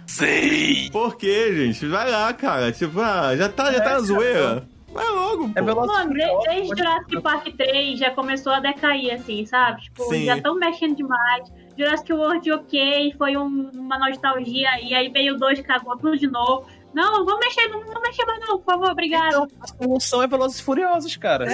Sim! 0.08 0.88
Por 0.90 1.16
quê, 1.16 1.54
gente? 1.54 1.86
Vai 1.86 2.10
lá, 2.10 2.32
cara. 2.32 2.72
Tipo, 2.72 2.98
ah, 3.00 3.36
já 3.36 3.48
tá, 3.48 3.70
já 3.70 3.80
tá 3.80 3.90
na 3.90 4.00
zoeira. 4.00 4.66
Vai 4.90 5.06
logo, 5.06 5.50
pô. 5.50 5.52
É 5.54 5.60
e 5.60 5.62
Mano, 5.62 6.14
desde 6.44 6.68
Jurassic 6.76 7.20
Park 7.20 7.46
3 7.56 7.98
já 7.98 8.10
começou 8.12 8.52
a 8.52 8.58
decair, 8.58 9.12
assim, 9.14 9.44
sabe? 9.44 9.82
Tipo, 9.82 10.02
Sim. 10.04 10.24
já 10.24 10.36
estão 10.38 10.54
mexendo 10.54 10.96
demais. 10.96 11.52
Jurassic 11.76 12.10
World, 12.12 12.50
ok, 12.52 13.14
foi 13.18 13.36
um- 13.36 13.70
uma 13.74 13.98
nostalgia, 13.98 14.80
e 14.82 14.94
aí 14.94 15.10
veio 15.10 15.34
o 15.34 15.38
2, 15.38 15.60
cagou 15.60 15.96
tudo 15.98 16.16
de 16.16 16.26
novo. 16.26 16.66
Não, 16.94 17.24
vamos 17.24 17.40
mexer, 17.44 17.68
não 17.68 17.80
vamos 17.84 18.00
mexer 18.00 18.24
mais 18.24 18.40
não, 18.40 18.58
por 18.58 18.64
favor, 18.64 18.90
obrigado. 18.90 19.28
Então, 19.28 19.48
a 19.60 19.66
solução 19.68 20.22
é 20.22 20.26
Velozes 20.26 20.58
e 20.58 20.62
Furiosos, 20.62 21.16
cara. 21.16 21.46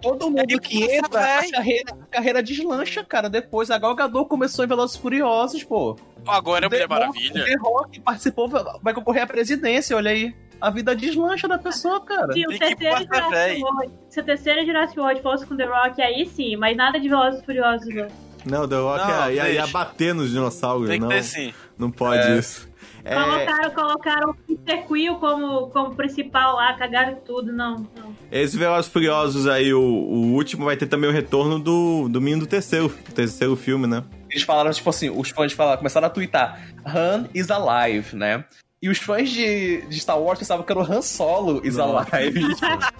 Todo 0.00 0.30
mundo 0.30 0.58
que 0.60 0.82
É, 0.90 0.96
entra, 0.96 1.20
a 1.20 1.50
carreira, 1.50 1.92
a 1.92 2.06
carreira 2.06 2.42
deslancha, 2.42 3.04
cara. 3.04 3.28
Depois, 3.28 3.70
a 3.70 3.78
Gal 3.78 3.94
Gadot 3.94 4.26
começou 4.28 4.64
em 4.64 4.68
Velozes 4.68 4.96
e 4.96 5.00
Furiosos, 5.00 5.62
pô. 5.62 5.96
Agora 6.26 6.66
é 6.66 6.68
Mulher 6.68 6.88
Maravilha. 6.88 7.44
The 7.44 7.56
Rock 7.56 8.00
participou, 8.00 8.48
vai 8.82 8.94
concorrer 8.94 9.22
à 9.22 9.26
presidência, 9.26 9.96
olha 9.96 10.10
aí. 10.10 10.34
A 10.60 10.70
vida 10.70 10.94
deslancha 10.94 11.48
da 11.48 11.58
pessoa, 11.58 12.00
cara. 12.04 12.32
Se 12.32 12.44
o 12.46 12.48
terceiro 12.56 12.98
Jurassic. 12.98 13.62
World, 13.62 13.92
se 14.08 14.20
o 14.20 14.22
terceiro 14.24 14.64
Jurassic 14.66 15.00
World 15.00 15.20
fosse 15.22 15.44
com 15.46 15.56
The 15.56 15.64
Rock, 15.64 16.00
aí 16.00 16.24
sim, 16.26 16.54
mas 16.56 16.76
nada 16.76 17.00
de 17.00 17.08
Velozes 17.08 17.40
e 17.42 17.44
Furiosos, 17.44 17.88
não. 17.92 18.06
Não, 18.44 18.68
The 18.68 18.76
Rock 18.76 19.06
Não, 19.06 19.08
ia, 19.08 19.30
ia, 19.30 19.48
ia 19.50 19.60
deixa. 19.62 19.66
bater 19.72 20.14
nos 20.14 20.30
dinossauros, 20.30 20.88
Tem 20.88 20.98
que 20.98 21.02
não. 21.02 21.08
ter 21.08 21.22
sim. 21.24 21.52
Não 21.78 21.90
pode 21.90 22.26
É. 22.28 22.38
isso. 22.38 22.70
É, 23.04 23.14
Colocaram, 23.16 23.70
colocaram 23.70 24.30
o 24.30 24.34
Peter 24.34 24.86
Quill 24.86 25.16
como, 25.16 25.68
como 25.70 25.94
principal 25.96 26.54
lá, 26.54 26.72
cagaram 26.74 27.16
tudo, 27.24 27.52
não, 27.52 27.78
não. 27.96 28.14
Esse 28.30 28.56
Velozes 28.56 28.88
e 28.88 28.92
Furiosos 28.92 29.48
aí, 29.48 29.74
o, 29.74 29.80
o 29.80 30.32
último, 30.34 30.64
vai 30.66 30.76
ter 30.76 30.86
também 30.86 31.10
o 31.10 31.12
retorno 31.12 31.58
do, 31.58 32.08
do 32.08 32.20
menino 32.20 32.42
do 32.42 32.46
terceiro, 32.46 32.88
terceiro 33.12 33.56
filme, 33.56 33.88
né? 33.88 34.04
Eles 34.32 34.42
falaram, 34.42 34.70
tipo 34.72 34.90
assim, 34.90 35.08
os 35.10 35.30
fãs 35.30 35.52
falaram, 35.52 35.78
começaram 35.78 36.06
a 36.06 36.10
twittar, 36.10 36.60
Han 36.84 37.28
is 37.34 37.50
alive, 37.50 38.16
né? 38.16 38.44
E 38.82 38.88
os 38.88 38.98
fãs 38.98 39.30
de, 39.30 39.82
de 39.82 40.00
Star 40.00 40.18
Wars 40.18 40.38
pensavam 40.40 40.64
que 40.64 40.72
era 40.72 40.80
o 40.80 40.82
Han 40.82 41.02
Solo 41.02 41.60
is 41.64 41.76
Nossa. 41.76 42.16
alive. 42.16 42.42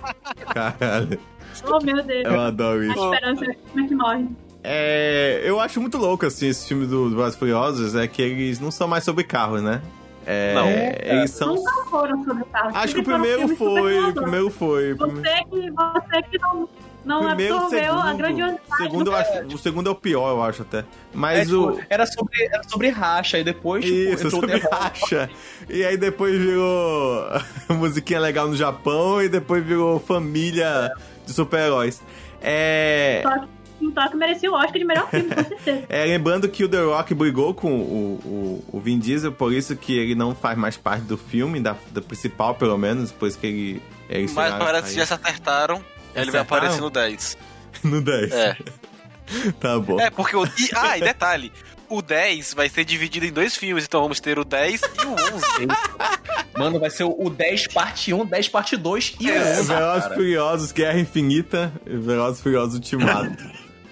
Caralho, 0.54 1.18
Oh, 1.66 1.78
meu 1.84 2.02
Deus. 2.02 2.24
eu 2.24 2.40
adoro 2.40 2.80
A 2.80 2.86
isso. 2.86 3.04
esperança 3.04 3.44
como 3.70 3.84
é 3.84 3.88
que 3.88 3.94
morre. 3.94 4.26
É, 4.64 5.42
eu 5.44 5.60
acho 5.60 5.80
muito 5.80 5.98
louco, 5.98 6.24
assim, 6.24 6.46
esse 6.48 6.68
filme 6.68 6.86
do, 6.86 7.10
do 7.10 7.16
Velozes 7.16 7.36
Furiosos, 7.38 7.94
é 7.96 8.06
que 8.06 8.22
eles 8.22 8.60
não 8.60 8.70
são 8.70 8.86
mais 8.88 9.04
sobre 9.04 9.24
carros, 9.24 9.60
né? 9.62 9.82
É, 10.26 10.54
Não. 10.54 11.16
eles 11.16 11.30
são... 11.30 11.54
Nunca 11.54 11.84
foram 11.90 12.24
sobre 12.24 12.44
carros. 12.44 12.76
Acho 12.76 12.94
que 12.94 13.00
o 13.00 13.04
primeiro 13.04 13.56
foi, 13.56 14.10
o 14.10 14.14
primeiro 14.14 14.50
foi. 14.50 14.94
Você 14.94 15.44
que, 15.50 15.70
você 15.70 16.22
que 16.30 16.38
não, 16.38 16.68
não 17.04 17.26
Primeiro, 17.26 17.56
absorveu 17.56 17.92
a 17.92 18.02
segundo, 18.02 18.16
grandiosidade 18.16 18.62
o 18.70 18.76
segundo, 18.76 19.04
do 19.04 19.10
eu 19.10 19.16
acho, 19.16 19.46
o 19.46 19.58
segundo 19.58 19.88
é 19.88 19.92
o 19.92 19.94
pior, 19.94 20.30
eu 20.30 20.42
acho 20.42 20.62
até. 20.62 20.78
É, 20.78 20.84
Mas 21.12 21.48
tipo, 21.48 21.70
o... 21.70 21.80
era, 21.90 22.06
sobre, 22.06 22.44
era 22.44 22.62
sobre 22.64 22.88
racha, 22.90 23.38
e 23.38 23.44
depois, 23.44 23.84
tipo, 23.84 23.96
Isso, 23.96 24.30
sobre 24.30 24.56
racha. 24.58 25.28
E 25.68 25.84
aí 25.84 25.96
depois 25.96 26.38
virou 26.38 27.26
musiquinha 27.70 28.20
legal 28.20 28.46
no 28.46 28.56
Japão 28.56 29.20
e 29.20 29.28
depois 29.28 29.64
virou 29.64 29.98
família 29.98 30.92
de 31.26 31.32
super-heróis. 31.32 32.00
É... 32.40 33.22
Um 33.82 33.90
toque 33.90 34.16
merecia 34.16 34.50
o 34.50 34.54
Oscar 34.54 34.78
de 34.78 34.84
melhor 34.84 35.10
filme, 35.10 35.34
com 35.34 35.44
certeza. 35.44 35.84
é, 35.90 36.04
lembrando 36.04 36.48
que 36.48 36.64
o 36.64 36.68
The 36.68 36.80
Rock 36.82 37.14
brigou 37.14 37.52
com 37.52 37.72
o, 37.72 38.64
o, 38.72 38.76
o 38.76 38.80
Vin 38.80 38.98
Diesel, 38.98 39.32
por 39.32 39.52
isso 39.52 39.74
que 39.76 39.98
ele 39.98 40.14
não 40.14 40.34
faz 40.34 40.56
mais 40.56 40.76
parte 40.76 41.02
do 41.02 41.18
filme, 41.18 41.60
da, 41.60 41.76
da 41.90 42.00
principal 42.00 42.54
pelo 42.54 42.78
menos, 42.78 43.10
depois 43.10 43.34
que 43.34 43.46
ele... 43.46 43.82
ele 44.08 44.30
Mas 44.32 44.54
parece 44.54 44.90
que 44.90 44.96
já 44.96 45.06
se 45.06 45.14
acertaram. 45.14 45.84
Ele 46.14 46.30
vai 46.30 46.40
Acertaram? 46.40 46.42
aparecer 46.42 46.80
no 46.80 46.90
10. 46.90 47.38
No 47.82 48.00
10. 48.00 48.32
É. 48.32 48.56
Tá 49.58 49.78
bom. 49.78 49.98
É, 49.98 50.10
porque 50.10 50.36
o. 50.36 50.44
E, 50.44 50.70
ah, 50.74 50.98
e 50.98 51.00
detalhe: 51.00 51.50
o 51.88 52.02
10 52.02 52.54
vai 52.54 52.68
ser 52.68 52.84
dividido 52.84 53.24
em 53.24 53.32
dois 53.32 53.56
filmes, 53.56 53.84
então 53.84 54.02
vamos 54.02 54.20
ter 54.20 54.38
o 54.38 54.44
10 54.44 54.80
e 54.82 55.06
o 55.06 55.10
11. 55.12 55.68
Mano, 56.56 56.78
vai 56.78 56.90
ser 56.90 57.04
o 57.04 57.30
10 57.30 57.68
parte 57.68 58.12
1, 58.12 58.26
10 58.26 58.48
parte 58.48 58.76
2 58.76 59.16
e 59.20 59.30
o 59.30 59.30
É, 59.30 59.60
11, 59.60 59.68
Velozes 59.68 60.10
e. 60.10 60.14
Furiosos, 60.14 60.72
Guerra 60.72 60.98
Infinita 60.98 61.72
e 61.86 61.96
Velozes 61.96 62.40
e 62.40 62.42
Furiosos 62.42 62.74
Ultimato. 62.74 63.42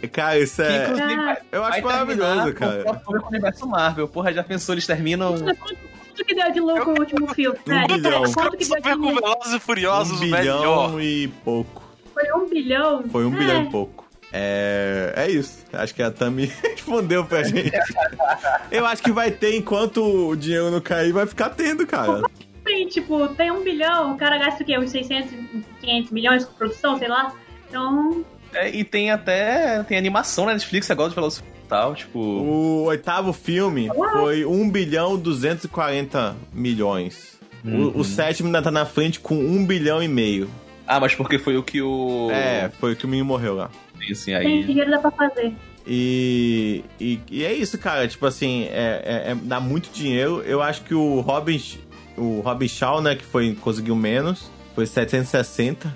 Cara, 0.08 0.38
isso 0.38 0.56
Que, 0.62 0.68
é. 0.68 0.86
vai- 0.92 1.38
Eu 1.52 1.64
acho 1.64 1.82
maravilhoso, 1.82 2.52
cara. 2.54 2.84
Com 3.04 3.12
o 3.14 3.26
universo 3.28 3.66
Marvel. 3.68 4.08
Porra, 4.08 4.32
já 4.32 4.42
pensou, 4.42 4.74
eles 4.74 4.86
terminam. 4.86 5.34
Quanto, 5.38 5.56
quanto 5.56 6.24
que 6.24 6.34
deu 6.34 6.52
de 6.52 6.60
lucro 6.60 6.90
o 6.94 6.98
último 7.00 7.34
filme? 7.34 7.58
Um 7.68 7.72
É, 7.72 7.86
bilhão. 7.86 8.22
Quanto 8.32 8.56
que 8.56 8.64
deu 8.66 8.80
de? 8.80 9.14
Velozes 9.14 9.52
e 9.52 9.56
Um 9.56 9.60
Furiosos, 9.60 10.20
melhor. 10.20 10.90
bilhão 10.90 11.00
e 11.00 11.28
pouco. 11.44 11.82
Foi 12.14 12.32
um 12.32 12.48
bilhão? 12.48 13.04
Foi 13.10 13.24
um 13.24 13.34
É. 13.34 13.38
bilhão 13.38 13.62
e 13.64 13.70
pouco. 13.70 14.08
É, 14.32 15.12
é 15.16 15.30
isso. 15.30 15.64
Acho 15.72 15.94
que 15.94 16.02
a 16.02 16.10
Tami 16.10 16.46
respondeu 16.62 17.24
pra 17.24 17.42
gente. 17.42 17.72
Eu 18.70 18.86
acho 18.86 19.02
que 19.02 19.10
vai 19.12 19.30
ter 19.30 19.56
enquanto 19.56 20.02
o 20.28 20.36
dinheiro 20.36 20.70
não 20.70 20.80
cair, 20.80 21.12
vai 21.12 21.26
ficar 21.26 21.50
tendo, 21.50 21.86
cara. 21.86 22.22
Tem, 22.64 22.86
tipo, 22.86 23.26
tem 23.28 23.50
um 23.50 23.62
bilhão, 23.62 24.14
o 24.14 24.16
cara 24.16 24.38
gasta 24.38 24.62
o 24.62 24.66
quê? 24.66 24.78
Uns 24.78 24.90
600, 24.90 25.30
500 25.80 26.10
milhões 26.12 26.44
com 26.44 26.52
produção, 26.54 26.96
sei 26.98 27.08
lá. 27.08 27.32
Então, 27.68 28.24
É, 28.52 28.70
e 28.70 28.84
tem 28.84 29.10
até. 29.10 29.82
Tem 29.84 29.96
animação 29.96 30.46
na 30.46 30.52
Netflix 30.52 30.90
agora 30.90 31.10
de 31.10 31.16
e 31.16 31.42
e 31.42 31.68
tal, 31.68 31.94
tipo. 31.94 32.18
O 32.18 32.84
oitavo 32.84 33.32
filme 33.32 33.88
foi 34.12 34.44
1 34.44 34.70
bilhão 34.70 35.16
240 35.16 36.36
milhões. 36.52 37.38
Uhum. 37.64 37.92
O, 37.94 37.98
o 38.00 38.04
sétimo 38.04 38.48
ainda 38.48 38.62
tá 38.62 38.70
na 38.70 38.84
frente 38.86 39.20
com 39.20 39.34
1 39.36 39.66
bilhão 39.66 40.02
e 40.02 40.08
meio. 40.08 40.50
Ah, 40.86 40.98
mas 40.98 41.14
porque 41.14 41.38
foi 41.38 41.56
o 41.56 41.62
que 41.62 41.80
o. 41.80 42.28
É, 42.32 42.70
foi 42.80 42.94
o 42.94 42.96
que 42.96 43.04
o 43.04 43.08
menino 43.08 43.26
morreu 43.26 43.54
lá. 43.54 43.70
Assim, 44.10 44.32
tem 44.32 44.34
aí. 44.36 44.64
dinheiro 44.64 44.90
dá 44.90 44.98
pra 44.98 45.10
fazer. 45.10 45.54
E, 45.86 46.84
e, 46.98 47.20
e 47.30 47.44
é 47.44 47.52
isso, 47.52 47.78
cara. 47.78 48.08
Tipo 48.08 48.26
assim, 48.26 48.64
é, 48.64 49.02
é- 49.04 49.30
é- 49.32 49.34
dá 49.34 49.60
muito 49.60 49.90
dinheiro. 49.92 50.42
Eu 50.42 50.62
acho 50.62 50.82
que 50.82 50.94
o 50.94 51.20
Robin, 51.20 51.62
o 52.16 52.40
Robin 52.40 52.66
Shaw, 52.68 53.00
né, 53.00 53.14
que 53.14 53.24
foi, 53.24 53.54
conseguiu 53.60 53.94
menos, 53.94 54.50
foi 54.74 54.86
760. 54.86 55.94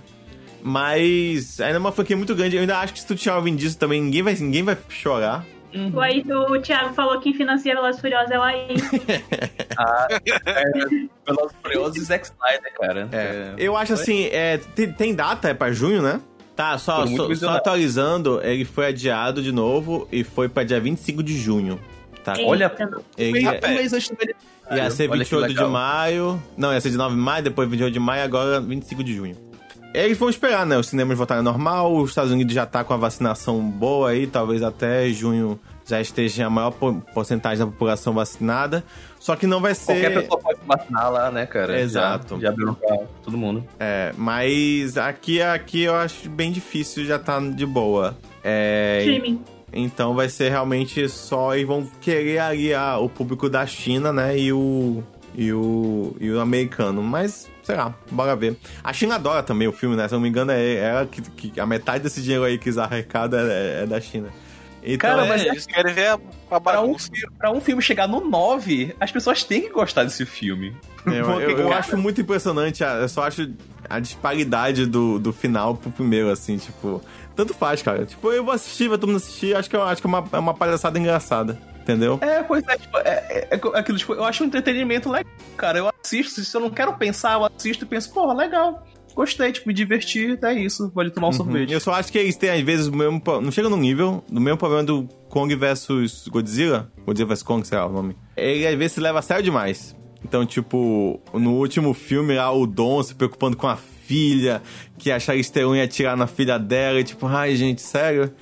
Mas 0.66 1.60
ainda 1.60 1.76
é 1.76 1.78
uma 1.78 1.92
franquia 1.92 2.16
muito 2.16 2.34
grande. 2.34 2.56
Eu 2.56 2.62
ainda 2.62 2.78
acho 2.78 2.94
que 2.94 3.00
se 3.00 3.06
tu 3.06 3.14
tirar 3.14 3.38
o 3.38 3.42
Vin 3.42 3.54
Diesel 3.54 3.78
também, 3.78 4.00
ninguém 4.00 4.22
vai, 4.22 4.34
ninguém 4.34 4.62
vai 4.62 4.78
chorar. 4.88 5.44
O, 5.92 6.00
aí, 6.00 6.24
o 6.26 6.58
Thiago 6.58 6.94
falou 6.94 7.20
que 7.20 7.34
financia 7.34 7.74
Velozes 7.74 8.00
Furiosos 8.00 8.30
é 8.30 8.38
o 8.38 8.42
aí. 8.42 8.68
Velozes 11.26 11.52
e 11.52 11.62
Furiosos 11.62 11.96
e 11.98 12.00
Zack 12.04 12.26
Snyder, 12.26 12.72
cara. 12.80 13.08
É. 13.12 13.54
Eu 13.58 13.76
acho 13.76 13.92
assim, 13.92 14.24
é, 14.32 14.56
tem, 14.56 14.90
tem 14.90 15.14
data, 15.14 15.50
é 15.50 15.54
pra 15.54 15.70
junho, 15.70 16.00
né? 16.00 16.18
Tá, 16.56 16.78
só, 16.78 17.06
só, 17.08 17.34
só 17.34 17.50
atualizando, 17.50 18.40
ele 18.42 18.64
foi 18.64 18.86
adiado 18.86 19.42
de 19.42 19.52
novo 19.52 20.08
e 20.10 20.24
foi 20.24 20.48
pra 20.48 20.64
dia 20.64 20.80
25 20.80 21.22
de 21.22 21.36
junho. 21.36 21.78
Tá? 22.22 22.38
Eita. 22.38 22.48
Olha, 22.48 22.72
Ele 23.18 23.40
ia, 23.40 23.60
um 23.62 23.74
mês 23.74 23.92
antes 23.92 24.08
do 24.08 24.16
ia 24.74 24.90
ser 24.90 25.10
Olha 25.10 25.24
que 25.24 25.30
28 25.36 25.54
de 25.54 25.64
maio. 25.70 26.42
Não, 26.56 26.72
ia 26.72 26.80
ser 26.80 26.90
de 26.90 26.96
9 26.96 27.14
de 27.14 27.20
maio, 27.20 27.44
depois 27.44 27.68
28 27.68 27.92
de 27.92 28.00
maio, 28.00 28.24
agora 28.24 28.60
25 28.60 29.04
de 29.04 29.14
junho. 29.14 29.36
Eles 29.94 30.18
vão 30.18 30.28
esperar, 30.28 30.66
né? 30.66 30.76
Os 30.76 30.88
cinemas 30.88 31.16
voltarem 31.16 31.38
ao 31.38 31.44
normal, 31.44 31.94
os 31.96 32.10
Estados 32.10 32.32
Unidos 32.32 32.52
já 32.52 32.66
tá 32.66 32.82
com 32.82 32.92
a 32.92 32.96
vacinação 32.96 33.60
boa 33.60 34.10
aí, 34.10 34.26
talvez 34.26 34.60
até 34.62 35.08
junho 35.10 35.58
já 35.86 36.00
esteja 36.00 36.46
a 36.46 36.50
maior 36.50 36.70
po- 36.72 37.00
porcentagem 37.14 37.58
da 37.64 37.70
população 37.70 38.12
vacinada. 38.12 38.82
Só 39.20 39.36
que 39.36 39.46
não 39.46 39.60
vai 39.60 39.74
ser. 39.74 39.92
Qualquer 40.00 40.14
pessoa 40.22 40.40
pode 40.40 40.58
se 40.58 40.66
vacinar 40.66 41.12
lá, 41.12 41.30
né, 41.30 41.46
cara? 41.46 41.80
Exato. 41.80 42.34
Já, 42.36 42.40
já 42.42 42.48
abriram 42.50 42.74
pra 42.74 42.96
todo 43.22 43.38
mundo. 43.38 43.64
É, 43.78 44.12
mas 44.18 44.98
aqui, 44.98 45.40
aqui 45.40 45.82
eu 45.84 45.94
acho 45.94 46.28
bem 46.28 46.50
difícil 46.50 47.04
já 47.04 47.18
tá 47.18 47.38
de 47.38 47.64
boa. 47.64 48.16
É, 48.42 48.98
Streaming. 49.04 49.40
então 49.72 50.14
vai 50.14 50.28
ser 50.28 50.50
realmente 50.50 51.08
só. 51.08 51.56
E 51.56 51.64
vão 51.64 51.86
querer 52.00 52.38
aliar 52.40 53.00
o 53.00 53.08
público 53.08 53.48
da 53.48 53.64
China, 53.66 54.12
né? 54.12 54.36
E 54.36 54.52
o. 54.52 55.02
E 55.36 55.52
o, 55.52 56.16
e 56.20 56.30
o 56.30 56.40
americano. 56.40 57.02
Mas, 57.02 57.48
sei 57.64 57.74
lá, 57.76 57.92
bora 58.10 58.36
ver. 58.36 58.56
A 58.82 58.92
China 58.92 59.16
adora 59.16 59.42
também 59.42 59.66
o 59.66 59.72
filme, 59.72 59.96
né? 59.96 60.06
Se 60.06 60.14
eu 60.14 60.18
não 60.18 60.22
me 60.22 60.28
engano, 60.28 60.52
é 60.52 60.74
ela 60.76 61.06
que, 61.06 61.20
que 61.50 61.58
a 61.60 61.66
metade 61.66 62.04
desse 62.04 62.22
dinheiro 62.22 62.44
aí 62.44 62.56
que 62.58 62.68
eles 62.68 62.78
arrecadam 62.78 63.40
é, 63.40 63.82
é 63.82 63.86
da 63.86 64.00
China. 64.00 64.28
Então, 64.86 65.10
Cara, 65.10 65.24
é- 65.24 65.28
mas 65.28 65.42
É, 65.42 65.48
eles 65.48 65.64
querem 65.66 65.94
ver 65.94 66.08
a, 66.08 66.14
a 66.50 66.60
Pra 66.60 66.82
um, 66.82 66.86
bagunça. 66.88 67.08
pra 67.38 67.50
um 67.50 67.58
filme 67.60 67.80
chegar 67.82 68.06
no 68.06 68.20
9, 68.20 68.94
as 69.00 69.10
pessoas 69.10 69.42
têm 69.42 69.62
que 69.62 69.70
gostar 69.70 70.04
desse 70.04 70.26
filme. 70.26 70.76
Eu, 71.06 71.24
Porque, 71.26 71.44
eu- 71.52 71.58
eu 71.58 71.72
acho 71.72 71.96
muito 71.96 72.20
impressionante, 72.20 72.82
eu 72.84 73.08
só 73.08 73.22
acho 73.26 73.50
a 73.88 73.98
disparidade 73.98 74.84
do, 74.86 75.18
do 75.18 75.32
final 75.32 75.74
pro 75.74 75.90
primeiro, 75.90 76.30
assim, 76.30 76.58
tipo. 76.58 77.02
Tanto 77.34 77.52
faz, 77.54 77.82
cara. 77.82 78.04
Tipo, 78.06 78.30
eu 78.30 78.44
vou 78.44 78.52
assistir, 78.54 78.88
vai 78.88 78.96
todo 78.98 79.08
mundo 79.08 79.16
assistir, 79.16 79.56
acho 79.56 79.68
que, 79.68 79.74
eu, 79.74 79.82
acho 79.82 80.00
que 80.00 80.06
é 80.06 80.10
uma, 80.10 80.24
é 80.32 80.38
uma 80.38 80.54
palhaçada 80.54 80.98
engraçada. 80.98 81.58
Entendeu? 81.84 82.18
É, 82.22 82.42
pois 82.42 82.64
é, 82.66 82.78
tipo, 82.78 82.96
é, 82.98 83.02
é- 83.04 83.48
é 83.52 83.78
aquilo, 83.78 83.98
tipo, 83.98 84.14
eu 84.14 84.24
acho 84.24 84.42
um 84.42 84.46
entretenimento 84.46 85.10
legal, 85.10 85.30
cara. 85.54 85.78
Eu 85.78 85.90
assisto, 86.02 86.42
se 86.42 86.56
eu 86.56 86.60
não 86.62 86.70
quero 86.70 86.94
pensar, 86.94 87.34
eu 87.34 87.44
assisto 87.44 87.84
e 87.84 87.86
penso, 87.86 88.10
porra, 88.12 88.32
legal. 88.32 88.86
Gostei, 89.14 89.52
tipo, 89.52 89.68
me 89.68 89.74
diverti, 89.74 90.36
é 90.42 90.52
isso. 90.54 90.90
Ali 90.96 91.10
tomar 91.10 91.28
um 91.28 91.32
sorvete. 91.32 91.72
Eu 91.72 91.78
só 91.78 91.92
acho 91.92 92.10
que 92.10 92.18
eles 92.18 92.36
têm, 92.36 92.50
às 92.50 92.60
vezes, 92.62 92.86
o 92.88 92.96
mesmo. 92.96 93.22
Não 93.42 93.52
chega 93.52 93.68
no 93.68 93.76
nível 93.76 94.24
do 94.28 94.40
mesmo 94.40 94.56
problema 94.58 94.82
do 94.82 95.04
Kong 95.28 95.54
versus 95.54 96.26
Godzilla. 96.28 96.90
Godzilla 97.06 97.28
vs 97.28 97.42
Kong, 97.44 97.64
sei 97.68 97.78
lá 97.78 97.86
o 97.86 97.92
nome. 97.92 98.16
Ele 98.36 98.66
às 98.66 98.74
vezes 98.74 98.92
se 98.92 99.00
leva 99.00 99.18
a 99.20 99.22
sério 99.22 99.44
demais. 99.44 99.94
Então, 100.24 100.44
tipo, 100.46 101.20
no 101.34 101.52
último 101.52 101.92
filme 101.94 102.34
lá, 102.34 102.50
o 102.50 102.66
Dom 102.66 103.02
se 103.02 103.14
preocupando 103.14 103.56
com 103.58 103.68
a 103.68 103.76
filha, 103.76 104.60
que 104.98 105.12
a 105.12 105.20
Charlize 105.20 105.52
Theron 105.52 105.76
ia 105.76 105.84
atirar 105.84 106.16
na 106.16 106.26
filha 106.26 106.58
dela, 106.58 106.98
e 106.98 107.04
tipo, 107.04 107.26
ai, 107.26 107.54
gente, 107.54 107.82
sério? 107.82 108.32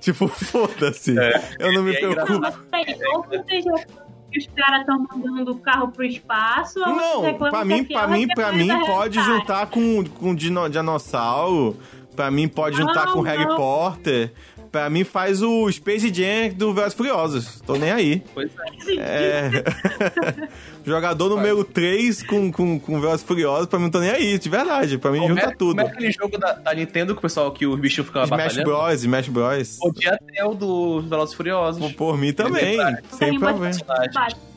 Tipo, 0.00 0.28
foda-se. 0.28 1.14
Eu 1.58 1.72
não 1.72 1.82
me 1.82 1.92
é 1.92 1.98
preocupo. 1.98 2.32
Não, 2.40 2.52
mas 2.70 2.98
ou 3.14 3.22
você 3.24 3.60
já 3.60 3.84
que 4.30 4.38
os 4.38 4.46
caras 4.54 4.80
estão 4.80 5.06
mandando 5.10 5.52
o 5.52 5.58
carro 5.58 5.90
pro 5.90 6.04
espaço, 6.04 6.78
Não, 6.80 7.34
pra 7.38 7.64
mim, 7.64 7.84
pra 7.84 8.06
mim, 8.06 8.24
é 8.24 8.34
pra 8.34 8.50
coisa 8.50 8.64
mim 8.64 8.86
pode 8.86 9.20
juntar 9.22 9.66
com, 9.68 10.04
com 10.04 10.34
dino, 10.34 10.68
dinossauro. 10.68 11.76
Pra 12.14 12.30
mim 12.30 12.48
pode 12.48 12.76
juntar 12.76 13.06
Não, 13.06 13.12
com 13.12 13.20
Harry 13.22 13.46
não. 13.46 13.56
Potter. 13.56 14.32
Pra 14.70 14.90
mim 14.90 15.04
faz 15.04 15.42
o 15.42 15.70
Space 15.70 16.12
Jam 16.12 16.54
do 16.54 16.74
Velozes 16.74 16.94
e 16.94 16.96
Furiosos. 16.96 17.60
Tô 17.66 17.76
nem 17.76 17.90
aí. 17.90 18.22
Pois 18.34 18.50
é. 18.88 18.98
É. 18.98 20.48
Jogador 20.84 21.28
número 21.28 21.64
3 21.64 22.22
com, 22.22 22.50
com, 22.50 22.78
com 22.78 23.00
Velozes 23.00 23.22
e 23.22 23.26
Furiosos, 23.26 23.66
pra 23.66 23.78
mim 23.78 23.86
não 23.86 23.90
tô 23.90 24.00
nem 24.00 24.10
aí, 24.10 24.38
de 24.38 24.48
verdade. 24.48 24.98
Pra 24.98 25.10
mim 25.10 25.18
Como 25.20 25.30
junta 25.34 25.46
é, 25.46 25.54
tudo. 25.54 25.76
como 25.76 25.80
é 25.80 25.92
aquele 25.92 26.12
jogo 26.12 26.38
da, 26.38 26.52
da 26.52 26.74
Nintendo 26.74 27.14
que 27.14 27.18
o 27.18 27.22
pessoal, 27.22 27.50
que 27.52 27.66
os 27.66 27.78
bichinhos 27.78 28.06
ficam 28.06 28.24
Smash 28.24 28.56
batalhando? 28.56 28.70
Bros, 28.70 29.02
Smash 29.02 29.28
Bros. 29.28 29.76
Podia 29.78 30.18
ter 30.18 30.44
o 30.44 30.54
dos 30.54 31.04
Velozes 31.08 31.34
e 31.34 31.36
Furiosos. 31.36 31.80
Por, 31.80 31.94
por 31.94 32.18
mim 32.18 32.32
também, 32.32 32.78
sem 33.18 33.38
problema. 33.38 33.74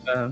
É. 0.08 0.32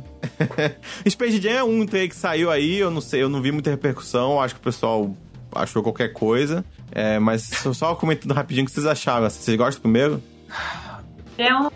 Space 1.09 1.39
Jam 1.41 1.51
é 1.51 1.63
um 1.63 1.85
trailer 1.85 2.09
que 2.09 2.15
saiu 2.15 2.49
aí, 2.49 2.77
eu 2.79 2.89
não 2.89 3.01
sei, 3.01 3.21
eu 3.21 3.29
não 3.29 3.41
vi 3.41 3.51
muita 3.51 3.69
repercussão, 3.69 4.41
acho 4.41 4.55
que 4.55 4.61
o 4.61 4.63
pessoal 4.63 5.15
achou 5.53 5.81
qualquer 5.83 6.13
coisa. 6.13 6.63
É, 6.91 7.19
mas 7.19 7.43
só- 7.73 7.95
comentando 7.95 8.31
rapidinho 8.33 8.63
o 8.63 8.67
que 8.67 8.73
vocês 8.73 8.85
acharam. 8.85 9.29
Vocês 9.29 9.55
gostam 9.57 9.81
primeiro? 9.81 10.21
É 11.37 11.53
um. 11.55 11.69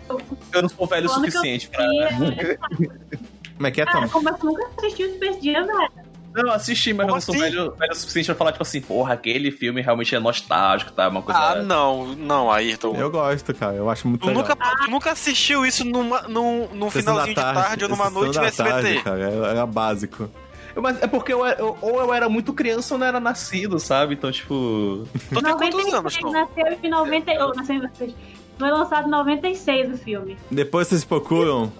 Eu 0.52 0.62
não 0.62 0.68
sou 0.68 0.86
velho 0.86 1.08
o 1.08 1.10
eu 1.10 1.14
suficiente 1.14 1.68
pra. 1.68 1.84
Como 3.56 3.66
é 3.66 3.70
que 3.70 3.80
é, 3.80 3.86
Tom? 3.86 4.08
como 4.08 4.28
eu 4.28 4.36
nunca 4.42 4.66
assisti 4.78 5.04
o 5.04 5.14
Space 5.14 5.38
Jam, 5.52 5.64
velho. 5.66 5.90
Não, 6.34 6.42
eu 6.48 6.52
assisti, 6.52 6.92
mas 6.92 7.02
eu 7.02 7.06
Como 7.06 7.14
não 7.14 7.20
sou 7.20 7.34
assim? 7.36 7.44
velho, 7.44 7.70
velho 7.76 7.92
o 7.92 7.94
suficiente 7.94 8.26
pra 8.26 8.34
falar, 8.34 8.50
tipo 8.50 8.62
assim, 8.64 8.80
porra, 8.80 9.14
aquele 9.14 9.52
filme 9.52 9.80
realmente 9.80 10.12
é 10.12 10.18
nostálgico, 10.18 10.90
tá? 10.90 11.08
Uma 11.08 11.22
coisa. 11.22 11.38
Ah, 11.40 11.62
não, 11.62 12.08
não, 12.16 12.50
Ayrton. 12.50 12.96
Eu 12.96 13.08
gosto, 13.12 13.54
cara. 13.54 13.74
Eu 13.74 13.88
acho 13.88 14.08
muito 14.08 14.22
Tu 14.22 14.26
legal. 14.26 14.42
nunca, 14.42 14.56
tu 14.56 14.90
nunca 14.90 15.12
assistiu 15.12 15.64
isso 15.64 15.84
numa, 15.84 16.22
num, 16.22 16.66
num 16.74 16.90
finalzinho 16.90 17.36
da 17.36 17.52
de 17.52 17.54
tarde 17.60 17.84
ou 17.84 17.90
numa 17.90 18.10
noite 18.10 18.36
no 18.36 18.44
SBT. 18.44 18.68
tarde, 18.72 19.02
cara. 19.04 19.20
Era, 19.20 19.46
era 19.46 19.66
básico. 19.66 20.28
Mas 20.80 21.02
é 21.02 21.06
porque 21.06 21.32
eu, 21.32 21.44
era- 21.44 21.60
eu- 21.60 21.76
ou 21.80 22.00
eu 22.00 22.12
era 22.12 22.28
muito 22.28 22.52
criança 22.52 22.94
ou 22.94 22.98
não 23.00 23.06
era 23.06 23.20
nascido, 23.20 23.78
sabe? 23.78 24.14
Então, 24.14 24.30
tipo. 24.32 25.04
Tu 25.32 25.42
tem 25.42 25.52
quantos 25.70 25.94
anos, 25.94 26.16
Tom? 26.16 26.30
Nasceu 26.32 26.78
em 26.82 26.88
90. 26.90 27.32
Oh, 27.44 27.54
nasceu 27.54 27.74
em 27.76 27.78
96. 27.80 28.14
Foi 28.58 28.70
lançado 28.70 29.06
em 29.08 29.10
96 29.10 29.94
o 29.94 29.98
filme. 29.98 30.36
Depois 30.50 30.86
vocês 30.88 31.04
procuram. 31.04 31.72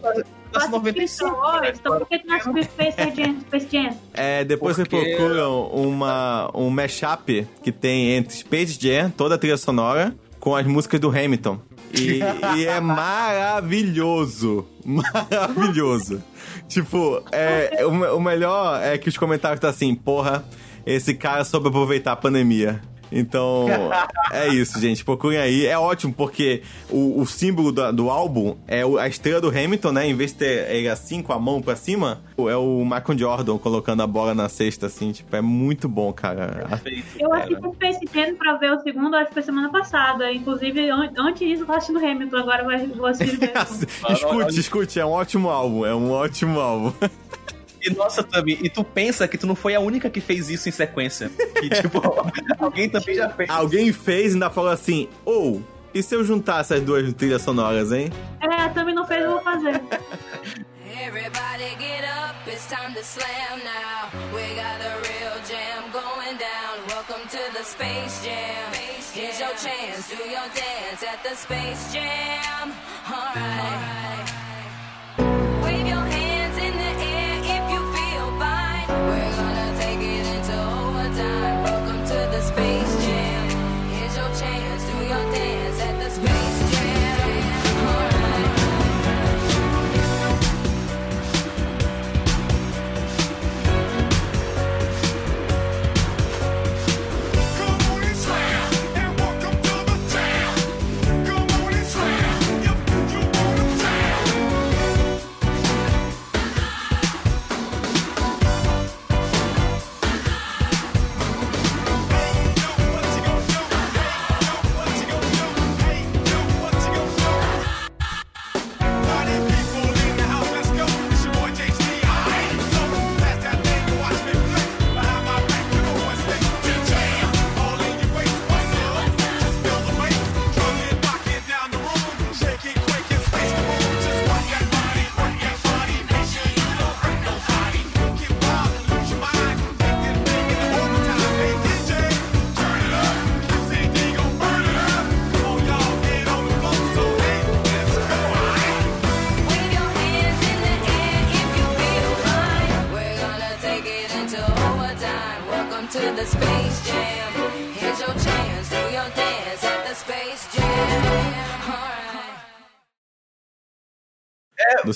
Nasci 0.53 0.66
em 0.68 0.70
95. 0.70 1.30
Hoje, 1.36 1.72
então 1.80 1.99
por 1.99 2.09
que 2.09 2.18
tu 2.18 2.64
Space 2.64 2.97
Jam? 3.16 3.40
Space 3.40 3.68
Jam? 3.70 3.97
É, 4.12 4.45
depois 4.45 4.76
Porque- 4.76 4.97
vocês 4.97 5.16
procuram 5.16 5.66
uma, 5.68 6.51
um 6.55 6.70
mashup 6.70 7.47
que 7.62 7.70
tem 7.72 8.11
entre 8.16 8.34
Space 8.36 8.76
Jam, 8.80 9.11
toda 9.11 9.34
a 9.36 9.38
trilha 9.38 9.57
sonora, 9.57 10.14
com 10.40 10.55
as 10.57 10.66
músicas 10.66 10.99
do 11.01 11.09
Hamilton. 11.11 11.59
E, 11.92 12.20
e 12.57 12.66
é 12.66 12.78
maravilhoso. 12.82 14.66
Maravilhoso. 14.84 16.22
Tipo, 16.69 17.23
é, 17.31 17.85
o, 17.85 18.17
o 18.17 18.21
melhor 18.21 18.83
é 18.83 18.97
que 18.99 19.09
os 19.09 19.17
comentários 19.17 19.61
tá 19.61 19.69
assim, 19.69 19.95
porra, 19.95 20.45
esse 20.87 21.15
cara 21.15 21.45
soube 21.45 21.69
aproveitar 21.69 22.12
a 22.12 22.17
pandemia. 22.17 22.81
Então, 23.17 23.67
é 24.33 24.49
isso, 24.49 24.81
gente. 24.81 25.05
Procurem 25.05 25.39
aí. 25.39 25.67
É 25.67 25.79
ótimo, 25.79 26.12
porque 26.12 26.62
o, 26.91 27.21
o 27.21 27.27
símbolo 27.27 27.71
da- 27.71 27.91
do, 27.93 28.11
álbum 28.11 28.57
é 28.67 28.83
a 28.83 29.07
estrela 29.07 29.41
do 29.41 29.49
Hamilton, 29.49 29.93
né? 29.93 30.07
Em 30.09 30.15
vez 30.17 30.33
de 30.33 30.39
ter 30.39 30.69
ele 30.71 30.89
assim, 30.89 31.23
com 31.23 31.33
a 31.33 31.39
mão 31.39 31.62
pra 31.62 31.77
cima, 31.77 32.21
é 32.37 32.57
o 32.57 32.85
Michael 32.85 33.19
Jordan 33.19 33.57
colocando 33.59 34.03
a 34.03 34.07
bola 34.07 34.35
na 34.35 34.49
cesta, 34.49 34.87
assim. 34.87 35.12
Tipo, 35.12 35.37
é 35.37 35.41
muito 35.41 35.89
bom, 35.89 36.12
cara. 36.12 36.67
Perfeito, 36.69 37.05
Eu 37.21 37.31
cara. 37.31 37.45
assisti 37.45 37.67
o 37.67 37.73
Space 37.75 38.01
Jam 38.12 38.35
pra 38.37 38.55
ver 38.57 38.73
o 38.73 38.81
segundo, 38.81 39.15
acho 39.15 39.29
que 39.29 39.35
foi 39.35 39.43
semana 39.43 39.71
passada. 39.71 40.33
Inclusive, 40.33 40.91
an- 40.91 41.12
antes 41.17 41.47
disso, 41.47 41.62
eu 41.62 41.67
tava 41.67 41.79
assistindo 41.79 42.05
Hamilton, 42.05 42.37
agora 42.37 42.65
vai- 42.65 42.87
vou 42.87 43.07
assistir 43.07 43.39
mesmo. 43.39 43.55
escute, 44.11 44.61
escute, 44.61 44.99
é 45.01 45.07
um 45.07 45.11
ótimo 45.11 45.49
álbum. 45.49 45.87
É 45.87 45.95
um 45.95 46.11
ótimo 46.11 46.59
álbum. 46.59 46.93
E 47.85 47.91
nossa, 47.95 48.22
Tami, 48.22 48.59
e 48.62 48.70
tu 48.70 48.82
pensa 48.82 49.28
que 49.28 49.37
tu 49.37 49.47
não 49.47 49.55
foi 49.55 49.74
a 49.74 49.80
única 49.80 50.09
que 50.09 50.20
fez 50.20 50.49
isso 50.49 50.68
em 50.68 50.72
sequência. 50.72 51.30
Que, 51.61 51.68
tipo, 51.68 52.01
alguém 52.59 52.89
também 52.89 53.14
já 53.14 53.28
fez. 53.28 53.51
Alguém 53.51 53.93
fez 53.93 54.32
e 54.32 54.35
ainda 54.35 54.49
falou 54.49 54.70
assim, 54.70 55.09
ou, 55.24 55.62
E 55.95 56.03
se 56.03 56.12
eu 56.12 56.24
juntar 56.24 56.61
essas 56.61 56.80
duas 56.80 57.12
trilhas 57.14 57.43
sonoras, 57.43 57.93
hein? 57.93 58.11
É, 58.41 58.62
a 58.62 58.68
Tami 58.68 58.93
não 58.93 59.07
fez, 59.07 59.22
eu 59.22 59.30
vou 59.30 59.43
fazer. 59.43 59.80
Everybody 61.07 61.70
get 61.78 62.05
up, 62.05 62.35
it's 62.49 62.66
time 62.66 62.95
to 62.95 63.01
slam 63.01 63.61
now. 63.62 64.11
We 64.35 64.43
got 64.57 64.80
a 64.80 64.97
real 65.07 65.39
jam 65.47 65.93
going 65.93 66.37
down. 66.37 66.82
Welcome 66.89 67.28
to 67.28 67.53
the 67.53 67.62
Space 67.62 68.24
Jam. 68.24 68.72
Here's 69.12 69.39
your 69.39 69.55
chance, 69.57 70.09
do 70.09 70.16
your 70.24 70.49
dance 70.55 71.05
at 71.05 71.22
the 71.22 71.37
Space 71.37 71.93
Jam. 71.93 72.72
Alright. 73.09 73.95
Wave 74.24 74.43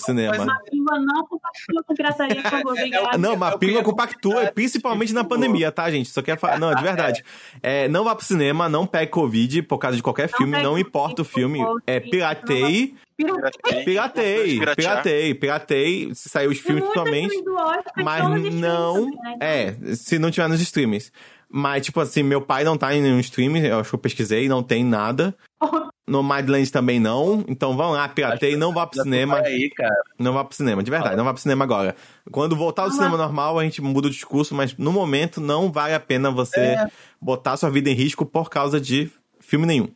Cinema. 0.09 0.44
Mapimba 0.44 0.98
não 1.00 1.26
compartilha 1.26 1.82
com 1.86 1.94
pirataria, 1.94 2.42
por 2.42 2.50
favor, 2.50 2.72
obrigada. 2.72 3.18
Não, 3.18 3.36
mas 3.36 3.56
Pílula 3.56 3.82
compactua, 3.82 4.46
principalmente 4.54 5.12
na 5.12 5.24
pandemia, 5.24 5.70
tá, 5.70 5.90
gente? 5.90 6.09
Só 6.09 6.22
quer 6.22 6.38
falar. 6.38 6.59
Não, 6.59 6.74
de 6.74 6.82
verdade. 6.82 7.24
É, 7.62 7.88
não 7.88 8.04
vá 8.04 8.14
pro 8.14 8.24
cinema, 8.24 8.68
não 8.68 8.86
pegue 8.86 9.11
Covid 9.11 9.62
por 9.62 9.78
causa 9.78 9.96
de 9.96 10.02
qualquer 10.02 10.28
filme, 10.28 10.61
não 10.62 10.78
importa 10.78 11.22
o 11.22 11.24
filme. 11.24 11.61
É, 11.86 12.00
pirateie. 12.00 12.94
Piratei, 13.84 14.59
Piratear. 14.61 14.76
piratei, 14.76 15.34
piratei. 15.34 16.14
Se 16.14 16.28
saiu 16.28 16.50
os 16.50 16.59
filmes 16.59 16.84
principalmente. 16.84 17.34
Mas 17.96 18.54
não. 18.54 19.06
né? 19.06 19.36
É, 19.40 19.94
se 19.96 20.18
não 20.18 20.30
tiver 20.30 20.48
nos 20.48 20.61
streamings. 20.61 21.11
Mas, 21.50 21.84
tipo 21.86 21.98
assim, 22.00 22.22
meu 22.22 22.42
pai 22.42 22.62
não 22.62 22.76
tá 22.76 22.94
em 22.94 23.00
nenhum 23.00 23.18
streaming, 23.20 23.61
eu 23.62 23.80
acho 23.80 23.88
que 23.90 23.94
eu 23.94 23.98
pesquisei, 23.98 24.48
não 24.48 24.62
tem 24.62 24.84
nada. 24.84 25.34
No 26.06 26.22
Madlands 26.22 26.70
também 26.70 26.98
não. 26.98 27.44
Então 27.48 27.76
vão 27.76 27.90
lá, 27.92 28.09
piratei, 28.09 28.56
não 28.56 28.72
vá 28.72 28.86
pro 28.86 29.02
cinema. 29.02 29.38
Aí, 29.44 29.68
cara. 29.70 29.94
Não 30.18 30.32
vá 30.32 30.44
pro 30.44 30.56
cinema, 30.56 30.82
de 30.82 30.90
verdade, 30.90 31.16
não 31.16 31.24
vá 31.24 31.32
pro 31.32 31.42
cinema 31.42 31.64
agora. 31.64 31.94
Quando 32.30 32.56
voltar 32.56 32.82
ao 32.82 32.88
Não 32.88 32.94
cinema 32.94 33.16
normal, 33.16 33.59
a 33.59 33.64
gente 33.64 33.82
muda 33.82 34.09
o 34.09 34.11
discurso, 34.11 34.54
mas 34.54 34.76
no 34.76 34.92
momento 34.92 35.40
não 35.40 35.70
vale 35.70 35.94
a 35.94 36.00
pena 36.00 36.30
você 36.30 36.61
É. 36.61 36.86
botar 37.20 37.56
sua 37.56 37.70
vida 37.70 37.90
em 37.90 37.94
risco 37.94 38.24
por 38.24 38.48
causa 38.48 38.80
de 38.80 39.11
filme 39.40 39.66
nenhum. 39.66 39.88